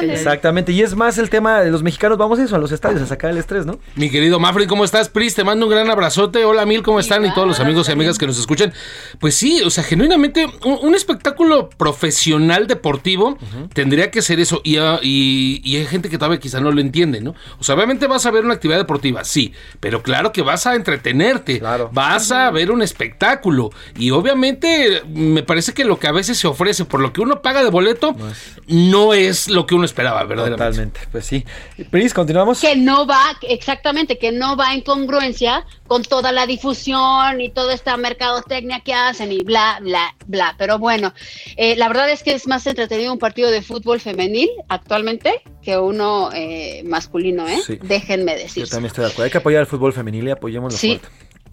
Exactamente, 0.03 0.71
y 0.71 0.81
es 0.81 0.95
más 0.95 1.17
el 1.17 1.29
tema 1.29 1.61
de 1.61 1.71
los 1.71 1.83
mexicanos, 1.83 2.17
vamos 2.17 2.39
a 2.39 2.43
eso, 2.43 2.55
a 2.55 2.59
los 2.59 2.71
estadios, 2.71 3.01
a 3.01 3.07
sacar 3.07 3.31
el 3.31 3.37
estrés, 3.37 3.65
¿no? 3.65 3.79
Mi 3.95 4.09
querido 4.09 4.39
Mafri, 4.39 4.67
¿cómo 4.67 4.85
estás? 4.85 5.09
Pris, 5.09 5.35
te 5.35 5.43
mando 5.43 5.65
un 5.65 5.71
gran 5.71 5.89
abrazote. 5.89 6.45
Hola, 6.45 6.65
Mil, 6.65 6.83
¿cómo 6.83 6.99
están? 6.99 7.25
Y 7.25 7.33
todos 7.33 7.47
los 7.47 7.59
amigos 7.59 7.89
y 7.89 7.91
amigas 7.91 8.17
que 8.17 8.27
nos 8.27 8.39
escuchan. 8.39 8.73
Pues 9.19 9.35
sí, 9.35 9.61
o 9.63 9.69
sea, 9.69 9.83
genuinamente, 9.83 10.47
un, 10.63 10.95
espectáculo 10.95 11.69
profesional 11.69 12.67
deportivo 12.67 13.37
tendría 13.73 14.11
que 14.11 14.21
ser 14.21 14.39
eso. 14.39 14.61
Ah, 14.79 14.99
y, 15.01 15.61
y, 15.63 15.77
hay 15.77 15.85
gente 15.85 16.09
que 16.09 16.17
todavía 16.17 16.39
quizá 16.39 16.59
no 16.59 16.71
lo 16.71 16.81
entiende, 16.81 17.21
¿no? 17.21 17.33
O 17.59 17.63
sea, 17.63 17.75
obviamente 17.75 18.07
vas 18.07 18.25
a 18.25 18.31
ver 18.31 18.45
una 18.45 18.55
actividad 18.55 18.77
deportiva, 18.77 19.23
sí, 19.23 19.53
pero 19.79 20.03
claro 20.03 20.31
que 20.31 20.41
vas 20.41 20.67
a 20.67 20.75
entretenerte, 20.75 21.61
vas 21.91 22.31
a 22.31 22.51
ver 22.51 22.71
un 22.71 22.81
espectáculo. 22.81 23.71
Y 23.97 24.11
obviamente, 24.11 25.01
me 25.07 25.43
parece 25.43 25.73
que 25.73 25.85
lo 25.85 25.97
que 25.97 26.07
a 26.07 26.11
veces 26.11 26.37
se 26.37 26.47
ofrece 26.47 26.85
por 26.85 26.99
lo 26.99 27.13
que 27.13 27.21
uno 27.21 27.41
paga 27.41 27.63
de 27.63 27.69
boleto, 27.69 28.15
no 28.17 28.29
es 28.29 28.60
lo 28.67 29.65
que 29.65 29.75
uno 29.75 29.85
esperaba, 29.85 30.23
¿verdad? 30.23 30.49
Totalmente, 30.49 31.01
pues 31.11 31.25
sí. 31.25 31.45
Pris, 31.89 32.13
continuamos. 32.13 32.61
Que 32.61 32.75
no 32.75 33.05
va, 33.05 33.37
exactamente, 33.41 34.17
que 34.17 34.31
no 34.31 34.55
va 34.55 34.73
en 34.73 34.81
congruencia 34.81 35.65
con 35.87 36.03
toda 36.03 36.31
la 36.31 36.45
difusión 36.45 37.41
y 37.41 37.49
toda 37.49 37.73
esta 37.73 37.97
mercadotecnia 37.97 38.79
que 38.79 38.93
hacen 38.93 39.31
y 39.31 39.39
bla, 39.39 39.79
bla, 39.81 40.15
bla. 40.27 40.55
Pero 40.57 40.79
bueno, 40.79 41.13
eh, 41.57 41.75
la 41.75 41.87
verdad 41.87 42.09
es 42.09 42.23
que 42.23 42.33
es 42.33 42.47
más 42.47 42.65
entretenido 42.67 43.11
un 43.11 43.19
partido 43.19 43.51
de 43.51 43.61
fútbol 43.61 43.99
femenil 43.99 44.49
actualmente 44.69 45.41
que 45.61 45.77
uno 45.77 46.29
eh, 46.33 46.81
masculino, 46.85 47.47
¿eh? 47.47 47.59
Déjenme 47.83 48.35
decir. 48.35 48.63
Yo 48.65 48.69
también 48.69 48.87
estoy 48.87 49.05
de 49.05 49.11
acuerdo. 49.11 49.25
Hay 49.25 49.31
que 49.31 49.37
apoyar 49.37 49.61
al 49.61 49.67
fútbol 49.67 49.93
femenil 49.93 50.27
y 50.27 50.31
apoyémoslo 50.31 50.77
sí. 50.77 50.99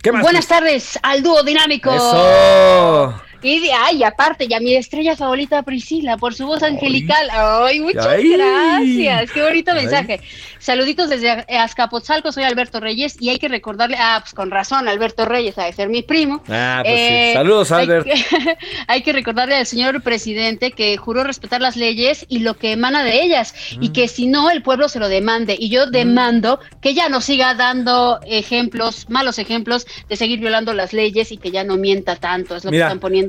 ¿Qué 0.03 0.13
más? 0.13 0.23
Buenas 0.23 0.47
tardes 0.47 0.99
al 1.03 1.23
dúo 1.23 1.43
dinámico. 1.43 1.93
Eso. 1.93 3.28
Y 3.43 3.69
ay, 3.71 4.03
aparte, 4.03 4.49
ya 4.49 4.59
mi 4.59 4.75
estrella 4.75 5.17
favorita 5.17 5.63
Priscila, 5.63 6.17
por 6.17 6.35
su 6.35 6.47
voz 6.47 6.63
angelical. 6.63 7.29
Ay, 7.31 7.81
muchas 7.81 8.07
gracias. 8.23 9.31
Qué 9.31 9.43
bonito 9.43 9.75
mensaje. 9.75 10.21
Saluditos 10.59 11.09
desde 11.09 11.31
Azcapotzalco, 11.49 12.33
soy 12.33 12.43
Alberto 12.43 12.81
Reyes 12.81 13.17
y 13.21 13.29
hay 13.29 13.39
que 13.39 13.49
recordarle, 13.49 13.97
ah, 13.99 14.19
pues 14.21 14.35
con 14.35 14.51
razón, 14.51 14.89
Alberto 14.89 15.25
Reyes 15.25 15.57
ha 15.59 15.65
de 15.65 15.73
ser 15.73 15.89
mi 15.89 16.03
primo. 16.03 16.43
Ah, 16.49 16.81
pues 16.85 16.95
sí. 16.95 17.01
Eh, 17.01 17.33
Saludos, 17.35 17.71
Alberto. 17.71 18.11
Hay 18.89 19.03
que, 19.03 19.13
recordarle 19.13 19.57
al 19.57 19.67
señor 19.67 20.03
presidente 20.03 20.73
que 20.73 20.97
juró 20.97 21.25
respetar 21.25 21.61
las 21.61 21.77
leyes 21.77 22.27
y 22.29 22.41
lo 22.41 22.55
que 22.55 22.73
emana 22.73 23.05
de 23.05 23.23
ellas 23.23 23.55
y 23.81 23.91
mm. 23.91 23.93
que 23.93 24.09
si 24.09 24.27
no, 24.27 24.51
el 24.51 24.63
pueblo 24.63 24.89
se 24.89 24.99
lo 24.99 25.09
demande. 25.09 25.57
Y 25.59 25.69
yo 25.69 25.87
mm. 25.87 25.91
demando 25.91 26.61
que 26.81 26.95
ya 26.95 27.09
no 27.09 27.21
siga 27.21 27.55
dando 27.55 28.19
ejemplos, 28.27 29.09
malos 29.09 29.39
ejemplos 29.39 29.87
de 30.09 30.17
seguir 30.17 30.41
violando 30.41 30.75
las 30.75 30.93
leyes 30.93 31.31
y 31.33 31.39
que 31.39 31.51
ya 31.51 31.65
no 31.65 31.77
mienta 31.77 32.17
tanto. 32.17 32.57
Es 32.57 32.65
lo 32.65 32.71
que 32.71 32.81
están 32.81 33.01
poniendo 33.01 33.28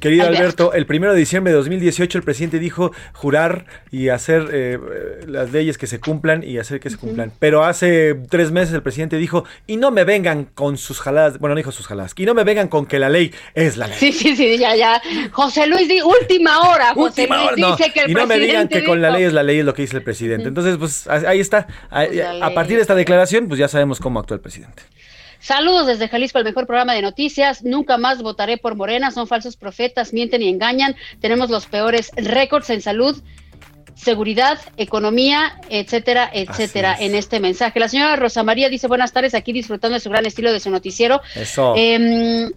Querido 0.00 0.26
Alberto. 0.26 0.72
el 0.74 0.86
primero 0.86 1.12
de 1.12 1.18
diciembre 1.18 1.52
de 1.52 1.56
2018 1.58 2.18
el 2.18 2.24
presidente 2.24 2.58
dijo 2.58 2.92
jurar 3.12 3.66
y 3.90 4.08
hacer 4.08 4.48
eh, 4.52 4.78
las 5.26 5.50
leyes 5.52 5.76
que 5.76 5.86
se 5.86 5.98
cumplan 5.98 6.44
y 6.44 6.58
hacer 6.58 6.80
que 6.80 6.90
se 6.90 6.96
cumplan. 6.96 7.32
Pero 7.38 7.64
hace 7.64 8.14
tres 8.28 8.50
meses 8.50 8.74
el 8.74 8.82
presidente 8.82 9.16
dijo, 9.16 9.44
y 9.66 9.76
no 9.76 9.90
me 9.90 10.04
vengan 10.04 10.44
con 10.44 10.78
sus 10.78 11.00
jaladas, 11.00 11.38
bueno, 11.38 11.54
no 11.54 11.58
dijo 11.58 11.72
sus 11.72 11.86
jaladas, 11.86 12.12
y 12.16 12.24
no 12.26 12.34
me 12.34 12.44
vengan 12.44 12.68
con 12.68 12.86
que 12.86 12.98
la 12.98 13.08
ley 13.08 13.32
es 13.54 13.76
la 13.76 13.86
ley. 13.86 13.98
Sí, 13.98 14.12
sí, 14.12 14.36
sí, 14.36 14.58
ya, 14.58 14.76
ya. 14.76 15.00
José 15.32 15.66
Luis, 15.66 15.88
di, 15.88 16.00
última 16.00 16.60
hora. 16.60 16.94
José 16.94 17.26
Luis 17.26 17.56
dice 17.56 17.92
que 17.92 18.00
el 18.00 18.10
Y 18.10 18.14
no 18.14 18.26
me 18.26 18.38
digan 18.38 18.68
que 18.68 18.84
con 18.84 19.02
la 19.02 19.10
ley 19.10 19.24
es 19.24 19.32
la 19.32 19.42
ley, 19.42 19.58
es 19.58 19.64
lo 19.64 19.74
que 19.74 19.82
dice 19.82 19.96
el 19.96 20.02
presidente. 20.02 20.48
Entonces, 20.48 20.76
pues 20.76 21.06
ahí 21.08 21.40
está. 21.40 21.66
a 21.90 22.04
pues 22.06 22.52
partir 22.54 22.76
de 22.76 22.82
esta 22.82 22.94
declaración, 22.94 23.48
pues 23.48 23.58
ya 23.58 23.68
sabemos 23.68 23.98
cómo 23.98 24.20
actúa 24.20 24.36
el 24.36 24.40
presidente. 24.40 24.82
Saludos 25.48 25.86
desde 25.86 26.10
Jalisco, 26.10 26.38
el 26.38 26.44
mejor 26.44 26.66
programa 26.66 26.92
de 26.92 27.00
noticias. 27.00 27.64
Nunca 27.64 27.96
más 27.96 28.20
votaré 28.20 28.58
por 28.58 28.74
Morena, 28.74 29.10
son 29.10 29.26
falsos 29.26 29.56
profetas, 29.56 30.12
mienten 30.12 30.42
y 30.42 30.48
engañan. 30.50 30.94
Tenemos 31.22 31.48
los 31.48 31.64
peores 31.64 32.10
récords 32.16 32.68
en 32.68 32.82
salud, 32.82 33.22
seguridad, 33.94 34.58
economía, 34.76 35.58
etcétera, 35.70 36.28
etcétera, 36.30 36.94
en 37.00 37.14
este 37.14 37.40
mensaje. 37.40 37.80
La 37.80 37.88
señora 37.88 38.16
Rosa 38.16 38.42
María 38.42 38.68
dice 38.68 38.88
buenas 38.88 39.14
tardes, 39.14 39.34
aquí 39.34 39.54
disfrutando 39.54 39.94
de 39.94 40.00
su 40.00 40.10
gran 40.10 40.26
estilo 40.26 40.52
de 40.52 40.60
su 40.60 40.68
noticiero. 40.68 41.22
Eso. 41.34 41.72
Em, 41.78 42.52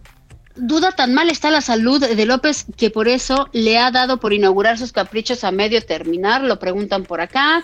duda 0.58 0.92
tan 0.92 1.14
mal 1.14 1.30
está 1.30 1.50
la 1.50 1.62
salud 1.62 2.06
de 2.06 2.26
López 2.26 2.66
que 2.76 2.90
por 2.90 3.08
eso 3.08 3.48
le 3.54 3.78
ha 3.78 3.90
dado 3.92 4.20
por 4.20 4.34
inaugurar 4.34 4.78
sus 4.78 4.92
caprichos 4.92 5.46
a 5.46 5.52
medio 5.52 5.82
terminar, 5.82 6.42
lo 6.42 6.60
preguntan 6.60 7.04
por 7.04 7.22
acá. 7.22 7.64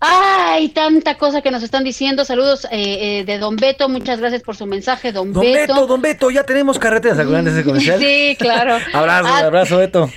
Ay, 0.00 0.68
tanta 0.70 1.16
cosa 1.16 1.40
que 1.40 1.50
nos 1.50 1.62
están 1.62 1.84
diciendo. 1.84 2.24
Saludos 2.24 2.66
eh, 2.70 3.20
eh, 3.20 3.24
de 3.24 3.38
Don 3.38 3.56
Beto. 3.56 3.88
Muchas 3.88 4.20
gracias 4.20 4.42
por 4.42 4.56
su 4.56 4.66
mensaje, 4.66 5.12
Don, 5.12 5.32
Don 5.32 5.42
Beto. 5.42 5.86
Don 5.86 6.02
Beto, 6.02 6.30
ya 6.30 6.44
tenemos 6.44 6.78
carreteras. 6.78 7.16
¿Se 7.16 7.50
ese 7.50 7.64
comercial? 7.64 7.98
Sí, 7.98 8.36
claro. 8.38 8.78
abrazo, 8.92 9.28
ah, 9.28 9.38
abrazo, 9.38 9.78
Beto. 9.78 10.10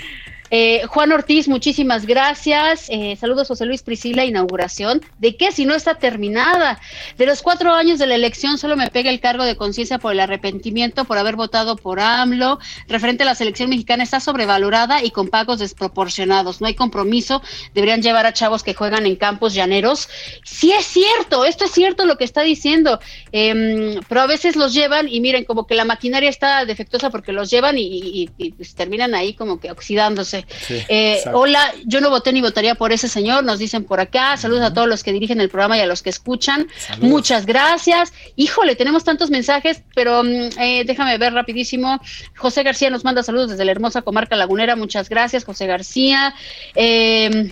Eh, 0.52 0.84
Juan 0.88 1.12
Ortiz, 1.12 1.48
muchísimas 1.48 2.06
gracias. 2.06 2.88
Eh, 2.90 3.16
saludos, 3.20 3.48
José 3.48 3.66
Luis 3.66 3.84
Priscila, 3.84 4.26
inauguración. 4.26 5.02
¿De 5.20 5.36
qué 5.36 5.52
si 5.52 5.66
no 5.66 5.76
está 5.76 5.96
terminada? 5.96 6.80
De 7.18 7.26
los 7.26 7.42
cuatro 7.42 7.74
años 7.74 8.00
de 8.00 8.08
la 8.08 8.16
elección 8.16 8.58
solo 8.58 8.76
me 8.76 8.90
pega 8.90 9.10
el 9.10 9.20
cargo 9.20 9.44
de 9.44 9.56
conciencia 9.56 10.00
por 10.00 10.14
el 10.14 10.20
arrepentimiento 10.20 11.06
por 11.06 11.18
haber 11.18 11.36
votado 11.36 11.76
por 11.76 12.00
AMLO. 12.00 12.60
Referente 12.88 13.24
a 13.24 13.26
la 13.26 13.36
selección 13.36 13.70
mexicana 13.70 14.04
está 14.04 14.20
sobrevalorada 14.20 15.04
y 15.04 15.12
con 15.12 15.28
pagos 15.28 15.60
desproporcionados. 15.60 16.62
No 16.62 16.68
hay 16.68 16.76
compromiso. 16.76 17.42
Deberían 17.74 18.02
llevar 18.02 18.26
a 18.26 18.34
chavos 18.34 18.64
que 18.64 18.74
juegan 18.74 19.06
en 19.06 19.16
campos 19.16 19.54
llaneros. 19.54 20.10
Sí 20.44 20.72
es 20.72 20.86
cierto, 20.86 21.46
esto 21.46 21.66
es 21.66 21.72
cierto 21.72 22.06
lo 22.06 22.18
que 22.18 22.24
está 22.24 22.42
diciendo. 22.42 23.00
Em, 23.32 24.00
pero 24.08 24.22
a 24.22 24.28
veces 24.28 24.56
los 24.56 24.74
llevan 24.74 25.08
y 25.08 25.20
miren 25.22 25.46
como 25.46 25.68
que 25.68 25.76
la 25.76 25.86
maquinaria 25.86 26.30
está 26.30 26.66
defectuosa 26.66 27.10
porque 27.10 27.32
los 27.32 27.50
llevan 27.50 27.76
y, 27.78 28.30
terminan 28.76 29.14
ahí 29.16 29.34
como 29.34 29.60
que 29.60 29.72
oxidándose. 29.72 30.39
Sé. 30.60 30.86
Eh, 30.90 31.22
hola, 31.34 31.74
yo 31.86 32.02
no 32.02 32.10
voté 32.10 32.34
ni 32.34 32.42
votaría 32.42 32.76
por 32.76 32.92
ese 32.92 33.08
señor, 33.08 33.44
nos 33.44 33.60
dicen 33.60 33.84
por 33.84 34.00
acá. 34.00 34.38
Saludos 34.38 34.64
a 34.64 34.74
todos 34.74 34.88
los 34.88 35.04
que 35.04 35.12
dirigen 35.12 35.42
el 35.42 35.50
programa 35.50 35.78
y 35.78 35.82
a 35.82 35.86
los 35.86 36.02
que 36.02 36.10
escuchan. 36.10 36.68
Muchas 37.00 37.46
gracias. 37.46 38.14
Híjole, 38.36 38.76
tenemos 38.76 39.04
tantos 39.04 39.30
mensajes, 39.30 39.82
pero 39.96 40.24
mm, 40.24 40.60
eh, 40.60 40.84
déjame 40.86 41.18
ver 41.18 41.34
rapidísimo. 41.34 42.00
José 42.36 42.64
García 42.64 42.90
nos 42.90 43.04
manda 43.04 43.24
saludos 43.24 43.52
desde 43.52 43.66
la 43.66 43.72
hermosa 43.72 44.02
comarca 44.02 44.36
lagunera. 44.36 44.76
Muchas 44.76 45.10
gracias, 45.10 45.46
José 45.46 45.68
García. 45.68 46.34
Eh, 46.76 47.52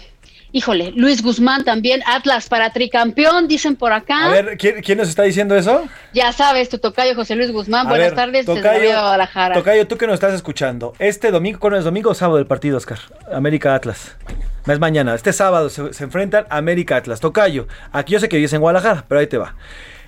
Híjole, 0.51 0.91
Luis 0.95 1.21
Guzmán 1.21 1.65
también, 1.65 2.01
Atlas 2.05 2.47
para 2.47 2.71
tricampeón, 2.71 3.47
dicen 3.47 3.75
por 3.75 3.91
acá. 3.91 4.25
A 4.25 4.29
ver, 4.29 4.57
¿quién, 4.57 4.97
nos 4.97 5.09
está 5.09 5.23
diciendo 5.23 5.55
eso? 5.55 5.87
Ya 6.13 6.31
sabes, 6.31 6.69
tu 6.69 6.77
tocayo 6.77 7.15
José 7.15 7.35
Luis 7.35 7.51
Guzmán, 7.51 7.87
buenas 7.87 8.15
tardes 8.15 8.45
tocayo, 8.45 8.79
desde 8.79 8.93
Guadalajara. 8.93 9.55
Tocayo, 9.55 9.87
tú 9.87 9.97
que 9.97 10.07
nos 10.07 10.13
estás 10.13 10.33
escuchando, 10.33 10.93
este 10.99 11.31
domingo, 11.31 11.59
¿cuándo 11.59 11.77
es 11.77 11.85
domingo 11.85 12.11
o 12.11 12.13
sábado 12.13 12.37
del 12.37 12.47
partido, 12.47 12.77
Oscar? 12.77 12.99
América 13.31 13.75
Atlas. 13.75 14.15
Es 14.65 14.79
mañana, 14.79 15.15
este 15.15 15.33
sábado 15.33 15.69
se, 15.69 15.93
se 15.93 16.03
enfrentan 16.05 16.45
América 16.49 16.95
Atlas. 16.95 17.19
Tocayo, 17.19 17.67
aquí 17.91 18.13
yo 18.13 18.19
sé 18.19 18.29
que 18.29 18.37
vives 18.37 18.53
en 18.53 18.61
Guadalajara, 18.61 19.05
pero 19.07 19.19
ahí 19.19 19.27
te 19.27 19.37
va. 19.37 19.55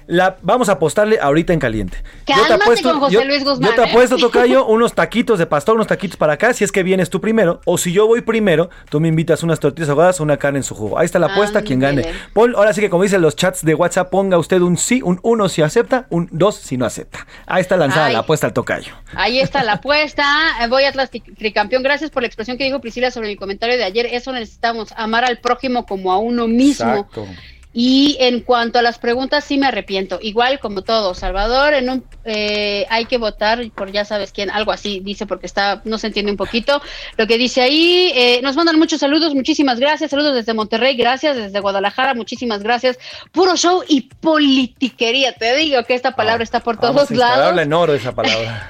La, 0.09 0.37
vamos 0.41 0.69
a 0.69 0.71
apostarle 0.71 1.19
ahorita 1.21 1.53
en 1.53 1.59
caliente. 1.59 1.99
yo 2.25 2.47
te 2.47 2.53
apuesto, 2.53 2.89
con 2.89 2.99
José 2.99 3.25
Luis 3.25 3.43
Guzmán, 3.43 3.69
yo 3.69 3.75
te 3.75 3.81
¿eh? 3.87 3.91
apuesto, 3.91 4.17
Tocayo, 4.19 4.65
unos 4.65 4.93
taquitos 4.93 5.37
de 5.37 5.45
pastor, 5.45 5.75
unos 5.75 5.85
taquitos 5.85 6.17
para 6.17 6.33
acá, 6.33 6.51
si 6.51 6.63
es 6.63 6.71
que 6.71 6.81
vienes 6.81 7.11
tú 7.11 7.21
primero. 7.21 7.61
O 7.65 7.77
si 7.77 7.91
yo 7.91 8.07
voy 8.07 8.21
primero, 8.21 8.71
tú 8.89 8.99
me 8.99 9.07
invitas 9.07 9.43
unas 9.43 9.59
tortillas 9.59 9.87
ahogadas 9.87 10.19
o 10.19 10.23
una 10.23 10.37
carne 10.37 10.57
en 10.57 10.63
su 10.63 10.73
jugo. 10.73 10.97
Ahí 10.97 11.05
está 11.05 11.19
la 11.19 11.27
apuesta, 11.27 11.61
quien 11.61 11.79
gane. 11.79 12.07
Paul, 12.33 12.55
ahora 12.55 12.73
sí 12.73 12.81
que 12.81 12.89
como 12.89 13.03
dicen 13.03 13.21
los 13.21 13.35
chats 13.35 13.63
de 13.63 13.75
WhatsApp, 13.75 14.09
ponga 14.09 14.39
usted 14.39 14.61
un 14.61 14.77
sí, 14.77 14.99
un 15.03 15.19
uno 15.21 15.47
si 15.47 15.61
acepta, 15.61 16.07
un 16.09 16.27
dos 16.31 16.55
si 16.55 16.75
no 16.75 16.87
acepta. 16.87 17.27
Ahí 17.45 17.61
está 17.61 17.77
lanzada 17.77 18.09
la 18.09 18.19
apuesta 18.19 18.47
al 18.47 18.53
Tocayo. 18.53 18.93
Ahí 19.13 19.39
está 19.39 19.63
la 19.63 19.73
apuesta. 19.79 20.25
Eh, 20.63 20.67
voy 20.69 20.85
a 20.85 20.89
Atlas 20.89 21.11
Tricampeón. 21.11 21.83
Gracias 21.83 22.09
por 22.09 22.23
la 22.23 22.27
expresión 22.27 22.57
que 22.57 22.63
dijo 22.63 22.81
Priscila 22.81 23.11
sobre 23.11 23.27
mi 23.27 23.35
comentario 23.35 23.77
de 23.77 23.83
ayer. 23.83 24.07
Eso 24.07 24.31
necesitamos, 24.31 24.91
amar 24.97 25.23
al 25.23 25.37
prójimo 25.37 25.85
como 25.85 26.11
a 26.11 26.17
uno 26.17 26.47
mismo. 26.47 26.89
Exacto. 26.89 27.27
Y 27.71 28.17
en 28.19 28.39
cuanto 28.41 28.79
a 28.79 28.81
las 28.81 28.97
preguntas, 28.97 29.43
sí 29.43 29.59
me 29.59 29.67
arrepiento. 29.67 30.17
Igual 30.21 30.59
como 30.59 30.81
todo, 30.81 31.13
Salvador, 31.13 31.75
en 31.75 31.89
un, 31.89 32.03
eh, 32.25 32.87
hay 32.89 33.05
que 33.05 33.19
votar 33.19 33.69
por 33.75 33.91
ya 33.91 34.05
sabes 34.05 34.31
quién, 34.31 34.49
algo 34.49 34.71
así 34.71 35.01
dice 35.01 35.27
porque 35.27 35.45
está, 35.45 35.81
no 35.85 35.99
se 35.99 36.07
entiende 36.07 36.31
un 36.31 36.37
poquito 36.37 36.81
lo 37.15 37.27
que 37.27 37.37
dice 37.37 37.61
ahí. 37.61 38.11
Eh, 38.15 38.39
nos 38.41 38.55
mandan 38.55 38.79
muchos 38.79 38.99
saludos, 38.99 39.35
muchísimas 39.35 39.79
gracias. 39.79 40.09
Saludos 40.09 40.33
desde 40.33 40.55
Monterrey, 40.55 40.95
gracias. 40.95 41.37
Desde 41.37 41.59
Guadalajara, 41.59 42.15
muchísimas 42.15 42.63
gracias. 42.63 42.97
Puro 43.31 43.55
show 43.55 43.83
y 43.87 44.01
politiquería. 44.01 45.33
Te 45.33 45.55
digo 45.55 45.83
que 45.83 45.93
esta 45.93 46.15
palabra 46.15 46.43
está 46.43 46.61
por 46.61 46.77
todos 46.77 47.11
lados. 47.11 47.55
En 47.59 47.73
oro 47.73 47.93
esa 47.93 48.15
palabra. 48.15 48.67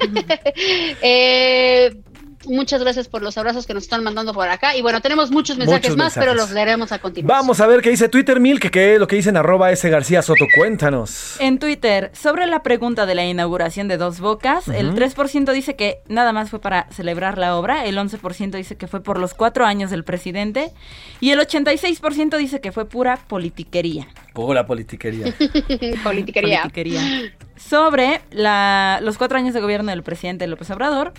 eh, 1.01 1.95
Muchas 2.45 2.81
gracias 2.81 3.07
por 3.07 3.21
los 3.21 3.37
abrazos 3.37 3.67
que 3.67 3.73
nos 3.73 3.83
están 3.83 4.03
mandando 4.03 4.33
por 4.33 4.47
acá. 4.47 4.75
Y 4.75 4.81
bueno, 4.81 5.01
tenemos 5.01 5.31
muchos 5.31 5.57
mensajes 5.57 5.95
más, 5.97 6.13
pero 6.15 6.33
los 6.33 6.51
leeremos 6.51 6.91
a 6.91 6.99
continuación. 6.99 7.37
Vamos 7.37 7.59
a 7.59 7.67
ver 7.67 7.81
qué 7.81 7.89
dice 7.89 8.09
Twitter 8.09 8.39
Mil, 8.39 8.59
que 8.59 8.71
qué 8.71 8.93
es 8.93 8.99
lo 8.99 9.07
que 9.07 9.15
dicen 9.15 9.35
arroba 9.37 9.71
ese 9.71 9.89
García 9.89 10.21
Soto. 10.21 10.45
Cuéntanos. 10.55 11.35
En 11.39 11.59
Twitter, 11.59 12.11
sobre 12.13 12.45
la 12.45 12.63
pregunta 12.63 13.05
de 13.05 13.15
la 13.15 13.25
inauguración 13.25 13.87
de 13.87 13.97
Dos 13.97 14.19
Bocas, 14.19 14.67
el 14.67 14.93
3% 14.93 15.51
dice 15.51 15.75
que 15.75 16.01
nada 16.07 16.33
más 16.33 16.49
fue 16.49 16.59
para 16.59 16.87
celebrar 16.91 17.37
la 17.37 17.57
obra, 17.57 17.85
el 17.85 17.97
11% 17.97 18.51
dice 18.51 18.75
que 18.77 18.87
fue 18.87 19.01
por 19.01 19.19
los 19.19 19.33
cuatro 19.33 19.65
años 19.65 19.91
del 19.91 20.03
presidente 20.03 20.71
y 21.19 21.31
el 21.31 21.39
86% 21.39 22.37
dice 22.37 22.61
que 22.61 22.71
fue 22.71 22.85
pura 22.85 23.17
politiquería. 23.27 24.07
Pura 24.33 24.65
politiquería. 24.65 25.25
politiquería. 26.03 26.61
politiquería. 26.61 27.33
Sobre 27.59 28.21
la, 28.31 28.99
los 29.03 29.17
cuatro 29.17 29.37
años 29.37 29.53
de 29.53 29.59
gobierno 29.59 29.91
del 29.91 30.01
presidente 30.01 30.47
López 30.47 30.71
Obrador, 30.71 31.11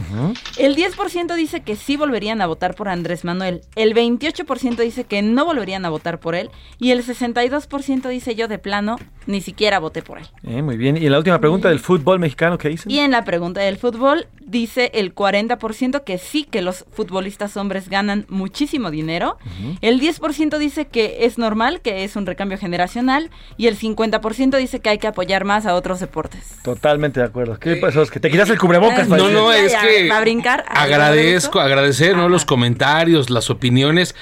el 0.56 0.74
10% 0.74 1.34
dice 1.34 1.60
que 1.60 1.76
sí 1.76 1.96
volverían 1.96 2.40
a 2.40 2.46
votar 2.46 2.74
por 2.74 2.88
Andrés 2.88 3.24
Manuel, 3.24 3.60
el 3.76 3.94
28% 3.94 4.76
dice 4.76 5.04
que 5.04 5.20
no 5.20 5.44
volverían 5.44 5.84
a 5.84 5.90
votar 5.90 6.18
por 6.18 6.34
él 6.34 6.50
y 6.78 6.92
el 6.92 7.04
62% 7.04 8.08
dice 8.08 8.34
yo 8.34 8.48
de 8.48 8.58
plano 8.58 8.96
ni 9.26 9.40
siquiera 9.40 9.78
voté 9.78 10.02
por 10.02 10.18
él. 10.18 10.26
Eh, 10.42 10.62
muy 10.62 10.76
bien. 10.76 10.96
Y 10.96 11.06
en 11.06 11.12
la 11.12 11.18
última 11.18 11.38
pregunta 11.38 11.68
del 11.68 11.78
fútbol 11.78 12.18
mexicano, 12.18 12.58
¿qué 12.58 12.68
dicen? 12.68 12.90
Y 12.90 12.98
en 12.98 13.10
la 13.10 13.24
pregunta 13.24 13.60
del 13.60 13.76
fútbol 13.76 14.26
dice 14.40 14.90
el 14.94 15.14
40% 15.14 16.02
que 16.04 16.18
sí 16.18 16.44
que 16.44 16.62
los 16.62 16.84
futbolistas 16.90 17.56
hombres 17.56 17.88
ganan 17.88 18.26
muchísimo 18.28 18.90
dinero, 18.90 19.38
el 19.80 20.00
10% 20.00 20.58
dice 20.58 20.86
que 20.86 21.18
es 21.26 21.38
normal, 21.38 21.80
que 21.80 22.04
es 22.04 22.16
un 22.16 22.26
recambio 22.26 22.58
generacional 22.58 23.30
y 23.56 23.66
el 23.66 23.78
50% 23.78 24.56
dice 24.56 24.80
que 24.80 24.90
hay 24.90 24.98
que 24.98 25.06
apoyar 25.06 25.44
más 25.44 25.66
a 25.66 25.74
otros 25.74 26.00
deportes. 26.00 26.30
Totalmente 26.62 27.20
de 27.20 27.27
acuerdo. 27.27 27.59
¿Qué 27.59 27.77
pasó? 27.77 28.02
Es 28.02 28.11
que 28.11 28.20
te 28.20 28.31
quitas 28.31 28.51
el 28.51 28.59
cubrebocas. 28.59 29.09
no, 29.09 29.28
no, 29.31 29.52
es 29.52 29.74
que... 29.74 30.09
Va 30.09 30.19
a 30.19 30.20
brincar. 30.20 30.65
Agradezco, 30.69 31.61
agradecer 31.61 32.16
¿no? 32.16 32.28
los 32.28 32.44
comentarios, 32.44 33.31
las 33.31 33.51
opiniones 33.51 34.15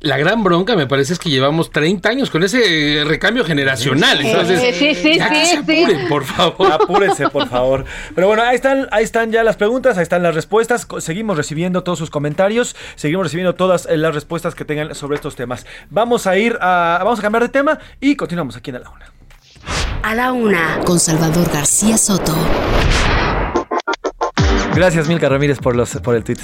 la 0.00 0.16
gran 0.16 0.42
bronca 0.42 0.76
me 0.76 0.86
parece 0.86 1.12
es 1.12 1.18
que 1.18 1.28
llevamos 1.28 1.70
30 1.70 2.08
años 2.08 2.30
con 2.30 2.42
ese 2.42 3.02
recambio 3.06 3.44
generacional. 3.44 4.20
Entonces, 4.24 4.76
sí, 4.76 4.94
sí, 4.94 5.18
ya 5.18 5.28
que 5.28 5.44
se 5.44 5.56
apuren, 5.58 6.08
por 6.08 6.24
favor. 6.24 6.72
Apúrense, 6.72 7.28
por 7.28 7.48
favor. 7.48 7.84
Pero 8.14 8.26
bueno, 8.26 8.42
ahí 8.42 8.56
están, 8.56 8.88
ahí 8.92 9.04
están 9.04 9.30
ya 9.30 9.44
las 9.44 9.56
preguntas, 9.56 9.98
ahí 9.98 10.02
están 10.02 10.22
las 10.22 10.34
respuestas. 10.34 10.86
Seguimos 10.98 11.36
recibiendo 11.36 11.82
todos 11.82 11.98
sus 11.98 12.08
comentarios, 12.08 12.76
seguimos 12.94 13.26
recibiendo 13.26 13.54
todas 13.54 13.86
eh, 13.86 13.98
las 13.98 14.14
respuestas 14.14 14.54
que 14.54 14.64
tengan 14.64 14.94
sobre 14.94 15.16
estos 15.16 15.36
temas. 15.36 15.66
Vamos 15.90 16.26
a 16.26 16.38
ir 16.38 16.56
a, 16.60 17.00
vamos 17.04 17.18
a 17.18 17.22
cambiar 17.22 17.42
de 17.42 17.50
tema 17.50 17.78
y 18.00 18.16
continuamos 18.16 18.56
aquí 18.56 18.70
en 18.70 18.80
la 18.82 18.90
Una. 18.90 19.19
A 20.02 20.14
la 20.14 20.32
Una, 20.32 20.80
con 20.84 20.98
Salvador 20.98 21.50
García 21.52 21.98
Soto. 21.98 22.34
Gracias, 24.74 25.08
Milka 25.08 25.28
Ramírez, 25.28 25.58
por, 25.58 25.76
los, 25.76 25.90
por 25.98 26.16
el 26.16 26.24
tweet. 26.24 26.38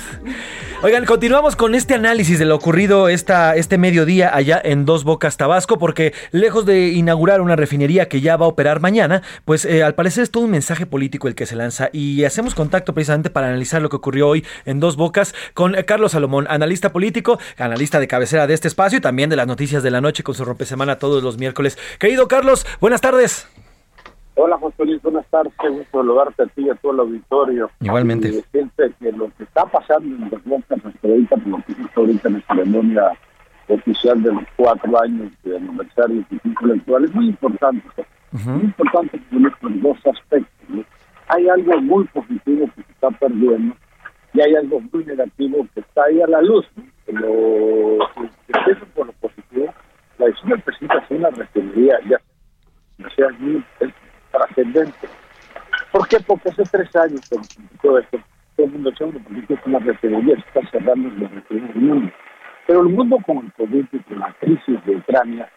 Oigan, 0.82 1.06
continuamos 1.06 1.56
con 1.56 1.74
este 1.74 1.94
análisis 1.94 2.38
de 2.38 2.44
lo 2.44 2.54
ocurrido 2.54 3.08
esta, 3.08 3.56
este 3.56 3.78
mediodía 3.78 4.36
allá 4.36 4.60
en 4.62 4.84
Dos 4.84 5.04
Bocas, 5.04 5.38
Tabasco, 5.38 5.78
porque 5.78 6.12
lejos 6.32 6.66
de 6.66 6.88
inaugurar 6.88 7.40
una 7.40 7.56
refinería 7.56 8.08
que 8.08 8.20
ya 8.20 8.36
va 8.36 8.44
a 8.44 8.50
operar 8.50 8.80
mañana, 8.80 9.22
pues 9.46 9.64
eh, 9.64 9.82
al 9.82 9.94
parecer 9.94 10.22
es 10.22 10.30
todo 10.30 10.44
un 10.44 10.50
mensaje 10.50 10.84
político 10.84 11.28
el 11.28 11.34
que 11.34 11.46
se 11.46 11.56
lanza 11.56 11.88
y 11.94 12.24
hacemos 12.24 12.54
contacto 12.54 12.92
precisamente 12.92 13.30
para 13.30 13.48
analizar 13.48 13.80
lo 13.80 13.88
que 13.88 13.96
ocurrió 13.96 14.28
hoy 14.28 14.44
en 14.66 14.78
Dos 14.78 14.96
Bocas 14.96 15.34
con 15.54 15.72
Carlos 15.86 16.12
Salomón, 16.12 16.46
analista 16.50 16.92
político, 16.92 17.38
analista 17.56 17.98
de 17.98 18.06
cabecera 18.06 18.46
de 18.46 18.52
este 18.52 18.68
espacio 18.68 18.98
y 18.98 19.00
también 19.00 19.30
de 19.30 19.36
las 19.36 19.46
noticias 19.46 19.82
de 19.82 19.90
la 19.90 20.02
noche 20.02 20.22
con 20.22 20.34
su 20.34 20.44
rompesemana 20.44 20.98
todos 20.98 21.22
los 21.22 21.38
miércoles. 21.38 21.78
Querido 21.98 22.28
Carlos, 22.28 22.66
buenas 22.80 23.00
tardes. 23.00 23.48
Hola 24.38 24.58
José 24.58 24.84
Luis, 24.84 25.00
buenas 25.00 25.26
tardes, 25.28 25.50
qué 25.58 25.70
gusto 25.70 25.98
saludarte 25.98 26.42
a 26.42 26.46
ti 26.46 26.66
y 26.66 26.68
a 26.68 26.74
todo 26.74 26.92
el 26.92 27.00
auditorio. 27.00 27.70
Igualmente. 27.80 28.28
Y 28.28 28.32
decirte 28.32 28.92
que 29.00 29.10
lo 29.12 29.30
que 29.34 29.44
está 29.44 29.64
pasando 29.64 30.14
en 30.14 30.24
hasta 30.24 31.08
ahorita, 31.08 31.36
por 31.36 31.46
lo 31.46 31.56
que 31.56 31.74
ahorita 31.96 32.28
en 32.28 32.34
la 32.34 32.40
ceremonia 32.46 33.18
oficial 33.68 34.22
de 34.22 34.34
los 34.34 34.42
cuatro 34.56 35.00
años 35.00 35.32
de 35.42 35.56
aniversario 35.56 36.22
del 36.28 36.70
electoral, 36.70 37.04
es 37.06 37.14
muy 37.14 37.28
importante. 37.28 37.82
Muy 38.32 38.64
importante 38.64 39.18
por 39.58 39.80
dos 39.80 39.96
aspectos. 40.04 40.84
Hay 41.28 41.48
algo 41.48 41.80
muy 41.80 42.04
positivo 42.04 42.68
que 42.76 42.82
se 42.82 42.92
está 42.92 43.10
perdiendo 43.12 43.74
y 44.34 44.40
hay 44.42 44.54
algo 44.54 44.82
muy 44.92 45.02
negativo 45.06 45.66
que 45.72 45.80
está 45.80 46.04
ahí 46.04 46.20
a 46.20 46.26
la 46.26 46.42
luz. 46.42 46.66
Pero 47.06 47.98
si 48.46 48.74
por 48.94 49.06
lo 49.06 49.12
positivo, 49.14 49.72
la 50.18 50.26
decisión 50.26 50.50
del 50.50 50.60
presidente 50.60 50.98
hacer 50.98 51.16
una 51.16 51.30
refinería 51.30 51.98
ya 52.06 52.20
sea 53.14 53.28
muy 53.38 53.64
trascendente. 54.36 55.08
¿Por 55.92 56.08
qué? 56.08 56.18
Porque 56.20 56.50
hace 56.50 56.62
tres 56.70 56.94
años 56.96 57.20
todo 57.82 57.98
esto, 57.98 58.18
todo 58.56 58.66
el 58.66 58.72
mundo 58.72 58.92
sabe 58.98 59.12
que 59.46 59.54
es 59.54 59.60
una 59.64 59.78
refinería 59.78 60.36
está 60.36 60.60
cerrando 60.70 61.08
los 61.10 61.30
refinerías 61.30 61.74
del 61.74 61.82
mundo. 61.82 62.12
Pero 62.66 62.82
el 62.82 62.88
mundo 62.88 63.18
con 63.24 63.38
el 63.38 63.52
COVID 63.52 63.84
y 63.92 63.98
con 64.00 64.18
la 64.18 64.34
crisis 64.40 64.84
de 64.84 64.96
Ucrania, 64.96 65.48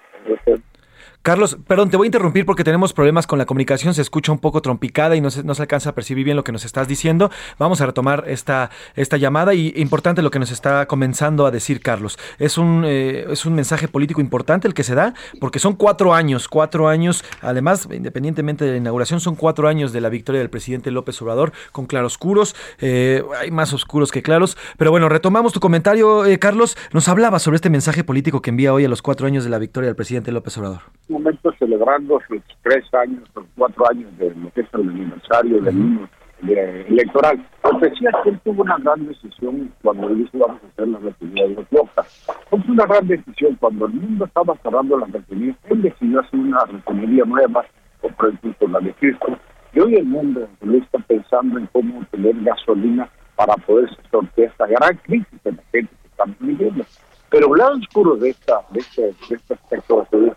Carlos, 1.21 1.57
perdón, 1.67 1.89
te 1.89 1.97
voy 1.97 2.05
a 2.05 2.07
interrumpir 2.07 2.45
porque 2.45 2.63
tenemos 2.63 2.93
problemas 2.93 3.27
con 3.27 3.37
la 3.37 3.45
comunicación, 3.45 3.93
se 3.93 4.01
escucha 4.01 4.31
un 4.31 4.39
poco 4.39 4.61
trompicada 4.61 5.17
y 5.17 5.21
no 5.21 5.29
se, 5.29 5.43
no 5.43 5.53
se 5.53 5.63
alcanza 5.63 5.89
a 5.89 5.93
percibir 5.93 6.23
bien 6.23 6.37
lo 6.37 6.45
que 6.45 6.53
nos 6.53 6.63
estás 6.63 6.87
diciendo. 6.87 7.29
Vamos 7.57 7.81
a 7.81 7.85
retomar 7.85 8.23
esta, 8.27 8.69
esta 8.95 9.17
llamada 9.17 9.53
y 9.53 9.73
importante 9.75 10.21
lo 10.21 10.31
que 10.31 10.39
nos 10.39 10.49
está 10.49 10.85
comenzando 10.85 11.45
a 11.45 11.51
decir 11.51 11.81
Carlos. 11.81 12.17
Es 12.39 12.57
un, 12.57 12.85
eh, 12.85 13.25
es 13.29 13.45
un 13.45 13.53
mensaje 13.53 13.89
político 13.89 14.21
importante 14.21 14.65
el 14.65 14.73
que 14.73 14.85
se 14.85 14.95
da 14.95 15.13
porque 15.41 15.59
son 15.59 15.75
cuatro 15.75 16.13
años, 16.13 16.47
cuatro 16.47 16.87
años, 16.87 17.25
además, 17.41 17.89
independientemente 17.91 18.63
de 18.63 18.71
la 18.71 18.77
inauguración, 18.77 19.19
son 19.19 19.35
cuatro 19.35 19.67
años 19.67 19.91
de 19.91 19.99
la 19.99 20.07
victoria 20.07 20.39
del 20.39 20.49
presidente 20.49 20.89
López 20.89 21.21
Obrador 21.21 21.51
con 21.73 21.85
claroscuros, 21.85 22.55
eh, 22.79 23.23
hay 23.37 23.51
más 23.51 23.73
oscuros 23.73 24.13
que 24.13 24.21
claros, 24.21 24.57
pero 24.77 24.89
bueno, 24.91 25.09
retomamos 25.09 25.51
tu 25.51 25.59
comentario, 25.59 26.25
eh, 26.25 26.39
Carlos, 26.39 26.77
nos 26.93 27.09
hablaba 27.09 27.39
sobre 27.39 27.57
este 27.57 27.69
mensaje 27.69 28.05
político 28.05 28.41
que 28.41 28.51
envía 28.51 28.73
hoy 28.73 28.85
a 28.85 28.89
los 28.89 29.01
cuatro 29.01 29.27
años 29.27 29.43
de 29.43 29.49
la 29.49 29.59
victoria 29.59 29.87
del 29.87 29.97
presidente 29.97 30.31
López 30.31 30.57
Obrador 30.57 30.83
momento 31.09 31.51
celebrando 31.59 32.19
sus 32.27 32.41
tres 32.61 32.85
años 32.93 33.23
o 33.35 33.43
cuatro 33.55 33.89
años 33.89 34.17
de 34.17 34.33
lo 34.35 34.51
que 34.51 34.61
es 34.61 34.67
el 34.73 34.89
aniversario 34.89 35.61
del 35.61 35.75
mundo 35.75 36.09
electoral. 36.47 37.45
Pues 37.61 37.81
decía 37.81 38.11
que 38.23 38.29
él 38.29 38.39
tuvo 38.43 38.63
una 38.63 38.77
gran 38.77 39.07
decisión 39.07 39.71
cuando 39.81 40.09
dijo 40.09 40.37
vamos 40.37 40.61
a 40.63 40.67
hacer 40.67 40.87
la 40.87 40.99
refinería 40.99 41.47
de 41.47 41.55
los 41.55 41.65
Locas. 41.71 42.25
Fue 42.49 42.59
una 42.67 42.85
gran 42.85 43.07
decisión 43.07 43.55
cuando 43.59 43.85
el 43.87 43.93
mundo 43.93 44.25
estaba 44.25 44.55
cerrando 44.63 44.97
las 44.97 45.11
refinerías. 45.11 45.57
Él 45.69 45.81
decidió 45.81 46.19
hacer 46.21 46.39
una 46.39 46.63
refinería 46.65 47.25
nueva, 47.25 47.65
por 48.01 48.29
ejemplo 48.29 48.67
la 48.67 48.79
de 48.79 48.93
Cristo. 48.93 49.37
Y 49.73 49.79
hoy 49.79 49.95
el 49.95 50.05
mundo 50.05 50.47
está 50.73 50.99
pensando 50.99 51.59
en 51.59 51.67
cómo 51.67 52.03
tener 52.11 52.35
gasolina 52.41 53.09
para 53.35 53.55
poder 53.55 53.89
sortear 54.09 54.49
esta 54.49 54.67
gran 54.67 54.97
crisis 54.97 55.39
energética 55.45 55.95
que 56.01 56.07
estamos 56.07 56.35
viviendo. 56.39 56.83
Pero 57.29 57.53
el 57.53 57.59
lado 57.59 57.77
oscuro 57.77 58.15
de 58.15 58.31
esta, 58.31 58.61
de 58.71 58.79
este, 58.79 59.01
de 59.01 59.35
este 59.35 59.53
aspecto 59.53 60.07
de 60.11 60.33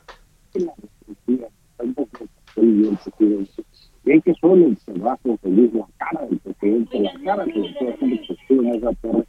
la 0.61 0.73
el 2.57 2.99
presidente. 3.05 3.65
Y 4.05 4.13
hay 4.13 4.21
que 4.21 4.35
solo 4.35 4.67
feliz 5.43 5.73
la 5.75 5.87
cara 5.99 6.27
del 6.27 6.39
presidente, 6.39 7.01
la 7.01 7.13
cara 7.25 7.45
que 7.45 7.67
está 7.67 7.85
haciendo 7.95 8.17
postura 8.27 8.69
en 8.69 8.75
esa 8.75 8.93
torre, 9.01 9.25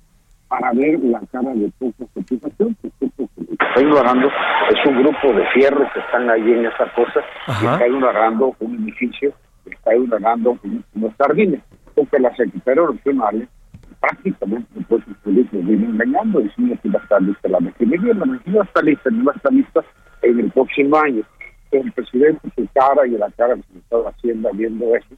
para 0.47 0.71
ver 0.73 0.99
la 0.99 1.21
cara 1.31 1.53
de 1.53 1.71
poca 1.79 2.05
satisfacción, 2.13 2.75
que 2.81 2.87
está 2.87 3.81
ignorando 3.81 4.27
es 4.27 4.89
un 4.89 5.03
grupo 5.03 5.33
de 5.33 5.45
fierros 5.53 5.87
que 5.93 5.99
están 5.99 6.29
ahí 6.29 6.51
en 6.51 6.65
esa 6.65 6.91
cosa, 6.93 7.21
y 7.61 7.65
está 7.65 7.87
ignorando 7.87 8.55
un 8.59 8.83
edificio, 8.83 9.33
está 9.65 9.95
ignorando 9.95 10.57
unos 10.95 11.13
jardines, 11.17 11.61
porque 11.95 12.19
las 12.19 12.35
secretarias 12.35 12.87
regionales 12.87 13.47
prácticamente 13.99 14.67
pues 14.89 15.07
los 15.07 15.17
políticos 15.19 15.65
vienen 15.65 15.91
engañando 15.91 16.39
diciendo 16.39 16.75
que 16.83 16.89
va 16.89 16.99
a 16.99 17.03
estar 17.03 17.21
lista 17.21 17.47
la 17.47 17.59
refinería, 17.59 18.13
la 18.13 18.25
refinería 18.25 18.63
está 18.63 18.81
lista, 18.81 19.09
no 19.11 19.25
va 19.25 19.31
a 19.31 19.35
estar 19.35 19.53
lista 19.53 19.83
en 20.23 20.39
el 20.39 20.51
próximo 20.51 20.97
año. 20.97 21.23
El 21.71 21.91
presidente, 21.91 22.49
su 22.55 22.67
cara 22.73 23.07
y 23.07 23.11
la 23.11 23.29
cara 23.31 23.55
que 23.55 23.63
se 23.73 23.79
estaba 23.79 24.09
haciendo 24.09 24.49
viendo 24.53 24.95
eso, 24.95 25.15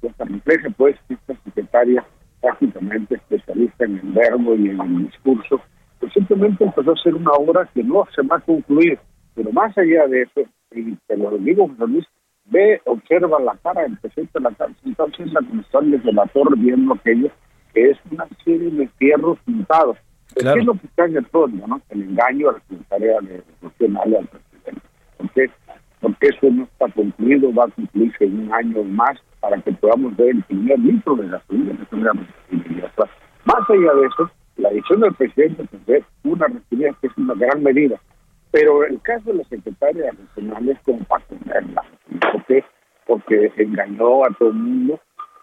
pues 0.00 0.14
refleja 0.18 0.68
pues 0.76 0.96
esta 1.08 1.34
secretaria 1.44 2.04
prácticamente 2.40 3.14
especialista 3.14 3.84
en 3.84 3.98
el 3.98 4.12
verbo 4.12 4.54
y 4.54 4.68
en 4.68 4.80
el 4.80 5.06
discurso, 5.06 5.60
pues 5.98 6.12
simplemente 6.12 6.64
empezó 6.64 6.90
a 6.90 6.94
hacer 6.94 7.14
una 7.14 7.32
obra 7.32 7.68
que 7.72 7.82
no 7.82 8.06
se 8.14 8.22
va 8.22 8.36
a 8.36 8.40
concluir. 8.40 8.98
Pero 9.34 9.50
más 9.52 9.76
allá 9.78 10.06
de 10.06 10.22
eso, 10.22 10.42
y 10.72 10.94
te 11.06 11.16
lo 11.16 11.36
digo, 11.38 11.68
José 11.68 11.86
Luis, 11.90 12.06
ve, 12.44 12.80
observa 12.84 13.40
la 13.40 13.56
cara 13.62 13.82
del 13.82 13.96
presidente 13.98 14.38
de 14.38 14.40
la 14.40 14.50
cara, 14.50 14.72
entonces 14.84 15.32
la 15.32 15.40
comisión 15.40 15.90
desde 15.90 16.12
la 16.12 16.26
torre 16.26 16.54
viendo 16.56 16.94
aquello 16.94 17.30
que 17.72 17.90
es 17.90 17.98
una 18.10 18.26
serie 18.44 18.70
de 18.70 18.88
fierros 18.98 19.38
pintados. 19.44 19.98
¿Qué 20.34 20.48
es 20.48 20.64
lo 20.64 20.74
que 20.74 20.86
está 20.86 21.04
en 21.04 21.16
el 21.16 21.26
fondo? 21.26 21.66
¿no? 21.66 21.80
El 21.90 22.02
engaño 22.02 22.50
a 22.50 22.52
la 22.54 22.60
Secretaría 22.68 23.18
Nacional 23.62 24.16
al 24.16 24.26
presidente. 24.26 24.88
¿Por 25.18 25.30
qué? 25.30 25.50
Porque 26.00 26.26
eso 26.26 26.50
no 26.50 26.64
está 26.64 26.88
concluido, 26.88 27.54
va 27.54 27.64
a 27.64 27.68
cumplirse 27.68 28.24
en 28.24 28.40
un 28.40 28.52
año 28.52 28.82
más 28.84 29.18
para 29.40 29.60
que 29.60 29.72
podamos 29.72 30.16
ver 30.16 30.30
el 30.30 30.42
primer 30.44 30.78
litro 30.78 31.16
de 31.16 31.28
gasolina 31.28 31.76
que 31.78 31.84
tendríamos 31.86 32.26
Más 33.44 33.70
allá 33.70 33.94
de 33.94 34.06
eso, 34.06 34.30
la 34.56 34.70
decisión 34.70 35.00
del 35.00 35.14
presidente 35.14 35.68
es 35.86 36.04
una 36.24 36.46
que 36.46 37.06
es 37.06 37.18
una 37.18 37.34
gran 37.34 37.62
medida. 37.62 38.00
Pero 38.50 38.84
el 38.84 39.00
caso 39.02 39.32
de 39.32 39.38
la 39.38 39.44
secretaria 39.44 40.12
nacional 40.12 40.68
es 40.68 40.78
como 40.80 41.00
para 41.04 41.24
tenerla. 41.24 41.82
¿Por 42.32 42.44
qué? 42.46 42.64
Porque 43.06 43.52
engañó 43.56 44.24
a 44.24 44.28
todo 44.38 44.50
el 44.50 44.54
mundo 44.54 45.00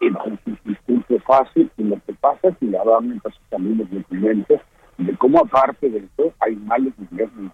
un 0.10 0.40
discurso 0.66 1.20
fácil 1.26 1.70
y 1.78 1.84
lo 1.84 1.98
que 2.06 2.14
pasa 2.14 2.50
es 2.50 2.58
que 2.58 2.70
ya 2.70 2.84
van 2.84 3.22
también 3.50 3.78
los 3.78 3.92
documentos 3.92 4.60
de 4.98 5.18
cómo 5.18 5.40
aparte 5.40 5.90
de 5.90 6.00
eso 6.00 6.34
hay 6.40 6.56
males 6.56 6.94
gobiernos 6.98 7.52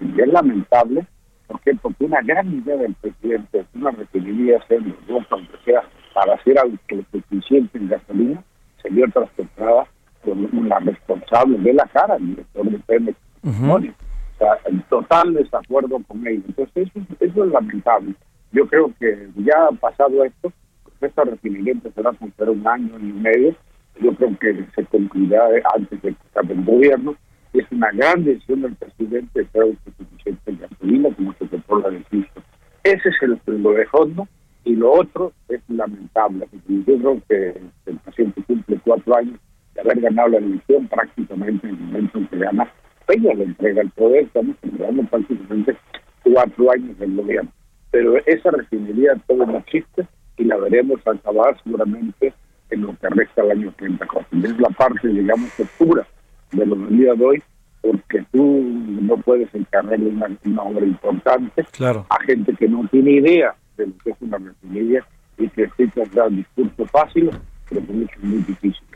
y 0.00 0.20
es 0.20 0.32
lamentable 0.32 1.06
porque 1.46 1.74
porque 1.76 2.04
una 2.04 2.20
gran 2.22 2.52
idea 2.52 2.76
del 2.76 2.94
presidente 2.94 3.60
es 3.60 3.66
una 3.74 3.90
hacer 3.90 4.82
los 5.06 5.24
aunque 5.30 5.56
sea 5.64 5.82
para 6.14 6.34
hacer 6.34 6.58
autosuficiente 6.58 7.78
en 7.78 7.88
gasolina 7.88 8.42
se 8.82 8.88
vio 8.90 9.06
transportada 9.10 9.86
por 10.24 10.36
una 10.36 10.78
responsable 10.80 11.58
de 11.58 11.74
la 11.74 11.86
cara 11.86 12.16
el 12.16 12.28
director 12.28 12.70
de 12.70 12.78
Pemex. 12.80 13.18
O 13.68 13.80
sea 14.38 14.58
en 14.66 14.82
total 14.88 15.34
desacuerdo 15.34 15.98
con 16.08 16.26
ellos 16.26 16.44
entonces 16.48 16.88
eso, 16.88 17.06
eso 17.20 17.44
es 17.44 17.52
lamentable. 17.52 18.14
Yo 18.52 18.66
creo 18.66 18.92
que 18.98 19.28
ya 19.36 19.66
ha 19.66 19.72
pasado 19.72 20.24
esto 20.24 20.52
esta 21.06 21.24
refinería 21.24 21.72
empezará 21.72 22.10
a 22.10 22.14
funcionar 22.14 22.54
un 22.54 22.66
año 22.66 22.98
y 22.98 23.12
medio. 23.12 23.54
Yo 24.00 24.14
creo 24.14 24.38
que 24.38 24.66
se 24.74 24.84
concluirá 24.86 25.44
antes 25.74 26.00
de 26.02 26.12
que 26.12 26.18
acabe 26.30 26.54
el 26.54 26.64
gobierno. 26.64 27.16
Es 27.52 27.70
una 27.70 27.90
gran 27.92 28.24
decisión 28.24 28.62
del 28.62 28.74
presidente 28.76 29.40
de 29.40 29.46
ser 29.48 29.76
suficiente 29.98 30.50
en 30.50 30.58
gasolina, 30.60 31.08
como 31.14 31.34
se 31.34 31.46
controla 31.46 31.88
el 31.88 32.02
piso. 32.04 32.42
Ese 32.84 33.08
es 33.08 33.14
el, 33.22 33.38
lo 33.62 33.72
de 33.72 33.86
fondo. 33.86 34.26
Y 34.64 34.76
lo 34.76 34.92
otro 34.92 35.32
es 35.48 35.60
lamentable. 35.68 36.46
Yo 36.68 36.84
creo 36.84 37.22
que 37.28 37.60
el 37.86 37.96
presidente 37.98 38.42
cumple 38.44 38.78
cuatro 38.84 39.16
años 39.16 39.40
de 39.74 39.80
haber 39.80 40.00
ganado 40.00 40.28
la 40.28 40.38
elección 40.38 40.86
prácticamente 40.86 41.66
en 41.66 41.74
el 41.74 41.80
momento 41.80 42.18
en 42.18 42.26
que 42.28 42.38
gana. 42.38 42.72
Peña 43.06 43.34
le 43.34 43.44
entrega 43.44 43.82
el 43.82 43.90
poder, 43.90 44.24
estamos 44.24 44.56
celebrando 44.60 45.02
prácticamente 45.04 45.76
cuatro 46.22 46.70
años 46.70 46.96
del 46.98 47.16
gobierno. 47.16 47.50
Pero 47.90 48.16
esa 48.24 48.50
refinería 48.52 49.16
todo 49.26 49.44
no 49.44 49.58
existe 49.58 50.06
y 50.36 50.44
la 50.44 50.56
veremos 50.56 51.00
acabar 51.06 51.56
seguramente 51.62 52.32
en 52.70 52.82
lo 52.82 52.96
que 52.98 53.08
resta 53.10 53.42
el 53.42 53.50
año 53.52 53.74
30. 53.76 54.06
Es 54.44 54.58
la 54.58 54.68
parte, 54.70 55.08
digamos, 55.08 55.48
oscura 55.60 56.06
de 56.52 56.66
los 56.66 56.88
días 56.90 57.18
de 57.18 57.24
hoy, 57.24 57.42
porque 57.80 58.24
tú 58.32 58.62
no 59.02 59.16
puedes 59.18 59.54
encargarle 59.54 60.08
una, 60.08 60.28
una 60.44 60.62
obra 60.62 60.86
importante 60.86 61.64
a 62.08 62.22
gente 62.24 62.54
que 62.54 62.68
no 62.68 62.86
tiene 62.90 63.12
idea 63.12 63.54
de 63.76 63.86
lo 63.86 63.92
que 64.04 64.10
es 64.10 64.16
una 64.20 64.38
refinería 64.38 65.04
y 65.38 65.48
que 65.48 65.68
sí 65.76 65.86
tendrá 65.88 66.26
un 66.26 66.36
discurso 66.36 66.86
fácil, 66.86 67.30
pero 67.68 67.86
que 67.86 68.04
es 68.04 68.22
muy 68.22 68.38
difícil. 68.38 68.86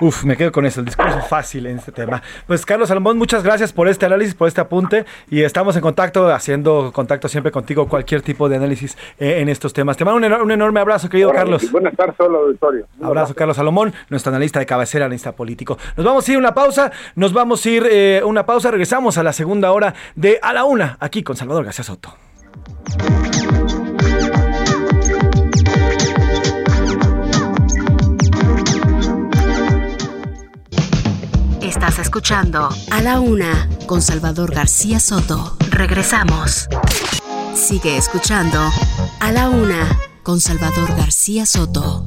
Uf, 0.00 0.24
me 0.24 0.36
quedo 0.36 0.52
con 0.52 0.66
eso, 0.66 0.80
el 0.80 0.86
discurso 0.86 1.20
fácil 1.28 1.66
en 1.66 1.78
este 1.78 1.92
tema. 1.92 2.22
Pues 2.46 2.64
Carlos 2.64 2.88
Salomón, 2.88 3.18
muchas 3.18 3.42
gracias 3.42 3.72
por 3.72 3.88
este 3.88 4.06
análisis, 4.06 4.34
por 4.34 4.48
este 4.48 4.60
apunte 4.60 5.04
y 5.30 5.42
estamos 5.42 5.76
en 5.76 5.82
contacto, 5.82 6.28
haciendo 6.32 6.92
contacto 6.92 7.28
siempre 7.28 7.52
contigo, 7.52 7.88
cualquier 7.88 8.22
tipo 8.22 8.48
de 8.48 8.56
análisis 8.56 8.96
eh, 9.18 9.40
en 9.40 9.48
estos 9.48 9.72
temas. 9.72 9.96
Te 9.96 10.04
mando 10.04 10.18
un, 10.42 10.50
enorme 10.50 10.80
abrazo, 10.80 11.08
querido 11.08 11.32
Carlos. 11.32 11.70
Buenas 11.70 11.94
tardes 11.96 12.18
a 12.20 12.24
auditorio. 12.24 12.86
abrazo, 13.02 13.34
Carlos 13.34 13.56
Salomón, 13.56 13.92
nuestro 14.08 14.30
analista 14.30 14.58
de 14.58 14.66
cabecera, 14.66 15.06
analista 15.06 15.32
político. 15.32 15.78
Nos 15.96 16.06
vamos 16.06 16.28
a 16.28 16.32
ir 16.32 16.38
una 16.38 16.54
pausa, 16.54 16.92
nos 17.14 17.32
vamos 17.32 17.64
a 17.64 17.70
ir 17.70 17.86
eh, 17.90 18.22
una 18.24 18.46
pausa, 18.46 18.70
regresamos 18.70 19.18
a 19.18 19.22
la 19.22 19.32
segunda 19.32 19.72
hora 19.72 19.94
de 20.14 20.38
A 20.42 20.52
la 20.52 20.64
Una, 20.64 20.96
aquí 21.00 21.22
con 21.22 21.36
Salvador 21.36 21.64
García 21.64 21.84
Soto. 21.84 22.14
Estás 31.86 32.06
escuchando 32.06 32.70
A 32.90 33.02
la 33.02 33.20
Una 33.20 33.68
con 33.86 34.00
Salvador 34.00 34.54
García 34.54 34.98
Soto. 34.98 35.58
Regresamos. 35.68 36.66
Sigue 37.54 37.98
escuchando 37.98 38.58
A 39.20 39.30
la 39.32 39.50
Una 39.50 39.94
con 40.22 40.40
Salvador 40.40 40.96
García 40.96 41.44
Soto. 41.44 42.06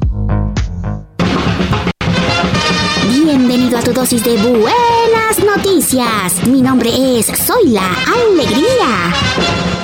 Bienvenido 3.07 3.77
a 3.77 3.83
tu 3.83 3.93
dosis 3.93 4.23
de 4.23 4.37
buenas 4.37 5.37
noticias. 5.45 6.47
Mi 6.47 6.63
nombre 6.63 7.19
es 7.19 7.27
Soy 7.27 7.69
la 7.69 7.87
Alegría. 8.31 9.76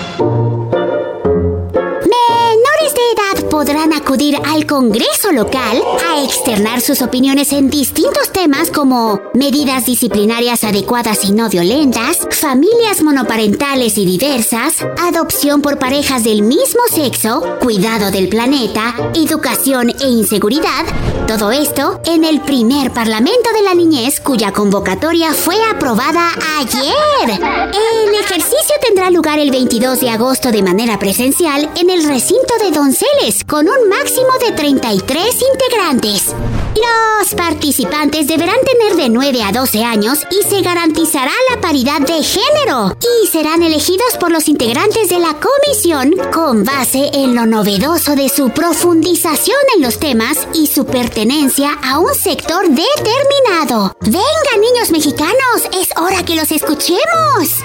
Podrán 3.63 3.93
acudir 3.93 4.35
al 4.45 4.65
Congreso 4.65 5.31
local 5.31 5.81
a 6.11 6.21
externar 6.21 6.81
sus 6.81 7.01
opiniones 7.01 7.53
en 7.53 7.69
distintos 7.69 8.29
temas 8.33 8.69
como 8.69 9.21
medidas 9.33 9.85
disciplinarias 9.85 10.65
adecuadas 10.65 11.23
y 11.23 11.31
no 11.31 11.47
violentas, 11.47 12.27
familias 12.31 13.01
monoparentales 13.01 13.97
y 13.97 14.05
diversas, 14.05 14.85
adopción 14.99 15.61
por 15.61 15.79
parejas 15.79 16.25
del 16.25 16.41
mismo 16.41 16.81
sexo, 16.91 17.57
cuidado 17.61 18.11
del 18.11 18.27
planeta, 18.27 18.95
educación 19.15 19.91
e 19.91 20.09
inseguridad, 20.09 20.83
todo 21.25 21.53
esto 21.53 22.01
en 22.05 22.25
el 22.25 22.41
primer 22.41 22.91
Parlamento 22.91 23.49
de 23.53 23.63
la 23.63 23.73
Niñez 23.73 24.19
cuya 24.19 24.51
convocatoria 24.51 25.31
fue 25.31 25.55
aprobada 25.73 26.31
ayer. 26.59 27.39
El 27.39 28.13
ejercicio 28.13 28.75
tendrá 28.85 29.09
lugar 29.09 29.39
el 29.39 29.51
22 29.51 30.01
de 30.01 30.09
agosto 30.09 30.51
de 30.51 30.61
manera 30.61 30.99
presencial 30.99 31.69
en 31.77 31.89
el 31.89 32.03
recinto 32.03 32.53
de 32.61 32.71
Donceles 32.71 33.45
con 33.53 33.69
un 33.69 33.87
máximo 33.87 34.29
de 34.43 34.51
33 34.51 35.35
integrantes. 35.53 36.33
Los 36.73 37.35
participantes 37.35 38.25
deberán 38.25 38.57
tener 38.65 38.95
de 38.95 39.09
9 39.09 39.43
a 39.43 39.51
12 39.51 39.83
años 39.83 40.25
y 40.31 40.41
se 40.49 40.63
garantizará 40.63 41.31
la 41.51 41.61
paridad 41.61 41.99
de 41.99 42.23
género 42.23 42.97
y 42.99 43.27
serán 43.27 43.61
elegidos 43.61 44.17
por 44.19 44.31
los 44.31 44.47
integrantes 44.47 45.09
de 45.09 45.19
la 45.19 45.35
comisión 45.39 46.15
con 46.33 46.65
base 46.65 47.11
en 47.13 47.35
lo 47.35 47.45
novedoso 47.45 48.15
de 48.15 48.27
su 48.27 48.49
profundización 48.49 49.59
en 49.75 49.83
los 49.83 49.99
temas 49.99 50.47
y 50.55 50.65
su 50.65 50.87
pertenencia 50.87 51.77
a 51.83 51.99
un 51.99 52.15
sector 52.15 52.65
determinado. 52.67 53.95
Venga 53.99 54.57
niños 54.59 54.89
mexicanos, 54.89 55.69
es 55.79 55.95
hora 55.95 56.25
que 56.25 56.35
los 56.35 56.51
escuchemos. 56.51 57.61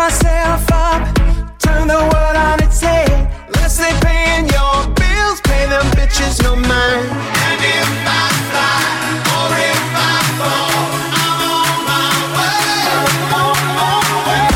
Myself 0.00 0.64
up, 0.72 1.00
turn 1.58 1.86
the 1.86 1.94
world 1.94 2.36
on 2.36 2.62
its 2.62 2.80
head. 2.80 3.10
Paying 4.00 4.46
your 4.48 4.76
bills, 5.00 5.40
pay 5.42 5.64
them 5.66 5.86
bitches 5.96 6.42
no 6.42 6.56
mind. 6.56 7.06
And 7.46 7.60
if 7.78 7.90
I 8.06 8.26
fly, 8.50 8.80
or 9.36 9.48
if 9.70 9.82
I 9.94 10.16
fall, 10.38 10.80
I'm 11.20 11.42
on 11.58 11.76
my 11.88 12.08
way. 12.36 12.64
On 13.40 13.56
my 13.76 13.92
way. 14.26 14.48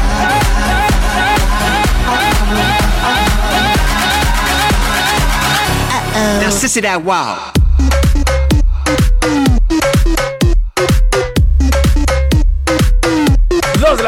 Uh-oh. 5.97 6.41
Now 6.41 6.51
sissy 6.51 6.81
that 6.83 7.01
wow. 7.05 7.53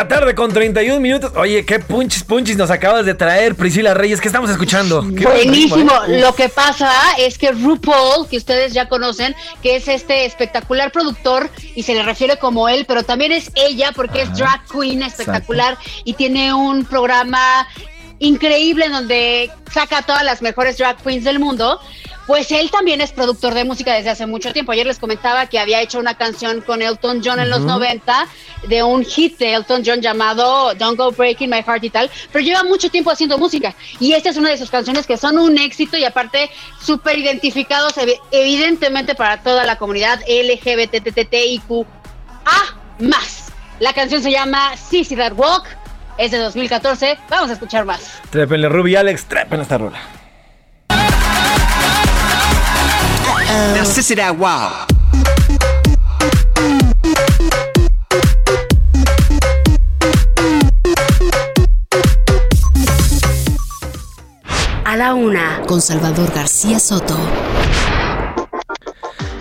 La 0.07 0.21
tarde 0.21 0.37
con 0.37 0.53
31 0.53 1.01
minutos. 1.01 1.33
Oye, 1.35 1.65
qué 1.65 1.81
punchis 1.81 2.23
punchis 2.23 2.57
nos 2.57 2.71
acabas 2.71 3.05
de 3.05 3.15
traer, 3.15 3.57
Priscila 3.57 3.93
Reyes. 3.93 4.21
¿Qué 4.21 4.29
estamos 4.29 4.49
escuchando? 4.51 5.03
Qué 5.03 5.25
Buenísimo. 5.25 5.77
ritmo, 5.77 6.05
¿eh? 6.07 6.21
Lo 6.21 6.33
que 6.33 6.49
pasa 6.49 6.93
es 7.19 7.37
que 7.37 7.51
RuPaul, 7.51 8.29
que 8.29 8.37
ustedes 8.37 8.73
ya 8.73 8.89
conocen, 8.89 9.35
que 9.65 9.75
es 9.75 9.89
este 9.89 10.25
espectacular 10.25 10.93
productor 10.93 11.51
y 11.75 11.83
se 11.83 11.95
le 11.95 12.05
refiere 12.05 12.39
como 12.39 12.69
él, 12.69 12.85
pero 12.87 13.03
también 13.03 13.33
es 13.33 13.51
ella 13.57 13.91
porque 13.97 14.23
es 14.23 14.33
drag 14.37 14.61
queen 14.71 15.03
espectacular 15.03 15.77
y 16.05 16.13
tiene 16.13 16.55
un 16.55 16.85
programa 16.85 17.67
increíble 18.19 18.87
en 18.87 18.93
donde 18.93 19.51
saca 19.73 20.03
todas 20.03 20.25
las 20.25 20.43
mejores 20.43 20.79
drag 20.79 20.97
queens 21.03 21.25
del 21.25 21.39
mundo. 21.39 21.81
Pues 22.27 22.51
él 22.51 22.73
también 22.73 23.01
es 23.01 23.13
productor 23.13 23.55
de 23.55 23.63
música 23.63 23.93
desde 23.95 24.11
hace 24.11 24.27
mucho 24.27 24.53
tiempo. 24.53 24.73
Ayer 24.73 24.85
les 24.85 24.99
comentaba 24.99 25.47
que 25.47 25.61
había 25.61 25.81
hecho 25.81 26.01
una 26.01 26.15
canción 26.19 26.61
con 26.61 26.83
Elton 26.83 27.23
John 27.25 27.39
en 27.39 27.49
los 27.51 27.61
Ujú. 27.61 27.69
90 27.69 28.27
de 28.67 28.83
un 28.83 29.05
hit 29.05 29.39
de 29.39 29.55
Elton 29.55 29.85
John 29.87 30.01
llamado 30.01 30.75
Don't 30.75 30.99
Go 30.99 31.13
Breaking 31.13 31.49
My 31.51 31.63
Heart 31.63 31.85
y 31.85 31.91
tal, 31.91 32.11
pero 32.33 32.45
lleva 32.45 32.65
mucho 32.65 32.91
tiempo 32.91 33.13
haciendo 33.13 33.39
música 33.39 33.77
y 34.01 34.13
esta 34.15 34.31
es 34.31 34.37
una 34.39 34.49
de 34.51 34.59
sus 34.59 34.71
canciones 34.71 35.07
que 35.07 35.17
son 35.17 35.39
un 35.39 35.57
éxito 35.57 35.97
y 35.97 36.05
aparte 36.05 36.51
súper 36.83 37.17
identificados 37.17 37.97
evi- 37.97 38.19
evidentemente 38.33 39.15
para 39.15 39.41
toda 39.45 39.65
la 39.65 39.77
comunidad 39.79 40.19
LGBTTIQ 40.27 41.87
A 42.45 42.77
más. 43.05 43.45
La 43.79 43.93
canción 43.93 44.21
se 44.23 44.33
llama 44.33 44.77
Sissy 44.77 45.15
That 45.15 45.35
Walk, 45.37 45.65
es 46.19 46.31
de 46.31 46.39
2014, 46.39 47.19
vamos 47.29 47.51
a 47.51 47.53
escuchar 47.55 47.85
más. 47.85 48.21
Trépenle, 48.31 48.69
Ruby 48.69 48.97
Alex, 48.97 49.25
trépenle 49.27 49.63
esta 49.63 49.79
rola. 49.79 49.99
Now 53.75 53.85
sissy 53.85 54.15
that 54.17 54.37
wow. 54.37 54.87
A 64.85 64.97
la 64.97 65.15
una, 65.15 65.63
con 65.67 65.81
Salvador 65.81 66.33
García 66.33 66.79
Soto. 66.79 67.17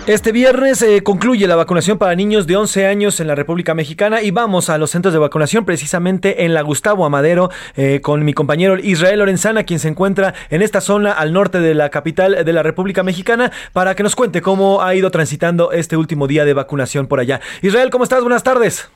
Este 0.06 0.30
viernes 0.30 0.82
eh, 0.82 1.02
concluye 1.02 1.48
la 1.48 1.56
vacunación 1.56 1.98
para 1.98 2.14
niños 2.14 2.46
de 2.46 2.54
11 2.54 2.86
años 2.86 3.18
en 3.18 3.26
la 3.26 3.34
República 3.34 3.74
Mexicana 3.74 4.22
y 4.22 4.30
vamos 4.30 4.70
a 4.70 4.78
los 4.78 4.92
centros 4.92 5.12
de 5.12 5.18
vacunación 5.18 5.64
precisamente 5.64 6.44
en 6.44 6.54
la 6.54 6.62
Gustavo 6.62 7.04
Amadero 7.04 7.48
eh, 7.76 8.00
con 8.00 8.24
mi 8.24 8.32
compañero 8.32 8.76
Israel 8.76 9.18
Lorenzana, 9.18 9.64
quien 9.64 9.80
se 9.80 9.88
encuentra 9.88 10.32
en 10.48 10.62
esta 10.62 10.80
zona 10.80 11.10
al 11.10 11.32
norte 11.32 11.58
de 11.58 11.74
la 11.74 11.90
capital 11.90 12.44
de 12.44 12.52
la 12.52 12.62
República 12.62 13.02
Mexicana, 13.02 13.50
para 13.72 13.96
que 13.96 14.04
nos 14.04 14.14
cuente 14.14 14.42
cómo 14.42 14.80
ha 14.80 14.94
ido 14.94 15.10
transitando 15.10 15.72
este 15.72 15.96
último 15.96 16.28
día 16.28 16.44
de 16.44 16.54
vacunación 16.54 17.08
por 17.08 17.18
allá. 17.18 17.40
Israel, 17.60 17.90
¿cómo 17.90 18.04
estás? 18.04 18.22
Buenas 18.22 18.44
tardes. 18.44 18.88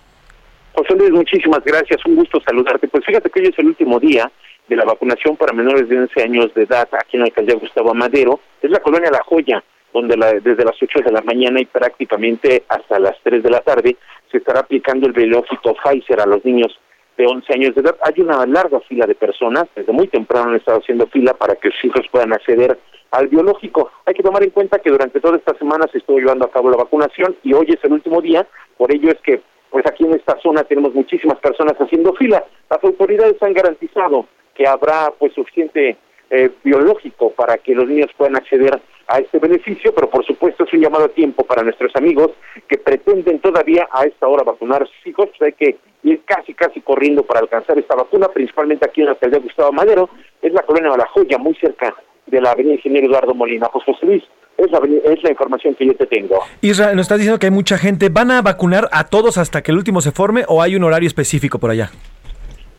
José 0.75 0.95
Luis, 0.95 1.11
muchísimas 1.11 1.65
gracias. 1.65 2.07
Un 2.07 2.15
gusto 2.15 2.41
saludarte. 2.41 2.87
Pues 2.87 3.05
fíjate 3.05 3.31
que 3.31 3.41
hoy 3.41 3.47
es 3.47 3.59
el 3.59 3.67
último 3.67 3.99
día 3.99 4.31
de 4.69 4.77
la 4.77 4.85
vacunación 4.85 5.37
para 5.37 5.53
menores 5.53 5.89
de 5.89 5.99
11 5.99 6.23
años 6.23 6.55
de 6.55 6.63
edad 6.63 6.89
aquí 6.93 7.17
en 7.17 7.23
la 7.23 7.27
alcaldía 7.27 7.57
Gustavo 7.57 7.91
Amadero. 7.91 8.39
Es 8.63 8.71
la 8.71 8.79
colonia 8.79 9.11
La 9.11 9.25
Joya, 9.25 9.61
donde 9.93 10.17
la- 10.17 10.33
desde 10.35 10.65
las 10.65 10.77
8 10.81 11.01
de 11.05 11.13
la 11.13 11.21
mañana 11.23 11.61
y 11.61 11.65
prácticamente 11.67 12.65
hasta 12.69 12.99
las 12.99 13.17
3 13.23 13.43
de 13.43 13.51
la 13.51 13.61
tarde 13.61 13.97
se 14.31 14.39
estará 14.39 14.61
aplicando 14.61 15.07
el 15.07 15.13
biológico 15.13 15.75
Pfizer 15.75 16.21
a 16.21 16.27
los 16.27 16.45
niños 16.45 16.79
de 17.17 17.27
11 17.27 17.53
años 17.53 17.75
de 17.75 17.81
edad. 17.83 17.97
Hay 18.03 18.15
una 18.23 18.47
larga 18.47 18.81
fila 18.81 19.07
de 19.07 19.15
personas. 19.15 19.65
Desde 19.75 19.93
muy 19.93 20.07
temprano 20.09 20.51
han 20.51 20.57
estado 20.57 20.79
haciendo 20.79 21.07
fila 21.09 21.35
para 21.35 21.55
que 21.57 21.71
sus 21.71 21.85
hijos 21.87 22.07
puedan 22.11 22.33
acceder 22.33 22.79
al 23.11 23.27
biológico. 23.29 23.91
Hay 24.07 24.15
que 24.15 24.23
tomar 24.23 24.43
en 24.45 24.51
cuenta 24.51 24.79
que 24.79 24.91
durante 24.91 25.21
toda 25.21 25.37
esta 25.37 25.55
semana 25.59 25.87
se 25.91 25.99
estuvo 25.99 26.19
llevando 26.19 26.47
a 26.47 26.51
cabo 26.51 26.71
la 26.71 26.77
vacunación 26.77 27.37
y 27.43 27.53
hoy 27.53 27.67
es 27.69 27.83
el 27.85 27.93
último 27.93 28.21
día. 28.23 28.47
Por 28.79 28.93
ello 28.95 29.11
es 29.11 29.19
que 29.23 29.41
pues 29.71 29.85
aquí 29.87 30.05
en 30.05 30.15
esta 30.15 30.37
zona 30.41 30.65
tenemos 30.65 30.95
muchísimas 30.95 31.39
personas 31.39 31.75
haciendo 31.79 32.13
fila. 32.15 32.45
Las 32.71 32.83
autoridades 32.83 33.41
han 33.43 33.53
garantizado 33.53 34.27
que 34.55 34.67
habrá 34.67 35.13
pues 35.19 35.33
suficiente 35.35 35.97
eh, 36.31 36.51
biológico 36.65 37.31
para 37.31 37.57
que 37.59 37.75
los 37.75 37.87
niños 37.89 38.11
puedan 38.17 38.37
acceder 38.37 38.81
a 39.11 39.19
este 39.19 39.41
beneficio, 39.41 39.93
pero 39.93 40.09
por 40.09 40.25
supuesto 40.25 40.65
es 40.65 40.73
un 40.73 40.81
llamado 40.81 41.07
a 41.07 41.09
tiempo 41.09 41.45
para 41.45 41.63
nuestros 41.63 41.95
amigos 41.97 42.31
que 42.69 42.79
pretenden 42.79 43.41
todavía 43.41 43.89
a 43.91 44.05
esta 44.05 44.29
hora 44.29 44.45
vacunar 44.45 44.85
a 44.85 44.87
sus 44.87 45.07
hijos, 45.07 45.29
pues 45.37 45.43
hay 45.43 45.53
que 45.53 45.79
ir 46.05 46.23
casi 46.25 46.55
casi 46.55 46.81
corriendo 46.81 47.25
para 47.25 47.41
alcanzar 47.41 47.77
esta 47.77 47.97
vacuna, 47.97 48.29
principalmente 48.29 48.87
aquí 48.87 49.01
en 49.01 49.07
la 49.07 49.13
alcaldía 49.13 49.41
Gustavo 49.41 49.73
Madero, 49.73 50.09
es 50.41 50.53
la 50.53 50.63
colonia 50.63 50.93
de 50.93 50.99
La 50.99 51.09
Joya, 51.09 51.39
muy 51.39 51.55
cerca 51.57 51.93
de 52.27 52.41
la 52.41 52.53
avenida 52.53 52.75
Ingeniero 52.75 53.09
Eduardo 53.09 53.35
Molina. 53.35 53.69
Pues 53.73 53.85
José 53.85 54.07
Luis, 54.07 54.23
es 54.57 54.71
la, 54.71 54.79
es 54.79 55.23
la 55.25 55.31
información 55.31 55.75
que 55.75 55.87
yo 55.87 55.95
te 55.97 56.07
tengo. 56.07 56.39
Israel, 56.61 56.95
nos 56.95 57.07
estás 57.07 57.19
diciendo 57.19 57.41
que 57.41 57.47
hay 57.47 57.53
mucha 57.53 57.79
gente. 57.79 58.11
¿Van 58.11 58.31
a 58.31 58.43
vacunar 58.43 58.89
a 58.93 59.09
todos 59.09 59.39
hasta 59.39 59.63
que 59.63 59.73
el 59.73 59.79
último 59.79 60.01
se 60.01 60.13
forme 60.13 60.45
o 60.47 60.63
hay 60.63 60.77
un 60.77 60.85
horario 60.85 61.09
específico 61.09 61.59
por 61.59 61.71
allá? 61.71 61.91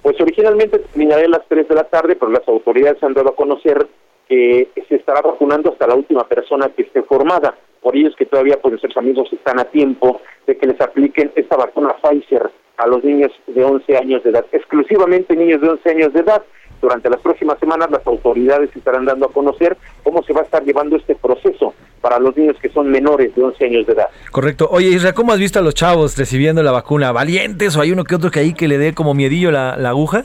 Pues 0.02 0.20
originalmente 0.20 0.80
terminaría 0.80 1.26
a 1.26 1.30
las 1.30 1.48
3 1.50 1.68
de 1.68 1.76
la 1.76 1.84
tarde, 1.84 2.16
pero 2.16 2.32
las 2.32 2.48
autoridades 2.48 3.04
han 3.04 3.14
dado 3.14 3.30
a 3.30 3.36
conocer 3.36 3.86
que 4.32 4.70
se 4.88 4.96
estará 4.96 5.22
vacunando 5.22 5.74
hasta 5.74 5.88
la 5.88 5.96
última 5.96 6.26
persona 6.26 6.70
que 6.70 6.84
esté 6.84 7.04
formada. 7.04 7.54
Por 7.82 7.98
ello 7.98 8.08
es 8.08 8.16
que 8.16 8.26
todavía 8.26 8.58
pues, 8.62 8.72
nuestros 8.72 8.96
amigos 8.96 9.28
están 9.34 9.60
a 9.60 9.66
tiempo 9.66 10.22
de 10.48 10.56
que 10.56 10.68
les 10.68 10.80
apliquen 10.80 11.34
esta 11.36 11.58
vacuna 11.58 11.94
Pfizer 12.02 12.50
a 12.78 12.88
los 12.88 13.04
niños 13.04 13.30
de 13.48 13.62
11 13.62 13.98
años 13.98 14.24
de 14.24 14.30
edad, 14.30 14.46
exclusivamente 14.54 15.36
niños 15.36 15.60
de 15.60 15.68
11 15.68 15.90
años 15.90 16.14
de 16.14 16.22
edad. 16.22 16.42
Durante 16.82 17.10
las 17.10 17.20
próximas 17.20 17.60
semanas 17.60 17.92
las 17.92 18.08
autoridades 18.08 18.74
estarán 18.74 19.04
dando 19.04 19.26
a 19.26 19.34
conocer 19.34 19.78
cómo 20.02 20.24
se 20.24 20.32
va 20.32 20.40
a 20.40 20.44
estar 20.44 20.64
llevando 20.64 20.96
este 20.96 21.14
proceso 21.16 21.74
para 22.00 22.18
los 22.18 22.36
niños 22.38 22.56
que 22.62 22.70
son 22.70 22.90
menores 22.90 23.36
de 23.36 23.44
11 23.44 23.66
años 23.66 23.86
de 23.86 23.94
edad. 23.94 24.08
Correcto. 24.32 24.70
Oye, 24.72 24.88
Israel, 24.88 25.14
¿cómo 25.14 25.34
has 25.34 25.40
visto 25.40 25.60
a 25.60 25.62
los 25.62 25.76
chavos 25.76 26.18
recibiendo 26.18 26.64
la 26.64 26.72
vacuna? 26.72 27.12
¿Valientes 27.12 27.76
o 27.76 27.82
hay 27.82 27.92
uno 27.92 28.06
que 28.06 28.16
otro 28.16 28.32
que 28.32 28.40
ahí 28.40 28.54
que 28.54 28.70
le 28.70 28.78
dé 28.78 28.94
como 28.94 29.14
miedillo 29.14 29.52
la, 29.52 29.76
la 29.76 29.90
aguja? 29.90 30.24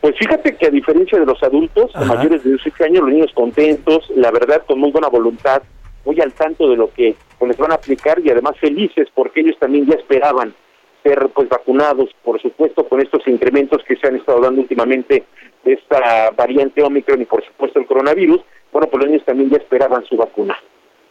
Pues 0.00 0.16
fíjate 0.16 0.56
que 0.56 0.66
a 0.66 0.70
diferencia 0.70 1.18
de 1.18 1.26
los 1.26 1.42
adultos, 1.42 1.90
Ajá. 1.94 2.14
mayores 2.14 2.44
de 2.44 2.50
18 2.50 2.84
años, 2.84 3.02
los 3.02 3.12
niños 3.12 3.32
contentos, 3.34 4.08
la 4.14 4.30
verdad 4.30 4.62
con 4.66 4.78
muy 4.78 4.90
buena 4.92 5.08
voluntad, 5.08 5.62
muy 6.04 6.20
al 6.20 6.32
tanto 6.32 6.70
de 6.70 6.76
lo 6.76 6.92
que 6.92 7.16
pues, 7.38 7.50
les 7.50 7.58
van 7.58 7.72
a 7.72 7.74
aplicar 7.74 8.20
y 8.24 8.30
además 8.30 8.56
felices 8.58 9.08
porque 9.14 9.40
ellos 9.40 9.56
también 9.58 9.86
ya 9.86 9.94
esperaban 9.94 10.54
ser 11.02 11.28
pues 11.34 11.48
vacunados, 11.48 12.10
por 12.24 12.40
supuesto 12.40 12.88
con 12.88 13.00
estos 13.00 13.26
incrementos 13.26 13.82
que 13.84 13.96
se 13.96 14.06
han 14.06 14.16
estado 14.16 14.40
dando 14.40 14.60
últimamente 14.60 15.24
de 15.64 15.72
esta 15.72 16.30
variante 16.30 16.82
Omicron 16.82 17.22
y 17.22 17.24
por 17.24 17.44
supuesto 17.44 17.78
el 17.78 17.86
coronavirus, 17.86 18.40
bueno, 18.72 18.88
pues 18.88 19.02
los 19.02 19.10
niños 19.10 19.24
también 19.24 19.50
ya 19.50 19.56
esperaban 19.58 20.04
su 20.04 20.16
vacuna. 20.16 20.56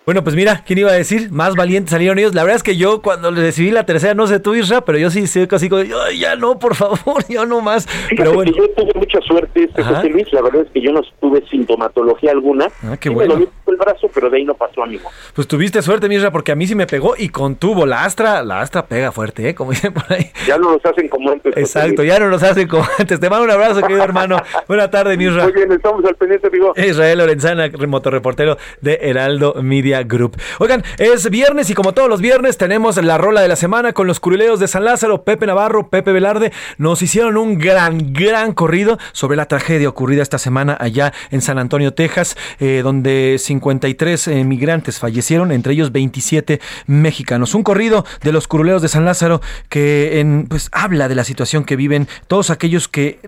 Bueno, 0.08 0.24
pues 0.24 0.38
mira, 0.38 0.64
¿quién 0.66 0.80
iba 0.80 0.90
a 0.90 0.94
decir? 0.94 1.34
Más 1.34 1.54
valientes 1.56 1.92
salieron 1.92 2.18
ellos. 2.18 2.34
La 2.34 2.44
verdad 2.44 2.56
es 2.56 2.64
que 2.64 2.78
yo 2.78 3.02
cuando 3.02 3.30
les 3.30 3.44
recibí 3.44 3.72
la 3.72 3.86
tercera, 3.86 4.14
no 4.14 4.26
sé 4.26 4.40
tú, 4.40 4.56
Isra, 4.56 4.80
pero 4.86 4.98
yo 4.98 5.12
sí 5.12 5.28
sé 5.28 5.50
casi 5.50 5.68
como, 5.68 5.82
"Ay, 6.06 6.20
ya 6.20 6.38
no, 6.38 6.58
por 6.60 6.76
favor, 6.76 6.98
ya 7.28 7.46
no 7.46 7.60
más. 7.60 7.86
Fíjate 7.88 8.16
Pero 8.16 8.32
bueno. 8.34 8.54
que 8.54 8.58
yo 8.58 8.70
tuve 8.70 8.94
mucha 8.96 9.20
suerte, 9.20 9.66
este 9.66 9.82
Ajá. 9.82 9.96
José 9.96 10.08
Luis, 10.08 10.32
la 10.32 10.42
verdad 10.44 10.62
es 10.62 10.72
que 10.72 10.80
yo 10.80 10.94
no 10.94 11.02
tuve 11.20 11.44
sintomatología 11.50 12.32
alguna. 12.32 12.68
Ah, 12.84 12.96
qué 12.96 13.10
Sí 13.10 13.16
bueno. 13.16 13.34
Me 13.34 13.40
dolió 13.48 13.52
el 13.68 13.76
brazo, 13.76 14.10
pero 14.14 14.30
de 14.30 14.38
ahí 14.38 14.46
no 14.46 14.54
pasó, 14.54 14.82
amigo. 14.82 15.10
Pues 15.34 15.46
tuviste 15.46 15.82
suerte, 15.82 16.08
Misra, 16.08 16.32
porque 16.32 16.54
a 16.54 16.56
mí 16.56 16.66
sí 16.66 16.74
me 16.76 16.88
pegó 16.88 17.16
y 17.18 17.28
contuvo. 17.28 17.86
La 17.86 18.06
astra, 18.06 18.42
la 18.44 18.62
astra 18.62 18.86
pega 18.86 19.12
fuerte, 19.12 19.50
¿eh? 19.50 19.56
Como 19.56 19.72
dicen 19.72 19.92
por 19.94 20.06
ahí. 20.08 20.32
Ya 20.48 20.58
no 20.58 20.72
los 20.72 20.86
hacen 20.86 21.10
como 21.10 21.32
antes. 21.34 21.52
Exacto, 21.58 22.06
ya 22.06 22.18
no 22.18 22.30
nos 22.30 22.42
hacen 22.44 22.70
como 22.70 22.86
antes. 22.98 23.20
Te 23.20 23.30
mando 23.30 23.44
un 23.44 23.52
abrazo, 23.52 23.82
querido 23.82 24.04
hermano. 24.06 24.38
Buena 24.70 24.90
tarde, 24.90 25.18
Misra. 25.18 25.44
Muy 25.44 25.52
bien, 25.52 25.70
estamos 25.74 26.06
al 26.06 26.16
pendiente, 26.16 26.48
amigo. 26.48 26.72
Israel 26.78 27.18
Lorenzana, 27.18 27.70
motorreportero 27.90 28.58
de 28.80 29.00
Heraldo 29.02 29.56
Media 29.62 29.97
Group. 30.04 30.38
Oigan, 30.60 30.84
es 30.98 31.30
viernes 31.30 31.70
y 31.70 31.74
como 31.74 31.94
todos 31.94 32.10
los 32.10 32.22
viernes 32.22 32.58
tenemos 32.58 32.98
la 32.98 33.18
rola 33.18 33.42
de 33.42 33.48
la 33.48 33.56
semana 33.56 33.94
con 33.94 34.08
los 34.08 34.20
curuleos 34.20 34.60
de 34.60 34.68
San 34.68 34.86
Lázaro, 34.86 35.24
Pepe 35.24 35.46
Navarro, 35.46 35.90
Pepe 35.90 36.12
Velarde. 36.12 36.52
Nos 36.78 37.02
hicieron 37.02 37.38
un 37.38 37.58
gran, 37.58 38.14
gran 38.14 38.54
corrido 38.54 38.98
sobre 39.12 39.38
la 39.38 39.46
tragedia 39.46 39.90
ocurrida 39.90 40.22
esta 40.22 40.38
semana 40.38 40.78
allá 40.80 41.14
en 41.32 41.42
San 41.42 41.60
Antonio, 41.60 41.94
Texas, 41.94 42.38
eh, 42.60 42.82
donde 42.84 43.38
53 43.40 44.28
eh, 44.28 44.44
migrantes 44.44 45.00
fallecieron, 45.00 45.52
entre 45.52 45.74
ellos 45.74 45.92
27 45.92 46.60
mexicanos. 46.86 47.56
Un 47.56 47.64
corrido 47.64 48.06
de 48.22 48.32
los 48.32 48.48
curuleos 48.48 48.82
de 48.82 48.88
San 48.88 49.06
Lázaro 49.06 49.42
que 49.70 50.20
en, 50.20 50.48
pues, 50.48 50.70
habla 50.72 51.08
de 51.08 51.16
la 51.16 51.24
situación 51.24 51.64
que 51.64 51.76
viven 51.76 52.08
todos 52.28 52.50
aquellos 52.50 52.88
que 52.88 53.20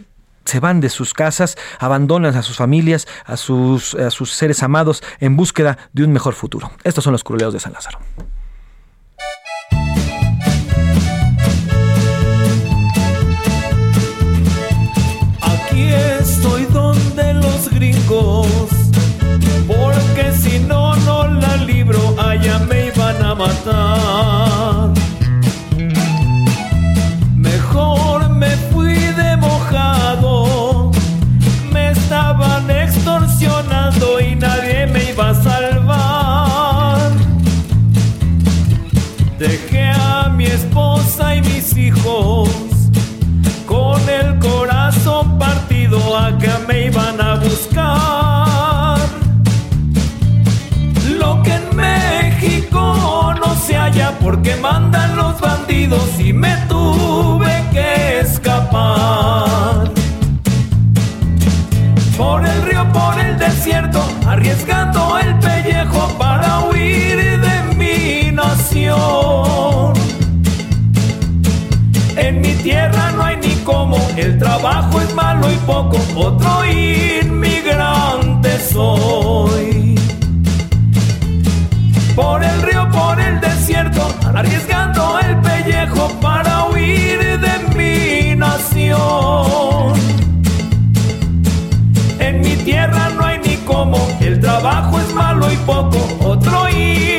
se 0.50 0.60
van 0.60 0.82
de 0.82 0.90
sus 0.90 1.14
casas, 1.14 1.58
abandonan 1.80 2.36
a 2.36 2.42
sus 2.42 2.58
familias, 2.58 3.08
a 3.26 3.38
sus, 3.38 3.94
a 3.94 4.10
sus 4.10 4.34
seres 4.34 4.64
amados 4.64 5.04
en 5.20 5.36
búsqueda 5.36 5.78
de 5.94 6.04
un 6.04 6.12
mejor 6.12 6.34
futuro. 6.34 6.72
Estos 6.84 7.04
son 7.04 7.14
los 7.14 7.24
curuleos 7.24 7.54
de 7.54 7.60
San 7.60 7.74
Lázaro. 7.74 8.00
Aquí 15.42 15.94
estoy 16.20 16.66
donde 16.66 17.34
los 17.36 17.70
gringos, 17.70 18.48
porque 54.30 54.56
mandan 54.58 55.18
los 55.18 55.42
bandidos 55.42 56.20
y 56.20 56.34
me 56.34 56.56
tuve 56.68 57.52
que 57.72 58.20
escapar. 58.20 59.90
Por 62.16 62.46
el 62.46 62.62
río, 62.62 62.88
por 62.94 63.20
el 63.20 63.40
desierto, 63.40 64.08
arriesgando 64.28 65.18
el 65.18 65.34
pellejo 65.40 66.16
para 66.20 66.60
huir 66.66 67.42
de 67.42 67.76
mi 67.76 68.32
nación. 68.32 69.94
En 72.16 72.42
mi 72.42 72.54
tierra 72.54 73.10
no 73.16 73.24
hay 73.24 73.38
ni 73.38 73.56
cómo, 73.64 73.98
el 74.16 74.38
trabajo 74.38 75.02
es 75.02 75.12
malo 75.16 75.52
y 75.52 75.56
poco, 75.66 75.98
otro 76.16 76.66
inmigrante 76.68 78.60
soy. 78.60 79.96
Por 82.16 82.44
el 82.44 82.62
río, 82.62 82.88
por 82.92 83.20
el 83.20 83.40
desierto, 83.40 83.49
arriesgando 84.40 85.20
el 85.20 85.38
pellejo 85.41 86.07
para 86.22 86.66
huir 86.68 87.20
de 87.40 87.56
mi 87.76 88.36
nación. 88.36 89.94
En 92.20 92.40
mi 92.40 92.56
tierra 92.56 93.10
no 93.18 93.26
hay 93.26 93.40
ni 93.40 93.56
cómo, 93.57 93.99
el 94.22 94.40
trabajo 94.40 94.98
es 94.99 95.14
malo 95.14 95.52
y 95.52 95.57
poco, 95.57 95.99
otro 96.24 96.70
inmigrante 96.70 97.19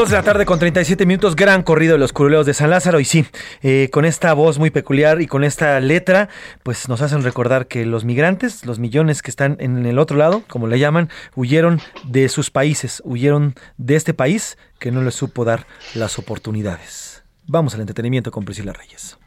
Dos 0.00 0.08
de 0.08 0.16
la 0.16 0.22
tarde 0.22 0.46
con 0.46 0.58
37 0.58 1.04
minutos, 1.04 1.36
gran 1.36 1.62
corrido 1.62 1.92
de 1.92 1.98
los 1.98 2.14
curuleos 2.14 2.46
de 2.46 2.54
San 2.54 2.70
Lázaro. 2.70 3.00
Y 3.00 3.04
sí, 3.04 3.26
eh, 3.60 3.90
con 3.92 4.06
esta 4.06 4.32
voz 4.32 4.58
muy 4.58 4.70
peculiar 4.70 5.20
y 5.20 5.26
con 5.26 5.44
esta 5.44 5.78
letra, 5.78 6.30
pues 6.62 6.88
nos 6.88 7.02
hacen 7.02 7.22
recordar 7.22 7.66
que 7.66 7.84
los 7.84 8.06
migrantes, 8.06 8.64
los 8.64 8.78
millones 8.78 9.20
que 9.20 9.30
están 9.30 9.58
en 9.60 9.84
el 9.84 9.98
otro 9.98 10.16
lado, 10.16 10.42
como 10.48 10.68
le 10.68 10.78
llaman, 10.78 11.10
huyeron 11.36 11.82
de 12.04 12.30
sus 12.30 12.50
países, 12.50 13.02
huyeron 13.04 13.54
de 13.76 13.96
este 13.96 14.14
país 14.14 14.56
que 14.78 14.90
no 14.90 15.02
les 15.02 15.16
supo 15.16 15.44
dar 15.44 15.66
las 15.92 16.18
oportunidades. 16.18 17.22
Vamos 17.46 17.74
al 17.74 17.82
entretenimiento 17.82 18.30
con 18.30 18.46
Priscila 18.46 18.72
Reyes. 18.72 19.18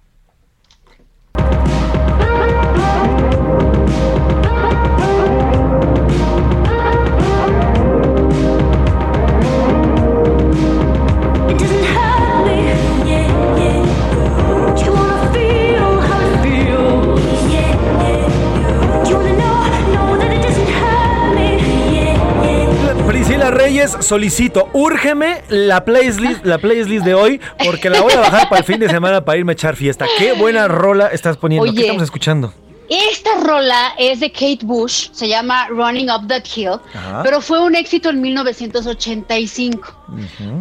Reyes, 23.63 23.95
solicito, 24.01 24.69
úrgeme 24.73 25.41
la 25.47 25.85
playlist, 25.85 26.45
la 26.45 26.57
playlist 26.57 27.05
de 27.05 27.13
hoy, 27.13 27.39
porque 27.63 27.89
la 27.89 28.01
voy 28.01 28.11
a 28.11 28.19
bajar 28.19 28.49
para 28.49 28.59
el 28.59 28.65
fin 28.65 28.77
de 28.77 28.89
semana 28.89 29.23
para 29.23 29.37
irme 29.37 29.53
a 29.53 29.53
echar 29.53 29.77
fiesta. 29.77 30.05
Qué 30.17 30.33
buena 30.33 30.67
rola 30.67 31.07
estás 31.07 31.37
poniendo. 31.37 31.63
¿Qué 31.67 31.71
Oye. 31.71 31.81
estamos 31.83 32.03
escuchando? 32.03 32.53
Esta 32.89 33.35
rola 33.39 33.93
es 33.97 34.19
de 34.19 34.33
Kate 34.33 34.59
Bush, 34.63 35.11
se 35.13 35.29
llama 35.29 35.69
Running 35.69 36.11
Up 36.11 36.27
That 36.27 36.43
Hill, 36.53 36.77
Ajá. 36.93 37.21
pero 37.23 37.39
fue 37.39 37.61
un 37.61 37.73
éxito 37.73 38.09
en 38.09 38.19
1985. 38.19 39.95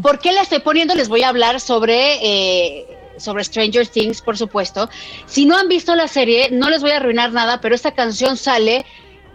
¿Por 0.00 0.20
qué 0.20 0.30
la 0.30 0.42
estoy 0.42 0.60
poniendo? 0.60 0.94
Les 0.94 1.08
voy 1.08 1.22
a 1.22 1.28
hablar 1.30 1.58
sobre, 1.60 2.18
eh, 2.22 2.86
sobre 3.16 3.42
Stranger 3.42 3.84
Things, 3.88 4.22
por 4.22 4.38
supuesto. 4.38 4.88
Si 5.26 5.44
no 5.44 5.58
han 5.58 5.66
visto 5.66 5.96
la 5.96 6.06
serie, 6.06 6.50
no 6.52 6.70
les 6.70 6.82
voy 6.82 6.92
a 6.92 6.98
arruinar 6.98 7.32
nada, 7.32 7.60
pero 7.60 7.74
esta 7.74 7.90
canción 7.90 8.36
sale 8.36 8.86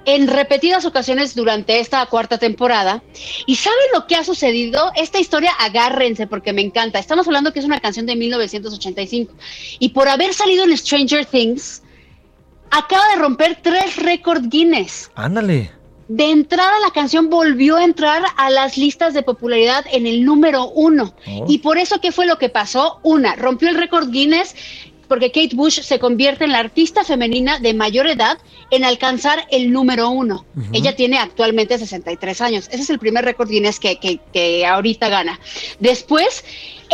en 0.08 0.28
repetidas 0.28 0.86
ocasiones 0.86 1.36
durante 1.36 1.82
esta 1.82 2.04
cuarta 2.06 2.38
temporada. 2.38 3.04
¿Y 3.46 3.58
saben 3.58 3.78
lo 3.94 4.08
que 4.08 4.16
ha 4.16 4.24
sucedido? 4.24 4.90
Esta 4.96 5.20
historia, 5.20 5.52
agárrense 5.60 6.28
porque 6.28 6.54
me 6.54 6.62
encanta. 6.62 6.98
Estamos 6.98 7.28
hablando 7.28 7.52
que 7.52 7.60
es 7.60 7.66
una 7.66 7.82
canción 7.82 8.06
de 8.06 8.16
1985. 8.16 9.34
Y 9.80 9.90
por 9.90 10.08
haber 10.08 10.34
salido 10.34 10.64
en 10.64 10.76
Stranger 10.78 11.26
Things, 11.26 11.84
acaba 12.72 13.06
de 13.10 13.16
romper 13.18 13.60
tres 13.62 13.98
récords 13.98 14.48
Guinness. 14.50 15.12
Ándale. 15.16 15.72
De 16.08 16.32
entrada, 16.32 16.72
la 16.86 16.92
canción 16.92 17.30
volvió 17.30 17.76
a 17.76 17.84
entrar 17.84 18.24
a 18.38 18.50
las 18.50 18.78
listas 18.78 19.14
de 19.14 19.24
popularidad 19.24 19.84
en 19.92 20.08
el 20.08 20.24
número 20.24 20.70
uno. 20.70 21.14
Oh. 21.28 21.46
Y 21.50 21.58
por 21.58 21.78
eso, 21.78 22.00
¿qué 22.00 22.14
fue 22.14 22.26
lo 22.26 22.38
que 22.38 22.48
pasó? 22.48 23.02
Una, 23.04 23.36
rompió 23.36 23.68
el 23.68 23.76
récord 23.76 24.10
Guinness 24.10 24.56
porque 25.08 25.32
Kate 25.32 25.56
Bush 25.56 25.82
se 25.82 26.00
convierte 26.00 26.44
en 26.46 26.52
la 26.52 26.60
artista 26.60 27.04
femenina 27.04 27.60
de 27.60 27.74
mayor 27.74 28.08
edad 28.08 28.38
en 28.72 28.84
alcanzar 28.84 29.46
el 29.52 29.72
número 29.72 30.10
uno. 30.10 30.46
Ella 30.74 30.96
tiene 30.96 31.18
actualmente 31.18 31.78
63 31.78 32.42
años. 32.42 32.68
Ese 32.72 32.84
es 32.84 32.90
el 32.90 33.00
primer 33.00 33.24
récord 33.26 33.50
Guinness 33.50 33.80
que, 33.80 33.98
que- 34.00 34.20
que 34.34 34.66
ahorita 34.66 35.10
gana. 35.10 35.40
Después, 35.80 36.44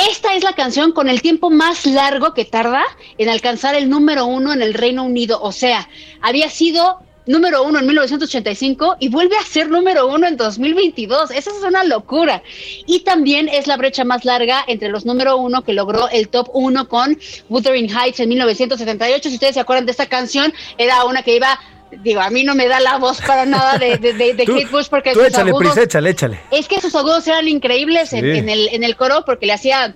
esta 0.10 0.35
es 0.35 0.44
la 0.44 0.53
canción 0.53 0.91
con 0.91 1.10
el 1.10 1.22
tiempo 1.22 1.49
más 1.49 1.85
largo 1.85 2.34
que 2.34 2.45
tarda 2.45 2.84
en 3.18 3.30
alcanzar 3.30 3.76
el 3.76 3.90
número 3.90 4.26
uno 4.26 4.53
en 4.53 4.61
el 4.61 4.73
Reino 4.73 5.03
Unido. 5.03 5.40
O 5.41 5.52
sea, 5.52 5.90
había 6.22 6.49
sido 6.49 6.99
número 7.25 7.63
uno 7.63 7.79
en 7.79 7.85
1985 7.87 8.97
y 8.99 9.09
vuelve 9.09 9.37
a 9.37 9.43
ser 9.43 9.69
número 9.69 10.07
uno 10.07 10.27
en 10.27 10.37
2022. 10.37 11.31
Esa 11.31 11.51
es 11.51 11.63
una 11.65 11.83
locura. 11.83 12.43
Y 12.85 12.99
también 13.01 13.47
es 13.49 13.67
la 13.67 13.77
brecha 13.77 14.03
más 14.03 14.25
larga 14.25 14.63
entre 14.67 14.89
los 14.89 15.05
número 15.05 15.37
uno 15.37 15.63
que 15.63 15.73
logró 15.73 16.09
el 16.09 16.29
top 16.29 16.49
uno 16.53 16.87
con 16.87 17.17
Wuthering 17.49 17.89
Heights 17.89 18.19
en 18.19 18.29
1978. 18.29 19.29
Si 19.29 19.35
ustedes 19.35 19.53
se 19.55 19.59
acuerdan 19.59 19.85
de 19.85 19.91
esta 19.91 20.07
canción, 20.07 20.53
era 20.77 21.03
una 21.05 21.23
que 21.23 21.35
iba... 21.35 21.59
Digo, 22.03 22.21
a 22.21 22.31
mí 22.31 22.43
no 22.43 22.55
me 22.55 22.67
da 22.67 22.79
la 22.79 22.97
voz 22.97 23.21
para 23.21 23.45
nada 23.45 23.77
de, 23.77 23.97
de, 23.99 24.13
de- 24.13 24.33
de 24.33 24.45
Tú- 24.47 24.53
Kate 24.53 24.65
Bush 24.71 24.87
porque 24.89 25.13
Tú 25.13 25.19
sus 25.19 25.27
échale, 25.27 25.51
agudos- 25.51 25.77
échale, 25.77 26.09
échale. 26.09 26.39
es 26.49 26.67
que 26.67 26.81
sus 26.81 26.95
agudos 26.95 27.27
eran 27.27 27.47
increíbles 27.47 28.13
en, 28.13 28.25
en 28.25 28.49
el, 28.49 28.67
en 28.69 28.83
el 28.83 28.95
coro 28.95 29.23
porque 29.25 29.45
le 29.45 29.53
hacía... 29.53 29.95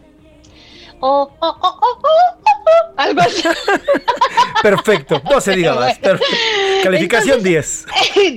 Oh, 1.00 1.30
oh, 1.40 1.58
oh, 1.62 1.80
oh, 1.82 2.48
algo 2.98 3.22
así. 3.22 3.44
Perfecto, 4.64 5.22
no 5.30 5.40
se 5.40 5.56
diga 5.56 5.76
más. 5.76 6.00
Calificación 6.84 7.44
10. 7.44 7.86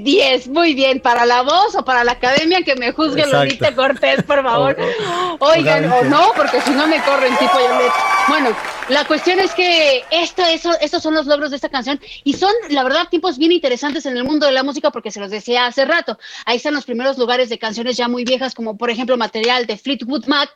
10, 0.03 0.49
muy 0.49 0.75
bien. 0.75 1.01
¿Para 1.01 1.25
la 1.25 1.43
voz 1.43 1.75
o 1.75 1.85
para 1.85 2.05
la 2.05 2.13
academia 2.13 2.63
que 2.63 2.77
me 2.77 2.93
juzgue. 2.93 3.27
Lolita 3.27 3.75
Cortés, 3.75 4.23
por 4.23 4.43
favor? 4.43 4.77
Oigan, 5.39 5.91
o 5.91 6.05
no, 6.05 6.33
porque 6.37 6.61
si 6.61 6.71
no 6.71 6.87
me 6.87 7.03
corren 7.03 7.37
tipo 7.39 7.59
Yolette. 7.59 7.93
Bueno, 8.29 8.51
la 8.91 9.05
cuestión 9.07 9.41
es 9.41 9.55
que 9.55 10.05
esto, 10.11 10.43
eso, 10.43 10.73
estos 10.81 11.03
son 11.03 11.15
los 11.15 11.27
logros 11.27 11.51
de 11.51 11.57
esta 11.57 11.71
canción 11.71 11.99
y 12.23 12.35
son, 12.35 12.53
la 12.69 12.85
verdad, 12.85 13.09
tiempos 13.09 13.39
bien 13.39 13.53
interesantes 13.53 14.05
en 14.05 14.17
el 14.17 14.25
mundo 14.25 14.47
de 14.47 14.53
la 14.53 14.63
música 14.63 14.91
porque 14.91 15.11
se 15.11 15.21
los 15.21 15.31
decía 15.31 15.67
hace 15.67 15.87
rato. 15.87 16.19
Ahí 16.45 16.59
están 16.59 16.75
los 16.75 16.85
primeros 16.85 17.17
lugares 17.17 17.49
de 17.49 17.59
canciones 17.59 17.97
ya 17.97 18.09
muy 18.09 18.25
viejas, 18.25 18.55
como 18.55 18.77
por 18.77 18.91
ejemplo 18.91 19.17
material 19.17 19.67
de 19.67 19.79
Fleetwood 19.79 20.27
Mac, 20.27 20.51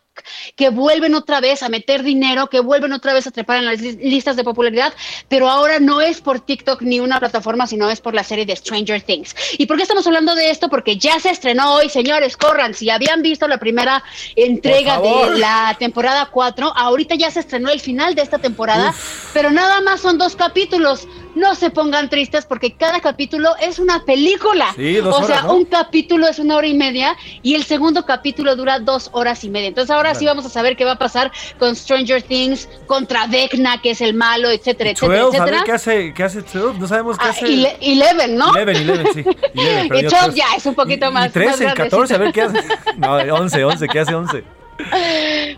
que 0.56 0.70
vuelven 0.70 1.14
otra 1.14 1.40
vez 1.40 1.62
a 1.62 1.68
meter 1.68 2.02
dinero, 2.02 2.48
que 2.48 2.60
vuelven 2.60 2.92
otra 2.92 3.12
vez 3.12 3.26
a 3.26 3.30
trepar 3.30 3.58
en 3.58 3.66
las 3.66 3.80
li- 3.80 3.96
listas 3.96 4.36
de 4.36 4.44
popularidad, 4.44 4.92
pero 5.28 5.48
ahora 5.48 5.78
no 5.80 6.00
es 6.00 6.20
por 6.20 6.40
TikTok 6.40 6.82
ni 6.82 7.00
una 7.00 7.18
plataforma, 7.20 7.66
sino 7.66 7.90
es 7.90 8.00
por 8.00 8.14
la 8.14 8.24
serie 8.24 8.46
de 8.46 8.54
Stranger 8.56 9.02
Things. 9.02 9.34
¿Y 9.58 9.66
por 9.66 9.76
qué 9.76 9.82
estamos 9.82 10.06
hablando 10.06 10.34
de 10.34 10.50
esto? 10.50 10.68
Porque 10.68 10.96
ya 10.96 11.18
se 11.20 11.30
estrenó 11.30 11.74
hoy, 11.74 11.88
señores, 11.88 12.36
corran, 12.36 12.74
si 12.74 12.90
habían 12.90 13.22
visto 13.22 13.48
la 13.48 13.58
primera 13.58 14.02
entrega 14.36 14.98
de 15.00 15.38
la 15.38 15.76
temporada 15.78 16.26
4, 16.30 16.72
ahorita 16.76 17.14
ya 17.14 17.30
se 17.30 17.40
estrenó 17.40 17.70
el 17.70 17.80
final 17.80 18.14
de 18.14 18.22
esta 18.22 18.38
temporada, 18.38 18.94
pero 19.32 19.50
nada 19.50 19.80
más 19.80 20.00
son 20.00 20.18
dos 20.18 20.36
capítulos. 20.36 21.06
No 21.34 21.54
se 21.54 21.70
pongan 21.70 22.08
tristes 22.08 22.44
porque 22.46 22.74
cada 22.74 23.00
capítulo 23.00 23.50
es 23.60 23.78
una 23.78 24.04
película. 24.04 24.66
Sí, 24.76 24.94
dos 24.96 25.14
o 25.14 25.26
sea, 25.26 25.36
horas, 25.38 25.44
¿no? 25.46 25.54
un 25.54 25.64
capítulo 25.64 26.28
es 26.28 26.38
una 26.38 26.56
hora 26.56 26.66
y 26.66 26.74
media 26.74 27.16
y 27.42 27.54
el 27.54 27.64
segundo 27.64 28.04
capítulo 28.04 28.54
dura 28.56 28.78
dos 28.78 29.08
horas 29.12 29.42
y 29.44 29.50
media. 29.50 29.68
Entonces 29.68 29.90
ahora 29.90 30.14
sí 30.14 30.24
Órale. 30.26 30.36
vamos 30.38 30.46
a 30.46 30.54
saber 30.54 30.76
qué 30.76 30.84
va 30.84 30.92
a 30.92 30.98
pasar 30.98 31.32
con 31.58 31.74
Stranger 31.74 32.22
Things, 32.22 32.68
contra 32.86 33.26
Vecna, 33.26 33.80
que 33.82 33.90
es 33.90 34.00
el 34.00 34.14
malo, 34.14 34.48
etcétera, 34.50 34.90
etcétera, 34.90 35.22
12, 35.22 35.36
a 35.38 35.44
ver 35.44 35.54
etcétera. 35.54 35.64
qué 35.64 35.72
hace, 35.72 36.14
qué 36.14 36.22
hace 36.22 36.42
12, 36.42 36.78
no 36.78 36.86
sabemos 36.88 37.18
qué 37.18 37.24
Ah, 37.26 37.30
hace. 37.30 37.46
Ele- 37.46 37.76
Eleven, 37.80 38.36
¿no? 38.36 38.54
Eleven, 38.54 38.76
Eleven, 38.76 39.06
sí. 39.14 39.20
Eleven, 39.54 39.86
Y 39.86 39.88
perdió 39.88 40.10
12 40.10 40.22
tres. 40.24 40.34
ya 40.36 40.46
es 40.56 40.66
un 40.66 40.74
poquito 40.74 41.10
más. 41.10 41.26
Y 41.28 41.30
13, 41.32 41.64
más 41.64 41.74
y 41.74 41.76
14, 41.76 42.14
a 42.14 42.18
ver 42.18 42.32
qué 42.32 42.42
hace. 42.42 42.60
No, 42.96 43.14
11, 43.16 43.64
11, 43.64 43.88
¿qué 43.88 44.00
hace 44.00 44.14
11? 44.14 44.44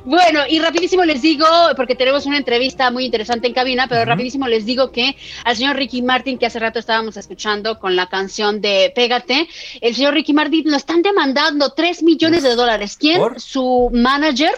Bueno, 0.05 0.40
y 0.48 0.59
rapidísimo 0.59 1.05
les 1.05 1.22
digo, 1.22 1.47
porque 1.76 1.94
tenemos 1.94 2.26
una 2.26 2.36
entrevista 2.36 2.90
muy 2.90 3.05
interesante 3.05 3.47
en 3.47 3.55
cabina, 3.55 3.86
pero 3.88 4.05
rapidísimo 4.05 4.47
les 4.47 4.64
digo 4.66 4.90
que 4.90 5.16
al 5.44 5.56
señor 5.56 5.76
Ricky 5.76 6.02
Martin, 6.02 6.38
que 6.38 6.47
hace 6.47 6.59
rato 6.59 6.78
estábamos 6.78 7.16
escuchando 7.16 7.78
con 7.78 7.97
la 7.97 8.09
canción 8.09 8.60
de 8.60 8.93
Pégate, 8.94 9.48
el 9.80 9.94
señor 9.94 10.14
Ricky 10.14 10.32
Martin 10.32 10.70
lo 10.70 10.76
están 10.76 11.02
demandando 11.02 11.70
3 11.70 12.02
millones 12.02 12.43
de 12.43 12.55
dólares. 12.55 12.97
¿Quién? 12.98 13.18
¿Por? 13.18 13.40
Su 13.40 13.90
manager 13.93 14.52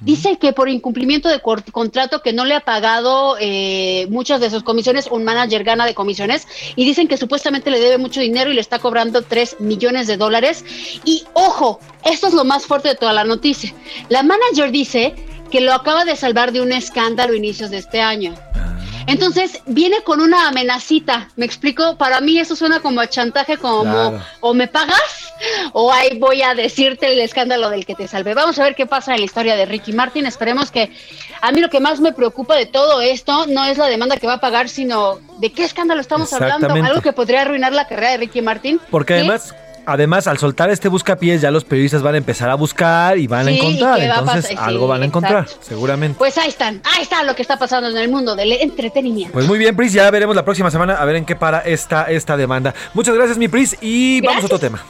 dice 0.00 0.38
que 0.38 0.52
por 0.52 0.68
incumplimiento 0.68 1.28
de 1.28 1.40
contrato 1.40 2.22
que 2.22 2.32
no 2.32 2.44
le 2.44 2.54
ha 2.54 2.60
pagado 2.60 3.36
eh, 3.40 4.06
muchas 4.10 4.40
de 4.40 4.50
sus 4.50 4.62
comisiones, 4.62 5.08
un 5.10 5.24
manager 5.24 5.64
gana 5.64 5.86
de 5.86 5.94
comisiones 5.94 6.46
y 6.76 6.84
dicen 6.84 7.08
que 7.08 7.16
supuestamente 7.16 7.70
le 7.70 7.80
debe 7.80 7.98
mucho 7.98 8.20
dinero 8.20 8.50
y 8.50 8.54
le 8.54 8.60
está 8.60 8.78
cobrando 8.78 9.22
3 9.22 9.60
millones 9.60 10.06
de 10.06 10.16
dólares. 10.16 10.64
Y 11.04 11.24
ojo, 11.34 11.80
esto 12.04 12.28
es 12.28 12.34
lo 12.34 12.44
más 12.44 12.66
fuerte 12.66 12.88
de 12.88 12.94
toda 12.94 13.12
la 13.12 13.24
noticia. 13.24 13.72
La 14.08 14.22
manager 14.22 14.70
dice 14.70 15.14
que 15.50 15.60
lo 15.60 15.72
acaba 15.72 16.04
de 16.04 16.16
salvar 16.16 16.52
de 16.52 16.60
un 16.60 16.72
escándalo 16.72 17.32
a 17.32 17.36
inicios 17.36 17.70
de 17.70 17.78
este 17.78 18.00
año. 18.00 18.34
Entonces 19.06 19.60
viene 19.66 20.00
con 20.02 20.20
una 20.20 20.48
amenacita, 20.48 21.28
me 21.36 21.44
explico, 21.44 21.96
para 21.98 22.20
mí 22.20 22.38
eso 22.38 22.56
suena 22.56 22.80
como 22.80 23.00
a 23.00 23.06
chantaje, 23.06 23.58
como 23.58 23.82
Claro. 23.82 24.20
o 24.40 24.54
me 24.54 24.66
pagas 24.66 25.32
o 25.72 25.92
ahí 25.92 26.18
voy 26.18 26.42
a 26.42 26.54
decirte 26.54 27.12
el 27.12 27.20
escándalo 27.20 27.68
del 27.68 27.84
que 27.84 27.94
te 27.94 28.08
salvé. 28.08 28.34
Vamos 28.34 28.58
a 28.58 28.64
ver 28.64 28.74
qué 28.74 28.86
pasa 28.86 29.12
en 29.12 29.18
la 29.20 29.24
historia 29.26 29.56
de 29.56 29.66
Ricky 29.66 29.92
Martin. 29.92 30.26
Esperemos 30.26 30.70
que 30.70 30.90
a 31.42 31.52
mí 31.52 31.60
lo 31.60 31.68
que 31.68 31.80
más 31.80 32.00
me 32.00 32.12
preocupa 32.12 32.56
de 32.56 32.66
todo 32.66 33.00
esto 33.02 33.46
no 33.46 33.64
es 33.64 33.76
la 33.76 33.86
demanda 33.86 34.16
que 34.16 34.26
va 34.26 34.34
a 34.34 34.40
pagar, 34.40 34.68
sino 34.68 35.18
de 35.38 35.52
qué 35.52 35.64
escándalo 35.64 36.00
estamos 36.00 36.32
hablando. 36.32 36.68
Algo 36.72 37.02
que 37.02 37.12
podría 37.12 37.42
arruinar 37.42 37.72
la 37.72 37.86
carrera 37.86 38.12
de 38.12 38.16
Ricky 38.18 38.40
Martin. 38.40 38.80
Porque 38.90 39.14
¿Sí? 39.14 39.18
además, 39.20 39.54
además, 39.86 40.26
al 40.26 40.38
soltar 40.38 40.70
este 40.70 40.88
buscapiés, 40.88 41.40
ya 41.40 41.50
los 41.50 41.64
periodistas 41.64 42.02
van 42.02 42.14
a 42.14 42.18
empezar 42.18 42.50
a 42.50 42.54
buscar 42.54 43.18
y 43.18 43.26
van 43.26 43.48
a 43.48 43.50
encontrar. 43.50 43.98
¿y 43.98 44.02
qué 44.02 44.08
va 44.08 44.16
a 44.16 44.18
Entonces, 44.20 44.56
algo 44.58 44.86
Sí, 44.86 44.90
van 44.90 45.02
a 45.02 45.04
encontrar, 45.04 45.42
exacto. 45.44 45.66
seguramente. 45.66 46.18
Pues 46.18 46.38
ahí 46.38 46.48
están, 46.48 46.80
ahí 46.94 47.02
está 47.02 47.22
lo 47.22 47.34
que 47.34 47.42
está 47.42 47.58
pasando 47.58 47.88
en 47.88 47.96
el 47.96 48.08
mundo 48.08 48.36
del 48.36 48.52
entretenimiento. 48.52 49.32
Pues 49.32 49.46
muy 49.46 49.58
bien, 49.58 49.76
Pris, 49.76 49.92
ya 49.92 50.10
veremos 50.10 50.34
la 50.34 50.44
próxima 50.44 50.70
semana 50.70 50.94
a 50.94 51.04
ver 51.04 51.16
en 51.16 51.24
qué 51.24 51.36
para 51.36 51.60
esta, 51.60 52.04
esta 52.04 52.36
demanda. 52.36 52.74
Muchas 52.94 53.14
gracias, 53.14 53.38
mi 53.38 53.48
Pris, 53.48 53.76
y 53.80 54.20
vamos 54.20 54.42
a 54.42 54.46
otro 54.46 54.58
tema. 54.58 54.82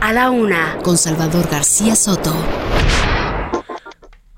A 0.00 0.12
la 0.12 0.30
una, 0.30 0.78
con 0.82 0.98
Salvador 0.98 1.48
García 1.48 1.94
Soto. 1.94 2.34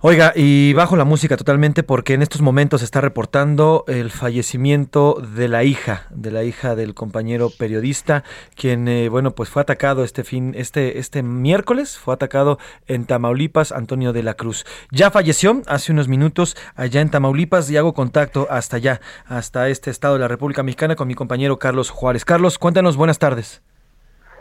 Oiga, 0.07 0.33
y 0.35 0.75
bajo 0.75 0.97
la 0.97 1.07
música 1.07 1.39
totalmente 1.39 1.83
porque 1.83 2.13
en 2.13 2.21
estos 2.21 2.43
momentos 2.43 2.83
se 2.83 2.85
está 2.85 3.01
reportando 3.01 3.85
el 3.89 4.11
fallecimiento 4.11 5.15
de 5.15 5.49
la 5.49 5.65
hija, 5.65 6.09
de 6.11 6.31
la 6.31 6.45
hija 6.45 6.75
del 6.75 6.93
compañero 6.93 7.49
periodista, 7.59 8.23
quien, 8.55 8.87
eh, 8.87 9.09
bueno, 9.09 9.31
pues 9.31 9.49
fue 9.49 9.63
atacado 9.63 10.05
este 10.05 10.23
fin, 10.23 10.53
este, 10.59 10.99
este 10.99 11.23
miércoles, 11.23 11.97
fue 11.97 12.13
atacado 12.13 12.59
en 12.87 13.07
Tamaulipas, 13.07 13.73
Antonio 13.73 14.13
de 14.13 14.23
la 14.23 14.35
Cruz. 14.35 14.67
Ya 14.93 15.11
falleció 15.11 15.63
hace 15.69 15.91
unos 15.91 16.07
minutos 16.07 16.55
allá 16.77 17.01
en 17.01 17.11
Tamaulipas 17.11 17.71
y 17.71 17.79
hago 17.79 17.95
contacto 17.95 18.47
hasta 18.51 18.77
allá, 18.77 19.01
hasta 19.27 19.71
este 19.71 19.89
estado 19.89 20.17
de 20.17 20.21
la 20.21 20.29
República 20.29 20.63
Mexicana 20.63 20.97
con 20.97 21.09
mi 21.09 21.15
compañero 21.15 21.59
Carlos 21.59 21.89
Juárez. 21.89 22.27
Carlos, 22.27 22.59
cuéntanos, 22.59 22.99
buenas 22.99 23.19
tardes. 23.19 23.63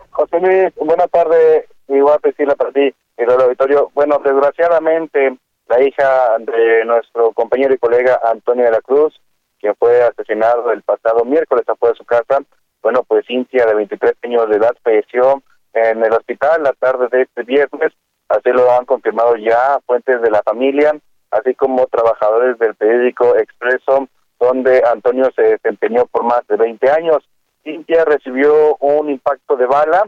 José 0.10 0.42
Luis, 0.42 0.74
buena 0.76 1.08
tarde, 1.08 1.70
igual 1.88 2.20
Priscila 2.20 2.54
para 2.56 2.74
ti 2.74 2.94
y 3.18 3.22
el 3.22 3.30
auditorio. 3.30 3.92
Bueno, 3.94 4.20
desgraciadamente, 4.22 5.38
la 5.74 5.84
hija 5.84 6.38
de 6.40 6.86
nuestro 6.86 7.32
compañero 7.32 7.74
y 7.74 7.80
colega 7.80 8.20
Antonio 8.24 8.66
de 8.66 8.72
la 8.72 8.82
Cruz, 8.82 9.20
quien 9.60 9.76
fue 9.76 10.04
asesinado 10.04 10.72
el 10.72 10.84
pasado 10.84 11.26
miércoles 11.26 11.68
afuera 11.68 11.94
de 11.94 11.98
su 11.98 12.06
casa, 12.06 12.40
bueno, 12.84 13.04
pues 13.08 13.26
Cintia, 13.26 13.66
de 13.66 13.74
23 13.74 14.14
años 14.24 14.50
de 14.50 14.58
edad, 14.58 14.76
falleció 14.84 15.42
en 15.74 16.04
el 16.04 16.14
hospital 16.14 16.62
la 16.64 16.74
tarde 16.74 17.08
de 17.12 17.24
este 17.24 17.44
viernes. 17.44 17.92
Así 18.30 18.50
lo 18.50 18.70
han 18.72 18.86
confirmado 18.86 19.36
ya 19.38 19.80
fuentes 19.86 20.22
de 20.22 20.30
la 20.30 20.44
familia, 20.44 20.94
así 21.32 21.56
como 21.56 21.88
trabajadores 21.88 22.60
del 22.60 22.76
periódico 22.76 23.36
Expreso, 23.38 24.08
donde 24.40 24.84
Antonio 24.86 25.32
se 25.36 25.44
desempeñó 25.44 26.06
por 26.06 26.24
más 26.24 26.46
de 26.48 26.58
20 26.58 26.92
años. 26.92 27.24
Cintia 27.64 28.06
recibió 28.06 28.76
un 28.80 29.10
impacto 29.10 29.56
de 29.56 29.66
bala 29.66 30.04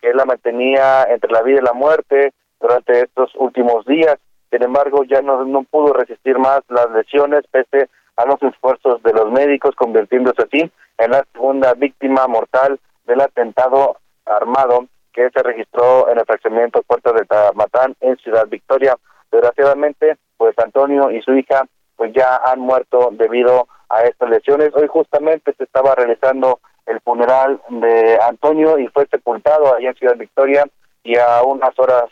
que 0.00 0.14
la 0.14 0.24
mantenía 0.24 1.04
entre 1.10 1.30
la 1.30 1.42
vida 1.42 1.58
y 1.60 1.64
la 1.64 1.74
muerte 1.74 2.32
durante 2.60 3.00
estos 3.00 3.32
últimos 3.34 3.84
días. 3.84 4.16
Sin 4.50 4.62
embargo, 4.62 5.04
ya 5.04 5.22
no, 5.22 5.44
no 5.44 5.62
pudo 5.64 5.92
resistir 5.92 6.38
más 6.38 6.60
las 6.68 6.90
lesiones 6.90 7.42
pese 7.50 7.88
a 8.16 8.26
los 8.26 8.42
esfuerzos 8.42 9.02
de 9.02 9.12
los 9.12 9.30
médicos, 9.30 9.74
convirtiéndose 9.76 10.42
así 10.42 10.70
en 10.98 11.10
la 11.10 11.24
segunda 11.32 11.74
víctima 11.74 12.26
mortal 12.26 12.78
del 13.06 13.20
atentado 13.20 13.96
armado 14.26 14.86
que 15.12 15.30
se 15.30 15.42
registró 15.42 16.08
en 16.10 16.18
el 16.18 16.24
fraccionamiento 16.24 16.82
Puerto 16.82 17.12
de 17.12 17.24
Tamatán 17.24 17.96
en 18.00 18.16
Ciudad 18.18 18.46
Victoria. 18.48 18.96
Desgraciadamente, 19.30 20.16
pues 20.36 20.54
Antonio 20.58 21.10
y 21.10 21.22
su 21.22 21.32
hija 21.32 21.64
pues 21.96 22.12
ya 22.14 22.40
han 22.46 22.60
muerto 22.60 23.10
debido 23.12 23.68
a 23.88 24.02
estas 24.04 24.30
lesiones. 24.30 24.70
Hoy 24.74 24.86
justamente 24.88 25.52
se 25.56 25.64
estaba 25.64 25.94
realizando 25.94 26.60
el 26.86 27.00
funeral 27.00 27.60
de 27.68 28.18
Antonio 28.22 28.78
y 28.78 28.88
fue 28.88 29.06
sepultado 29.06 29.74
ahí 29.74 29.86
en 29.86 29.94
Ciudad 29.94 30.16
Victoria 30.16 30.64
y 31.04 31.16
a 31.18 31.42
unas 31.42 31.78
horas 31.78 32.04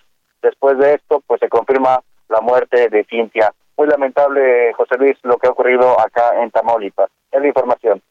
después 0.43 0.78
de 0.78 0.94
esto 0.94 1.23
pues 1.27 1.40
se 1.40 1.48
confirma 1.48 2.01
la 2.28 2.40
muerte 2.40 2.88
de 2.88 3.05
Cintia. 3.05 3.52
Muy 3.76 3.86
lamentable, 3.86 4.72
José 4.74 4.96
Luis, 4.98 5.16
lo 5.22 5.36
que 5.36 5.46
ha 5.46 5.50
ocurrido 5.50 5.98
acá 6.00 6.42
en 6.42 6.50
Tamaulipas. 6.50 7.10
Es 7.30 7.40
la 7.40 7.46
información. 7.46 8.02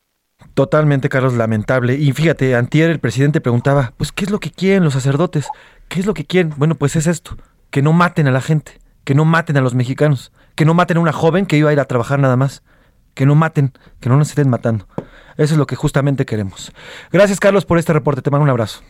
Totalmente, 0.53 1.10
Carlos, 1.10 1.34
lamentable. 1.34 1.95
Y 1.95 2.11
fíjate, 2.14 2.56
antier 2.56 2.89
el 2.89 2.99
presidente 2.99 3.41
preguntaba, 3.41 3.94
pues, 3.98 4.11
¿qué 4.11 4.26
es 4.26 4.31
lo 4.31 4.39
que 4.39 4.52
quieren 4.52 4.84
los 4.84 4.94
sacerdotes? 4.94 5.49
¿Qué 5.89 5.99
es 5.99 6.06
lo 6.06 6.14
que 6.14 6.26
quieren? 6.26 6.53
Bueno, 6.57 6.76
pues 6.76 6.95
es 6.95 7.07
esto, 7.07 7.35
que 7.69 7.81
no 7.81 7.94
maten 7.94 8.27
a 8.27 8.31
la 8.31 8.41
gente, 8.41 8.80
que 9.03 9.15
no 9.15 9.26
maten 9.26 9.57
a 9.57 9.61
los 9.61 9.76
mexicanos, 9.76 10.31
que 10.56 10.65
no 10.65 10.73
maten 10.73 10.98
a 10.98 10.99
una 11.02 11.14
joven 11.14 11.45
que 11.45 11.57
iba 11.57 11.69
a 11.69 11.73
ir 11.73 11.80
a 11.80 11.85
trabajar 11.85 12.19
nada 12.19 12.35
más, 12.35 12.64
que 13.14 13.26
no 13.26 13.35
maten, 13.35 13.73
que 13.99 14.10
no 14.10 14.18
nos 14.18 14.30
estén 14.30 14.49
matando. 14.49 14.88
Eso 15.38 15.53
es 15.53 15.57
lo 15.57 15.68
que 15.68 15.76
justamente 15.76 16.26
queremos. 16.26 16.72
Gracias, 17.11 17.39
Carlos, 17.39 17.65
por 17.65 17.77
este 17.77 17.94
reporte. 17.94 18.22
Te 18.22 18.31
mando 18.31 18.44
un 18.44 18.49
abrazo. 18.49 18.81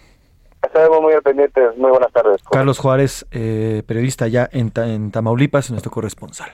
Estaremos 0.61 1.01
muy 1.01 1.13
al 1.13 1.21
pendientes. 1.21 1.77
Muy 1.77 1.91
buenas 1.91 2.11
tardes. 2.11 2.41
Carlos 2.51 2.79
Juárez, 2.79 3.25
eh, 3.31 3.83
periodista 3.85 4.25
allá 4.25 4.49
en, 4.51 4.71
en 4.75 5.11
Tamaulipas, 5.11 5.69
nuestro 5.71 5.91
corresponsal. 5.91 6.51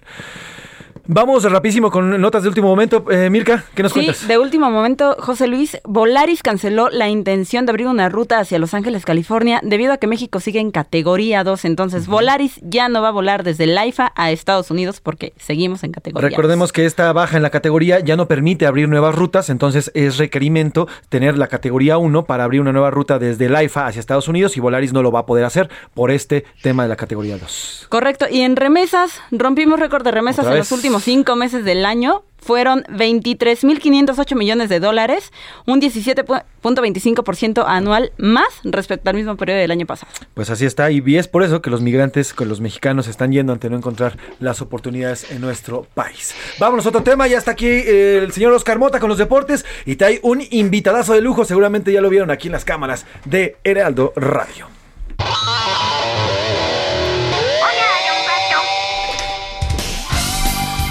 Vamos 1.06 1.44
rapidísimo 1.44 1.92
con 1.92 2.22
notas 2.22 2.44
de 2.44 2.50
último 2.50 2.70
momento. 2.70 3.04
Eh, 3.12 3.30
Mirka, 3.30 3.66
¿qué 3.76 3.84
nos 3.84 3.92
Sí, 3.92 4.06
cuentas? 4.06 4.26
de 4.26 4.38
último 4.38 4.72
momento, 4.72 5.18
José 5.20 5.48
Luis, 5.48 5.78
Volaris 5.84 6.42
canceló 6.42 6.90
la 6.90 7.10
intención 7.10 7.66
de 7.66 7.72
abrir 7.72 7.88
una 7.88 8.08
ruta 8.08 8.40
hacia 8.40 8.58
Los 8.58 8.74
Ángeles, 8.74 9.04
California, 9.04 9.60
debido 9.64 9.92
a 9.92 9.98
que 9.98 10.08
México 10.08 10.40
sigue 10.40 10.62
en 10.62 10.72
categoría 10.72 11.44
2. 11.44 11.66
Entonces, 11.66 12.08
Volaris 12.08 12.62
ya 12.62 12.88
no 12.88 13.02
va 13.02 13.10
a 13.10 13.12
volar 13.12 13.44
desde 13.44 13.66
el 13.66 13.78
AIFA 13.78 14.14
a 14.16 14.32
Estados 14.32 14.72
Unidos 14.72 15.02
porque 15.02 15.34
seguimos 15.38 15.84
en 15.84 15.92
categoría 15.92 16.30
Recordemos 16.30 16.72
que 16.72 16.86
esta 16.86 17.12
baja 17.12 17.36
en 17.36 17.44
la 17.44 17.50
categoría 17.50 18.00
ya 18.00 18.16
no 18.16 18.30
permite 18.30 18.66
abrir 18.66 18.88
nuevas 18.88 19.14
rutas, 19.14 19.50
entonces 19.50 19.92
es 19.96 20.18
requerimiento 20.18 20.88
tener 21.10 21.38
la 21.38 21.48
categoría 21.48 21.98
1 21.98 22.24
para 22.24 22.46
abrir 22.46 22.62
una 22.62 22.72
nueva 22.72 22.92
ruta 22.92 23.20
desde 23.20 23.48
el 23.48 23.56
AIFA 23.58 23.88
hacia 23.88 24.00
Estados 24.00 24.30
Unidos 24.30 24.56
y 24.56 24.62
Volaris 24.62 24.94
no 24.94 25.02
lo 25.02 25.12
va 25.12 25.20
a 25.20 25.26
poder 25.26 25.44
hacer 25.44 25.70
por 25.94 26.12
este 26.12 26.46
tema 26.62 26.84
de 26.84 26.90
la 26.90 26.96
categoría 26.96 27.38
2. 27.38 27.88
Correcto. 27.90 28.26
Y 28.32 28.40
en 28.42 28.56
remesas, 28.56 29.20
rompimos 29.32 29.82
récord 29.82 30.06
de 30.06 30.12
remesas 30.12 30.48
en 30.48 30.58
los 30.58 30.72
últimos 30.72 30.93
cinco 31.00 31.36
meses 31.36 31.66
del 31.66 31.86
año. 31.86 32.24
Fueron 32.38 32.84
23.508 32.90 34.36
millones 34.36 34.68
de 34.68 34.82
dólares, 34.82 35.32
un 35.66 35.80
17.25% 35.80 37.64
anual 37.66 38.12
más 38.18 38.48
respecto 38.66 39.10
al 39.10 39.16
mismo 39.16 39.38
periodo 39.38 39.60
del 39.60 39.72
año 39.72 39.86
pasado. 39.86 40.12
Pues 40.34 40.50
así 40.50 40.66
está 40.66 40.92
y 40.92 41.02
es 41.16 41.30
por 41.30 41.44
eso 41.44 41.62
que 41.62 41.70
los 41.70 41.80
migrantes, 41.80 42.34
que 42.34 42.46
los 42.46 42.60
mexicanos 42.60 43.08
están 43.08 43.32
yendo 43.32 43.54
ante 43.54 43.70
no 43.70 43.78
encontrar 43.78 44.18
las 44.42 44.62
oportunidades 44.62 45.32
en 45.32 45.40
nuestro 45.40 45.88
país. 45.94 46.36
Vámonos 46.60 46.86
a 46.86 46.90
otro 46.90 47.02
tema, 47.02 47.28
ya 47.28 47.38
está 47.38 47.52
aquí 47.52 47.66
eh, 47.66 48.20
el 48.22 48.34
señor 48.34 48.52
Oscar 48.52 48.78
Mota 48.78 49.00
con 49.00 49.08
los 49.08 49.18
deportes 49.18 49.64
y 49.86 49.96
trae 49.96 50.20
un 50.22 50.44
invitadazo 50.52 51.14
de 51.14 51.22
lujo, 51.22 51.46
seguramente 51.46 51.94
ya 51.94 52.02
lo 52.02 52.10
vieron 52.10 52.30
aquí 52.30 52.50
en 52.50 52.54
las 52.54 52.66
cámaras 52.66 53.06
de 53.24 53.56
Heraldo 53.64 54.12
Radio. 54.18 54.73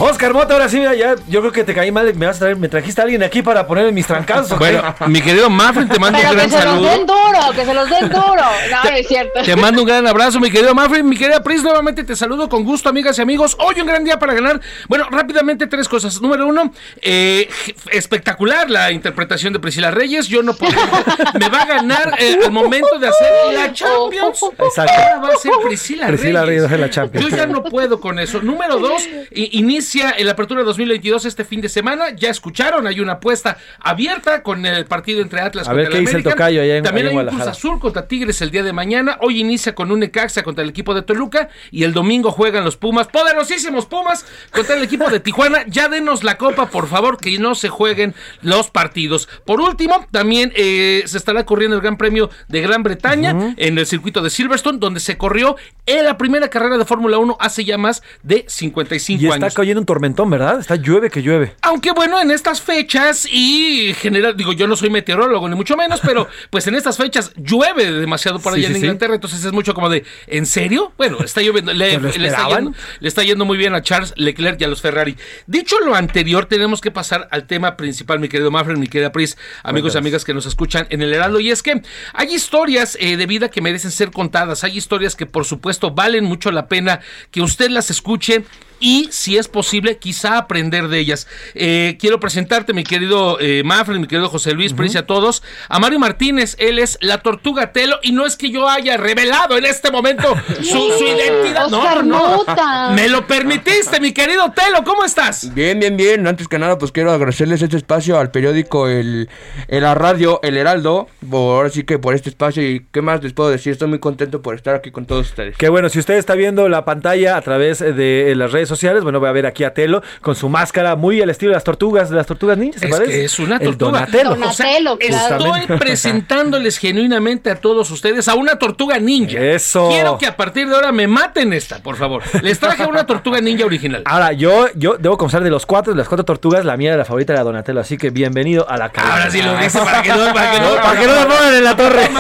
Oscar 0.04 0.32
Mota, 0.32 0.54
ahora 0.54 0.68
sí, 0.68 0.78
mira, 0.78 0.94
ya, 0.94 1.14
yo 1.28 1.40
creo 1.40 1.52
que 1.52 1.64
te 1.64 1.74
caí 1.74 1.92
mal, 1.92 2.12
me 2.14 2.26
vas 2.26 2.36
a 2.36 2.38
traer, 2.40 2.56
me 2.56 2.68
trajiste 2.68 3.00
a 3.00 3.04
alguien 3.04 3.22
aquí 3.22 3.40
para 3.42 3.66
ponerme 3.66 3.92
mis 3.92 4.06
trancazos. 4.06 4.58
Bueno, 4.58 4.82
mi 5.06 5.20
querido 5.20 5.48
Mafren, 5.48 5.88
te 5.88 5.98
mando 5.98 6.18
Pero 6.18 6.30
un 6.32 6.36
que 6.38 6.46
gran 6.48 6.50
se 6.50 6.56
los 6.66 6.74
saludo. 6.74 6.88
den 6.90 7.06
duro, 7.06 7.52
que 7.54 7.64
se 7.64 7.74
los 7.74 7.88
den 7.90 8.08
duro. 8.08 8.22
No, 8.70 8.84
no 8.84 8.96
es 8.96 9.06
cierto. 9.08 9.42
Te 9.44 9.54
mando 9.56 9.82
un 9.82 9.86
gran 9.88 10.06
abrazo, 10.06 10.40
mi 10.40 10.50
querido 10.50 10.74
Mafren, 10.74 11.08
mi 11.08 11.16
querida 11.16 11.40
Pris, 11.42 11.62
nuevamente 11.62 12.02
te 12.04 12.16
saludo 12.16 12.48
con 12.48 12.64
gusto, 12.64 12.88
amigas 12.88 13.16
y 13.18 13.22
amigos. 13.22 13.56
Hoy 13.60 13.80
un 13.80 13.86
gran 13.86 14.02
día 14.04 14.18
para 14.18 14.34
ganar. 14.34 14.60
Bueno, 14.88 15.06
rápidamente 15.10 15.66
tres 15.68 15.88
cosas. 15.88 16.20
Número 16.20 16.46
uno, 16.46 16.72
eh, 17.00 17.48
espectacular 17.90 18.68
la 18.70 18.90
interpretación 18.90 19.52
de 19.52 19.60
Priscila 19.60 19.90
Reyes. 19.90 20.26
Yo 20.28 20.42
no 20.42 20.54
puedo. 20.54 20.72
me 21.38 21.48
va 21.48 21.62
a 21.62 21.66
ganar 21.66 22.14
eh, 22.18 22.38
al 22.44 22.50
momento 22.50 22.98
de 22.98 23.08
hacer 23.08 23.28
la 23.54 23.72
Champions. 23.72 24.40
Exacto. 24.58 24.92
Ahora 24.92 25.18
va 25.18 25.28
a 25.28 25.36
ser 25.36 25.52
Priscila, 25.64 26.06
Priscila 26.08 26.44
Reyes 26.44 26.64
Reyes. 26.64 26.80
la 26.80 26.90
Champions. 26.90 27.28
Yo 27.30 27.36
ya 27.36 27.46
no 27.46 27.62
puedo 27.62 28.00
con 28.00 28.18
eso. 28.18 28.40
Número 28.42 28.78
dos, 28.78 29.06
i- 29.30 29.58
inicia 29.94 30.10
el 30.12 30.28
Apertura 30.28 30.62
2022 30.62 31.24
este 31.26 31.44
fin 31.44 31.60
de 31.60 31.68
semana. 31.68 32.10
Ya 32.16 32.30
escucharon, 32.30 32.86
hay 32.86 33.00
una 33.00 33.12
apuesta 33.14 33.58
abierta 33.78 34.42
con 34.42 34.64
el 34.64 34.86
partido 34.86 35.20
entre 35.20 35.40
Atlas 35.40 35.68
A 35.68 35.72
ver 35.72 35.86
contra 35.86 35.98
qué 36.00 36.06
dice 36.06 36.16
el 36.16 36.22
tocayo 36.24 36.62
allá 36.62 36.76
en- 36.78 36.84
También 36.84 37.06
allá 37.08 37.12
en 37.12 37.18
hay 37.20 37.26
un 37.34 37.38
Cruz. 37.40 37.46
Azul 37.48 37.78
contra 37.78 38.06
Tigres 38.08 38.40
el 38.42 38.50
día 38.50 38.62
de 38.62 38.72
mañana. 38.72 39.18
Hoy 39.20 39.40
inicia 39.40 39.74
con 39.74 39.90
un 39.92 40.00
Necaxa 40.00 40.42
contra 40.42 40.64
el 40.64 40.70
equipo 40.70 40.94
de 40.94 41.02
Toluca. 41.02 41.48
Y 41.70 41.84
el 41.84 41.92
domingo 41.92 42.30
juegan 42.30 42.64
los 42.64 42.76
Pumas, 42.76 43.08
poderosísimos 43.08 43.86
Pumas, 43.86 44.24
contra 44.50 44.76
el 44.76 44.82
equipo 44.82 45.08
de 45.10 45.20
Tijuana. 45.20 45.64
Ya 45.72 45.88
denos 45.88 46.22
la 46.24 46.36
copa, 46.38 46.66
por 46.66 46.86
favor, 46.88 47.16
que 47.18 47.38
no 47.38 47.54
se 47.54 47.68
jueguen 47.68 48.14
los 48.42 48.70
partidos. 48.70 49.28
Por 49.46 49.60
último, 49.60 50.06
también 50.10 50.52
eh, 50.54 51.02
se 51.06 51.16
estará 51.18 51.44
corriendo 51.46 51.76
el 51.76 51.82
Gran 51.82 51.96
Premio 51.96 52.30
de 52.48 52.60
Gran 52.60 52.82
Bretaña 52.82 53.54
en 53.56 53.78
el 53.78 53.86
circuito 53.86 54.20
de 54.22 54.28
Silverstone, 54.30 54.78
donde 54.78 55.00
se 55.00 55.16
corrió 55.16 55.56
en 55.86 56.04
la 56.04 56.18
primera 56.18 56.48
carrera 56.48 56.76
de 56.78 56.84
Fórmula 56.84 57.18
1 57.18 57.36
hace 57.40 57.64
ya 57.64 57.78
más 57.78 58.02
de 58.22 58.44
55 58.48 59.22
Y 59.22 59.26
está 59.26 59.34
años. 59.36 59.54
Viene 59.72 59.80
un 59.80 59.86
tormentón, 59.86 60.28
¿verdad? 60.28 60.60
Está 60.60 60.76
llueve 60.76 61.08
que 61.08 61.22
llueve. 61.22 61.56
Aunque 61.62 61.92
bueno, 61.92 62.20
en 62.20 62.30
estas 62.30 62.60
fechas 62.60 63.26
y 63.30 63.94
general, 63.94 64.36
digo, 64.36 64.52
yo 64.52 64.66
no 64.66 64.76
soy 64.76 64.90
meteorólogo 64.90 65.48
ni 65.48 65.56
mucho 65.56 65.76
menos, 65.76 66.00
pero 66.00 66.28
pues 66.50 66.66
en 66.66 66.74
estas 66.74 66.98
fechas 66.98 67.32
llueve 67.36 67.90
demasiado 67.90 68.38
por 68.38 68.52
allá 68.52 68.68
sí, 68.68 68.74
en 68.74 68.80
sí. 68.80 68.86
Inglaterra, 68.86 69.14
entonces 69.14 69.42
es 69.42 69.52
mucho 69.52 69.72
como 69.72 69.88
de, 69.88 70.04
¿en 70.26 70.44
serio? 70.44 70.92
Bueno, 70.98 71.18
está 71.24 71.40
lloviendo, 71.40 71.72
le, 71.72 71.98
¿Pues 71.98 72.16
lo 72.16 72.22
le 72.22 72.28
está 72.28 72.48
yendo, 72.48 72.72
le 73.00 73.08
está 73.08 73.22
yendo 73.22 73.44
muy 73.46 73.56
bien 73.56 73.74
a 73.74 73.82
Charles 73.82 74.12
Leclerc 74.16 74.60
y 74.60 74.64
a 74.64 74.68
los 74.68 74.82
Ferrari. 74.82 75.16
Dicho 75.46 75.76
lo 75.80 75.94
anterior, 75.94 76.44
tenemos 76.46 76.82
que 76.82 76.90
pasar 76.90 77.28
al 77.30 77.46
tema 77.46 77.76
principal, 77.76 78.20
mi 78.20 78.28
querido 78.28 78.50
Mafren, 78.50 78.78
mi 78.78 78.88
querida 78.88 79.10
Pris, 79.10 79.38
amigos 79.62 79.94
y 79.94 79.98
amigas 79.98 80.24
que 80.24 80.34
nos 80.34 80.44
escuchan 80.44 80.86
en 80.90 81.00
el 81.00 81.14
Heraldo, 81.14 81.40
y 81.40 81.50
es 81.50 81.62
que 81.62 81.82
hay 82.12 82.34
historias 82.34 82.98
eh, 83.00 83.16
de 83.16 83.26
vida 83.26 83.48
que 83.48 83.62
merecen 83.62 83.90
ser 83.90 84.10
contadas, 84.10 84.64
hay 84.64 84.76
historias 84.76 85.16
que 85.16 85.24
por 85.24 85.46
supuesto 85.46 85.92
valen 85.92 86.24
mucho 86.24 86.50
la 86.50 86.68
pena 86.68 87.00
que 87.30 87.40
usted 87.40 87.70
las 87.70 87.90
escuche 87.90 88.44
y 88.82 89.08
si 89.12 89.38
es 89.38 89.48
posible 89.48 89.96
quizá 89.96 90.36
aprender 90.36 90.88
de 90.88 90.98
ellas. 90.98 91.28
Eh, 91.54 91.96
quiero 92.00 92.18
presentarte 92.18 92.74
mi 92.74 92.82
querido 92.82 93.38
eh, 93.40 93.62
Mafren, 93.64 94.00
mi 94.00 94.08
querido 94.08 94.28
José 94.28 94.52
Luis, 94.52 94.72
Pris 94.72 94.94
y 94.94 94.98
a 94.98 95.06
todos, 95.06 95.42
a 95.68 95.78
Mario 95.78 96.00
Martínez, 96.00 96.56
él 96.58 96.78
es 96.78 96.98
la 97.00 97.18
tortuga 97.18 97.72
Telo 97.72 97.98
y 98.02 98.12
no 98.12 98.26
es 98.26 98.36
que 98.36 98.50
yo 98.50 98.68
haya 98.68 98.96
revelado 98.96 99.56
en 99.56 99.64
este 99.64 99.90
momento 99.90 100.34
su, 100.56 100.62
su 100.62 101.04
identidad, 101.04 101.68
no, 101.68 102.02
no, 102.02 102.44
me 102.94 103.08
lo 103.08 103.26
permitiste 103.26 104.00
mi 104.00 104.12
querido 104.12 104.52
Telo, 104.52 104.82
¿cómo 104.84 105.04
estás? 105.04 105.54
Bien, 105.54 105.78
bien, 105.78 105.96
bien. 105.96 106.26
Antes 106.26 106.48
que 106.48 106.58
nada, 106.58 106.76
pues 106.76 106.90
quiero 106.90 107.12
agradecerles 107.12 107.62
este 107.62 107.76
espacio 107.76 108.18
al 108.18 108.30
periódico, 108.30 108.88
el, 108.88 109.28
el 109.68 109.82
la 109.82 109.94
radio, 109.94 110.40
el 110.42 110.56
Heraldo, 110.56 111.08
por, 111.28 111.56
ahora 111.56 111.68
sí 111.68 111.82
que 111.82 111.98
por 111.98 112.14
este 112.14 112.30
espacio 112.30 112.62
y 112.62 112.86
qué 112.92 113.02
más 113.02 113.22
les 113.22 113.32
puedo 113.32 113.50
decir. 113.50 113.72
Estoy 113.72 113.88
muy 113.88 113.98
contento 113.98 114.40
por 114.40 114.54
estar 114.54 114.74
aquí 114.74 114.90
con 114.90 115.06
todos 115.06 115.28
ustedes. 115.28 115.56
Que 115.56 115.68
bueno, 115.68 115.88
si 115.88 115.98
usted 115.98 116.14
está 116.14 116.34
viendo 116.34 116.68
la 116.68 116.84
pantalla 116.84 117.36
a 117.36 117.40
través 117.42 117.80
de 117.80 118.32
las 118.36 118.52
redes 118.52 118.71
sociales, 118.72 119.02
bueno, 119.02 119.20
va 119.20 119.28
a 119.28 119.32
ver 119.32 119.46
aquí 119.46 119.64
a 119.64 119.74
Telo 119.74 120.02
con 120.20 120.34
su 120.34 120.48
máscara 120.48 120.96
muy 120.96 121.20
al 121.20 121.30
estilo 121.30 121.50
de 121.50 121.56
las 121.56 121.64
tortugas, 121.64 122.10
de 122.10 122.16
las 122.16 122.26
tortugas 122.26 122.56
ninjas, 122.58 122.80
¿se 122.80 122.86
Es 122.86 122.92
parece? 122.92 123.12
que 123.12 123.24
es 123.24 123.38
una 123.38 123.56
El 123.56 123.76
tortuga. 123.76 124.00
Donatello. 124.06 124.32
O 124.32 124.52
sea, 124.52 124.66
Donatello, 124.66 124.98
claro. 124.98 125.56
estoy 125.56 125.78
presentándoles 125.78 126.78
genuinamente 126.78 127.50
a 127.50 127.56
todos 127.56 127.90
ustedes 127.90 128.28
a 128.28 128.34
una 128.34 128.58
tortuga 128.58 128.98
ninja. 128.98 129.38
Eso. 129.38 129.88
Quiero 129.90 130.18
que 130.18 130.26
a 130.26 130.36
partir 130.36 130.68
de 130.68 130.74
ahora 130.74 130.92
me 130.92 131.06
maten 131.06 131.52
esta, 131.52 131.82
por 131.82 131.96
favor. 131.96 132.22
Les 132.42 132.58
traje 132.58 132.84
una 132.86 133.06
tortuga 133.06 133.40
ninja 133.40 133.64
original. 133.64 134.02
Ahora, 134.06 134.32
yo, 134.32 134.66
yo 134.74 134.96
debo 134.98 135.16
confesar 135.18 135.42
de 135.44 135.50
los 135.50 135.66
cuatro, 135.66 135.92
de 135.92 135.98
las 135.98 136.08
cuatro 136.08 136.24
tortugas, 136.24 136.64
la 136.64 136.76
mía 136.76 136.90
era 136.90 136.98
la 136.98 137.04
favorita 137.04 137.32
era 137.32 137.42
Donatello, 137.42 137.80
así 137.80 137.96
que 137.98 138.10
bienvenido 138.10 138.68
a 138.68 138.76
la 138.76 138.90
casa. 138.90 139.12
Ahora 139.12 139.30
sí 139.30 139.42
lo 139.42 139.56
dice 139.56 139.78
para 139.78 140.02
que 140.02 140.08
no, 140.10 140.32
para 140.32 140.50
que 140.52 140.60
no, 140.60 140.74
para 140.76 141.00
que 141.00 141.06
no 141.06 141.14
me 141.14 141.26
pongan 141.26 141.54
en 141.54 141.64
la 141.64 141.76
torre. 141.76 142.10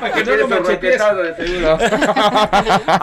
para 0.00 0.12
que 0.12 0.24
no 0.24 0.36
lo 0.36 0.48
machetees. 0.48 1.00
A 1.00 1.12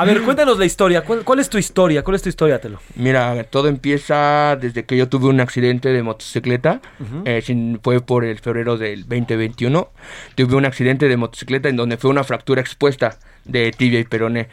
ver, 0.05 0.21
cuéntanos 0.21 0.57
la 0.57 0.65
historia. 0.65 1.01
¿Cuál, 1.01 1.23
cuál 1.23 1.39
es 1.39 1.49
tu 1.49 1.57
historia? 1.57 2.03
¿Cuál 2.03 2.15
es 2.15 2.21
tu 2.21 2.29
historia, 2.29 2.52
Mira, 2.95 3.43
todo 3.45 3.67
empieza 3.67 4.57
desde 4.59 4.85
que 4.85 4.97
yo 4.97 5.09
tuve 5.09 5.27
un 5.27 5.39
accidente 5.39 5.89
de 5.89 6.03
motocicleta. 6.03 6.81
Eh, 7.25 7.41
sin- 7.41 7.79
fue 7.83 7.99
por 8.01 8.23
el 8.25 8.39
febrero 8.39 8.77
del 8.77 9.01
2021. 9.07 9.89
Tuve 10.35 10.55
un 10.55 10.65
accidente 10.65 11.07
de 11.07 11.17
motocicleta 11.17 11.69
en 11.69 11.75
donde 11.75 11.97
fue 11.97 12.09
una 12.09 12.23
fractura 12.23 12.61
expuesta 12.61 13.17
de 13.45 13.71
tibia 13.71 13.99
y 13.99 14.03
peroné. 14.05 14.47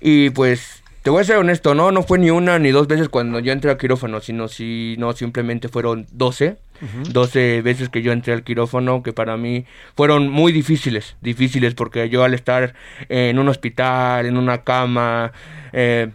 Y 0.00 0.30
pues, 0.30 0.82
te 1.02 1.10
voy 1.10 1.20
a 1.20 1.24
ser 1.24 1.36
honesto, 1.36 1.74
no, 1.74 1.92
no 1.92 2.02
fue 2.02 2.18
ni 2.18 2.30
una 2.30 2.58
ni 2.58 2.70
dos 2.70 2.86
veces 2.88 3.08
cuando 3.10 3.38
yo 3.38 3.52
entré 3.52 3.70
al 3.70 3.76
quirófano, 3.76 4.20
sino 4.20 4.48
si 4.48 4.96
no, 4.98 5.12
simplemente 5.12 5.68
fueron 5.68 6.06
12. 6.12 6.56
12 7.12 7.62
veces 7.62 7.88
que 7.88 8.02
yo 8.02 8.10
entré 8.12 8.32
al 8.32 8.42
quirófano 8.42 9.02
que 9.02 9.12
para 9.12 9.36
mí 9.36 9.64
fueron 9.96 10.28
muy 10.28 10.52
difíciles, 10.52 11.16
difíciles 11.22 11.72
porque 11.74 12.08
yo 12.10 12.24
al 12.24 12.34
estar 12.34 12.74
en 13.08 13.38
un 13.38 13.48
hospital, 13.48 14.26
en 14.26 14.36
una 14.36 14.62
cama, 14.64 15.32
eh, 15.72 16.08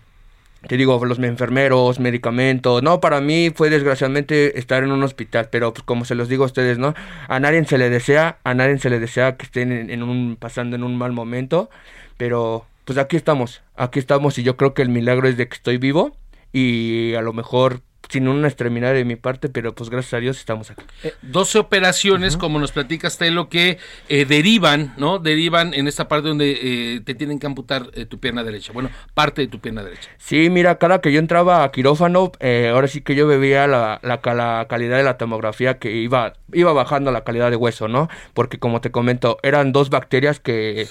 te 0.67 0.77
digo, 0.77 1.03
los 1.05 1.19
enfermeros, 1.19 1.99
medicamentos, 1.99 2.83
no, 2.83 2.99
para 2.99 3.21
mí 3.21 3.51
fue 3.53 3.69
desgraciadamente 3.69 4.59
estar 4.59 4.83
en 4.83 4.91
un 4.91 5.03
hospital, 5.03 5.49
pero 5.51 5.73
pues 5.73 5.83
como 5.83 6.05
se 6.05 6.15
los 6.15 6.29
digo 6.29 6.43
a 6.43 6.47
ustedes, 6.47 6.77
¿no? 6.77 6.93
A 7.27 7.39
nadie 7.39 7.63
se 7.65 7.77
le 7.77 7.89
desea, 7.89 8.39
a 8.43 8.53
nadie 8.53 8.77
se 8.77 8.89
le 8.89 8.99
desea 8.99 9.37
que 9.37 9.45
estén 9.45 9.71
en, 9.71 9.89
en 9.89 10.03
un, 10.03 10.37
pasando 10.37 10.75
en 10.75 10.83
un 10.83 10.97
mal 10.97 11.11
momento, 11.11 11.69
pero 12.17 12.65
pues 12.85 12.97
aquí 12.97 13.15
estamos, 13.15 13.61
aquí 13.75 13.99
estamos 13.99 14.37
y 14.37 14.43
yo 14.43 14.57
creo 14.57 14.73
que 14.73 14.81
el 14.81 14.89
milagro 14.89 15.27
es 15.27 15.37
de 15.37 15.47
que 15.47 15.55
estoy 15.55 15.77
vivo 15.77 16.15
y 16.51 17.13
a 17.13 17.21
lo 17.21 17.33
mejor 17.33 17.81
sin 18.09 18.27
una 18.27 18.47
extremidad 18.47 18.93
de 18.93 19.05
mi 19.05 19.15
parte, 19.15 19.49
pero 19.49 19.73
pues 19.73 19.89
gracias 19.89 20.15
a 20.15 20.17
Dios 20.17 20.37
estamos 20.37 20.71
aquí. 20.71 20.83
12 21.21 21.59
operaciones, 21.59 22.37
como 22.37 22.59
nos 22.59 22.71
platicas, 22.71 23.17
Telo, 23.17 23.49
que 23.49 23.77
eh, 24.09 24.25
derivan, 24.25 24.93
¿no? 24.97 25.19
Derivan 25.19 25.73
en 25.75 25.87
esta 25.87 26.07
parte 26.07 26.27
donde 26.27 26.57
eh, 26.61 27.01
te 27.01 27.13
tienen 27.13 27.39
que 27.39 27.45
amputar 27.45 27.91
eh, 27.93 28.05
tu 28.05 28.19
pierna 28.19 28.43
derecha. 28.43 28.73
Bueno, 28.73 28.89
parte 29.13 29.41
de 29.41 29.47
tu 29.47 29.59
pierna 29.59 29.83
derecha. 29.83 30.09
Sí, 30.17 30.49
mira, 30.49 30.79
cada 30.79 31.01
que 31.01 31.11
yo 31.11 31.19
entraba 31.19 31.63
a 31.63 31.71
quirófano, 31.71 32.31
eh, 32.39 32.71
ahora 32.73 32.87
sí 32.87 33.01
que 33.01 33.15
yo 33.15 33.27
veía 33.27 33.67
la, 33.67 33.99
la 34.01 34.19
calidad 34.67 34.97
de 34.97 35.03
la 35.03 35.17
tomografía 35.17 35.77
que 35.77 35.91
iba, 35.91 36.33
iba 36.51 36.73
bajando 36.73 37.11
la 37.11 37.23
calidad 37.23 37.51
de 37.51 37.55
hueso, 37.55 37.87
¿no? 37.87 38.09
Porque 38.33 38.57
como 38.57 38.81
te 38.81 38.91
comento, 38.91 39.37
eran 39.43 39.71
dos 39.71 39.91
bacterias 39.91 40.39
que, 40.39 40.87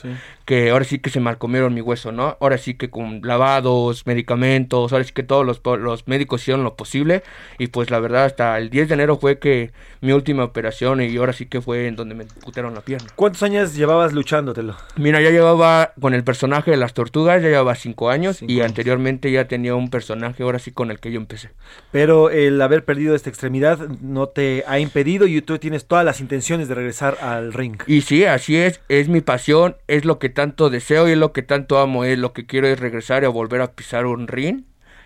que 0.49 0.71
ahora 0.71 0.87
sí 0.87 0.99
que 0.99 1.11
se 1.11 1.21
malcomieron 1.21 1.75
mi 1.75 1.83
hueso, 1.83 2.11
¿no? 2.11 2.39
Ahora 2.41 2.57
sí 2.57 2.73
que 2.73 2.89
con 2.89 3.21
lavados, 3.23 4.07
medicamentos, 4.07 4.95
ahora 4.95 5.05
sí 5.05 5.13
que 5.13 5.23
todos 5.23 5.45
los, 5.45 5.61
los 5.79 6.09
médicos 6.09 6.41
hicieron 6.41 6.65
lo 6.65 6.75
posible 6.75 7.23
y 7.59 7.67
pues 7.67 7.91
la 7.91 8.01
verdad 8.01 8.25
hasta 8.25 8.57
el 8.57 8.71
10 8.71 8.89
de 8.89 8.95
enero 8.95 9.19
fue 9.19 9.39
que 9.39 9.73
mi 10.01 10.13
última 10.13 10.45
operación 10.45 11.03
y 11.03 11.15
ahora 11.19 11.35
sí 11.35 11.45
que 11.45 11.61
fue 11.61 11.87
en 11.87 11.97
donde 11.97 12.15
me 12.15 12.23
amputaron 12.23 12.75
la 12.75 12.81
pierna. 12.81 13.09
¿Cuántos 13.15 13.43
años 13.43 13.75
llevabas 13.75 14.15
luchándotelo? 14.15 14.75
Mira, 14.97 15.21
ya 15.21 15.29
llevaba 15.29 15.93
con 16.01 16.15
el 16.15 16.25
personaje 16.25 16.71
de 16.71 16.79
las 16.79 16.95
tortugas, 16.95 17.43
ya 17.43 17.49
llevaba 17.49 17.75
cinco 17.75 18.09
años 18.09 18.41
y 18.41 18.63
anteriormente 18.63 19.31
ya 19.31 19.49
tenía 19.49 19.75
un 19.75 19.91
personaje 19.91 20.45
ahora 20.45 20.61
sí 20.61 20.73
con 20.73 20.91
el 20.91 20.99
que 20.99 21.13
yo 21.13 21.21
empecé. 21.21 21.51
Pero 21.93 22.31
el 22.31 22.59
haber 22.63 22.87
perdido 22.87 23.15
esta 23.15 23.29
extremidad 23.29 23.87
no 24.01 24.29
te 24.29 24.65
ha 24.67 24.79
impedido 24.79 25.27
y 25.27 25.43
tú 25.43 25.59
tienes 25.59 25.85
todas 25.85 26.07
las 26.07 26.23
intenciones 26.23 26.69
de 26.69 26.75
regresar 26.75 27.19
al 27.21 27.53
ring. 27.53 27.77
Y 27.87 28.01
sí, 28.01 28.25
así 28.25 28.57
es, 28.57 28.81
es 28.89 29.11
mi 29.11 29.21
pasión, 29.21 29.77
es 29.89 30.07
lo 30.07 30.19
que 30.19 30.38
tanto 30.39 30.71
deseo 30.71 31.09
y 31.09 31.17
lo 31.17 31.33
que 31.33 31.43
tanto 31.43 31.81
amo, 31.81 32.05
es 32.05 32.17
lo 32.17 32.33
que 32.33 32.47
quiero 32.47 32.69
es 32.69 32.79
regresar 32.79 33.25
y 33.25 33.27
volver 33.27 33.61
a 33.61 33.73
pisar 33.73 34.07
un 34.07 34.29
ring 34.29 34.63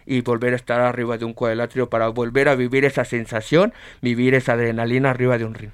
y 0.06 0.20
volver 0.20 0.52
a 0.52 0.56
estar 0.56 0.80
arriba 0.80 1.18
de 1.18 1.24
un 1.24 1.32
cuadrilátero 1.32 1.88
para 1.88 2.08
volver 2.08 2.48
a 2.48 2.54
vivir 2.54 2.84
esa 2.84 3.04
sensación, 3.04 3.72
vivir 4.00 4.34
esa 4.34 4.54
adrenalina 4.54 5.10
arriba 5.10 5.38
de 5.38 5.44
un 5.44 5.54
ring. 5.54 5.70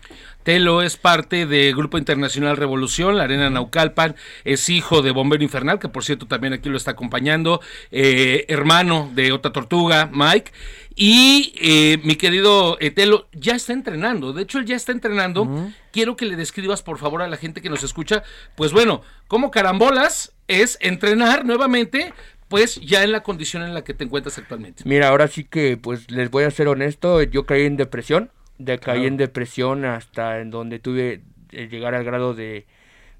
Telo 0.48 0.80
es 0.80 0.96
parte 0.96 1.44
del 1.44 1.76
Grupo 1.76 1.98
Internacional 1.98 2.56
Revolución, 2.56 3.18
la 3.18 3.24
Arena 3.24 3.50
Naucalpan, 3.50 4.16
es 4.44 4.70
hijo 4.70 5.02
de 5.02 5.10
Bombero 5.10 5.42
Infernal, 5.42 5.78
que 5.78 5.90
por 5.90 6.04
cierto 6.04 6.26
también 6.26 6.54
aquí 6.54 6.70
lo 6.70 6.78
está 6.78 6.92
acompañando, 6.92 7.60
eh, 7.90 8.46
hermano 8.48 9.10
de 9.14 9.32
otra 9.32 9.52
tortuga, 9.52 10.08
Mike, 10.10 10.50
y 10.94 11.52
eh, 11.60 12.00
mi 12.02 12.16
querido 12.16 12.78
eh, 12.80 12.90
Telo 12.90 13.28
ya 13.32 13.56
está 13.56 13.74
entrenando, 13.74 14.32
de 14.32 14.44
hecho 14.44 14.58
él 14.58 14.64
ya 14.64 14.76
está 14.76 14.92
entrenando, 14.92 15.70
quiero 15.92 16.16
que 16.16 16.24
le 16.24 16.34
describas 16.34 16.82
por 16.82 16.96
favor 16.96 17.20
a 17.20 17.28
la 17.28 17.36
gente 17.36 17.60
que 17.60 17.68
nos 17.68 17.84
escucha, 17.84 18.22
pues 18.56 18.72
bueno, 18.72 19.02
como 19.26 19.50
carambolas 19.50 20.32
es 20.46 20.78
entrenar 20.80 21.44
nuevamente, 21.44 22.14
pues 22.48 22.76
ya 22.80 23.04
en 23.04 23.12
la 23.12 23.22
condición 23.22 23.62
en 23.62 23.74
la 23.74 23.84
que 23.84 23.94
te 23.94 24.04
encuentras 24.04 24.38
actualmente. 24.38 24.82
Mira, 24.86 25.08
ahora 25.08 25.28
sí 25.28 25.44
que 25.44 25.76
pues 25.76 26.10
les 26.10 26.30
voy 26.30 26.44
a 26.44 26.50
ser 26.50 26.68
honesto, 26.68 27.22
yo 27.22 27.44
caí 27.46 27.64
en 27.66 27.76
depresión, 27.76 28.30
de 28.58 28.78
caí 28.78 28.94
Claro. 29.00 29.08
en 29.08 29.16
depresión 29.18 29.84
hasta 29.84 30.40
en 30.40 30.50
donde 30.50 30.78
tuve 30.78 31.22
eh, 31.52 31.68
llegar 31.70 31.94
al 31.94 32.04
grado 32.04 32.34
de 32.34 32.66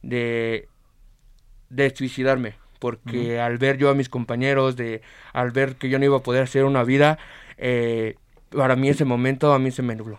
de 0.02 0.68
de 1.70 1.94
suicidarme, 1.94 2.54
porque 2.78 3.40
al 3.40 3.58
ver 3.58 3.76
yo 3.76 3.90
a 3.90 3.94
mis 3.94 4.08
compañeros, 4.08 4.76
de 4.76 5.02
al 5.32 5.50
ver 5.50 5.76
que 5.76 5.88
yo 5.90 5.98
no 5.98 6.04
iba 6.06 6.16
a 6.16 6.22
poder 6.22 6.42
hacer 6.42 6.64
una 6.64 6.82
vida, 6.82 7.18
eh, 7.58 8.14
para 8.50 8.74
mí 8.76 8.88
ese 8.88 9.04
momento 9.04 9.52
a 9.52 9.58
mí 9.58 9.70
se 9.70 9.82
me 9.82 9.94
nubló. 9.94 10.18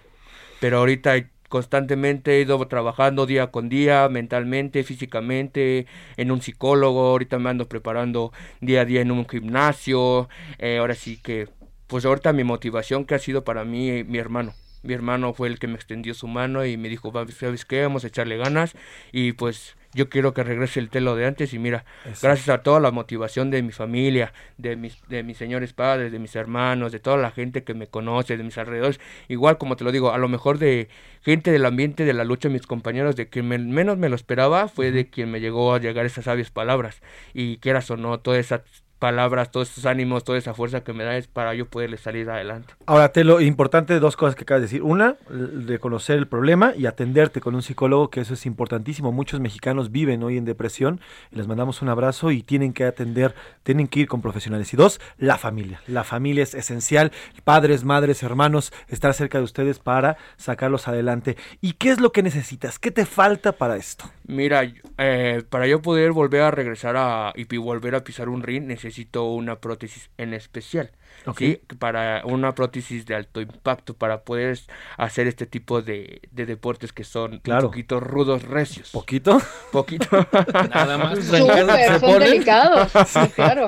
Pero 0.60 0.78
ahorita 0.78 1.16
constantemente 1.50 2.38
he 2.38 2.42
ido 2.42 2.66
trabajando 2.68 3.26
día 3.26 3.48
con 3.52 3.68
día, 3.70 4.08
mentalmente, 4.10 4.84
físicamente, 4.84 5.88
en 6.18 6.32
un 6.32 6.42
psicólogo, 6.42 7.08
ahorita 7.08 7.40
me 7.40 7.50
ando 7.50 7.68
preparando 7.68 8.32
día 8.62 8.82
a 8.82 8.86
día 8.86 9.02
en 9.02 9.12
un 9.12 9.28
gimnasio, 9.28 10.30
eh, 10.60 10.78
ahora 10.78 10.96
sí 10.96 11.18
que, 11.22 11.50
pues 11.88 12.06
ahorita 12.06 12.32
mi 12.34 12.44
motivación 12.44 13.06
que 13.06 13.16
ha 13.16 13.20
sido 13.20 13.44
para 13.44 13.66
mí 13.66 13.90
eh, 13.90 14.04
mi 14.06 14.20
hermano. 14.20 14.54
Mi 14.84 14.94
hermano 14.94 15.34
fue 15.34 15.50
el 15.50 15.60
que 15.60 15.68
me 15.68 15.76
extendió 15.76 16.14
su 16.14 16.28
mano 16.28 16.66
y 16.66 16.78
me 16.78 16.88
dijo, 16.88 17.12
"Va, 17.12 17.28
¿sabes 17.28 17.66
qué? 17.66 17.82
Vamos 17.82 18.06
a 18.06 18.08
echarle 18.08 18.38
ganas 18.38 18.76
y 19.12 19.34
pues 19.34 19.76
yo 19.94 20.08
quiero 20.10 20.34
que 20.34 20.44
regrese 20.44 20.80
el 20.80 20.90
telo 20.90 21.16
de 21.16 21.26
antes 21.26 21.54
y 21.54 21.60
mira, 21.60 21.84
gracias 22.22 22.50
a 22.50 22.62
toda 22.62 22.80
la 22.80 22.92
motivación 22.92 23.50
de 23.50 23.64
mi 23.64 23.72
familia, 23.72 24.34
de 24.58 24.76
mis, 24.76 25.02
de 25.08 25.24
mis 25.24 25.38
señores 25.38 25.74
padres, 25.74 26.12
de 26.12 26.20
mis 26.20 26.36
hermanos, 26.36 26.92
de 26.92 27.00
toda 27.00 27.18
la 27.18 27.32
gente 27.32 27.64
que 27.64 27.74
me 27.74 27.88
conoce, 27.88 28.38
de 28.38 28.44
mis 28.44 28.58
alrededores, 28.58 29.00
igual 29.28 29.58
como 29.58 29.76
te 29.76 29.84
lo 29.84 29.92
digo, 29.92 30.12
a 30.12 30.18
lo 30.20 30.28
mejor 30.30 30.60
de 30.60 30.90
gente 31.22 31.52
del 31.52 31.66
ambiente 31.66 32.06
de 32.06 32.14
la 32.14 32.24
lucha, 32.24 32.50
mis 32.50 32.68
compañeros, 32.68 33.16
de 33.16 33.30
quien 33.30 33.48
me- 33.48 33.58
menos 33.58 33.98
me 33.98 34.10
lo 34.10 34.16
esperaba, 34.16 34.68
fue 34.68 34.92
de 34.92 35.10
quien 35.10 35.32
me 35.32 35.40
llegó 35.40 35.74
a 35.74 35.80
llegar 35.80 36.06
esas 36.06 36.26
sabias 36.26 36.52
palabras 36.52 37.02
y 37.34 37.58
quieras 37.58 37.90
o 37.90 37.98
no, 37.98 38.20
toda 38.20 38.38
esa 38.40 38.64
palabras, 39.00 39.52
todos 39.52 39.72
esos 39.72 39.86
ánimos, 39.86 40.24
toda 40.24 40.38
esa 40.38 40.54
fuerza 40.54 40.82
que 40.82 40.94
me 40.94 41.04
da 41.04 41.18
es 41.18 41.28
para 41.28 41.54
yo 41.54 41.66
poderle 41.66 41.98
salir 41.98 42.30
adelante. 42.30 42.74
Ahora, 42.86 43.12
te 43.12 43.24
lo 43.24 43.42
importante, 43.42 44.00
dos 44.00 44.16
cosas 44.16 44.36
que 44.36 44.44
acabas 44.44 44.62
de 44.62 44.66
decir. 44.68 44.84
Una, 44.84 45.16
reconocer 45.30 46.18
el 46.18 46.28
problema 46.28 46.74
y 46.76 46.86
atenderte 46.86 47.42
con 47.42 47.56
un 47.56 47.62
psicólogo, 47.62 48.10
que 48.10 48.22
eso 48.22 48.34
es 48.34 48.46
importantísimo. 48.46 49.12
Muchos 49.12 49.40
mexicanos 49.40 49.92
viven 49.92 50.24
hoy 50.24 50.38
en 50.38 50.46
depresión 50.46 51.00
les 51.32 51.48
mandamos 51.48 51.82
un 51.82 51.90
abrazo 51.90 52.32
y 52.32 52.44
tienen 52.44 52.74
que 52.74 52.86
atender, 52.86 53.36
tienen 53.64 53.88
que 53.88 54.02
ir 54.02 54.08
con 54.08 54.22
profesionales. 54.22 54.74
Y 54.74 54.78
dos, 54.78 55.00
la 55.18 55.38
familia. 55.38 55.82
La 55.88 56.04
familia 56.04 56.44
es 56.44 56.54
esencial. 56.54 57.12
Padres, 57.44 57.84
madres, 57.84 58.24
hermanos, 58.24 58.74
estar 58.88 59.14
cerca 59.14 59.38
de 59.38 59.44
ustedes 59.44 59.80
para 59.80 60.18
sacarlos 60.38 60.88
adelante. 60.88 61.38
¿Y 61.62 61.74
qué 61.74 61.90
es 61.92 62.00
lo 62.00 62.12
que 62.12 62.24
necesitas? 62.24 62.80
¿Qué 62.80 62.92
te 62.92 63.06
falta 63.06 63.54
para 63.54 63.78
esto? 63.78 64.06
Mira, 64.30 64.62
eh, 65.00 65.42
para 65.50 65.66
yo 65.66 65.82
poder 65.82 66.12
volver 66.12 66.42
a 66.44 66.52
regresar 66.52 66.96
a 66.98 67.34
y 67.36 67.46
pi- 67.46 67.58
volver 67.58 67.96
a 67.96 68.04
pisar 68.04 68.30
un 68.30 68.44
ring 68.44 68.66
necesito 68.68 69.26
una 69.26 69.56
prótesis 69.60 70.10
en 70.18 70.36
especial. 70.36 70.92
Ok. 71.26 71.38
¿sí? 71.40 71.62
Para 71.80 72.22
una 72.26 72.54
prótesis 72.54 73.06
de 73.08 73.16
alto 73.16 73.42
impacto 73.42 73.96
para 73.96 74.22
poder 74.22 74.60
hacer 74.98 75.26
este 75.28 75.46
tipo 75.48 75.82
de, 75.82 76.22
de 76.32 76.46
deportes 76.46 76.94
que 76.94 77.04
son 77.04 77.40
Claro. 77.40 77.66
un 77.66 77.72
poquito 77.72 78.00
rudos, 78.00 78.44
recios. 78.44 78.92
¿Poquito? 78.92 79.42
Poquito. 79.72 80.08
Nada 80.70 80.98
más. 81.00 81.20
Súper, 81.26 82.00
son 82.00 82.20
delicados. 82.20 82.92
Sí, 83.08 83.20
claro. 83.36 83.68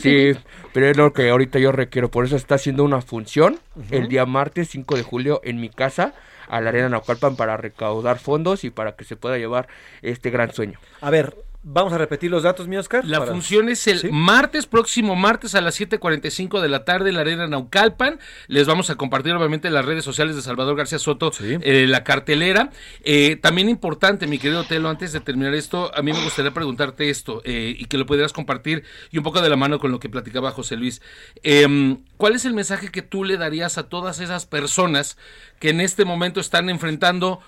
Sí, 0.00 0.32
pero 0.72 0.86
es 0.88 0.96
lo 0.96 1.12
que 1.12 1.30
ahorita 1.30 1.60
yo 1.60 1.70
requiero. 1.70 2.10
Por 2.10 2.24
eso 2.24 2.34
está 2.36 2.56
haciendo 2.56 2.82
una 2.82 3.00
función 3.02 3.58
el 3.90 4.08
día 4.08 4.26
martes 4.26 4.68
5 4.70 4.96
de 4.96 5.02
julio 5.04 5.40
en 5.44 5.60
mi 5.60 5.68
casa 5.70 6.12
a 6.52 6.60
la 6.60 6.68
Arena 6.68 6.90
Naucalpan 6.90 7.34
para 7.34 7.56
recaudar 7.56 8.18
fondos 8.18 8.62
y 8.64 8.70
para 8.70 8.94
que 8.94 9.04
se 9.04 9.16
pueda 9.16 9.38
llevar 9.38 9.68
este 10.02 10.28
gran 10.28 10.52
sueño. 10.52 10.78
A 11.00 11.08
ver, 11.08 11.34
vamos 11.64 11.92
a 11.92 11.98
repetir 11.98 12.30
los 12.30 12.42
datos, 12.42 12.66
mi 12.68 12.76
Oscar. 12.76 13.04
La 13.04 13.20
para- 13.20 13.32
función 13.32 13.68
es 13.68 13.86
el 13.86 14.00
¿Sí? 14.00 14.08
martes, 14.10 14.66
próximo 14.66 15.14
martes 15.16 15.54
a 15.54 15.60
las 15.60 15.78
7.45 15.80 16.60
de 16.60 16.68
la 16.68 16.84
tarde 16.84 17.10
en 17.10 17.14
la 17.16 17.20
Arena 17.22 17.46
Naucalpan. 17.46 18.18
Les 18.48 18.66
vamos 18.66 18.90
a 18.90 18.96
compartir 18.96 19.32
obviamente 19.34 19.68
en 19.68 19.74
las 19.74 19.84
redes 19.84 20.04
sociales 20.04 20.34
de 20.36 20.42
Salvador 20.42 20.76
García 20.76 20.98
Soto 20.98 21.30
eh, 21.40 21.86
la 21.88 22.04
cartelera. 22.04 22.70
Eh, 23.04 23.36
también 23.36 23.68
importante, 23.68 24.26
mi 24.26 24.38
querido 24.38 24.64
Telo, 24.64 24.88
antes 24.88 25.12
de 25.12 25.20
terminar 25.20 25.54
esto, 25.54 25.90
a 25.94 26.02
mí 26.02 26.12
me 26.12 26.22
gustaría 26.22 26.50
preguntarte 26.52 27.10
esto 27.10 27.42
eh, 27.44 27.74
y 27.78 27.84
que 27.86 27.98
lo 27.98 28.06
pudieras 28.06 28.32
compartir 28.32 28.84
y 29.10 29.18
un 29.18 29.24
poco 29.24 29.40
de 29.40 29.48
la 29.48 29.56
mano 29.56 29.78
con 29.78 29.90
lo 29.92 30.00
que 30.00 30.08
platicaba 30.08 30.50
José 30.50 30.76
Luis. 30.76 31.00
Em, 31.42 31.98
¿Cuál 32.16 32.34
es 32.34 32.44
el 32.44 32.54
mensaje 32.54 32.90
que 32.90 33.02
tú 33.02 33.24
le 33.24 33.36
darías 33.36 33.78
a 33.78 33.88
todas 33.88 34.20
esas 34.20 34.46
personas 34.46 35.16
que 35.58 35.70
en 35.70 35.80
este 35.80 36.04
momento 36.04 36.40
están 36.40 36.68
enfrentando 36.70 37.40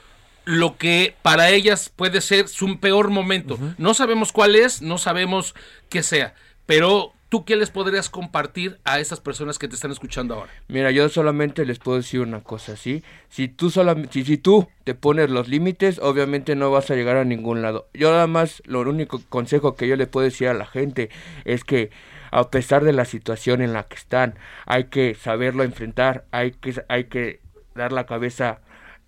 lo 0.44 0.76
que 0.76 1.14
para 1.22 1.50
ellas 1.50 1.90
puede 1.94 2.20
ser 2.20 2.48
su 2.48 2.78
peor 2.78 3.10
momento. 3.10 3.58
No 3.78 3.94
sabemos 3.94 4.32
cuál 4.32 4.56
es, 4.56 4.82
no 4.82 4.98
sabemos 4.98 5.54
qué 5.88 6.02
sea, 6.02 6.34
pero 6.66 7.12
tú 7.28 7.44
qué 7.44 7.56
les 7.56 7.70
podrías 7.70 8.10
compartir 8.10 8.78
a 8.84 9.00
esas 9.00 9.20
personas 9.20 9.58
que 9.58 9.66
te 9.66 9.74
están 9.74 9.90
escuchando 9.90 10.34
ahora. 10.34 10.52
Mira, 10.68 10.90
yo 10.90 11.08
solamente 11.08 11.64
les 11.64 11.78
puedo 11.78 11.98
decir 11.98 12.20
una 12.20 12.40
cosa, 12.42 12.76
¿sí? 12.76 13.02
Si 13.28 13.48
tú 13.48 13.70
solamente, 13.70 14.12
si, 14.12 14.24
si 14.24 14.38
tú 14.38 14.68
te 14.84 14.94
pones 14.94 15.30
los 15.30 15.48
límites, 15.48 15.98
obviamente 15.98 16.54
no 16.54 16.70
vas 16.70 16.90
a 16.90 16.94
llegar 16.94 17.16
a 17.16 17.24
ningún 17.24 17.60
lado. 17.60 17.88
Yo 17.92 18.10
nada 18.12 18.26
más, 18.26 18.62
lo 18.66 18.80
único 18.82 19.20
consejo 19.28 19.74
que 19.74 19.88
yo 19.88 19.96
le 19.96 20.06
puedo 20.06 20.24
decir 20.24 20.48
a 20.48 20.54
la 20.54 20.66
gente 20.66 21.10
es 21.44 21.64
que 21.64 21.90
a 22.30 22.50
pesar 22.50 22.84
de 22.84 22.92
la 22.92 23.04
situación 23.04 23.62
en 23.62 23.72
la 23.72 23.84
que 23.84 23.96
están, 23.96 24.34
hay 24.66 24.84
que 24.84 25.14
saberlo 25.14 25.62
enfrentar, 25.62 26.26
hay 26.30 26.52
que, 26.52 26.84
hay 26.88 27.04
que 27.04 27.40
dar 27.74 27.92
la 27.92 28.06
cabeza 28.06 28.60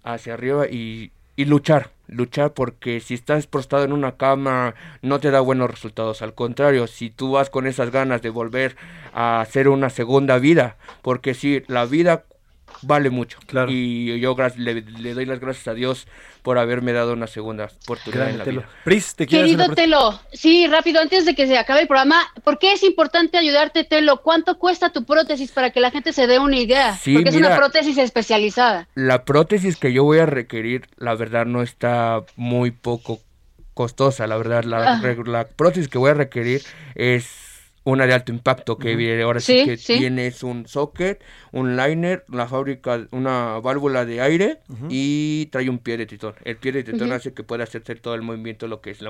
hacia 0.03 0.35
arriba 0.35 0.67
y, 0.69 1.13
y 1.37 1.45
luchar, 1.45 1.91
luchar 2.09 2.55
porque 2.55 3.01
si 3.01 3.15
estás 3.15 3.47
prostrado 3.47 3.85
en 3.85 3.93
una 3.93 4.17
cama 4.17 4.75
no 5.03 5.21
te 5.21 5.31
da 5.31 5.41
buenos 5.41 5.71
resultados, 5.71 6.23
al 6.23 6.35
contrario, 6.35 6.87
si 6.87 7.11
tú 7.11 7.33
vas 7.33 7.51
con 7.51 7.67
esas 7.67 7.91
ganas 7.91 8.23
de 8.23 8.31
volver 8.31 8.77
a 9.13 9.41
hacer 9.41 9.69
una 9.69 9.91
segunda 9.91 10.39
vida, 10.39 10.77
porque 11.03 11.35
si 11.35 11.63
la 11.69 11.85
vida 11.85 12.25
vale 12.83 13.11
mucho 13.11 13.39
y 13.69 14.19
yo 14.21 14.37
le, 14.57 14.83
le 14.83 15.15
doy 15.15 15.25
las 15.27 15.41
gracias 15.41 15.69
a 15.69 15.75
Dios 15.75 16.07
por 16.43 16.59
haberme 16.59 16.93
dado 16.93 17.13
una 17.13 17.27
segunda 17.27 17.69
oportunidad 17.85 18.31
en 18.31 18.39
la 18.39 18.45
Telo. 18.45 18.61
vida. 18.61 18.71
Pris, 18.85 19.17
te 19.17 19.27
quiero 19.27 19.45
hacer 19.47 19.57
Querido 19.57 19.75
Telo, 19.75 20.21
sí, 20.33 20.67
rápido, 20.69 21.01
antes 21.01 21.25
de 21.27 21.35
que 21.35 21.47
se 21.49 21.59
acabe 21.59 21.81
el 21.81 21.89
programa, 21.89 22.23
¿por 22.45 22.59
qué 22.61 22.73
es 22.73 22.85
importante 22.85 23.37
ayudarte, 23.37 23.83
Telo? 23.83 24.23
¿Cuánto 24.23 24.57
cuesta 24.59 24.91
tu 24.91 25.05
prótesis 25.05 25.51
para 25.51 25.71
que 25.71 25.81
la 25.81 25.91
gente 25.91 26.13
se 26.13 26.29
dé 26.29 26.39
una 26.39 26.57
idea? 26.57 26.95
Sí, 26.97 27.15
Porque 27.15 27.31
es 27.31 27.37
una 27.37 27.57
prótesis 27.57 27.99
especializada. 27.99 28.87
La 28.95 29.25
prótesis 29.25 29.77
que 29.77 29.93
yo 29.93 30.05
voy 30.05 30.19
a 30.19 30.27
requerir, 30.27 30.87
la 30.99 31.15
verdad, 31.17 31.47
no 31.47 31.63
está 31.63 32.23
muy 32.37 32.71
poco 32.71 33.19
costosa, 33.75 34.27
la 34.29 34.37
verdad. 34.37 34.63
La, 34.65 35.01
re- 35.01 35.19
la 35.27 35.49
prótesis 35.49 35.89
que 35.89 35.99
voy 35.99 36.11
a 36.11 36.15
requerir 36.15 36.63
es 36.95 37.27
una 37.87 38.05
de 38.07 38.13
alto 38.15 38.33
impacto 38.33 38.77
que 38.79 38.97
viene 38.97 39.23
ahora 39.23 39.39
sí, 39.41 39.61
Sí, 39.61 39.65
que 39.65 39.77
sí. 39.77 39.97
tiene 39.99 40.27
es 40.27 40.43
un 40.43 40.67
socket, 40.67 41.23
un 41.53 41.77
liner, 41.77 42.25
la 42.29 42.49
fábrica, 42.49 43.07
una 43.13 43.61
válvula 43.61 44.05
de 44.05 44.21
aire 44.21 44.59
y 44.89 45.47
trae 45.47 45.71
un 45.71 45.79
pie 45.79 45.97
de 45.97 46.05
tritón. 46.05 46.35
El 46.45 46.57
pie 46.57 46.73
de 46.73 46.83
tritón 46.83 47.09
Ujú. 47.09 47.17
hace 47.17 47.33
que 47.33 47.45
pueda 47.45 47.63
hacerse 47.63 47.95
todo 47.95 48.15
el 48.17 48.23
movimiento 48.23 48.67
lo 48.67 48.81
que 48.81 48.91
es 48.91 49.01
la 49.03 49.07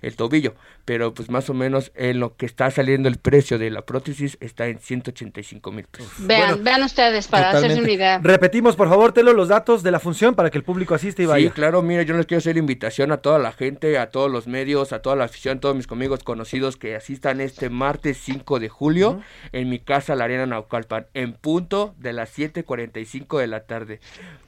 el 0.00 0.16
tobillo, 0.16 0.54
pero 0.86 1.12
pues 1.12 1.28
más 1.30 1.50
o 1.50 1.54
menos 1.54 1.92
en 1.94 2.18
lo 2.18 2.36
que 2.36 2.46
está 2.46 2.70
saliendo 2.70 3.06
el 3.08 3.18
precio 3.18 3.58
de 3.58 3.70
la 3.70 3.82
prótesis 3.82 4.38
está 4.40 4.66
en 4.66 4.78
185 4.78 5.70
mil 5.72 5.84
pesos. 5.84 6.10
Vean, 6.20 6.64
vean 6.64 6.82
ustedes 6.82 7.28
para 7.28 7.50
hacerse 7.50 7.66
una 7.66 7.74
Totalmente. 7.74 7.92
idea. 7.92 8.18
Repetimos, 8.22 8.76
por 8.76 8.88
favor, 8.88 9.12
Telo, 9.12 9.34
los 9.34 9.48
datos 9.48 9.82
de 9.82 9.90
la 9.90 10.00
función 10.00 10.34
para 10.34 10.50
que 10.50 10.56
el 10.56 10.64
público 10.64 10.94
asiste 10.94 11.22
y 11.22 11.26
vaya. 11.26 11.48
Sí, 11.48 11.54
claro, 11.54 11.82
mira, 11.82 12.02
yo 12.02 12.14
les 12.16 12.24
quiero 12.24 12.38
hacer 12.38 12.54
la 12.54 12.60
invitación 12.60 13.12
a 13.12 13.18
toda 13.18 13.38
la 13.38 13.52
gente, 13.52 13.98
a 13.98 14.10
todos 14.10 14.30
los 14.30 14.46
medios, 14.46 14.94
a 14.94 15.02
toda 15.02 15.16
la 15.16 15.24
afición, 15.24 15.58
a 15.58 15.60
todos 15.60 15.76
mis 15.76 15.90
amigos 15.92 16.24
conocidos 16.24 16.76
que 16.78 16.96
asistan 16.96 17.42
este 17.42 17.68
martes 17.68 18.05
5 18.14 18.58
de 18.58 18.68
julio 18.68 19.20
en 19.52 19.68
mi 19.68 19.78
casa, 19.78 20.14
la 20.14 20.24
Arena 20.24 20.46
Naucalpan, 20.46 21.06
en 21.14 21.32
punto 21.32 21.94
de 21.98 22.12
las 22.12 22.36
7.45 22.36 23.38
de 23.38 23.46
la 23.46 23.60
tarde. 23.66 24.00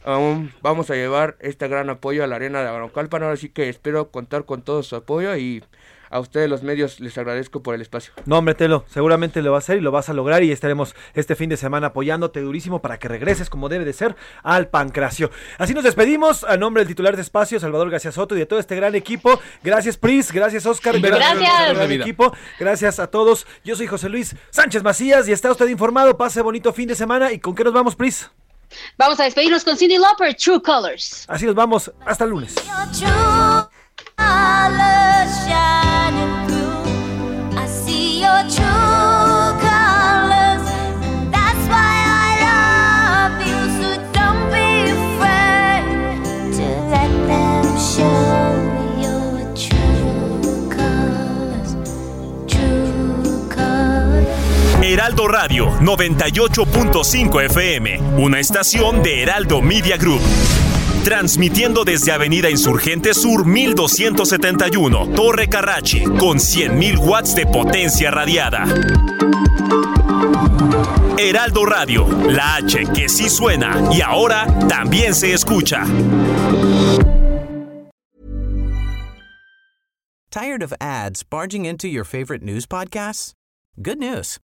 Um, 0.07 0.51
vamos 0.63 0.91
a 0.91 0.95
llevar 0.95 1.37
este 1.41 1.69
gran 1.69 1.91
apoyo 1.91 2.25
a 2.25 2.27
la 2.27 2.37
Arena 2.37 2.63
de 2.63 2.67
Naucalpan, 2.67 3.23
ahora 3.23 3.37
sí 3.37 3.49
que 3.49 3.69
espero 3.69 4.11
contar 4.11 4.45
con 4.45 4.63
todo 4.63 4.83
su 4.83 4.97
apoyo 4.97 5.37
y 5.37 5.63
a 6.11 6.21
ustedes 6.21 6.49
los 6.49 6.63
medios 6.63 7.01
les 7.01 7.17
agradezco 7.19 7.63
por 7.63 7.75
el 7.75 7.81
espacio. 7.81 8.13
No, 8.25 8.39
hombre, 8.39 8.55
Telo, 8.55 8.85
seguramente 8.89 9.43
lo 9.43 9.53
vas 9.53 9.65
a 9.65 9.67
hacer 9.67 9.79
y 9.79 9.81
lo 9.81 9.91
vas 9.91 10.09
a 10.09 10.15
lograr 10.15 10.43
y 10.43 10.53
estaremos 10.53 10.95
este 11.15 11.35
fin 11.35 11.51
de 11.51 11.57
semana 11.57 11.89
apoyándote 11.89 12.41
durísimo 12.41 12.81
para 12.81 12.99
que 12.99 13.09
regreses 13.09 13.51
como 13.51 13.69
debe 13.69 13.85
de 13.85 13.93
ser 13.93 14.17
al 14.43 14.69
Pancracio. 14.69 15.31
Así 15.59 15.75
nos 15.75 15.85
despedimos 15.85 16.45
a 16.45 16.57
nombre 16.57 16.83
del 16.83 16.89
titular 16.89 17.17
de 17.17 17.23
espacio, 17.23 17.61
Salvador 17.61 17.91
García 17.91 18.13
Soto 18.13 18.35
y 18.37 18.39
de 18.39 18.47
todo 18.47 18.59
este 18.59 18.77
gran 18.77 18.95
equipo. 18.95 19.41
Gracias, 19.63 19.97
Pris, 19.97 20.33
gracias, 20.33 20.67
Oscar. 20.67 20.99
Gracias. 21.01 21.51
al 21.51 21.77
gran 21.77 21.93
equipo. 21.93 22.33
Gracias 22.59 22.99
a 22.99 23.09
todos. 23.09 23.47
Yo 23.65 23.77
soy 23.77 23.87
José 23.87 24.09
Luis 24.09 24.37
Sánchez 24.51 24.83
Macías 24.83 25.29
y 25.29 25.33
está 25.33 25.51
usted 25.51 25.69
informado. 25.69 26.17
Pase 26.17 26.41
bonito 26.43 26.73
fin 26.73 26.89
de 26.89 26.95
semana 26.95 27.33
y 27.33 27.39
¿con 27.39 27.55
qué 27.55 27.65
nos 27.65 27.73
vamos, 27.73 27.97
Pris? 27.97 28.31
Vamos 28.97 29.19
a 29.21 29.25
despedirnos 29.25 29.65
con 29.65 29.77
Cindy 29.77 29.99
Lauper, 29.99 30.35
True 30.35 30.61
Colors. 30.63 31.25
Así 31.29 31.47
nos 31.47 31.55
vamos. 31.55 31.91
Hasta 32.05 32.25
el 32.25 32.31
lunes. 32.31 32.55
Heraldo 55.09 55.27
Radio 55.27 55.71
98.5 55.81 57.43
FM, 57.47 57.99
una 58.19 58.41
estación 58.41 59.03
de 59.03 59.23
Heraldo 59.23 59.63
Media 59.63 59.97
Group. 59.97 60.21
Transmitiendo 61.03 61.83
desde 61.83 62.13
Avenida 62.13 62.51
Insurgente 62.51 63.15
Sur 63.15 63.47
1271, 63.47 65.09
Torre 65.15 65.49
Carrachi, 65.49 66.05
con 66.05 66.37
100.000 66.37 66.99
watts 66.99 67.35
de 67.35 67.47
potencia 67.47 68.11
radiada. 68.11 68.67
Heraldo 71.17 71.65
Radio, 71.65 72.07
la 72.29 72.57
H 72.57 72.85
que 72.95 73.09
sí 73.09 73.31
suena 73.31 73.89
y 73.91 74.03
ahora 74.03 74.47
también 74.69 75.15
se 75.15 75.33
escucha. 75.33 75.87
Tired 80.31 80.63
of 80.63 80.75
ads 80.83 81.23
barging 81.25 81.65
into 81.65 81.89
your 81.89 82.05
favorite 82.05 82.45
news 82.45 82.67
podcasts? 82.67 83.33
Good 83.81 83.99
news. 84.01 84.39